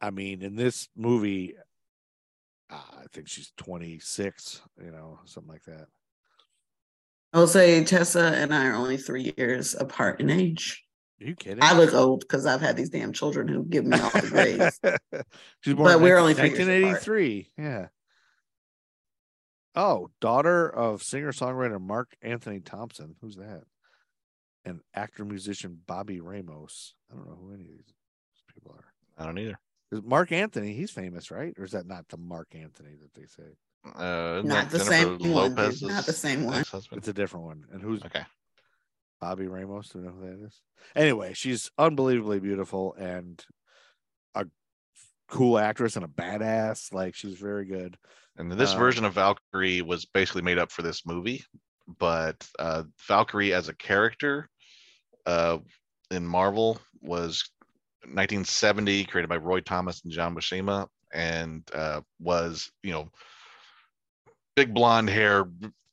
I 0.00 0.10
mean, 0.10 0.42
in 0.42 0.56
this 0.56 0.88
movie, 0.96 1.54
uh, 2.70 2.74
I 2.74 3.04
think 3.12 3.28
she's 3.28 3.52
26, 3.56 4.62
you 4.82 4.90
know, 4.90 5.20
something 5.24 5.52
like 5.52 5.64
that. 5.64 5.86
I'll 7.36 7.46
say 7.46 7.84
Tessa 7.84 8.32
and 8.34 8.54
I 8.54 8.64
are 8.64 8.74
only 8.74 8.96
three 8.96 9.34
years 9.36 9.74
apart 9.74 10.22
in 10.22 10.30
age. 10.30 10.82
Are 11.20 11.26
you 11.26 11.34
kidding? 11.34 11.62
I 11.62 11.76
look 11.76 11.92
old 11.92 12.20
because 12.20 12.46
I've 12.46 12.62
had 12.62 12.78
these 12.78 12.88
damn 12.88 13.12
children 13.12 13.46
who 13.46 13.62
give 13.62 13.84
me 13.84 13.98
all 13.98 14.08
the 14.08 14.26
grades. 14.26 14.80
she's 15.60 15.74
born 15.74 15.84
But 15.84 15.96
in 15.98 16.02
we're 16.02 16.16
only 16.16 16.32
three 16.32 16.48
1983. 16.48 17.52
Yeah. 17.58 17.88
Oh, 19.74 20.08
daughter 20.22 20.66
of 20.66 21.02
singer 21.02 21.30
songwriter 21.30 21.78
Mark 21.78 22.16
Anthony 22.22 22.60
Thompson. 22.60 23.16
Who's 23.20 23.36
that? 23.36 23.64
And 24.64 24.80
actor 24.94 25.26
musician 25.26 25.78
Bobby 25.86 26.20
Ramos. 26.20 26.94
I 27.12 27.16
don't 27.16 27.28
know 27.28 27.36
who 27.38 27.52
any 27.52 27.64
of 27.64 27.68
these 27.68 27.92
people 28.54 28.74
are. 28.74 28.86
I 29.18 29.26
don't 29.26 29.38
either. 29.38 29.60
Is 29.92 30.00
Mark 30.02 30.32
Anthony, 30.32 30.72
he's 30.72 30.90
famous, 30.90 31.30
right? 31.30 31.52
Or 31.58 31.64
is 31.64 31.72
that 31.72 31.86
not 31.86 32.08
the 32.08 32.16
Mark 32.16 32.54
Anthony 32.54 32.94
that 32.98 33.12
they 33.12 33.26
say? 33.26 33.58
Uh, 33.94 34.36
isn't 34.38 34.48
Not 34.48 34.70
that 34.70 34.78
the 34.78 34.84
same 34.84 35.18
Jennifer 35.18 35.34
one, 35.34 35.48
dude. 35.50 35.58
Lopez's 35.58 35.82
Not 35.82 36.06
the 36.06 36.12
same 36.12 36.44
one. 36.44 36.58
ex-husband? 36.58 36.98
It's 36.98 37.08
a 37.08 37.12
different 37.12 37.46
one. 37.46 37.64
And 37.72 37.82
who's 37.82 38.02
Okay. 38.04 38.24
Bobby 39.20 39.46
Ramos? 39.46 39.88
Do 39.90 39.98
you 40.00 40.04
know 40.06 40.10
who 40.12 40.26
that 40.26 40.46
is? 40.46 40.60
Anyway, 40.94 41.32
she's 41.34 41.70
unbelievably 41.78 42.40
beautiful 42.40 42.94
and 42.94 43.42
a 44.34 44.46
cool 45.28 45.58
actress 45.58 45.96
and 45.96 46.04
a 46.04 46.08
badass. 46.08 46.92
Like 46.92 47.14
she's 47.14 47.34
very 47.34 47.64
good. 47.64 47.96
And 48.36 48.52
this 48.52 48.72
Uh, 48.74 48.78
version 48.78 49.04
of 49.06 49.14
Valkyrie 49.14 49.80
was 49.82 50.04
basically 50.04 50.42
made 50.42 50.58
up 50.58 50.70
for 50.70 50.82
this 50.82 51.06
movie, 51.06 51.42
but 51.98 52.46
uh, 52.58 52.82
Valkyrie 53.08 53.54
as 53.54 53.68
a 53.68 53.74
character 53.74 54.50
uh, 55.24 55.58
in 56.10 56.26
Marvel 56.26 56.78
was 57.00 57.42
1970, 58.02 59.04
created 59.06 59.28
by 59.28 59.38
Roy 59.38 59.60
Thomas 59.60 60.02
and 60.04 60.12
John 60.12 60.34
Buscema, 60.34 60.86
and 61.12 61.68
uh, 61.74 62.02
was 62.20 62.70
you 62.82 62.92
know 62.92 63.10
big 64.56 64.74
blonde 64.74 65.08
hair, 65.08 65.44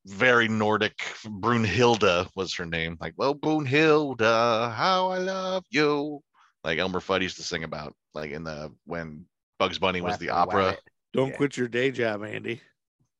very 0.05 0.47
Nordic. 0.47 0.97
Brunhilde 1.25 2.27
was 2.35 2.55
her 2.55 2.65
name. 2.65 2.97
Like, 2.99 3.13
well, 3.17 3.35
Brunhilde, 3.35 4.21
how 4.21 5.09
I 5.09 5.19
love 5.19 5.65
you. 5.69 6.21
Like 6.63 6.79
Elmer 6.79 7.01
Fudd 7.01 7.21
used 7.21 7.37
to 7.37 7.43
sing 7.43 7.63
about, 7.65 7.93
like 8.13 8.31
in 8.31 8.43
the 8.43 8.71
when 8.85 9.25
Bugs 9.59 9.77
Bunny 9.77 10.01
was 10.01 10.17
the 10.17 10.29
opera. 10.29 10.77
Don't 11.13 11.29
Yeah. 11.29 11.35
quit 11.35 11.57
your 11.57 11.67
day 11.67 11.91
job, 11.91 12.23
Andy. 12.23 12.61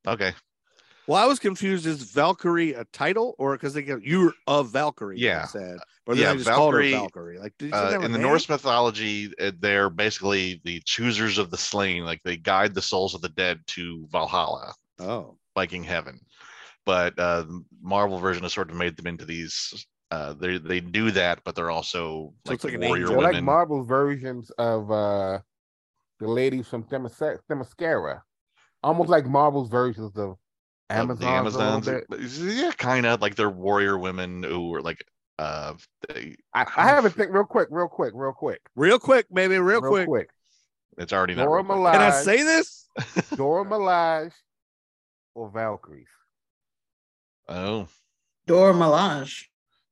Okay. 0.07 0.33
Well, 1.05 1.21
I 1.21 1.27
was 1.27 1.39
confused. 1.39 1.85
Is 1.85 2.01
Valkyrie 2.11 2.73
a 2.73 2.85
title 2.85 3.35
or 3.37 3.53
because 3.55 3.73
they 3.73 3.81
go, 3.83 3.99
you're 4.01 4.33
a 4.47 4.63
Valkyrie? 4.63 5.17
they 5.17 5.25
Yeah. 5.25 5.45
Said, 5.45 5.77
or 6.07 6.15
Yeah, 6.15 6.31
they 6.31 6.37
just 6.37 6.49
called 6.49 6.73
her 6.73 6.79
Valkyrie, 6.79 6.91
Valkyrie. 6.91 7.39
Like, 7.39 7.53
did 7.57 7.69
she 7.69 7.73
uh, 7.73 7.99
in 7.99 8.13
the 8.13 8.17
name? 8.17 8.21
Norse 8.21 8.47
mythology, 8.47 9.33
uh, 9.39 9.51
they're 9.59 9.89
basically 9.89 10.61
the 10.63 10.81
choosers 10.85 11.37
of 11.37 11.51
the 11.51 11.57
slain. 11.57 12.05
Like 12.05 12.21
they 12.23 12.37
guide 12.37 12.73
the 12.73 12.81
souls 12.81 13.13
of 13.13 13.21
the 13.21 13.29
dead 13.29 13.59
to 13.67 14.07
Valhalla, 14.09 14.73
Oh, 14.99 15.37
Viking 15.55 15.83
heaven. 15.83 16.19
But 16.85 17.17
uh, 17.17 17.45
Marvel 17.81 18.19
version 18.19 18.43
has 18.43 18.53
sort 18.53 18.69
of 18.69 18.75
made 18.75 18.97
them 18.97 19.07
into 19.07 19.25
these. 19.25 19.85
Uh, 20.11 20.33
they 20.33 20.57
they 20.57 20.79
do 20.79 21.11
that, 21.11 21.39
but 21.43 21.55
they're 21.55 21.71
also 21.71 22.33
So 22.45 22.51
like, 22.51 22.55
it's 22.55 22.63
like 22.65 22.79
warrior 22.79 22.95
angel. 22.97 23.07
They're 23.09 23.17
women. 23.17 23.33
like 23.35 23.43
Marvel's 23.43 23.87
versions 23.87 24.51
of 24.51 24.91
uh 24.91 25.39
the 26.19 26.27
ladies 26.27 26.67
from 26.67 26.83
Themyscira, 26.83 27.39
Themyscira. 27.49 28.21
almost 28.83 29.09
like 29.09 29.25
Marvel's 29.25 29.69
versions 29.69 30.15
of 30.17 30.35
of 30.35 30.37
Amazon. 30.89 31.19
the 31.19 31.27
Amazons, 31.27 32.39
yeah, 32.39 32.71
kind 32.77 33.05
of 33.05 33.21
like 33.21 33.35
they're 33.35 33.49
warrior 33.49 33.97
women 33.97 34.43
who 34.43 34.73
are 34.75 34.81
like 34.81 35.03
uh, 35.39 35.73
they, 36.07 36.35
I, 36.53 36.65
I 36.77 36.83
have 36.83 37.05
a 37.05 37.09
think 37.09 37.33
real 37.33 37.45
quick, 37.45 37.67
real 37.71 37.87
quick, 37.87 38.13
real 38.15 38.33
quick, 38.33 38.61
real 38.75 38.99
quick, 38.99 39.25
maybe 39.31 39.57
real, 39.57 39.81
real 39.81 39.91
quick. 39.91 40.07
quick. 40.07 40.29
it's 40.97 41.11
already 41.11 41.33
not. 41.33 41.45
Dora 41.45 41.63
real 41.63 41.81
quick. 41.81 41.93
Can 41.93 42.01
I 42.01 42.11
say 42.11 42.43
this? 42.43 42.87
Dora 43.35 43.65
Milaje, 43.65 44.31
or 45.35 45.49
Valkyries? 45.49 46.07
Oh, 47.47 47.87
Dora 48.47 48.73
Milaje. 48.73 49.43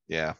yeah, 0.08 0.34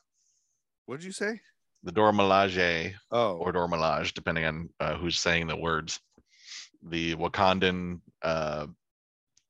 What'd 0.86 1.04
you 1.04 1.12
say? 1.12 1.40
the 1.84 1.92
Dora 1.92 2.12
Milaje 2.12 2.94
Oh, 3.12 3.38
or 3.38 3.52
Dora 3.52 3.68
Milaje, 3.68 4.14
depending 4.14 4.46
on 4.46 4.70
uh, 4.80 4.96
who's 4.96 5.18
saying 5.20 5.48
the 5.48 5.56
words. 5.58 6.00
The 6.84 7.16
Wakandan 7.16 8.02
uh, 8.24 8.68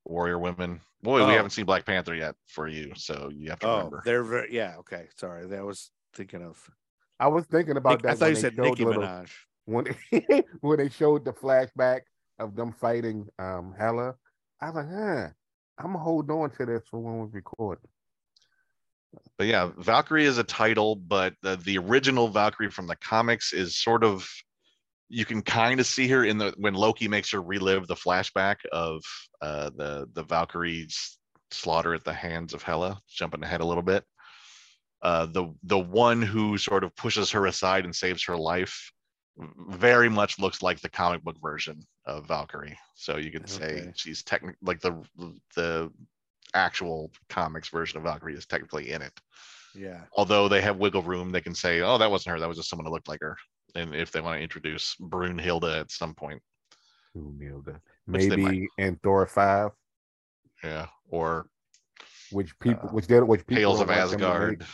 warrior 0.06 0.38
women. 0.40 0.82
Boy, 1.04 1.22
Oh. 1.22 1.28
we 1.28 1.34
haven't 1.34 1.52
seen 1.52 1.66
Black 1.66 1.86
Panther 1.86 2.14
yet 2.16 2.36
for 2.48 2.68
you, 2.68 2.94
so 2.96 3.30
you 3.34 3.50
have 3.50 3.60
to 3.60 3.68
oh, 3.68 3.76
remember. 3.78 4.02
they're 4.06 4.24
very 4.24 4.54
yeah. 4.54 4.76
Okay, 4.80 5.08
sorry. 5.18 5.48
That 5.48 5.66
was 5.66 5.92
thinking 6.14 6.44
of. 6.44 6.58
I 7.20 7.28
was 7.28 7.46
thinking 7.46 7.78
about 7.78 7.92
Nick- 7.94 8.02
that. 8.04 8.12
I 8.12 8.16
thought 8.16 8.30
you 8.30 8.36
said 8.36 8.56
showed 8.56 8.66
Nicki 8.66 8.86
little- 8.86 9.04
Minaj. 9.04 9.30
when 9.66 9.86
when 10.62 10.78
they 10.78 10.90
showed 10.90 11.24
the 11.26 11.34
flashback 11.34 12.02
of 12.40 12.56
them 12.56 12.72
fighting 12.74 13.28
um 13.40 13.74
Hela, 13.78 14.16
I 14.62 14.66
was 14.70 14.76
like, 14.76 14.90
huh, 14.90 15.28
I'm 15.84 15.94
gonna 15.94 16.04
hold 16.04 16.30
on 16.30 16.52
to 16.52 16.66
this 16.66 16.84
for 16.90 17.00
when 17.00 17.20
we 17.20 17.28
record. 17.32 17.80
But 19.38 19.48
yeah, 19.48 19.72
Valkyrie 19.78 20.26
is 20.26 20.38
a 20.38 20.44
title, 20.44 20.96
but 20.96 21.34
the, 21.42 21.58
the 21.58 21.78
original 21.78 22.30
Valkyrie 22.30 22.70
from 22.70 22.88
the 22.88 22.96
comics 22.96 23.52
is 23.52 23.78
sort 23.78 24.04
of 24.04 24.28
you 25.10 25.26
can 25.26 25.42
kind 25.42 25.82
of 25.82 25.86
see 25.86 26.08
her 26.08 26.24
in 26.24 26.38
the 26.38 26.54
when 26.58 26.74
Loki 26.74 27.08
makes 27.08 27.32
her 27.32 27.42
relive 27.42 27.88
the 27.88 27.96
flashback 27.96 28.58
of 28.72 29.04
uh, 29.42 29.70
the 29.76 30.08
the 30.14 30.24
Valkyrie's 30.24 31.18
slaughter 31.50 31.94
at 31.94 32.06
the 32.06 32.14
hands 32.14 32.54
of 32.54 32.64
Hela. 32.64 33.02
Jumping 33.10 33.44
ahead 33.44 33.62
a 33.62 33.66
little 33.66 33.84
bit, 33.84 34.06
uh, 35.02 35.26
the 35.26 35.54
the 35.64 35.80
one 35.80 36.22
who 36.22 36.58
sort 36.58 36.84
of 36.84 36.96
pushes 36.96 37.32
her 37.32 37.46
aside 37.48 37.84
and 37.84 37.96
saves 37.96 38.24
her 38.26 38.38
life 38.38 38.92
very 39.38 40.10
much 40.10 40.40
looks 40.40 40.62
like 40.62 40.80
the 40.82 40.90
comic 40.90 41.24
book 41.24 41.38
version 41.42 41.86
of 42.06 42.28
Valkyrie. 42.28 42.78
So 42.96 43.18
you 43.18 43.32
could 43.32 43.48
say 43.50 43.64
Okay. 43.82 43.92
she's 43.96 44.24
technically 44.24 44.58
like 44.62 44.80
the 44.82 45.02
the 45.56 45.92
actual 46.54 47.12
comics 47.30 47.70
version 47.70 47.98
of 47.98 48.04
Valkyrie 48.04 48.36
is 48.36 48.46
technically 48.46 48.92
in 48.92 49.02
it 49.02 49.14
Yeah. 49.74 50.04
although 50.18 50.50
they 50.50 50.60
have 50.62 50.78
wiggle 50.78 51.02
room, 51.02 51.30
they 51.32 51.40
can 51.40 51.56
say, 51.56 51.80
"Oh, 51.82 51.98
that 51.98 52.12
wasn't 52.12 52.34
her. 52.34 52.40
That 52.42 52.50
was 52.50 52.58
just 52.58 52.70
someone 52.70 52.86
who 52.86 52.92
looked 52.92 53.08
like 53.08 53.22
her." 53.22 53.38
And 53.76 53.96
if 53.96 54.12
they 54.12 54.20
want 54.20 54.38
to 54.38 54.44
introduce 54.44 54.96
Brunhilde 55.00 55.80
at 55.80 55.92
some 55.92 56.14
point, 56.14 56.42
Brunhilde. 57.16 57.80
Which 58.06 58.24
they 58.30 58.36
might. 58.36 58.52
Maybe 58.52 58.68
in 58.78 58.98
Thor 58.98 59.26
five, 59.28 59.72
yeah, 60.62 60.88
or 61.08 61.48
which 62.32 62.58
people, 62.60 62.90
Uh, 62.90 62.92
which 62.94 63.08
they, 63.08 63.20
which 63.22 63.48
people 63.48 63.62
Tales 63.62 63.80
of 63.80 63.88
want 63.88 64.10
them 64.12 64.20
to 64.20 64.26
Asgard. 64.26 64.66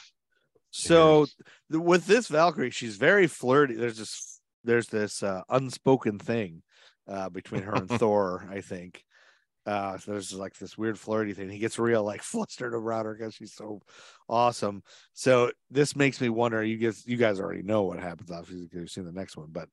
So 0.72 1.22
Yes. 1.22 1.36
with 1.70 2.06
this 2.08 2.28
Valkyrie, 2.28 2.72
she's 2.72 2.98
very 2.98 3.28
flirty. 3.28 3.76
There's 3.76 3.98
this 3.98 4.37
there's 4.68 4.88
this 4.88 5.24
uh, 5.24 5.42
unspoken 5.50 6.20
thing 6.20 6.62
uh, 7.08 7.30
between 7.30 7.64
her 7.64 7.74
and 7.74 7.90
Thor. 8.00 8.48
I 8.52 8.62
think 8.62 9.04
uh, 9.68 9.98
so 9.98 10.12
there's 10.12 10.34
like 10.34 10.58
this 10.58 10.78
weird 10.78 10.98
flirty 10.98 11.34
thing. 11.34 11.50
He 11.50 11.60
gets 11.60 11.78
real 11.78 12.04
like 12.04 12.22
flustered 12.24 12.74
around 12.74 13.06
her 13.06 13.14
because 13.14 13.36
she's 13.36 13.54
so 13.54 13.82
awesome. 14.30 14.82
So 15.14 15.52
this 15.70 15.96
makes 15.96 16.22
me 16.22 16.30
wonder. 16.30 16.64
You 16.64 16.78
guys, 16.78 17.06
you 17.06 17.18
guys 17.18 17.40
already 17.40 17.64
know 17.64 17.84
what 17.84 18.00
happens, 18.00 18.32
obviously, 18.32 18.64
because 18.64 18.80
you've 18.80 18.92
seen 18.92 19.06
the 19.06 19.12
next 19.12 19.36
one. 19.36 19.50
But 19.52 19.68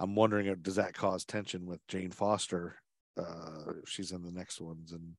I'm 0.00 0.14
wondering, 0.14 0.46
if, 0.46 0.62
does 0.62 0.76
that 0.76 0.94
cause 0.94 1.26
tension 1.26 1.66
with 1.66 1.86
Jane 1.88 2.10
Foster? 2.10 2.76
Uh, 3.18 3.72
if 3.82 3.88
she's 3.88 4.12
in 4.12 4.22
the 4.22 4.32
next 4.32 4.60
ones, 4.60 4.92
and 4.92 5.12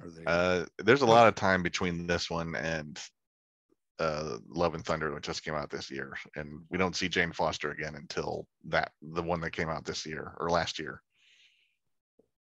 are 0.00 0.10
they? 0.10 0.22
Uh, 0.26 0.64
there's 0.78 1.02
a 1.02 1.06
lot 1.06 1.26
of 1.26 1.34
time 1.34 1.62
between 1.62 2.06
this 2.06 2.30
one 2.30 2.54
and 2.54 2.98
uh, 3.98 4.38
Love 4.48 4.74
and 4.74 4.84
Thunder, 4.84 5.12
which 5.14 5.24
just 5.24 5.42
came 5.44 5.54
out 5.54 5.70
this 5.70 5.90
year, 5.90 6.14
and 6.34 6.60
we 6.70 6.78
don't 6.78 6.96
see 6.96 7.08
Jane 7.08 7.32
Foster 7.32 7.70
again 7.70 7.94
until 7.94 8.46
that 8.66 8.92
the 9.00 9.22
one 9.22 9.40
that 9.40 9.52
came 9.52 9.68
out 9.68 9.84
this 9.84 10.04
year 10.06 10.34
or 10.38 10.50
last 10.50 10.78
year. 10.78 11.02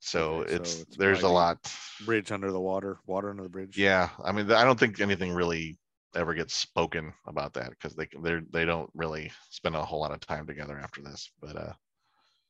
So 0.02 0.42
Okay, 0.42 0.50
so 0.52 0.56
it's 0.56 0.82
it's 0.82 0.98
there's 0.98 1.24
a 1.24 1.30
lot. 1.30 1.74
bridge 2.06 2.32
under 2.32 2.52
the 2.52 2.60
water, 2.60 3.00
water 3.06 3.30
under 3.30 3.44
the 3.44 3.50
bridge. 3.50 3.78
Yeah, 3.78 4.10
I 4.24 4.32
mean, 4.32 4.52
I 4.52 4.64
don't 4.64 4.80
think 4.80 5.00
anything 5.00 5.34
really 5.34 5.78
ever 6.16 6.34
gets 6.34 6.56
spoken 6.56 7.14
about 7.28 7.54
that 7.54 7.70
because 7.72 7.96
they 7.96 8.08
they 8.22 8.40
they 8.52 8.66
don't 8.66 8.90
really 8.94 9.32
spend 9.50 9.76
a 9.76 9.84
whole 9.86 10.00
lot 10.00 10.12
of 10.12 10.20
time 10.22 10.48
together 10.48 10.80
after 10.80 11.02
this. 11.02 11.32
But 11.42 11.56
uh, 11.56 11.74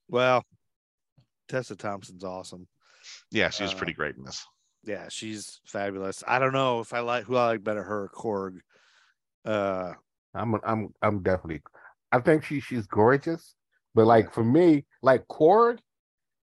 Well, 0.08 0.44
Tessa 1.48 1.76
Thompson's 1.76 2.24
awesome. 2.24 2.68
yeah, 3.32 3.50
she 3.50 3.64
was 3.64 3.74
Uh, 3.74 3.78
pretty 3.78 3.94
great 3.94 4.16
in 4.16 4.24
this. 4.24 4.46
Yeah, 4.84 5.10
she's 5.10 5.60
fabulous. 5.66 6.24
I 6.28 6.40
don't 6.40 6.54
know 6.54 6.80
if 6.80 6.94
I 6.94 7.00
like 7.00 7.26
who 7.26 7.36
I 7.36 7.48
like 7.48 7.64
better, 7.64 7.84
her 7.84 8.04
or 8.04 8.10
Korg. 8.10 8.60
Uh, 9.50 9.94
I'm 10.36 10.56
I'm 10.64 10.94
I'm 11.02 11.24
definitely. 11.24 11.62
I 12.12 12.20
think 12.20 12.44
she 12.44 12.60
she's 12.60 12.86
gorgeous, 12.86 13.56
but 13.96 14.06
like 14.06 14.32
for 14.32 14.44
me, 14.44 14.86
like 15.02 15.28
Korg, 15.28 15.80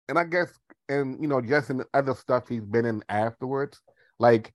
and 0.09 0.19
I 0.19 0.25
guess 0.25 0.53
and 0.89 1.17
you 1.23 1.29
know 1.29 1.41
just 1.41 1.71
in 1.71 1.77
the 1.77 1.87
other 1.95 2.15
stuff 2.15 2.49
he's 2.49 2.65
been 2.65 2.85
in 2.85 3.05
afterwards, 3.09 3.81
like 4.19 4.53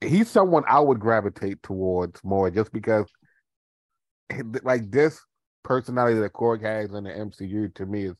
he's 0.00 0.30
someone 0.30 0.64
I 0.66 0.80
would 0.80 0.98
gravitate 0.98 1.62
towards 1.62 2.24
more 2.24 2.50
just 2.50 2.72
because, 2.72 3.06
like 4.62 4.90
this 4.90 5.20
personality 5.62 6.20
that 6.20 6.32
Korg 6.32 6.62
has 6.62 6.94
in 6.94 7.04
the 7.04 7.10
MCU 7.10 7.74
to 7.74 7.84
me 7.84 8.04
is 8.04 8.16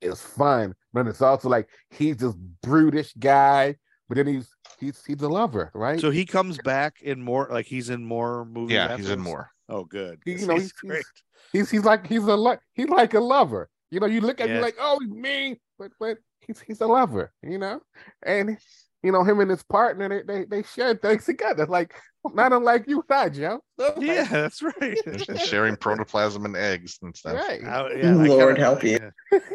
is 0.00 0.22
fun, 0.22 0.74
but 0.92 1.08
it's 1.08 1.22
also 1.22 1.48
like 1.48 1.68
he's 1.90 2.18
this 2.18 2.34
brutish 2.62 3.14
guy, 3.14 3.74
but 4.08 4.16
then 4.16 4.28
he's 4.28 4.48
he's 4.78 5.04
he's 5.04 5.20
a 5.22 5.28
lover, 5.28 5.70
right? 5.74 6.00
so 6.00 6.10
he 6.10 6.24
comes 6.24 6.58
back 6.58 7.00
in 7.02 7.22
more, 7.22 7.48
like 7.50 7.66
he's 7.66 7.90
in 7.90 8.04
more 8.04 8.44
movies. 8.44 8.74
Yeah, 8.74 8.96
he's 8.96 9.10
in 9.10 9.20
more. 9.20 9.50
Oh, 9.68 9.84
good. 9.84 10.20
You 10.26 10.36
'cause 10.36 10.46
know, 10.46 10.54
he's 10.54 10.62
he's- 10.62 10.72
great. 10.82 11.04
He's 11.52 11.70
he's 11.70 11.84
like 11.84 12.06
he's 12.06 12.24
a 12.24 12.36
lo- 12.36 12.58
he's 12.74 12.88
like 12.88 13.14
a 13.14 13.20
lover. 13.20 13.68
You 13.90 14.00
know, 14.00 14.06
you 14.06 14.20
look 14.20 14.40
at 14.40 14.48
Yeah. 14.48 14.56
him 14.56 14.62
like, 14.62 14.76
oh, 14.80 14.98
he's 15.00 15.10
mean, 15.10 15.56
but 15.78 15.92
but 16.00 16.18
he's 16.40 16.60
he's 16.60 16.80
a 16.80 16.86
lover. 16.86 17.32
You 17.42 17.58
know, 17.58 17.80
and 18.24 18.58
you 19.02 19.12
know 19.12 19.22
him 19.22 19.40
and 19.40 19.50
his 19.50 19.62
partner 19.62 20.08
they 20.08 20.22
they, 20.22 20.44
they 20.44 20.62
share 20.64 20.94
things 20.96 21.24
together. 21.24 21.66
Like 21.66 21.94
not 22.34 22.52
unlike 22.52 22.84
you 22.88 23.04
and 23.08 23.18
I, 23.18 23.28
Joe. 23.28 23.60
Yeah, 23.98 24.24
that's 24.24 24.60
right. 24.60 24.98
Sharing 25.46 25.76
protoplasm 25.76 26.44
and 26.44 26.56
eggs 26.56 26.98
and 27.02 27.16
stuff. 27.16 27.34
right. 27.34 27.62
I- 27.64 27.92
yeah, 27.94 28.10
I 28.10 28.12
Lord 28.14 28.56
kinda- 28.56 28.60
help 28.60 28.82
you. 28.82 28.98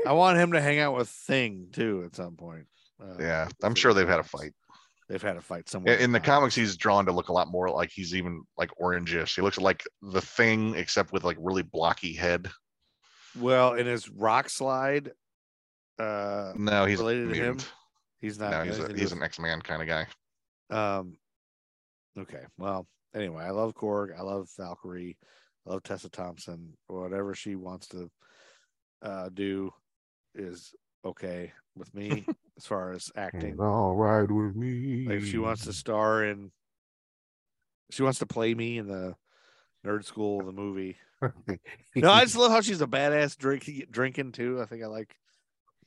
I 0.08 0.14
want 0.14 0.38
him 0.38 0.54
to 0.54 0.62
hang 0.62 0.80
out 0.80 0.96
with 0.96 1.10
Thing 1.10 1.68
too 1.74 2.04
at 2.06 2.16
some 2.16 2.36
point. 2.38 2.66
Uh, 3.02 3.16
Yeah, 3.20 3.50
I'm 3.64 3.76
sure 3.76 3.94
they've 3.94 4.08
had 4.08 4.20
a 4.20 4.24
fight. 4.24 4.54
They've 5.12 5.22
had 5.22 5.36
a 5.36 5.42
fight 5.42 5.68
somewhere. 5.68 5.96
In, 5.96 6.06
in 6.06 6.12
the 6.14 6.20
comics, 6.20 6.56
he's 6.56 6.78
drawn 6.78 7.06
to 7.06 7.12
look 7.12 7.28
a 7.28 7.34
lot 7.34 7.50
more 7.50 7.70
like 7.70 7.92
he's 7.92 8.16
even 8.16 8.44
like 8.58 8.70
orangish. 8.82 9.36
He 9.36 9.42
looks 9.42 9.58
like 9.58 9.84
the 10.02 10.22
thing, 10.22 10.76
except 10.76 11.12
with 11.12 11.24
like 11.24 11.38
really 11.40 11.64
blocky 11.64 12.14
head. 12.14 12.50
Well, 13.38 13.74
in 13.74 13.86
his 13.86 14.10
rock 14.10 14.50
slide, 14.50 15.12
uh, 16.00 16.54
No, 16.56 16.86
he's 16.86 17.00
related 17.00 17.30
to 17.30 17.36
him. 17.36 17.58
He's 18.20 18.40
not. 18.40 18.52
No, 18.52 18.64
he's, 18.64 18.80
a, 18.80 18.94
he's 18.94 19.12
an 19.12 19.22
X 19.22 19.40
Man 19.40 19.62
kind 19.62 19.82
of 19.82 19.88
guy. 19.88 20.08
um. 20.70 21.18
Okay. 22.18 22.44
Well, 22.58 22.88
anyway, 23.16 23.44
I 23.44 23.52
love 23.52 23.74
Korg. 23.74 24.18
I 24.18 24.22
love 24.22 24.50
Valkyrie. 24.58 25.18
I 25.66 25.72
love 25.72 25.84
Tessa 25.84 26.10
Thompson. 26.10 26.74
Whatever 26.88 27.34
she 27.34 27.56
wants 27.56 27.88
to 27.90 28.10
uh, 29.02 29.30
do 29.34 29.72
is 30.36 30.74
okay 31.06 31.54
with 31.76 31.94
me 31.94 32.26
as 32.58 32.66
far 32.66 32.92
as 32.92 33.12
acting. 33.16 33.52
It's 33.52 33.60
all 33.60 33.96
right 33.96 34.30
with 34.30 34.56
me. 34.56 35.06
Like 35.08 35.18
if 35.20 35.28
she 35.28 35.38
wants 35.38 35.66
to 35.66 35.74
star 35.74 36.24
in, 36.24 36.52
she 37.92 38.04
wants 38.04 38.20
to 38.20 38.26
play 38.26 38.54
me 38.54 38.78
in 38.78 38.88
the 38.88 39.16
Nerdskool 39.86 40.46
the 40.46 40.52
movie. 40.52 40.98
No, 41.96 42.10
I 42.12 42.24
just 42.24 42.36
love 42.36 42.52
how 42.52 42.62
she's 42.62 42.82
a 42.82 42.88
badass 42.88 43.38
drinking 43.38 43.84
drinking 43.92 44.32
too. 44.32 44.60
I 44.60 44.66
think 44.66 44.84
I 44.84 44.88
like 44.88 45.16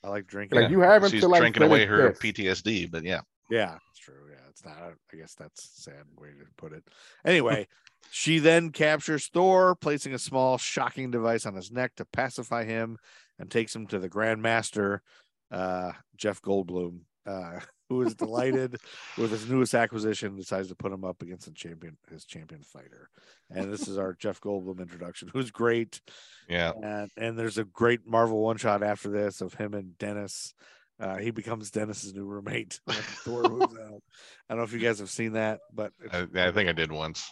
I 0.04 0.08
like 0.08 0.26
drinking. 0.26 0.60
Like, 0.60 0.70
you 0.70 0.80
haven't 0.80 1.10
She's 1.10 1.22
to, 1.22 1.28
like, 1.28 1.40
drinking 1.40 1.62
away 1.62 1.86
her 1.86 2.10
this. 2.10 2.18
PTSD, 2.18 2.90
but 2.90 3.04
yeah. 3.04 3.22
Yeah, 3.50 3.76
it's 3.90 3.98
true. 3.98 4.28
Yeah, 4.30 4.42
it's 4.50 4.64
not. 4.64 4.76
I 4.78 5.16
guess 5.16 5.34
that's 5.34 5.64
a 5.64 5.82
sad 5.82 6.04
way 6.18 6.28
to 6.28 6.44
put 6.58 6.72
it. 6.72 6.84
Anyway, 7.24 7.68
she 8.10 8.38
then 8.38 8.70
captures 8.70 9.28
Thor, 9.28 9.74
placing 9.74 10.12
a 10.12 10.18
small 10.18 10.58
shocking 10.58 11.10
device 11.10 11.46
on 11.46 11.54
his 11.54 11.72
neck 11.72 11.92
to 11.96 12.04
pacify 12.04 12.64
him, 12.64 12.98
and 13.38 13.50
takes 13.50 13.74
him 13.74 13.86
to 13.88 13.98
the 13.98 14.08
Grand 14.08 14.42
Master, 14.42 15.02
uh, 15.50 15.92
Jeff 16.16 16.40
Goldblum, 16.42 17.00
uh, 17.26 17.60
who 17.88 18.02
is 18.02 18.14
delighted 18.14 18.76
with 19.18 19.30
his 19.30 19.48
newest 19.48 19.74
acquisition. 19.74 20.36
Decides 20.36 20.68
to 20.68 20.74
put 20.74 20.92
him 20.92 21.04
up 21.04 21.22
against 21.22 21.46
the 21.46 21.52
champion, 21.52 21.96
his 22.10 22.24
champion 22.24 22.62
fighter. 22.62 23.08
And 23.50 23.72
this 23.72 23.88
is 23.88 23.98
our 23.98 24.14
Jeff 24.18 24.40
Goldblum 24.40 24.80
introduction, 24.80 25.30
who's 25.32 25.50
great. 25.50 26.00
Yeah. 26.48 26.72
And 26.82 27.10
and 27.16 27.38
there's 27.38 27.58
a 27.58 27.64
great 27.64 28.06
Marvel 28.06 28.42
one 28.42 28.56
shot 28.56 28.82
after 28.82 29.10
this 29.10 29.40
of 29.40 29.54
him 29.54 29.74
and 29.74 29.96
Dennis. 29.98 30.54
Uh, 31.00 31.16
he 31.16 31.32
becomes 31.32 31.72
Dennis's 31.72 32.14
new 32.14 32.24
roommate. 32.24 32.78
Thor 32.88 33.42
moves 33.42 33.74
out. 33.76 34.02
I 34.48 34.54
don't 34.54 34.58
know 34.58 34.62
if 34.62 34.72
you 34.72 34.78
guys 34.78 35.00
have 35.00 35.10
seen 35.10 35.32
that, 35.32 35.58
but 35.72 35.92
I, 36.12 36.26
I 36.36 36.52
think 36.52 36.68
I 36.68 36.72
did 36.72 36.92
once. 36.92 37.28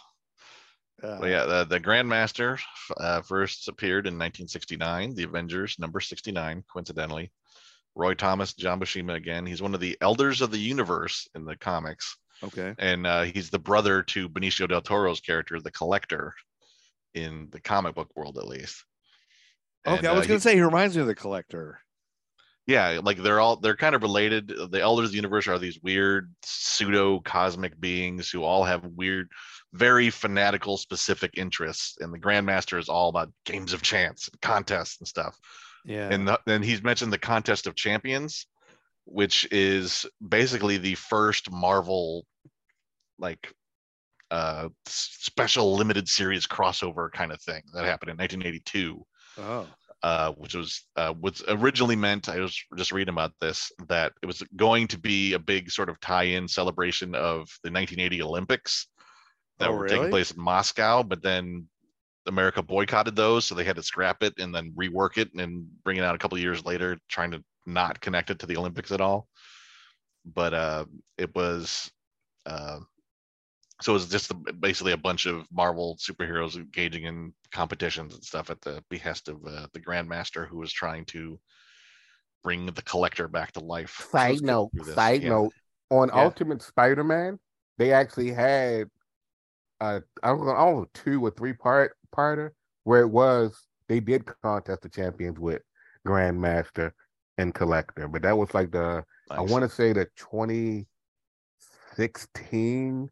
Uh, 1.01 1.19
But 1.19 1.29
yeah, 1.29 1.45
the, 1.45 1.63
the 1.65 1.79
Grandmaster 1.79 2.59
uh, 2.97 3.21
first 3.21 3.67
appeared 3.67 4.05
in 4.07 4.13
1969, 4.13 5.15
The 5.15 5.23
Avengers, 5.23 5.77
number 5.79 5.99
69, 5.99 6.63
coincidentally. 6.71 7.31
Roy 7.95 8.13
Thomas, 8.15 8.53
John 8.53 8.79
Buscema 8.79 9.13
again. 9.15 9.45
He's 9.45 9.61
one 9.61 9.73
of 9.75 9.79
the 9.79 9.97
elders 10.01 10.41
of 10.41 10.51
the 10.51 10.57
universe 10.57 11.27
in 11.35 11.45
the 11.45 11.55
comics. 11.55 12.17
okay. 12.43 12.73
And 12.79 13.05
uh, 13.05 13.23
he's 13.23 13.49
the 13.49 13.59
brother 13.59 14.01
to 14.03 14.27
Benicio 14.29 14.67
del 14.67 14.81
Toro's 14.81 15.19
character, 15.21 15.59
the 15.59 15.71
Collector, 15.71 16.33
in 17.13 17.47
the 17.51 17.59
comic 17.61 17.93
book 17.95 18.09
world, 18.15 18.37
at 18.39 18.47
least. 18.47 18.83
Okay, 19.85 19.97
And, 19.97 20.07
I 20.07 20.11
uh, 20.11 20.15
was 20.15 20.25
he- 20.25 20.29
gonna 20.29 20.39
say 20.39 20.55
he 20.55 20.61
reminds 20.61 20.95
me 20.95 21.01
of 21.01 21.07
the 21.07 21.13
collector. 21.15 21.79
Yeah 22.67 22.99
like 23.03 23.17
they're 23.17 23.39
all 23.39 23.57
they're 23.57 23.75
kind 23.75 23.95
of 23.95 24.01
related 24.01 24.47
the 24.69 24.81
elders 24.81 25.07
of 25.07 25.11
the 25.11 25.17
universe 25.17 25.47
are 25.47 25.59
these 25.59 25.79
weird 25.81 26.33
pseudo 26.43 27.19
cosmic 27.19 27.79
beings 27.79 28.29
who 28.29 28.43
all 28.43 28.63
have 28.63 28.83
weird 28.85 29.29
very 29.73 30.09
fanatical 30.09 30.77
specific 30.77 31.31
interests 31.37 31.97
and 31.99 32.13
the 32.13 32.19
grandmaster 32.19 32.79
is 32.79 32.89
all 32.89 33.09
about 33.09 33.31
games 33.45 33.73
of 33.73 33.81
chance 33.81 34.27
and 34.29 34.39
contests 34.41 34.99
and 34.99 35.07
stuff 35.07 35.37
Yeah. 35.85 36.09
and 36.11 36.29
then 36.45 36.63
he's 36.63 36.83
mentioned 36.83 37.11
the 37.11 37.17
contest 37.17 37.67
of 37.67 37.75
champions 37.75 38.47
which 39.05 39.47
is 39.51 40.05
basically 40.25 40.77
the 40.77 40.95
first 40.95 41.51
marvel 41.51 42.25
like 43.19 43.53
uh 44.31 44.69
special 44.85 45.75
limited 45.75 46.07
series 46.07 46.47
crossover 46.47 47.11
kind 47.11 47.31
of 47.31 47.41
thing 47.41 47.61
that 47.73 47.83
happened 47.85 48.11
in 48.11 48.17
1982 48.17 49.05
oh. 49.39 49.67
Uh, 50.03 50.33
which 50.33 50.53
was 50.53 50.85
uh, 50.97 51.13
was 51.19 51.43
originally 51.47 51.95
meant. 51.95 52.27
I 52.27 52.39
was 52.39 52.61
just 52.77 52.91
reading 52.91 53.13
about 53.13 53.31
this 53.39 53.71
that 53.87 54.11
it 54.21 54.25
was 54.25 54.43
going 54.55 54.87
to 54.89 54.99
be 54.99 55.33
a 55.33 55.39
big 55.39 55.71
sort 55.71 55.89
of 55.89 55.99
tie-in 56.01 56.47
celebration 56.47 57.15
of 57.15 57.47
the 57.63 57.71
1980 57.71 58.21
Olympics 58.21 58.87
that 59.59 59.69
Oh, 59.69 59.73
were 59.73 59.83
really? 59.83 59.95
taking 59.95 60.09
place 60.09 60.31
in 60.31 60.41
Moscow, 60.41 61.03
but 61.03 61.23
then 61.23 61.67
America 62.25 62.61
boycotted 62.61 63.15
those, 63.15 63.45
so 63.45 63.55
they 63.55 63.63
had 63.63 63.77
to 63.77 63.83
scrap 63.83 64.23
it 64.23 64.33
and 64.39 64.53
then 64.53 64.73
rework 64.77 65.17
it 65.17 65.33
and 65.35 65.65
bring 65.83 65.97
it 65.97 66.03
out 66.03 66.15
a 66.15 66.17
couple 66.17 66.37
of 66.37 66.43
years 66.43 66.65
later, 66.65 66.97
trying 67.07 67.31
to 67.31 67.43
not 67.65 67.99
connect 68.01 68.29
it 68.29 68.39
to 68.39 68.45
the 68.45 68.57
Olympics 68.57 68.91
at 68.91 69.01
all. 69.01 69.27
But 70.25 70.53
uh, 70.53 70.85
it 71.17 71.33
was. 71.33 71.89
Uh, 72.45 72.79
so 73.83 73.91
it 73.91 73.95
was 73.95 74.07
just 74.07 74.31
basically 74.61 74.93
a 74.93 74.97
bunch 74.97 75.25
of 75.25 75.45
Marvel 75.51 75.97
superheroes 75.99 76.55
engaging 76.55 77.03
in 77.03 77.33
competitions 77.51 78.13
and 78.13 78.23
stuff 78.23 78.49
at 78.49 78.61
the 78.61 78.81
behest 78.89 79.27
of 79.27 79.45
uh, 79.45 79.67
the 79.73 79.79
Grandmaster, 79.79 80.47
who 80.47 80.57
was 80.57 80.71
trying 80.71 81.03
to 81.05 81.37
bring 82.43 82.65
the 82.65 82.81
Collector 82.83 83.27
back 83.27 83.51
to 83.53 83.59
life. 83.59 84.07
Side 84.09 84.41
note, 84.41 84.71
side 84.93 85.23
yeah. 85.23 85.29
note, 85.29 85.53
on 85.89 86.09
Yeah. 86.09 86.23
Ultimate 86.23 86.61
Spider-Man, 86.61 87.39
they 87.77 87.91
actually 87.91 88.31
had 88.31 88.87
uh 89.81 89.99
I 90.21 90.27
don't 90.29 90.45
know, 90.45 90.53
I 90.53 90.65
don't 90.65 90.75
know 90.77 90.85
two 90.93 91.25
or 91.25 91.31
three 91.31 91.53
part 91.53 91.97
parter 92.15 92.51
where 92.83 93.01
it 93.01 93.09
was 93.09 93.59
they 93.89 93.99
did 93.99 94.23
contest 94.41 94.83
the 94.83 94.89
champions 94.89 95.39
with 95.39 95.61
Grandmaster 96.07 96.91
and 97.37 97.53
Collector, 97.53 98.07
but 98.07 98.21
that 98.21 98.37
was 98.37 98.53
like 98.53 98.71
the 98.71 99.03
I 99.29 99.41
want 99.41 99.63
to 99.63 99.69
say 99.69 99.91
the 99.91 100.05
2016 100.15 103.09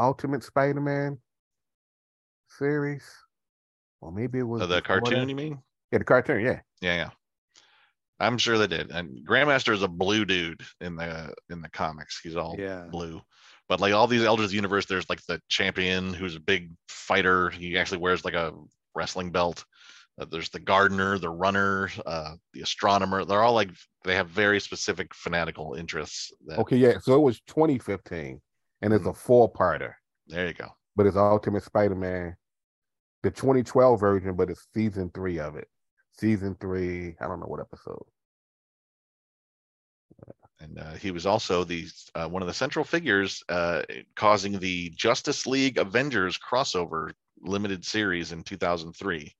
Ultimate 0.00 0.42
Spider-Man 0.42 1.18
series, 2.48 3.04
or 4.00 4.12
maybe 4.12 4.38
it 4.38 4.44
was 4.44 4.62
Uh, 4.62 4.66
the 4.66 4.82
cartoon, 4.82 5.20
that. 5.20 5.28
you 5.28 5.36
mean? 5.36 5.62
Yeah, 5.92 5.98
the 5.98 6.04
cartoon. 6.04 6.40
Yeah, 6.40 6.60
Yeah, 6.80 6.96
yeah. 6.96 7.10
I'm 8.18 8.36
sure 8.36 8.58
they 8.58 8.66
did. 8.66 8.90
And 8.90 9.26
Grandmaster 9.26 9.72
is 9.72 9.82
a 9.82 9.88
blue 9.88 10.24
dude 10.26 10.62
in 10.80 10.94
the 10.96 11.34
in 11.48 11.62
the 11.62 11.70
comics. 11.70 12.20
He's 12.20 12.36
all 12.36 12.56
Yeah. 12.58 12.86
blue. 12.90 13.22
But 13.66 13.80
like 13.80 13.94
all 13.94 14.06
these 14.06 14.24
Elders 14.24 14.46
of 14.46 14.50
the 14.50 14.56
Universe, 14.56 14.84
there's 14.86 15.08
like 15.08 15.24
the 15.26 15.40
champion 15.48 16.12
who's 16.12 16.36
a 16.36 16.40
big 16.40 16.70
fighter. 16.88 17.48
He 17.48 17.78
actually 17.78 17.98
wears 17.98 18.24
like 18.24 18.34
a 18.34 18.52
wrestling 18.94 19.30
belt. 19.32 19.64
Uh, 20.18 20.26
there's 20.26 20.50
the 20.50 20.60
gardener, 20.60 21.18
the 21.18 21.30
runner, 21.30 21.90
uh, 22.04 22.34
the 22.52 22.60
astronomer. 22.60 23.24
They're 23.24 23.42
all 23.42 23.54
like 23.54 23.70
they 24.04 24.16
have 24.16 24.28
very 24.28 24.60
specific 24.60 25.14
fanatical 25.14 25.74
interests. 25.74 26.30
That, 26.46 26.58
okay, 26.58 26.76
yeah. 26.76 26.98
So 26.98 27.14
it 27.14 27.20
was 27.22 27.40
2015, 27.46 28.40
and 28.82 28.92
it's 28.92 29.06
a 29.06 29.12
four-parter. 29.12 29.94
There 30.26 30.46
you 30.46 30.54
go. 30.54 30.68
but 30.96 31.06
it's 31.06 31.16
Ultimate 31.16 31.62
Spider-Man, 31.64 32.36
the 33.22 33.30
2012 33.30 33.98
version, 34.00 34.34
but 34.36 34.50
it's 34.50 34.66
season 34.74 35.10
three 35.14 35.38
of 35.38 35.56
it. 35.56 35.68
Season 36.18 36.56
three, 36.60 37.16
I 37.20 37.26
don't 37.26 37.40
know 37.40 37.46
what 37.46 37.60
episode. 37.60 38.04
and 40.60 40.78
uh, 40.78 40.92
he 40.94 41.10
was 41.10 41.26
also 41.26 41.64
the 41.64 41.86
uh, 42.14 42.28
one 42.28 42.42
of 42.42 42.48
the 42.48 42.54
central 42.54 42.84
figures 42.84 43.42
uh, 43.48 43.82
causing 44.16 44.58
the 44.58 44.90
Justice 44.90 45.46
League 45.46 45.78
Avengers 45.78 46.38
crossover 46.38 47.12
limited 47.40 47.84
series 47.84 48.32
in 48.32 48.42
2003, 48.42 49.34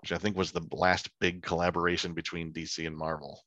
which 0.00 0.12
I 0.12 0.18
think 0.18 0.36
was 0.36 0.52
the 0.52 0.66
last 0.70 1.10
big 1.20 1.42
collaboration 1.42 2.14
between 2.14 2.52
DC 2.52 2.86
and 2.86 2.96
Marvel. 2.96 3.40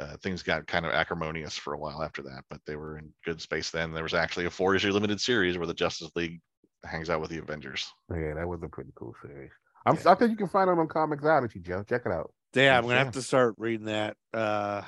Uh, 0.00 0.16
things 0.22 0.42
got 0.42 0.66
kind 0.66 0.86
of 0.86 0.92
acrimonious 0.92 1.56
for 1.56 1.74
a 1.74 1.78
while 1.78 2.02
after 2.02 2.22
that, 2.22 2.42
but 2.48 2.60
they 2.66 2.74
were 2.74 2.96
in 2.96 3.12
good 3.26 3.40
space 3.40 3.70
then. 3.70 3.92
There 3.92 4.02
was 4.02 4.14
actually 4.14 4.46
a 4.46 4.50
four 4.50 4.74
issue 4.74 4.92
limited 4.92 5.20
series 5.20 5.58
where 5.58 5.66
the 5.66 5.74
Justice 5.74 6.10
League 6.16 6.40
hangs 6.84 7.10
out 7.10 7.20
with 7.20 7.28
the 7.28 7.36
Avengers. 7.38 7.92
Yeah, 8.10 8.34
that 8.34 8.48
was 8.48 8.62
a 8.62 8.68
pretty 8.68 8.92
cool 8.94 9.14
series. 9.20 9.50
I'm, 9.84 9.98
I 10.06 10.14
think 10.14 10.30
you 10.30 10.36
can 10.36 10.48
find 10.48 10.70
it 10.70 10.78
on 10.78 10.88
Comixology, 10.88 11.62
Joe. 11.62 11.82
Check 11.82 12.02
it 12.06 12.12
out. 12.12 12.32
Yeah, 12.54 12.78
I'm 12.78 12.84
gonna 12.84 12.94
Yeah. 12.94 13.04
have 13.04 13.12
to 13.12 13.22
start 13.22 13.54
reading 13.58 13.86
that. 13.86 14.16
Uh 14.32 14.82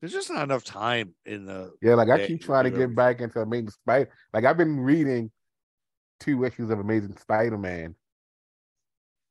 there's 0.00 0.12
just 0.12 0.30
not 0.30 0.44
enough 0.44 0.64
time 0.64 1.14
in 1.24 1.46
the 1.46 1.72
Yeah, 1.82 1.94
like 1.94 2.08
I 2.08 2.26
keep 2.26 2.42
trying 2.42 2.64
to 2.64 2.70
get 2.70 2.94
back 2.94 3.20
into 3.20 3.40
Amazing 3.40 3.70
Spider. 3.70 4.10
Like 4.32 4.44
I've 4.44 4.56
been 4.56 4.80
reading 4.80 5.30
two 6.20 6.44
issues 6.44 6.70
of 6.70 6.78
Amazing 6.78 7.16
Spider-Man 7.16 7.94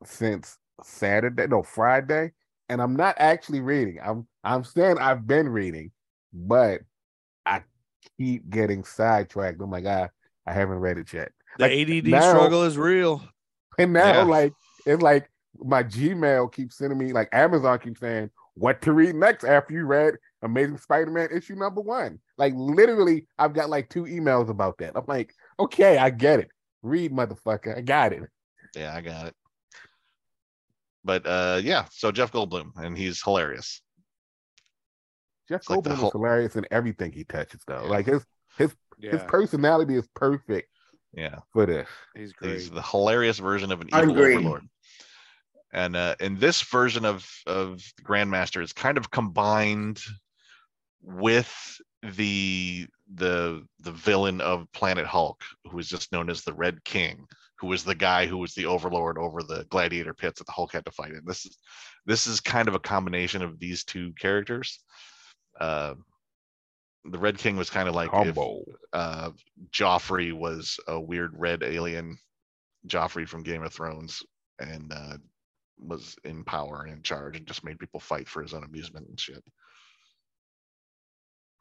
since 0.04 0.58
Saturday, 0.84 1.48
no 1.48 1.64
Friday, 1.64 2.32
and 2.70 2.82
I'm 2.82 2.96
not 2.96 3.16
actually 3.18 3.62
reading. 3.62 4.00
I'm 4.04 4.28
I'm 4.48 4.64
saying 4.64 4.98
I've 5.00 5.28
been 5.28 5.50
reading, 5.50 5.92
but 6.34 6.82
I 7.46 7.64
keep 8.18 8.50
getting 8.50 8.84
sidetracked. 8.84 9.60
Oh 9.62 9.68
my 9.68 9.82
god, 9.82 10.10
I 10.46 10.54
haven't 10.54 10.80
read 10.80 10.98
it 10.98 11.12
yet. 11.14 11.32
the 11.58 11.64
Like, 11.64 11.72
ADD 11.72 12.08
now- 12.12 12.30
struggle 12.30 12.64
is 12.64 12.78
real. 12.78 13.22
And 13.80 13.94
now, 13.94 14.12
Yeah. 14.14 14.24
like, 14.24 14.54
it's 14.86 15.02
like 15.02 15.30
my 15.60 15.84
Gmail 15.84 16.52
keeps 16.54 16.78
sending 16.78 16.98
me, 16.98 17.14
like, 17.14 17.30
Amazon 17.32 17.80
keeps 17.80 18.00
saying, 18.00 18.30
what 18.54 18.82
to 18.84 18.92
read 18.92 19.16
next 19.16 19.44
after 19.44 19.74
you 19.74 19.86
read 19.86 20.16
Amazing 20.44 20.78
Spider 20.78 21.12
Man 21.12 21.30
issue 21.32 21.56
number 21.56 21.82
one. 21.82 22.20
Like, 22.38 22.54
literally, 22.56 23.28
I've 23.40 23.54
got 23.54 23.70
like 23.70 23.90
two 23.90 24.04
emails 24.04 24.50
about 24.50 24.78
that. 24.80 24.94
I'm 24.96 25.06
like, 25.08 25.34
okay, 25.60 25.98
I 25.98 26.10
get 26.12 26.40
it. 26.40 26.50
Read, 26.84 27.12
motherfucker. 27.12 27.76
I 27.78 27.82
got 27.82 28.14
it. 28.14 28.24
Yeah, 28.76 28.96
I 28.96 29.02
got 29.02 29.28
it. 29.28 29.36
But 31.04 31.26
uh, 31.26 31.60
yeah, 31.64 31.86
so 31.92 32.12
Jeff 32.12 32.32
Goldblum, 32.32 32.72
and 32.78 32.98
he's 32.98 33.22
hilarious. 33.24 33.82
Jeff 35.50 35.62
It's 35.62 35.70
like 35.70 35.80
Goldblum 35.80 35.96
whole- 35.96 36.08
is 36.08 36.12
hilarious 36.14 36.56
in 36.56 36.66
everything 36.72 37.12
he 37.12 37.24
touches, 37.24 37.62
though. 37.68 37.86
Like 37.86 38.06
his 38.08 38.26
his 38.58 38.76
his 39.00 39.22
personality 39.24 39.96
is 39.96 40.08
perfect 40.16 40.70
Yeah. 41.14 41.40
for 41.54 41.66
this. 41.66 41.88
he's 42.16 42.34
great. 42.34 42.54
He's 42.54 42.70
the 42.70 42.82
hilarious 42.82 43.38
version 43.40 43.72
of 43.72 43.82
an 43.82 43.88
evil 43.90 44.18
overlord. 44.18 44.68
And 45.74 45.96
uh, 45.96 46.16
in 46.20 46.38
this 46.40 46.62
version 46.64 47.06
of 47.06 47.30
of 47.46 47.82
the 47.98 48.04
Grandmaster, 48.04 48.62
it's 48.64 48.74
kind 48.74 48.98
of 48.98 49.12
combined 49.12 50.02
with 51.02 51.54
the 52.16 52.88
the 53.16 53.64
the 53.80 53.92
villain 53.92 54.42
of 54.42 54.72
Planet 54.74 55.06
Hulk, 55.06 55.42
who 55.70 55.78
is 55.80 55.88
just 55.88 56.12
known 56.12 56.30
as 56.30 56.42
the 56.44 56.54
Red 56.54 56.84
King, 56.84 57.26
who 57.60 57.68
was 57.68 57.84
the 57.84 57.96
guy 57.96 58.26
who 58.26 58.38
was 58.38 58.54
the 58.54 58.66
overlord 58.66 59.18
over 59.18 59.44
the 59.44 59.66
gladiator 59.70 60.14
pits 60.14 60.40
that 60.40 60.46
the 60.46 60.52
Hulk 60.54 60.74
had 60.74 60.86
to 60.86 60.92
fight 60.92 61.12
in. 61.12 61.22
This 61.26 61.46
is 61.46 61.58
this 62.06 62.28
is 62.28 62.40
kind 62.40 62.68
of 62.68 62.76
a 62.76 62.80
combination 62.80 63.42
of 63.42 63.60
these 63.60 63.84
two 63.84 64.14
characters. 64.14 64.80
Uh, 65.60 65.96
the 67.06 67.18
Red 67.18 67.38
King 67.38 67.56
was 67.56 67.70
kind 67.70 67.88
of 67.88 67.96
like 67.96 68.10
if, 68.14 68.38
uh, 68.94 69.32
Joffrey 69.72 70.34
was 70.34 70.80
a 70.88 71.00
weird 71.00 71.32
red 71.38 71.64
alien, 71.64 72.18
Joffrey 72.88 73.28
from 73.28 73.44
Game 73.44 73.64
of 73.64 73.74
Thrones, 73.74 74.24
and 74.60 74.92
uh, 74.92 75.18
was 75.80 76.16
in 76.24 76.44
power 76.44 76.84
and 76.84 76.94
in 76.94 77.04
charge 77.04 77.38
and 77.38 77.46
just 77.48 77.64
made 77.64 77.80
people 77.80 78.00
fight 78.00 78.28
for 78.28 78.42
his 78.42 78.54
own 78.54 78.64
amusement 78.64 79.08
and 79.08 79.20
shit. 79.20 79.44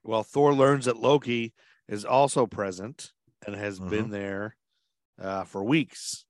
Well, 0.03 0.23
Thor 0.23 0.55
learns 0.55 0.85
that 0.87 0.97
Loki 0.97 1.53
is 1.89 2.05
also 2.05 2.47
present 2.47 3.13
and 3.47 3.55
has 3.55 3.79
Mm-hmm. 3.79 3.91
been 3.91 4.11
there 4.11 4.57
uh, 5.21 5.45
for 5.45 5.63
weeks, 5.65 6.25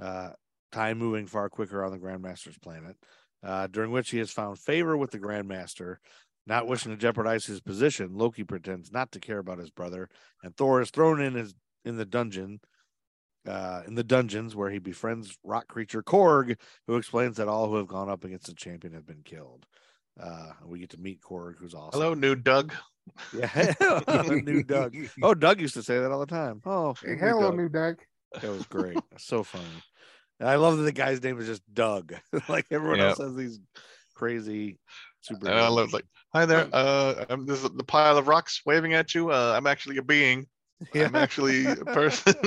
uh, 0.00 0.30
time 0.72 0.98
moving 0.98 1.26
far 1.26 1.48
quicker 1.48 1.84
on 1.84 1.92
the 1.92 1.98
Grandmaster's 1.98 2.58
planet, 2.58 2.96
uh, 3.42 3.66
during 3.66 3.90
which 3.90 4.10
he 4.10 4.18
has 4.18 4.30
found 4.30 4.58
favor 4.58 4.96
with 4.96 5.10
the 5.10 5.18
Grandmaster. 5.18 5.96
Not 6.48 6.66
wishing 6.66 6.90
to 6.92 6.96
jeopardize 6.96 7.44
his 7.44 7.60
position, 7.60 8.16
Loki 8.16 8.42
pretends 8.42 8.90
not 8.90 9.12
to 9.12 9.20
care 9.20 9.38
about 9.38 9.58
his 9.58 9.70
brother, 9.70 10.08
and 10.42 10.56
Thor 10.56 10.80
is 10.80 10.90
thrown 10.90 11.20
in 11.20 11.34
his 11.34 11.54
in 11.84 11.96
the 11.98 12.06
dungeon. 12.06 12.60
Uh, 13.46 13.82
in 13.86 13.94
the 13.94 14.04
dungeons 14.04 14.54
where 14.56 14.68
he 14.70 14.78
befriends 14.78 15.38
rock 15.44 15.68
creature 15.68 16.02
Korg, 16.02 16.56
who 16.86 16.96
explains 16.96 17.36
that 17.36 17.48
all 17.48 17.68
who 17.68 17.76
have 17.76 17.86
gone 17.86 18.10
up 18.10 18.24
against 18.24 18.46
the 18.46 18.54
champion 18.54 18.92
have 18.92 19.06
been 19.06 19.22
killed. 19.24 19.64
Uh, 20.20 20.50
we 20.66 20.80
get 20.80 20.90
to 20.90 20.98
meet 20.98 21.20
Korg, 21.22 21.54
who's 21.58 21.72
awesome. 21.72 21.98
Hello, 22.00 22.14
new 22.14 22.34
Doug. 22.34 22.72
Yeah, 23.32 23.72
new 24.28 24.62
Doug. 24.62 24.94
Oh, 25.22 25.32
Doug 25.32 25.62
used 25.62 25.72
to 25.74 25.82
say 25.82 25.98
that 25.98 26.10
all 26.12 26.20
the 26.20 26.26
time. 26.26 26.60
Oh, 26.66 26.94
Hey, 27.02 27.12
new 27.12 27.16
hello, 27.16 27.40
Doug. 27.50 27.56
new 27.56 27.68
Doug. 27.70 27.96
That 28.42 28.50
was 28.50 28.66
great. 28.66 28.98
so 29.16 29.42
funny. 29.42 29.64
And 30.40 30.48
I 30.48 30.56
love 30.56 30.76
that 30.76 30.82
the 30.82 30.92
guy's 30.92 31.22
name 31.22 31.38
is 31.40 31.46
just 31.46 31.62
Doug. 31.72 32.12
like 32.50 32.66
everyone 32.70 32.98
Yeah. 32.98 33.08
else 33.10 33.18
has 33.18 33.34
these 33.34 33.60
crazy 34.14 34.76
super. 35.28 35.48
And 35.48 35.58
I 35.58 35.68
love 35.68 35.92
like, 35.92 36.04
hi 36.34 36.46
there. 36.46 36.68
Uh, 36.72 37.24
I'm 37.30 37.46
this 37.46 37.62
is 37.62 37.70
the 37.70 37.84
pile 37.84 38.16
of 38.18 38.26
rocks 38.28 38.60
waving 38.66 38.94
at 38.94 39.14
you. 39.14 39.30
Uh, 39.30 39.54
I'm 39.56 39.66
actually 39.66 39.96
a 39.98 40.02
being. 40.02 40.46
I'm 40.94 41.14
actually 41.16 41.66
a 41.66 41.76
person. 41.84 42.34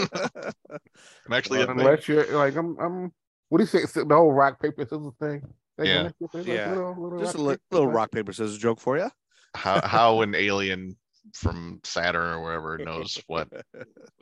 I'm 1.26 1.34
actually 1.34 1.62
a 1.62 1.68
thing. 1.68 1.80
Unless 1.80 2.08
you're 2.08 2.26
like 2.38 2.56
I'm, 2.56 2.78
I'm. 2.80 3.12
What 3.50 3.58
do 3.58 3.64
you 3.64 3.68
say? 3.68 3.86
The 3.86 4.06
whole 4.16 4.32
rock 4.32 4.62
paper 4.62 4.84
scissors 4.84 5.14
thing. 5.20 5.42
Like, 5.78 5.88
Yeah. 5.88 6.10
like 6.34 6.46
Yeah. 6.48 6.70
little- 6.74 6.96
little 7.04 7.20
just 7.20 7.36
a 7.36 7.38
rock, 7.38 7.48
li- 7.48 7.54
paper, 7.56 7.62
little 7.72 7.88
rock 7.88 8.12
paper 8.12 8.34
scissors 8.34 8.58
joke 8.58 8.80
for 8.80 8.98
you. 8.98 9.10
how 9.56 9.82
how 9.86 10.22
an 10.22 10.36
alien 10.48 10.96
from 11.36 11.80
Saturn 11.84 12.34
or 12.34 12.42
wherever 12.42 12.78
knows 12.78 13.18
what 13.28 13.48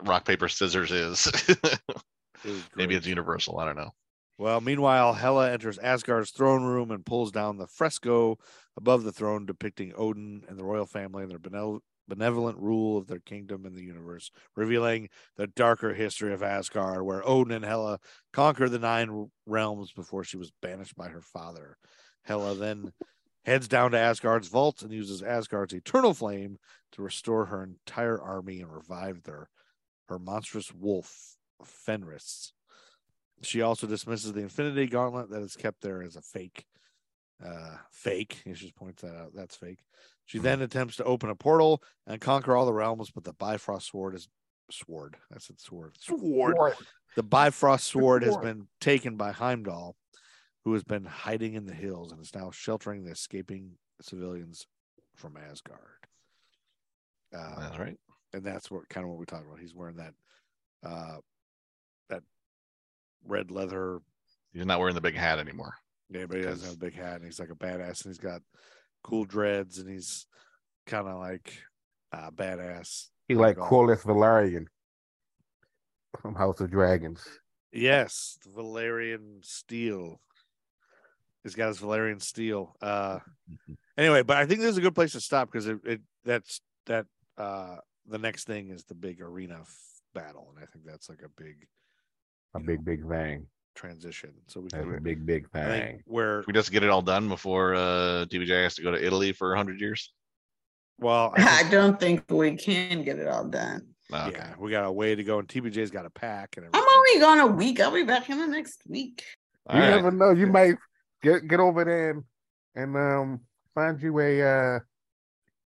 rock 0.04 0.26
paper 0.26 0.50
scissors 0.50 0.92
is. 0.92 1.32
Maybe 2.76 2.96
it's 2.96 3.06
universal. 3.08 3.60
I 3.60 3.66
don't 3.66 3.78
know. 3.78 3.92
Well, 4.40 4.62
meanwhile, 4.62 5.16
Hela 5.16 5.52
enters 5.52 5.78
Asgard's 5.80 6.32
throne 6.32 6.64
room 6.64 6.92
and 6.92 7.06
pulls 7.06 7.30
down 7.30 7.58
the 7.58 7.68
fresco 7.68 8.38
above 8.78 9.04
the 9.04 9.12
throne 9.12 9.46
depicting 9.46 9.92
Odin 9.98 10.46
and 10.48 10.58
the 10.58 10.64
royal 10.64 10.86
family 10.86 11.24
and 11.24 11.30
their 11.30 11.82
benevolent 12.08 12.58
rule 12.58 12.98
of 12.98 13.08
their 13.08 13.20
kingdom 13.20 13.66
in 13.66 13.76
the 13.76 13.84
universe, 13.84 14.32
revealing 14.56 15.10
the 15.36 15.48
darker 15.48 15.94
history 15.94 16.32
of 16.32 16.42
Asgard, 16.42 17.02
where 17.02 17.22
Odin 17.28 17.54
and 17.54 17.66
Hela 17.66 18.00
conquer 18.32 18.70
the 18.70 18.80
nine 18.80 19.30
realms 19.46 19.92
before 19.92 20.24
she 20.24 20.38
was 20.38 20.54
banished 20.62 20.96
by 20.96 21.10
her 21.10 21.22
father. 21.22 21.76
Hela 22.24 22.56
then 22.56 22.94
heads 23.44 23.68
down 23.68 23.92
to 23.92 24.00
Asgard's 24.00 24.48
vault 24.48 24.82
and 24.82 24.94
uses 24.94 25.22
Asgard's 25.22 25.74
eternal 25.74 26.14
flame 26.14 26.60
to 26.94 27.02
restore 27.02 27.48
her 27.48 27.62
entire 27.62 28.22
army 28.22 28.62
and 28.62 28.74
revive 28.74 29.24
their 29.24 29.50
her 30.08 30.18
monstrous 30.18 30.74
wolf 30.74 31.36
Fenris. 31.66 32.54
She 33.42 33.62
also 33.62 33.88
dismisses 33.88 34.34
the 34.34 34.42
Infinity 34.42 34.88
Gauntlet 34.88 35.30
that 35.30 35.42
is 35.42 35.56
kept 35.56 35.82
there 35.82 36.04
as 36.04 36.16
a 36.16 36.22
fake. 36.22 36.66
Uh, 37.44 37.78
fake. 37.92 38.42
She 38.44 38.52
just 38.54 38.76
points 38.76 39.02
that 39.02 39.16
out. 39.16 39.32
That's 39.34 39.56
fake. 39.56 39.80
She 40.26 40.40
then 40.40 40.62
attempts 40.62 40.98
to 40.98 41.04
open 41.06 41.30
a 41.30 41.36
portal 41.36 41.82
and 42.06 42.20
conquer 42.22 42.56
all 42.56 42.66
the 42.66 42.74
realms, 42.74 43.10
but 43.10 43.24
the 43.24 43.34
Bifrost 43.34 43.88
sword 43.90 44.14
is 44.14 44.28
sword. 44.70 45.16
I 45.34 45.40
said 45.40 45.60
sword. 45.60 45.96
Sword. 46.00 46.56
Sword. 46.58 46.74
The 47.16 47.24
Bifrost 47.24 47.88
sword 47.88 48.24
has 48.24 48.38
been 48.38 48.68
taken 48.80 49.16
by 49.16 49.32
Heimdall, 49.32 49.96
who 50.66 50.74
has 50.74 50.84
been 50.84 51.06
hiding 51.06 51.54
in 51.54 51.66
the 51.66 51.74
hills 51.74 52.12
and 52.12 52.22
is 52.22 52.36
now 52.36 52.52
sheltering 52.52 53.04
the 53.04 53.12
escaping 53.12 53.72
civilians 54.02 54.68
from 55.16 55.38
Asgard. 55.38 55.80
Uh, 57.36 57.60
That's 57.60 57.80
right. 57.80 57.98
and 58.34 58.44
that's 58.44 58.70
what 58.72 58.88
kind 58.90 59.04
of 59.04 59.10
what 59.12 59.20
we 59.20 59.26
talked 59.26 59.46
about. 59.46 59.60
He's 59.60 59.76
wearing 59.76 59.98
that 59.98 60.14
uh 60.84 61.18
that 61.18 61.22
red 63.26 63.52
leather. 63.52 64.00
He's 64.54 64.66
not 64.66 64.80
wearing 64.80 64.96
the 64.96 65.02
big 65.02 65.16
hat 65.16 65.40
anymore. 65.40 65.74
Yeah, 66.10 66.26
but 66.26 66.38
he 66.38 66.44
doesn't 66.44 66.66
have 66.66 66.76
a 66.76 66.80
big 66.80 66.96
hat, 66.96 67.18
and 67.18 67.26
he's 67.26 67.40
like 67.40 67.52
a 67.52 67.56
badass, 67.56 68.04
and 68.04 68.10
he's 68.12 68.18
got 68.18 68.42
cool 69.04 69.26
dreads, 69.26 69.78
and 69.78 69.90
he's 69.90 70.26
kind 70.88 71.08
of 71.08 71.20
like 71.20 71.54
uh, 72.12 72.32
badass. 72.32 73.08
He 73.28 73.36
like 73.36 73.60
all- 73.60 73.70
Corlys 73.70 74.02
Velaryon 74.04 74.66
from 76.20 76.36
House 76.36 76.60
of 76.62 76.72
Dragons. 76.72 77.24
Yes, 77.72 78.38
the 78.44 78.50
Valyrian 78.50 79.46
steel. 79.46 80.20
He's 81.44 81.54
got 81.56 81.68
his 81.68 81.78
Valyrian 81.80 82.22
steel. 82.22 82.76
Uh 82.82 83.20
anyway, 83.98 84.24
but 84.24 84.38
I 84.38 84.46
think 84.48 84.60
this 84.62 84.72
is 84.72 84.78
a 84.78 84.82
good 84.82 84.96
place 84.96 85.12
to 85.14 85.22
stop 85.22 85.52
because 85.52 85.68
it, 85.68 85.78
it 85.86 86.02
that's 86.26 86.62
that 86.88 87.06
uh 87.38 87.78
the 88.08 88.18
next 88.18 88.46
thing 88.46 88.70
is 88.70 88.84
the 88.86 88.96
big 88.96 89.22
arena 89.22 89.60
f- 89.62 89.78
battle, 90.16 90.52
and 90.54 90.64
I 90.64 90.66
think 90.66 90.84
that's 90.86 91.08
like 91.10 91.22
a 91.24 91.30
big 91.42 91.68
A 92.56 92.60
big, 92.60 92.84
big 92.84 93.08
thing. 93.08 93.46
transition. 93.76 94.32
So 94.48 94.62
we 94.62 94.68
That's 94.72 94.86
a 94.86 95.02
big, 95.02 95.26
big 95.26 95.50
thing. 95.52 96.02
where 96.06 96.44
we 96.48 96.54
just 96.54 96.72
get 96.72 96.84
it 96.84 96.90
all 96.90 97.02
done 97.02 97.28
before 97.30 97.76
uh, 97.76 98.26
TBJ 98.30 98.64
has 98.64 98.76
to 98.76 98.82
go 98.82 98.92
to 98.92 99.04
Italy 99.06 99.32
for 99.32 99.56
hundred 99.56 99.80
years. 99.80 100.12
well, 100.98 101.34
I 101.38 101.64
I 101.66 101.70
don't 101.70 102.00
think 102.00 102.24
we 102.30 102.56
can 102.56 103.04
get 103.04 103.20
it 103.20 103.28
all 103.28 103.46
done. 103.46 103.88
Oh, 104.12 104.28
okay. 104.30 104.38
yeah, 104.40 104.54
we 104.58 104.72
got 104.72 104.86
a 104.86 104.92
way 104.92 105.14
to 105.14 105.24
go, 105.24 105.38
and 105.38 105.48
TBJ's 105.48 105.92
got 105.92 106.06
a 106.08 106.10
pack 106.10 106.58
and 106.58 106.66
I'm 106.74 106.84
only 106.96 107.20
gone 107.20 107.40
a 107.40 107.48
week. 107.48 107.80
I'll 107.80 107.92
be 107.94 108.04
back 108.04 108.30
in 108.30 108.40
the 108.40 108.48
next 108.48 108.82
week. 108.88 109.24
All 109.68 109.76
you 109.76 109.84
right. 109.84 109.90
never 109.92 110.10
know. 110.12 110.32
You 110.32 110.48
might 110.48 110.76
get 111.22 111.48
get 111.48 111.60
over 111.60 111.86
there 111.86 112.10
and, 112.12 112.24
and 112.76 112.96
um 112.98 113.40
find 113.76 114.02
you 114.02 114.20
a 114.20 114.42
uh 114.42 114.80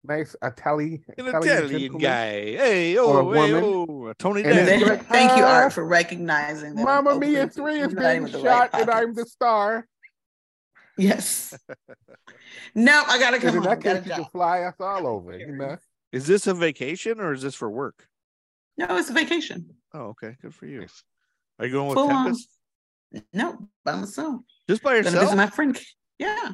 nice 0.04 0.34
Italian 0.42 1.04
An 1.18 1.26
Italian 1.28 1.68
gentleman. 1.68 1.98
guy. 1.98 2.30
Hey, 2.56 2.96
Or 2.98 3.20
a 3.20 3.24
oh, 3.26 3.32
hey, 3.32 3.52
oh, 3.54 4.12
Tony 4.18 4.42
And 4.44 4.52
then 4.52 4.66
Thank, 4.66 4.86
like, 4.86 5.06
thank 5.06 5.36
you, 5.36 5.44
"Ah, 5.44 5.62
Art, 5.64 5.72
for 5.72 5.84
recognizing 5.84 6.74
that. 6.74 6.80
I'm 6.80 7.04
Mamma 7.04 7.10
open 7.16 7.30
Mia 7.32 7.48
three 7.48 7.80
is 7.80 7.94
being 7.94 8.26
shot, 8.28 8.42
right 8.44 8.70
and 8.74 8.90
I'm 8.90 9.14
the 9.14 9.26
star. 9.26 9.86
Yes. 10.96 11.56
no, 12.74 13.04
I 13.06 13.18
gotta 13.18 13.36
And 13.36 13.42
come 13.44 13.56
in 13.56 13.62
home. 13.62 13.64
that 13.64 13.80
Got 13.82 13.96
case, 13.98 14.06
you 14.06 14.12
can 14.14 14.24
fly 14.32 14.62
us 14.62 14.74
all 14.80 15.06
over. 15.06 15.36
You 15.38 15.52
know. 15.52 15.76
Is 16.12 16.26
this 16.26 16.46
a 16.46 16.54
vacation 16.54 17.20
or 17.20 17.32
is 17.32 17.42
this 17.42 17.54
for 17.54 17.70
work? 17.70 18.06
No, 18.76 18.96
it's 18.96 19.10
a 19.10 19.12
vacation. 19.12 19.74
Oh, 19.94 20.06
okay. 20.08 20.36
Good 20.42 20.54
for 20.54 20.66
you. 20.66 20.86
Are 21.58 21.66
you 21.66 21.72
going 21.72 21.88
with 21.88 21.96
Full 21.96 22.10
on. 22.10 22.24
Tempest? 22.26 22.48
No, 23.32 23.68
by 23.84 23.96
myself. 23.96 24.40
Just 24.68 24.82
by 24.82 24.90
Gonna 24.90 25.02
visit 25.04 25.16
yourself? 25.20 25.36
my 25.36 25.46
friend. 25.46 25.78
Yeah. 26.18 26.52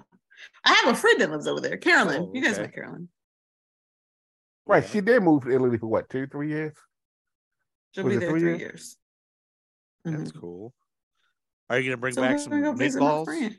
I 0.65 0.73
have 0.85 0.95
a 0.95 0.97
friend 0.97 1.21
that 1.21 1.31
lives 1.31 1.47
over 1.47 1.61
there. 1.61 1.77
Carolyn. 1.77 2.23
Oh, 2.23 2.31
You 2.35 2.43
guys 2.43 2.59
met 2.59 2.75
Carolyn. 2.75 3.09
Right. 4.67 4.83
Yeah. 4.83 4.89
She 4.91 5.01
did 5.01 5.23
move 5.23 5.45
to 5.45 5.51
Italy 5.51 5.79
for 5.79 5.87
what, 5.87 6.09
two, 6.09 6.27
three 6.27 6.49
years? 6.49 6.75
She'll 7.93 8.05
Was 8.05 8.15
be 8.15 8.19
there 8.19 8.31
three 8.31 8.41
three 8.41 8.59
years? 8.59 8.61
years. 8.61 8.99
That's 10.19 10.33
Mhm. 10.33 10.41
cool. 10.41 10.75
Are 11.71 11.79
you 11.79 11.91
gonna 11.91 11.97
bring 12.01 12.15
So 12.15 12.23
back 12.23 12.39
some 12.39 12.51
gonna 12.51 12.63
go 12.63 12.75
meatballs? 12.75 13.59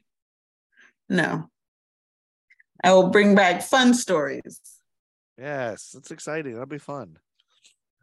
No. 1.09 1.49
I 2.83 2.93
will 2.93 3.09
bring 3.09 3.35
back 3.35 3.61
fun 3.63 3.93
stories. 3.93 4.59
Yes, 5.37 5.91
that's 5.91 6.11
exciting. 6.11 6.53
That'll 6.53 6.65
be 6.67 6.77
fun. 6.77 7.17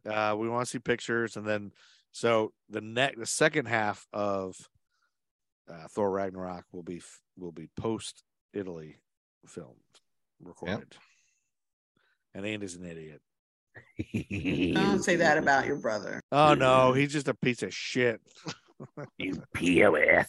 Uh, 0.05 0.35
we 0.39 0.49
want 0.49 0.67
to 0.67 0.71
see 0.71 0.79
pictures, 0.79 1.37
and 1.37 1.47
then 1.47 1.73
so 2.11 2.53
the 2.69 2.81
next, 2.81 3.19
the 3.19 3.27
second 3.27 3.67
half 3.67 4.07
of 4.13 4.57
uh, 5.69 5.87
Thor 5.89 6.11
Ragnarok 6.11 6.65
will 6.73 6.83
be 6.83 7.01
will 7.37 7.53
be 7.53 7.69
post 7.77 8.25
Italy 8.53 9.01
filmed, 9.47 10.01
recorded. 10.41 10.97
And 12.35 12.47
Andy's 12.47 12.77
an 12.77 12.87
idiot. 12.87 13.21
Don't 14.75 15.03
say 15.03 15.17
that 15.17 15.39
about 15.39 15.67
your 15.67 15.77
brother. 15.77 16.21
Oh 16.31 16.55
no, 16.55 16.93
he's 16.93 17.13
just 17.13 17.29
a 17.29 17.35
piece 17.35 17.63
of 17.63 17.73
shit. 17.75 18.21
You 19.17 19.41
POS. 19.55 20.29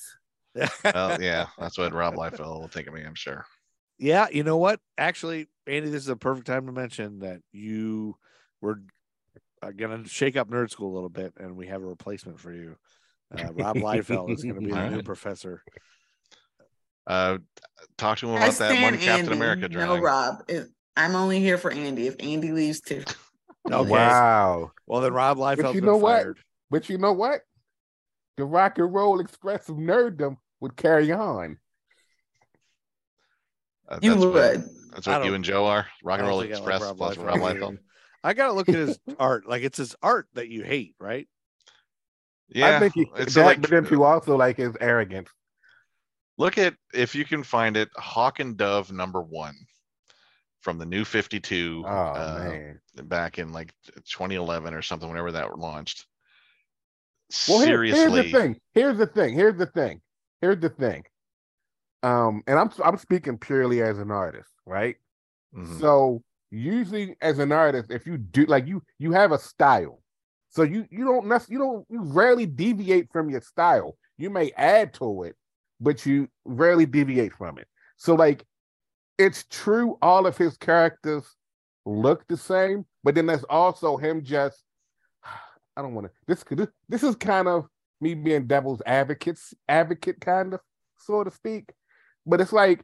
Well, 0.85 1.19
yeah, 1.19 1.47
that's 1.57 1.75
what 1.79 1.91
Rob 1.93 2.13
Liefeld 2.13 2.59
will 2.61 2.67
think 2.67 2.87
of 2.87 2.93
me. 2.93 3.01
I'm 3.01 3.15
sure. 3.15 3.45
Yeah, 3.97 4.27
you 4.31 4.43
know 4.43 4.57
what? 4.57 4.79
Actually, 4.97 5.47
Andy, 5.65 5.89
this 5.89 6.03
is 6.03 6.09
a 6.09 6.15
perfect 6.15 6.45
time 6.45 6.67
to 6.67 6.71
mention 6.71 7.19
that 7.19 7.41
you 7.51 8.15
were 8.61 8.83
uh, 9.63 9.71
going 9.71 10.03
to 10.03 10.07
shake 10.07 10.37
up 10.37 10.49
Nerdskool 10.51 10.81
a 10.81 10.93
little 10.93 11.09
bit, 11.09 11.33
and 11.39 11.55
we 11.55 11.65
have 11.67 11.81
a 11.81 11.85
replacement 11.87 12.39
for 12.39 12.53
you. 12.53 12.75
Uh, 13.35 13.51
Rob 13.53 13.77
Liefeld 13.77 14.31
is 14.31 14.43
going 14.43 14.55
to 14.55 14.61
be 14.61 14.67
the 14.69 14.75
new 14.75 14.83
Alright. 14.83 15.05
professor. 15.05 15.63
Uh, 17.07 17.39
talk 17.97 18.19
to 18.19 18.27
him 18.27 18.35
I 18.35 18.45
about 18.45 18.53
that 18.59 18.83
one 18.83 18.97
Captain 18.99 19.25
Andy. 19.25 19.35
America 19.35 19.61
No, 19.61 19.67
drawing. 19.67 20.03
Rob. 20.03 20.43
It, 20.47 20.67
I'm 20.95 21.15
only 21.15 21.39
here 21.39 21.57
for 21.57 21.71
Andy. 21.71 22.07
If 22.07 22.15
Andy 22.19 22.51
leaves 22.51 22.81
too. 22.81 23.03
Okay. 23.71 23.89
Wow. 23.89 24.73
Well, 24.87 24.99
then 24.99 25.13
Rob 25.13 25.37
Liefeld's 25.37 25.73
you 25.73 25.79
been 25.79 25.85
know 25.85 25.95
what? 25.95 26.21
fired. 26.23 26.39
But 26.69 26.89
you 26.89 26.97
know 26.97 27.13
what? 27.13 27.39
The 28.35 28.43
rock 28.43 28.77
and 28.77 28.93
roll 28.93 29.21
expressive 29.21 29.77
nerddom 29.77 30.35
would 30.59 30.75
carry 30.75 31.13
on. 31.13 31.57
Uh, 33.87 33.99
You 34.01 34.09
that's 34.11 34.21
what- 34.25 34.33
would. 34.33 34.63
That's 34.91 35.07
what 35.07 35.23
you 35.25 35.33
and 35.33 35.45
Joe 35.45 35.65
are. 35.65 35.87
Rock 36.03 36.19
and 36.19 36.27
Roll 36.27 36.41
think 36.41 36.51
like 36.51 36.59
Express 36.59 36.81
Rob 36.81 36.97
plus 36.97 37.15
Liefeld 37.15 37.25
Rob. 37.25 37.37
Liefeld. 37.39 37.77
I 38.21 38.33
gotta 38.33 38.51
look 38.53 38.67
at 38.67 38.75
his 38.75 38.99
art. 39.19 39.47
Like 39.47 39.63
it's 39.63 39.77
his 39.77 39.95
art 40.03 40.27
that 40.33 40.49
you 40.49 40.63
hate, 40.63 40.95
right? 40.99 41.27
Yeah, 42.49 42.75
I 42.75 42.79
think 42.79 42.93
he, 42.95 43.07
it's 43.15 43.33
that, 43.35 43.45
like 43.45 43.61
but 43.61 43.69
then 43.69 43.85
too 43.85 44.03
also 44.03 44.35
like 44.37 44.57
his 44.57 44.75
arrogance. 44.81 45.29
look 46.37 46.57
at 46.57 46.75
if 46.93 47.15
you 47.15 47.23
can 47.25 47.43
find 47.43 47.77
it. 47.77 47.89
Hawk 47.95 48.39
and 48.41 48.55
Dove 48.57 48.91
number 48.91 49.21
one 49.21 49.55
from 50.63 50.77
the 50.77 50.85
new 50.85 51.03
Fifty 51.05 51.39
Two. 51.39 51.83
Oh 51.85 51.89
uh, 51.91 52.73
back 53.03 53.37
in 53.37 53.51
like 53.51 53.73
2011 54.05 54.73
or 54.73 54.81
something, 54.81 55.09
whenever 55.09 55.31
that 55.33 55.59
launched. 55.59 56.07
Well, 57.47 57.59
here- 57.59 57.67
Seriously, 57.85 57.99
here's 57.99 58.31
the 58.31 58.37
thing. 58.39 58.59
Here's 58.73 58.97
the 58.97 59.07
thing. 59.07 59.33
Here's 59.35 59.57
the 59.57 59.65
thing. 59.67 60.01
Here's 60.41 60.59
the 60.59 60.69
thing. 60.69 61.03
Um, 62.01 62.43
and 62.47 62.57
I'm 62.59 62.71
I'm 62.83 62.97
speaking 62.97 63.37
purely 63.37 63.81
as 63.81 63.99
an 63.99 64.09
artist, 64.11 64.49
right? 64.65 64.95
Mhm. 65.55 65.79
So 65.79 66.23
usually 66.51 67.15
as 67.21 67.39
an 67.39 67.51
artist, 67.51 67.91
if 67.91 68.05
you 68.05 68.17
do 68.17 68.45
like 68.45 68.65
you 68.67 68.81
you 68.99 69.11
have 69.11 69.31
a 69.31 69.39
style. 69.39 70.01
So 70.49 70.63
you 70.63 70.85
you 70.91 71.03
don't 71.05 71.27
nec- 71.27 71.49
you 71.49 71.57
don't 71.59 71.85
you 71.89 72.01
rarely 72.03 72.45
deviate 72.45 73.11
from 73.11 73.29
your 73.29 73.41
style. 73.41 73.97
You 74.17 74.29
may 74.29 74.51
add 74.51 74.93
to 74.95 75.23
it, 75.23 75.35
but 75.81 76.05
you 76.05 76.29
rarely 76.45 76.85
deviate 76.85 77.33
from 77.33 77.57
it. 77.57 77.67
So 77.97 78.15
like 78.15 78.45
it's 79.17 79.45
true 79.49 79.97
all 80.01 80.25
of 80.25 80.37
his 80.37 80.57
characters 80.57 81.25
look 81.85 82.27
the 82.27 82.37
same, 82.37 82.85
but 83.03 83.15
then 83.15 83.25
there's 83.25 83.43
also 83.45 83.97
him 83.97 84.23
just 84.23 84.63
I 85.77 85.81
don't 85.81 85.93
want 85.93 86.07
to 86.07 86.13
this 86.27 86.43
could 86.43 86.67
this, 86.89 87.03
is 87.03 87.15
kind 87.15 87.47
of 87.47 87.67
me 88.01 88.13
being 88.13 88.47
devil's 88.47 88.81
advocates 88.85 89.53
advocate 89.67 90.19
kind 90.19 90.53
of 90.53 90.59
so 90.99 91.23
to 91.23 91.31
speak. 91.31 91.71
But 92.25 92.41
it's 92.41 92.53
like 92.53 92.83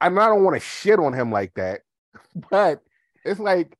I 0.00 0.06
I 0.06 0.10
don't 0.10 0.44
want 0.44 0.56
to 0.56 0.60
shit 0.60 0.98
on 0.98 1.12
him 1.12 1.32
like 1.32 1.54
that, 1.54 1.80
but 2.50 2.80
it's 3.24 3.40
like 3.40 3.76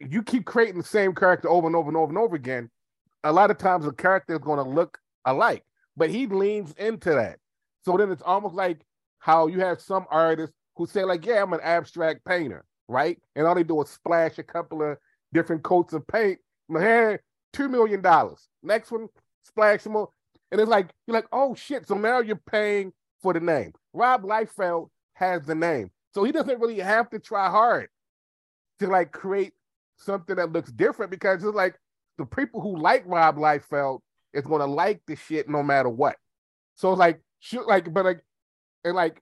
you 0.00 0.22
keep 0.22 0.44
creating 0.44 0.78
the 0.78 0.86
same 0.86 1.14
character 1.14 1.48
over 1.48 1.66
and 1.66 1.76
over 1.76 1.88
and 1.88 1.96
over 1.96 2.10
and 2.10 2.18
over 2.18 2.36
again. 2.36 2.70
A 3.22 3.32
lot 3.32 3.50
of 3.50 3.58
times 3.58 3.86
the 3.86 3.92
character 3.92 4.34
is 4.34 4.40
going 4.40 4.62
to 4.62 4.70
look 4.70 4.98
alike, 5.24 5.64
but 5.96 6.10
he 6.10 6.26
leans 6.26 6.72
into 6.72 7.10
that. 7.10 7.38
So 7.84 7.96
then 7.96 8.10
it's 8.10 8.22
almost 8.22 8.54
like 8.54 8.84
how 9.24 9.46
you 9.46 9.58
have 9.58 9.80
some 9.80 10.04
artists 10.10 10.54
who 10.76 10.84
say, 10.84 11.02
like, 11.02 11.24
yeah, 11.24 11.42
I'm 11.42 11.54
an 11.54 11.60
abstract 11.62 12.26
painter, 12.26 12.62
right? 12.88 13.18
And 13.34 13.46
all 13.46 13.54
they 13.54 13.62
do 13.62 13.80
is 13.80 13.88
splash 13.88 14.36
a 14.36 14.42
couple 14.42 14.82
of 14.82 14.98
different 15.32 15.62
coats 15.62 15.94
of 15.94 16.06
paint. 16.06 16.38
My 16.68 16.82
hair, 16.82 17.22
two 17.50 17.70
million 17.70 18.02
dollars. 18.02 18.46
Next 18.62 18.92
one, 18.92 19.08
splash 19.42 19.80
some 19.80 19.94
more. 19.94 20.10
And 20.52 20.60
it's 20.60 20.68
like, 20.68 20.90
you're 21.06 21.14
like, 21.14 21.28
oh 21.32 21.54
shit. 21.54 21.88
So 21.88 21.94
now 21.94 22.18
you're 22.20 22.36
paying 22.36 22.92
for 23.22 23.32
the 23.32 23.40
name. 23.40 23.72
Rob 23.94 24.24
Liefeld 24.24 24.90
has 25.14 25.46
the 25.46 25.54
name. 25.54 25.90
So 26.12 26.24
he 26.24 26.30
doesn't 26.30 26.60
really 26.60 26.80
have 26.80 27.08
to 27.08 27.18
try 27.18 27.48
hard 27.48 27.88
to 28.80 28.88
like 28.88 29.10
create 29.10 29.54
something 29.96 30.36
that 30.36 30.52
looks 30.52 30.70
different 30.70 31.10
because 31.10 31.42
it's 31.42 31.56
like 31.56 31.78
the 32.18 32.26
people 32.26 32.60
who 32.60 32.76
like 32.76 33.04
Rob 33.06 33.38
Liefeld 33.38 34.00
is 34.34 34.44
gonna 34.44 34.66
like 34.66 35.00
the 35.06 35.16
shit 35.16 35.48
no 35.48 35.62
matter 35.62 35.88
what. 35.88 36.16
So 36.74 36.92
like 36.92 37.22
shoot 37.40 37.66
like 37.66 37.90
but 37.90 38.04
like 38.04 38.20
and 38.84 38.94
like 38.94 39.20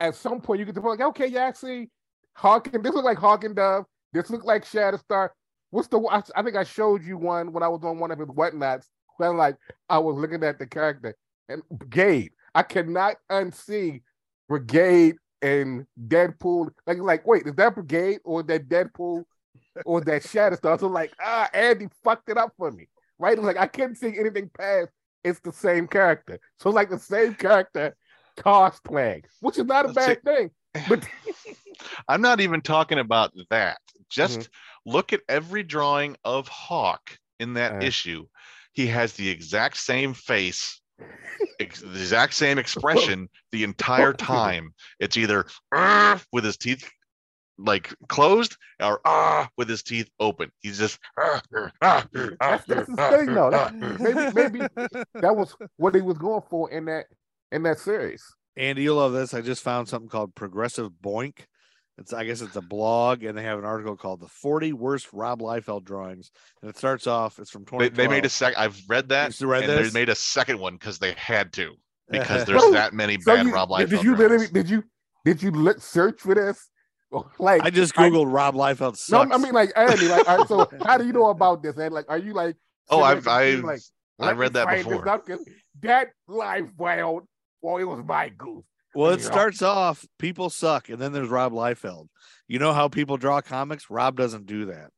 at 0.00 0.14
some 0.14 0.40
point 0.40 0.60
you 0.60 0.66
get 0.66 0.74
to 0.74 0.80
like 0.80 1.00
okay 1.00 1.26
yeah 1.26 1.46
I 1.46 1.52
see 1.52 1.88
Hawk 2.34 2.72
and 2.72 2.84
this 2.84 2.94
look 2.94 3.04
like 3.04 3.18
Hawk 3.18 3.44
and 3.44 3.56
Dove 3.56 3.84
this 4.12 4.30
look 4.30 4.44
like 4.44 4.64
Shatterstar 4.64 5.30
what's 5.70 5.88
the 5.88 6.00
I, 6.00 6.22
I 6.36 6.42
think 6.42 6.56
I 6.56 6.64
showed 6.64 7.04
you 7.04 7.16
one 7.18 7.52
when 7.52 7.62
I 7.62 7.68
was 7.68 7.82
on 7.82 7.98
one 7.98 8.10
of 8.10 8.18
his 8.18 8.28
whatnots 8.28 8.88
when 9.16 9.36
like 9.36 9.56
I 9.88 9.98
was 9.98 10.16
looking 10.16 10.44
at 10.44 10.58
the 10.58 10.66
character 10.66 11.14
and 11.48 11.62
Brigade 11.70 12.32
I 12.54 12.62
cannot 12.62 13.16
unsee 13.30 14.02
Brigade 14.48 15.16
and 15.42 15.86
Deadpool 16.08 16.70
like 16.86 16.98
like 16.98 17.26
wait 17.26 17.46
is 17.46 17.54
that 17.54 17.74
Brigade 17.74 18.20
or 18.24 18.42
that 18.44 18.68
Deadpool 18.68 19.24
or 19.84 20.00
that 20.02 20.22
Shatterstar. 20.22 20.78
So 20.78 20.88
like, 20.88 21.12
ah, 21.20 21.48
Andy 21.52 21.88
fucked 22.02 22.28
it 22.28 22.38
up 22.38 22.52
for 22.56 22.70
me, 22.70 22.88
right? 23.18 23.40
Like 23.40 23.56
I 23.56 23.66
couldn't 23.66 23.96
see 23.96 24.18
anything 24.18 24.50
past. 24.56 24.90
It's 25.24 25.40
the 25.40 25.52
same 25.52 25.88
character, 25.88 26.38
so 26.58 26.70
like 26.70 26.90
the 26.90 26.98
same 26.98 27.34
character 27.34 27.94
cosplaying, 28.42 29.24
which 29.40 29.58
is 29.58 29.64
not 29.64 29.84
a 29.84 29.88
Let's 29.88 30.06
bad 30.06 30.22
thing. 30.22 30.50
But 30.88 31.06
I'm 32.08 32.20
not 32.20 32.40
even 32.40 32.60
talking 32.60 32.98
about 32.98 33.32
that. 33.50 33.78
Just 34.10 34.40
Mm-hmm. 34.40 34.90
look 34.90 35.12
at 35.12 35.20
every 35.28 35.62
drawing 35.62 36.16
of 36.24 36.48
Hawk 36.48 37.18
in 37.40 37.54
that 37.54 37.74
Uh. 37.74 37.84
issue. 37.86 38.26
He 38.72 38.86
has 38.86 39.12
the 39.14 39.28
exact 39.28 39.76
same 39.76 40.14
face, 40.14 40.80
ex- 41.58 41.80
the 41.80 41.90
exact 41.90 42.34
same 42.34 42.58
expression 42.58 43.28
the 43.52 43.64
entire 43.64 44.12
time. 44.32 44.72
It's 45.00 45.16
either 45.16 45.46
with 46.32 46.44
his 46.44 46.56
teeth 46.56 46.88
like 47.60 47.92
closed 48.08 48.56
or 48.80 49.00
ah 49.04 49.48
with 49.58 49.68
his 49.68 49.82
teeth 49.82 50.08
open. 50.20 50.52
He's 50.60 50.78
just 50.78 51.00
"Arr, 51.16 51.42
arr, 51.52 51.72
arr, 51.82 52.04
arr, 52.14 52.36
that's, 52.40 52.64
that's 52.66 52.88
the 52.88 52.96
thing, 52.96 53.34
though. 53.34 53.50
That- 53.50 53.74
maybe 53.74 54.32
maybe 54.32 54.58
that 55.14 55.34
was 55.36 55.56
what 55.76 55.94
he 55.96 56.00
was 56.00 56.18
going 56.18 56.42
for 56.48 56.70
in 56.70 56.84
that 56.84 57.06
in 57.52 57.62
that 57.64 57.78
series. 57.78 58.22
Andy, 58.56 58.82
you'll 58.82 58.96
love 58.96 59.12
this. 59.12 59.34
I 59.34 59.40
just 59.40 59.62
found 59.62 59.88
something 59.88 60.08
called 60.08 60.34
Progressive 60.34 60.90
Boink. 61.02 61.40
It's 61.96 62.12
I 62.12 62.24
guess 62.24 62.42
it's 62.42 62.54
a 62.54 62.60
blog, 62.60 63.24
and 63.24 63.36
they 63.36 63.42
have 63.42 63.58
an 63.58 63.64
article 63.64 63.96
called 63.96 64.20
"The 64.20 64.28
40 64.28 64.72
Worst 64.72 65.08
Rob 65.12 65.40
Liefeld 65.40 65.84
Drawings," 65.84 66.30
and 66.62 66.70
it 66.70 66.76
starts 66.78 67.08
off. 67.08 67.38
It's 67.40 67.50
from 67.50 67.64
They, 67.76 67.88
they 67.88 68.06
made 68.06 68.24
a 68.24 68.28
sec. 68.28 68.54
I've 68.56 68.80
read 68.88 69.08
that. 69.08 69.40
You 69.40 69.48
read 69.48 69.64
and 69.64 69.72
this? 69.72 69.92
they 69.92 69.98
made 70.00 70.08
a 70.08 70.14
second 70.14 70.60
one 70.60 70.74
because 70.74 70.98
they 70.98 71.12
had 71.12 71.52
to 71.54 71.74
because 72.10 72.44
there's 72.44 72.62
Bro, 72.62 72.72
that 72.72 72.94
many 72.94 73.20
So 73.20 73.34
bad 73.34 73.46
you, 73.46 73.52
Rob 73.52 73.68
did 73.76 73.90
Liefeld 73.90 74.02
you 74.04 74.10
literally 74.12 74.46
drawings. 74.46 74.50
did 74.50 74.70
you 74.70 74.84
did 75.24 75.42
you 75.42 75.50
look 75.50 75.80
search 75.80 76.20
for 76.20 76.34
this? 76.34 76.68
Like 77.38 77.62
I 77.62 77.70
just 77.70 77.98
I- 77.98 78.10
googled 78.10 78.30
Rob 78.32 78.54
Liefeld 78.54 78.80
no, 78.80 78.92
sucks. 78.92 79.34
I 79.34 79.38
mean 79.38 79.54
like 79.54 79.72
Andy, 79.74 80.08
like 80.08 80.28
all 80.28 80.38
right, 80.38 80.46
so 80.48 80.68
how 80.84 80.98
do 80.98 81.06
you 81.06 81.12
know 81.12 81.30
about 81.30 81.62
this? 81.62 81.76
And 81.78 81.92
like, 81.94 82.04
are 82.08 82.18
you 82.18 82.34
like? 82.34 82.54
Oh, 82.90 83.02
I've 83.02 83.26
I've 83.26 83.64
like, 83.64 83.80
I 84.20 84.32
read 84.32 84.52
that 84.52 84.68
before. 84.68 85.02
That 85.80 86.08
life 86.26 86.70
wild. 86.76 87.22
Well, 87.62 87.76
it 87.78 87.84
was 87.84 88.04
my 88.04 88.28
goof. 88.30 88.64
well, 88.94 89.10
it 89.12 89.18
you 89.20 89.24
know. 89.26 89.30
starts 89.32 89.62
off 89.62 90.04
people 90.18 90.50
suck, 90.50 90.88
and 90.88 90.98
then 90.98 91.12
there's 91.12 91.28
Rob 91.28 91.52
Liefeld. 91.52 92.08
You 92.46 92.58
know 92.58 92.72
how 92.72 92.88
people 92.88 93.16
draw 93.16 93.40
comics? 93.40 93.90
Rob 93.90 94.16
doesn't 94.16 94.46
do 94.46 94.66
that. 94.66 94.90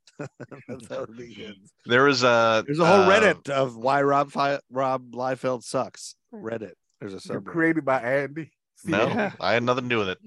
That's 0.69 0.87
how 0.89 1.03
it 1.05 1.17
begins. 1.17 1.73
There 1.87 2.05
a 2.23 2.63
There's 2.67 2.79
a 2.79 2.85
whole 2.87 3.01
uh, 3.03 3.09
Reddit 3.09 3.49
of 3.49 3.77
why 3.77 4.03
Rob 4.03 4.31
Fi- 4.31 4.61
Rob 4.71 5.13
Liefeld 5.13 5.63
sucks. 5.65 6.15
Reddit. 6.33 6.73
There's 7.01 7.15
a 7.15 7.21
You're 7.33 7.41
subreddit. 7.41 7.47
created 7.47 7.85
by 7.87 8.01
Andy. 8.01 8.51
See, 8.85 8.91
No, 8.93 9.09
Yeah. 9.09 9.33
I 9.41 9.53
had 9.53 9.63
nothing 9.63 9.85
to 9.85 9.89
do 9.89 9.99
with 9.99 10.09
it. 10.11 10.19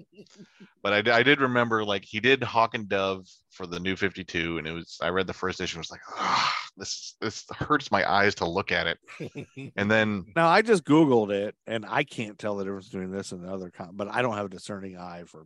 But 0.81 1.07
I, 1.07 1.17
I 1.19 1.23
did 1.23 1.39
remember 1.41 1.83
like 1.85 2.03
he 2.03 2.19
did 2.19 2.43
Hawk 2.43 2.73
and 2.75 2.87
Dove 2.89 3.25
for 3.51 3.65
the 3.65 3.79
new 3.79 3.95
52, 3.95 4.57
and 4.57 4.67
it 4.67 4.71
was 4.71 4.97
I 5.01 5.09
read 5.09 5.27
the 5.27 5.33
first 5.33 5.61
issue, 5.61 5.77
and 5.77 5.81
was 5.87 5.91
like, 5.91 6.01
this 6.77 7.15
this 7.21 7.45
hurts 7.51 7.89
my 7.91 8.09
eyes 8.09 8.35
to 8.35 8.45
look 8.45 8.71
at 8.71 8.87
it. 8.87 8.97
And 9.75 9.89
then 9.89 10.25
Now 10.35 10.49
I 10.49 10.61
just 10.61 10.83
Googled 10.83 11.31
it, 11.31 11.55
and 11.67 11.85
I 11.87 12.03
can't 12.03 12.37
tell 12.37 12.55
the 12.57 12.65
difference 12.65 12.89
between 12.89 13.11
this 13.11 13.31
and 13.31 13.43
the 13.43 13.51
other 13.51 13.69
com- 13.71 13.95
but 13.95 14.07
I 14.09 14.21
don't 14.21 14.35
have 14.35 14.47
a 14.47 14.49
discerning 14.49 14.97
eye 14.97 15.23
for 15.25 15.45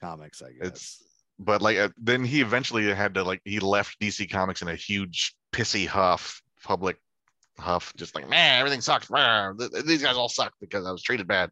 comics. 0.00 0.42
I 0.42 0.52
guess. 0.52 0.68
it's 0.68 1.02
but 1.38 1.60
like 1.62 1.76
uh, 1.78 1.88
then 1.98 2.24
he 2.24 2.40
eventually 2.40 2.92
had 2.94 3.14
to 3.14 3.22
like 3.24 3.42
he 3.44 3.60
left 3.60 4.00
DC 4.00 4.30
Comics 4.30 4.62
in 4.62 4.68
a 4.68 4.74
huge 4.76 5.34
pissy 5.52 5.86
huff, 5.86 6.40
public 6.62 6.96
huff, 7.58 7.92
just 7.96 8.14
like 8.14 8.28
man, 8.28 8.58
everything 8.60 8.80
sucks. 8.80 9.10
Rah, 9.10 9.52
th- 9.58 9.70
th- 9.72 9.84
These 9.84 10.02
guys 10.02 10.16
all 10.16 10.28
suck 10.28 10.52
because 10.60 10.86
I 10.86 10.90
was 10.92 11.02
treated 11.02 11.26
bad. 11.28 11.50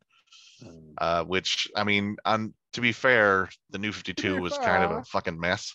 Um, 0.65 0.95
Uh, 0.99 1.25
which 1.25 1.69
I 1.75 1.85
mean, 1.85 2.17
on 2.25 2.55
to 2.75 2.81
be 2.81 2.93
fair, 2.93 3.49
the 3.71 3.79
new 3.79 3.93
52 3.93 4.41
was 4.41 4.57
kind 4.59 4.85
of 4.85 4.91
a 4.91 5.05
fucking 5.05 5.39
mess, 5.39 5.75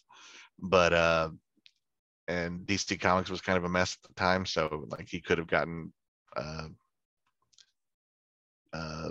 but 0.60 0.94
uh, 0.94 1.30
and 2.28 2.62
DC 2.66 3.00
Comics 3.00 3.30
was 3.30 3.42
kind 3.42 3.58
of 3.58 3.64
a 3.64 3.70
mess 3.70 3.98
at 4.04 4.08
the 4.08 4.14
time, 4.16 4.46
so 4.46 4.86
like 4.90 5.08
he 5.10 5.20
could 5.22 5.38
have 5.38 5.48
gotten 5.48 5.92
uh, 6.36 6.68
uh, 8.74 9.10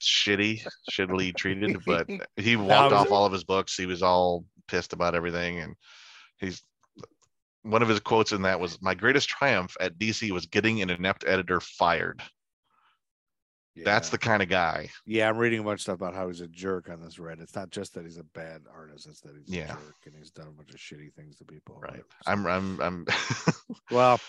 shitty, 0.00 0.66
shittily 0.90 1.34
treated, 1.34 1.76
but 1.86 2.08
he 2.36 2.56
walked 2.56 2.92
off 2.92 3.10
all 3.10 3.26
of 3.26 3.32
his 3.32 3.44
books. 3.44 3.76
He 3.76 3.86
was 3.86 4.02
all 4.02 4.44
pissed 4.68 4.92
about 4.92 5.14
everything, 5.14 5.60
and 5.60 5.74
he's 6.38 6.62
one 7.62 7.82
of 7.82 7.88
his 7.88 8.00
quotes 8.00 8.32
in 8.32 8.42
that 8.42 8.60
was, 8.60 8.80
"My 8.82 8.94
greatest 8.94 9.28
triumph 9.28 9.76
at 9.80 9.98
DC 9.98 10.30
was 10.30 10.46
getting 10.46 10.82
an 10.82 10.90
inept 10.90 11.24
editor 11.26 11.60
fired." 11.60 12.22
That's 13.82 14.10
the 14.10 14.18
kind 14.18 14.42
of 14.42 14.48
guy. 14.48 14.88
Yeah, 15.06 15.28
I'm 15.28 15.36
reading 15.36 15.60
a 15.60 15.62
bunch 15.64 15.78
of 15.78 15.82
stuff 15.82 15.94
about 15.96 16.14
how 16.14 16.28
he's 16.28 16.40
a 16.40 16.46
jerk 16.46 16.88
on 16.90 17.00
this 17.00 17.16
Reddit. 17.16 17.40
It's 17.42 17.56
not 17.56 17.70
just 17.70 17.94
that 17.94 18.04
he's 18.04 18.18
a 18.18 18.24
bad 18.24 18.62
artist; 18.72 19.06
it's 19.08 19.20
that 19.22 19.32
he's 19.36 19.52
Yeah. 19.52 19.64
a 19.64 19.68
jerk 19.68 19.94
and 20.06 20.14
he's 20.16 20.30
done 20.30 20.46
a 20.46 20.50
bunch 20.52 20.70
of 20.70 20.76
shitty 20.76 21.12
things 21.14 21.36
to 21.38 21.44
people. 21.44 21.80
Right. 21.80 22.02
I'm 22.26 22.46
I'm 22.46 22.80
I'm 22.80 23.06
well, 23.90 24.20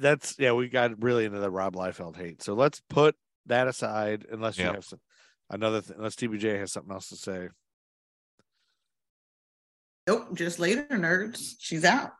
that's 0.00 0.36
yeah. 0.38 0.52
We 0.52 0.68
got 0.68 1.02
really 1.02 1.26
into 1.26 1.38
the 1.38 1.50
Rob 1.50 1.74
Liefeld 1.74 2.16
hate. 2.16 2.42
So 2.42 2.54
let's 2.54 2.80
put 2.88 3.14
that 3.46 3.68
aside, 3.68 4.24
unless 4.32 4.56
you 4.58 4.64
Yep. 4.64 4.74
have 4.76 4.84
some 4.84 5.00
another. 5.50 5.82
Th- 5.82 5.96
unless 5.96 6.16
TBJ 6.16 6.58
has 6.58 6.72
something 6.72 6.92
else 6.92 7.08
to 7.10 7.16
say. 7.16 7.48
Nope, 10.06 10.34
just 10.34 10.58
later, 10.60 10.86
nerds. 10.92 11.40
She's 11.58 11.84
out. 11.84 12.12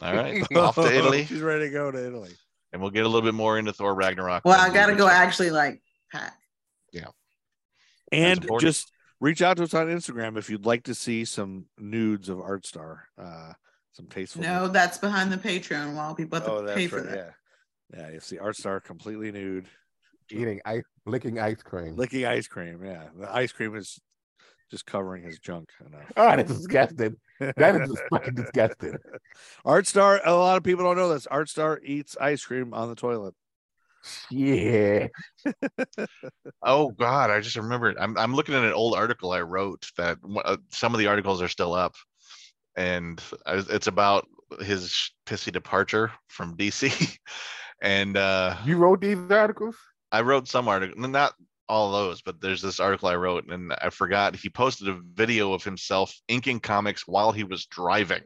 all 0.00 0.14
right. 0.14 0.42
Off 0.56 0.76
to 0.76 0.92
Italy. 0.94 1.26
She's 1.26 1.42
ready 1.42 1.66
to 1.66 1.70
go 1.70 1.90
to 1.90 2.06
Italy. 2.06 2.30
And 2.74 2.82
we'll 2.82 2.90
get 2.90 3.04
a 3.04 3.08
little 3.08 3.22
bit 3.22 3.34
more 3.34 3.56
into 3.56 3.72
Thor 3.72 3.94
Ragnarok. 3.94 4.44
Well, 4.44 4.60
I 4.60 4.68
gotta 4.68 4.96
go 4.96 5.04
return. 5.06 5.22
actually 5.22 5.50
like 5.52 5.80
pack. 6.12 6.34
Yeah. 6.92 7.06
And 8.10 8.44
just 8.58 8.90
reach 9.20 9.42
out 9.42 9.58
to 9.58 9.62
us 9.62 9.74
on 9.74 9.86
Instagram 9.86 10.36
if 10.36 10.50
you'd 10.50 10.66
like 10.66 10.82
to 10.84 10.94
see 10.94 11.24
some 11.24 11.66
nudes 11.78 12.28
of 12.28 12.38
Artstar. 12.38 13.02
Uh, 13.16 13.52
some 13.92 14.06
tasteful. 14.08 14.42
No, 14.42 14.62
nudes. 14.62 14.72
that's 14.72 14.98
behind 14.98 15.30
the 15.32 15.36
Patreon 15.36 15.94
wall. 15.94 16.16
People 16.16 16.36
have 16.40 16.46
to 16.48 16.52
Oh, 16.52 16.74
pay 16.74 16.86
that's 16.86 16.90
for 16.90 16.96
right. 17.02 17.10
that. 17.14 17.34
Yeah. 17.94 18.00
Yeah. 18.08 18.10
You 18.14 18.18
see 18.20 18.38
Artstar 18.38 18.82
completely 18.82 19.30
nude, 19.30 19.68
Eating 20.30 20.60
ice, 20.64 20.82
licking 21.06 21.38
ice 21.38 21.62
cream. 21.62 21.94
licking 21.94 22.24
ice 22.26 22.48
cream. 22.48 22.84
Yeah. 22.84 23.04
The 23.16 23.32
ice 23.32 23.52
cream 23.52 23.76
is 23.76 24.00
just 24.70 24.86
covering 24.86 25.22
his 25.22 25.38
junk 25.38 25.70
enough. 25.86 26.10
Oh, 26.16 26.36
that's 26.36 26.52
disgusting. 26.56 27.16
That 27.40 27.80
is 27.80 27.90
just 27.90 28.02
fucking 28.10 28.34
disgusting. 28.34 28.94
Artstar, 29.66 30.20
a 30.24 30.32
lot 30.32 30.56
of 30.56 30.62
people 30.62 30.84
don't 30.84 30.96
know 30.96 31.12
this. 31.12 31.26
Art 31.26 31.48
Star 31.48 31.80
eats 31.84 32.16
ice 32.20 32.44
cream 32.44 32.72
on 32.74 32.88
the 32.88 32.94
toilet. 32.94 33.34
Yeah. 34.30 35.08
Oh 36.62 36.90
God, 36.90 37.30
I 37.30 37.40
just 37.40 37.56
remembered. 37.56 37.96
I'm 37.98 38.16
I'm 38.16 38.34
looking 38.34 38.54
at 38.54 38.64
an 38.64 38.72
old 38.72 38.94
article 38.94 39.32
I 39.32 39.42
wrote 39.42 39.90
that 39.96 40.18
uh, 40.44 40.56
some 40.70 40.94
of 40.94 40.98
the 40.98 41.06
articles 41.06 41.42
are 41.42 41.48
still 41.48 41.74
up, 41.74 41.94
and 42.76 43.22
I, 43.46 43.62
it's 43.68 43.86
about 43.86 44.26
his 44.60 45.10
pissy 45.26 45.52
departure 45.52 46.10
from 46.28 46.56
DC. 46.56 47.18
and 47.82 48.16
uh, 48.16 48.56
You 48.64 48.76
wrote 48.78 49.00
these 49.00 49.18
articles? 49.30 49.76
I 50.10 50.22
wrote 50.22 50.48
some 50.48 50.68
article, 50.68 51.06
not 51.08 51.34
all 51.68 51.92
those, 51.92 52.22
but 52.22 52.40
there's 52.40 52.62
this 52.62 52.80
article 52.80 53.08
I 53.08 53.16
wrote, 53.16 53.50
and 53.50 53.72
I 53.80 53.90
forgot 53.90 54.36
he 54.36 54.48
posted 54.48 54.88
a 54.88 55.00
video 55.14 55.52
of 55.52 55.64
himself 55.64 56.14
inking 56.28 56.60
comics 56.60 57.06
while 57.06 57.32
he 57.32 57.44
was 57.44 57.66
driving, 57.66 58.22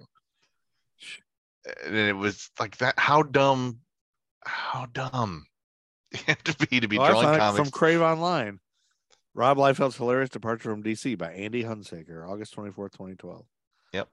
and 1.85 1.95
it 1.95 2.17
was 2.17 2.51
like 2.59 2.77
that. 2.79 2.99
How 2.99 3.23
dumb? 3.23 3.81
How 4.45 4.87
dumb? 4.93 5.45
You 6.11 6.21
have 6.27 6.43
to 6.45 6.67
be 6.67 6.81
to 6.81 6.89
be 6.89 6.99
I 6.99 7.11
drawing 7.11 7.39
comics. 7.39 7.59
from 7.59 7.71
Crave 7.71 8.01
Online. 8.01 8.61
Rob 9.35 9.59
Liefeld's 9.59 9.97
hilarious 9.97 10.31
departure 10.31 10.71
from 10.71 10.83
DC 10.83 11.19
by 11.19 11.31
Andy 11.33 11.63
Hunsaker, 11.63 12.27
August 12.27 12.57
24th, 12.57 12.93
2012. 12.93 13.45
Yep. 13.93 14.09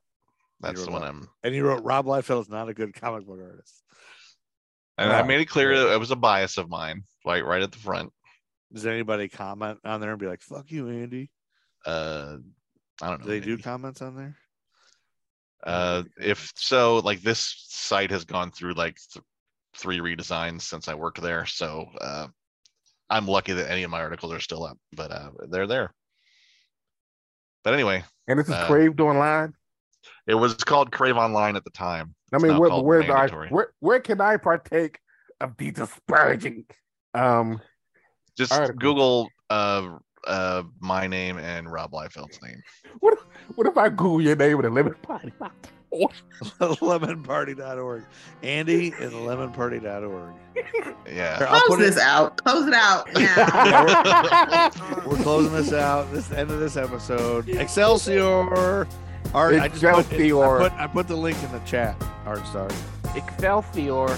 That's 0.59 0.85
the 0.85 0.91
one. 0.91 1.03
I'm. 1.03 1.29
And 1.41 1.53
he 1.53 1.61
wrote 1.61 1.83
Rob 1.83 2.05
Liefeld 2.05 2.41
is 2.41 2.49
not 2.49 2.69
a 2.69 2.73
good 2.73 2.93
comic 2.93 3.25
book 3.25 3.39
artist. 3.41 3.81
And 4.97 5.11
I 5.11 5.23
made 5.23 5.41
it 5.41 5.45
clear 5.45 5.77
that 5.77 5.93
it 5.93 5.99
was 5.99 6.11
a 6.11 6.15
bias 6.15 6.57
of 6.57 6.69
mine, 6.69 7.03
like 7.25 7.43
right 7.43 7.61
at 7.61 7.71
the 7.71 7.77
front. 7.77 8.13
Does 8.75 8.85
anybody 8.85 9.29
comment 9.29 9.79
on 9.85 10.01
there 10.01 10.11
and 10.11 10.19
be 10.19 10.27
like, 10.27 10.41
fuck 10.41 10.69
you, 10.69 10.89
Andy? 10.89 11.31
Uh, 11.85 12.37
I 13.01 13.09
don't 13.09 13.21
know. 13.21 13.25
Do 13.25 13.31
they 13.31 13.39
do 13.39 13.57
comments 13.57 14.01
on 14.01 14.15
there? 14.17 14.35
Uh, 15.65 16.03
if 16.17 16.51
so, 16.55 16.97
like 16.99 17.21
this 17.21 17.65
site 17.69 18.11
has 18.11 18.25
gone 18.25 18.51
through 18.51 18.73
like 18.73 18.97
th- 19.13 19.23
three 19.75 19.99
redesigns 19.99 20.61
since 20.63 20.87
I 20.89 20.93
worked 20.93 21.21
there, 21.21 21.45
so 21.45 21.87
uh, 22.01 22.27
I'm 23.09 23.27
lucky 23.27 23.53
that 23.53 23.71
any 23.71 23.83
of 23.83 23.89
my 23.89 24.01
articles 24.01 24.33
are 24.33 24.39
still 24.41 24.63
up, 24.65 24.77
but 24.91 25.11
uh, 25.11 25.29
they're 25.49 25.67
there. 25.67 25.93
But 27.63 27.73
anyway, 27.73 28.03
And 28.27 28.37
this 28.37 28.47
is 28.47 28.53
Uh, 28.53 28.67
craved 28.67 28.99
online. 28.99 29.53
it 30.27 30.35
was 30.35 30.53
called 30.55 30.91
Crave 30.91 31.17
Online 31.17 31.55
at 31.55 31.63
the 31.63 31.71
time. 31.71 32.13
I 32.33 32.37
mean, 32.37 32.51
now 32.51 32.81
where, 32.81 33.11
I, 33.11 33.27
where 33.49 33.73
where 33.79 33.99
can 34.01 34.19
I 34.21 34.37
partake 34.37 34.99
of 35.39 35.55
these 35.57 35.73
disparaging? 35.73 36.65
Um, 37.13 37.61
Just 38.35 38.51
articles? 38.51 38.79
Google 38.81 39.29
uh, 39.49 39.97
uh, 40.27 40.63
my 40.79 41.07
name 41.07 41.37
and 41.37 41.71
Rob 41.71 41.91
Liefeld's 41.91 42.41
name. 42.41 42.61
what 42.99 43.13
if, 43.13 43.19
what 43.55 43.67
if 43.67 43.77
I 43.77 43.89
Google 43.89 44.21
your 44.21 44.35
name 44.35 44.57
with 44.57 44.65
a 44.65 44.69
lemon 44.69 44.95
party? 45.01 45.31
lemonparty.org. 46.59 48.03
Andy 48.43 48.93
and 48.99 49.11
lemonparty.org. 49.11 50.33
Yeah. 51.07 51.37
Here, 51.37 51.47
I'll 51.49 51.61
Close 51.61 51.77
put 51.77 51.79
it- 51.81 51.85
this 51.93 51.97
out. 51.99 52.43
Close 52.43 52.67
it 52.67 52.73
out. 52.73 53.07
Yeah, 53.17 54.69
we're, 55.05 55.11
we're 55.11 55.23
closing 55.23 55.53
this 55.53 55.71
out. 55.73 56.11
This 56.11 56.25
is 56.25 56.29
the 56.29 56.39
end 56.39 56.51
of 56.51 56.59
this 56.59 56.75
episode. 56.77 57.47
Excelsior. 57.49 58.87
Art, 59.33 59.55
I 59.55 59.67
just 59.69 59.81
put, 59.81 59.99
Excelsior. 60.11 60.43
I 60.61 60.69
put 60.69 60.73
I 60.73 60.87
put 60.87 61.07
the 61.07 61.15
link 61.15 61.41
in 61.43 61.51
the 61.51 61.59
chat. 61.59 61.95
Art 62.25 62.45
star. 62.47 62.69
Excelsior. 63.15 64.17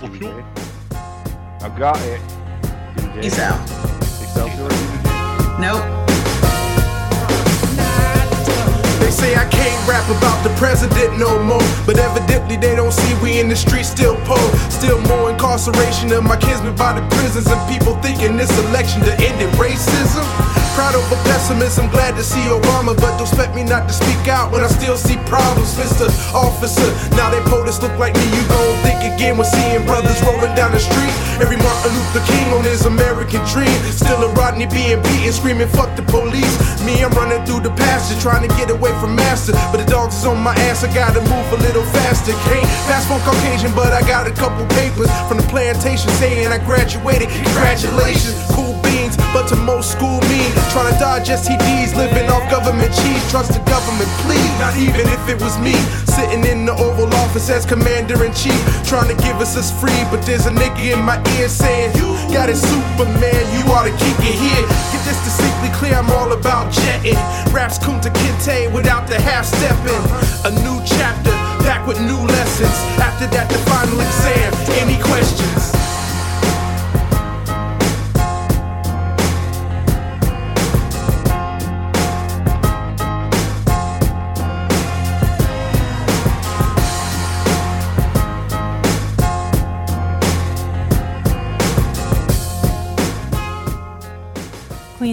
TBJ. 0.00 0.32
I 1.60 1.68
got 1.76 2.00
it. 2.08 2.20
TBJ. 2.96 3.20
Peace 3.20 3.38
out. 3.38 3.60
Excelsior. 4.24 4.64
Nope. 5.60 5.84
They 8.96 9.12
say 9.12 9.36
I 9.36 9.44
can't 9.52 9.76
rap 9.84 10.08
about 10.08 10.40
the 10.40 10.48
president 10.56 11.18
no 11.20 11.36
more. 11.44 11.60
But 11.84 11.98
evidently 11.98 12.56
they 12.56 12.74
don't 12.74 12.92
see 12.92 13.12
we 13.20 13.40
in 13.40 13.50
the 13.50 13.56
streets 13.56 13.90
still 13.90 14.16
poor. 14.24 14.40
Still 14.72 14.98
more 15.04 15.28
incarceration 15.28 16.10
of 16.12 16.24
my 16.24 16.38
kinsmen 16.38 16.74
by 16.76 16.98
the 16.98 17.04
prisons. 17.16 17.48
And 17.52 17.60
people 17.68 17.92
thinking 18.00 18.38
this 18.38 18.48
election 18.72 19.02
to 19.04 19.12
end 19.20 19.36
it 19.36 19.52
racism. 19.60 20.24
Proud 20.72 20.94
over 20.94 21.20
pessimism, 21.28 21.84
I'm 21.84 21.90
glad 21.92 22.16
to 22.16 22.24
see 22.24 22.40
Obama. 22.48 22.96
But 22.96 23.20
don't 23.20 23.28
expect 23.28 23.54
me 23.54 23.64
not 23.64 23.86
to 23.86 23.92
speak 23.92 24.28
out 24.28 24.50
when 24.50 24.64
I 24.64 24.68
still 24.68 24.96
see 24.96 25.20
problems, 25.28 25.74
Mr. 25.76 26.08
Officer. 26.32 26.88
Now 27.20 27.28
they 27.28 27.40
POTUS 27.50 27.82
look 27.82 27.98
like 27.98 28.14
me, 28.14 28.24
you 28.32 28.48
gon' 28.48 28.89
think 29.00 29.14
again 29.14 29.36
when 29.36 29.46
seeing 29.46 29.84
brothers 29.84 30.20
rolling 30.22 30.54
down 30.54 30.72
the 30.72 30.78
street. 30.78 31.14
Every 31.40 31.56
Martin 31.56 31.92
Luther 31.96 32.24
King 32.28 32.52
on 32.52 32.64
his 32.64 32.84
American 32.84 33.40
dream. 33.48 33.72
Still 33.88 34.22
a 34.22 34.28
Rodney 34.34 34.66
being 34.66 35.00
beaten, 35.02 35.32
screaming, 35.32 35.68
fuck 35.68 35.96
the 35.96 36.02
police. 36.02 36.54
Me, 36.84 37.02
I'm 37.02 37.10
running 37.12 37.44
through 37.46 37.60
the 37.60 37.72
pasture, 37.72 38.18
trying 38.20 38.46
to 38.46 38.52
get 38.56 38.70
away 38.70 38.92
from 39.00 39.16
master. 39.16 39.52
But 39.72 39.78
the 39.80 39.88
dogs 39.88 40.16
is 40.16 40.24
on 40.26 40.38
my 40.38 40.54
ass, 40.68 40.84
I 40.84 40.92
gotta 40.94 41.20
move 41.20 41.48
a 41.52 41.58
little 41.64 41.84
faster. 41.96 42.32
Can't 42.44 42.68
pass 42.88 43.08
for 43.08 43.18
Caucasian, 43.24 43.72
but 43.74 43.92
I 43.92 44.02
got 44.02 44.26
a 44.26 44.32
couple 44.32 44.66
papers 44.76 45.10
from 45.28 45.38
the 45.38 45.46
plantation 45.48 46.10
saying 46.20 46.48
I 46.48 46.58
graduated. 46.58 47.28
Congratulations, 47.28 48.36
cool 48.52 48.76
beans, 49.10 49.16
but 49.32 49.48
to 49.48 49.56
most 49.56 49.92
school 49.92 50.20
mean. 50.28 50.50
Trying 50.70 50.92
to 50.92 50.98
dodge 50.98 51.28
STDs, 51.28 51.96
living 51.96 52.28
off 52.30 52.48
government 52.50 52.92
cheese. 52.94 53.22
Trust 53.30 53.52
the 53.52 53.60
government, 53.70 54.08
please. 54.22 54.50
Not 54.58 54.76
even 54.76 55.06
if 55.08 55.28
it 55.28 55.40
was 55.40 55.58
me, 55.58 55.74
sitting 56.06 56.44
in 56.44 56.66
the 56.66 56.72
Oval 56.72 57.12
Office 57.14 57.50
as 57.50 57.66
commander 57.66 58.24
in 58.24 58.32
chief, 58.34 58.58
trying 58.86 59.08
to 59.08 59.16
give 59.22 59.36
us 59.36 59.56
us 59.56 59.70
free. 59.80 60.02
But 60.10 60.22
there's 60.26 60.46
a 60.46 60.50
nigga 60.50 60.94
in 60.94 61.02
my 61.02 61.18
ear 61.38 61.48
saying, 61.48 61.94
You 61.96 62.06
got 62.32 62.48
it, 62.48 62.56
Superman, 62.56 63.42
you 63.54 63.62
ought 63.72 63.84
to 63.84 63.94
kick 63.98 64.18
it 64.20 64.36
here. 64.36 64.64
Get 64.92 65.02
this 65.04 65.20
distinctly 65.24 65.70
clear, 65.74 65.94
I'm 65.94 66.10
all 66.10 66.32
about 66.32 66.72
jetting. 66.72 67.18
Raps 67.52 67.78
Kunta 67.78 68.10
Kinte 68.12 68.72
without 68.72 69.08
the 69.08 69.20
half 69.20 69.46
stepping. 69.46 70.04
A 70.44 70.50
new 70.62 70.78
chapter, 70.84 71.32
packed 71.64 71.86
with 71.86 72.00
new 72.00 72.20
lessons. 72.20 72.76
After 72.98 73.26
that, 73.34 73.48
the 73.48 73.58
final 73.70 73.98
exam. 74.00 74.50
Any 74.80 75.00
questions? 75.02 75.89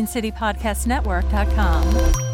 QueenCityPodcastNetwork.com. 0.08 2.27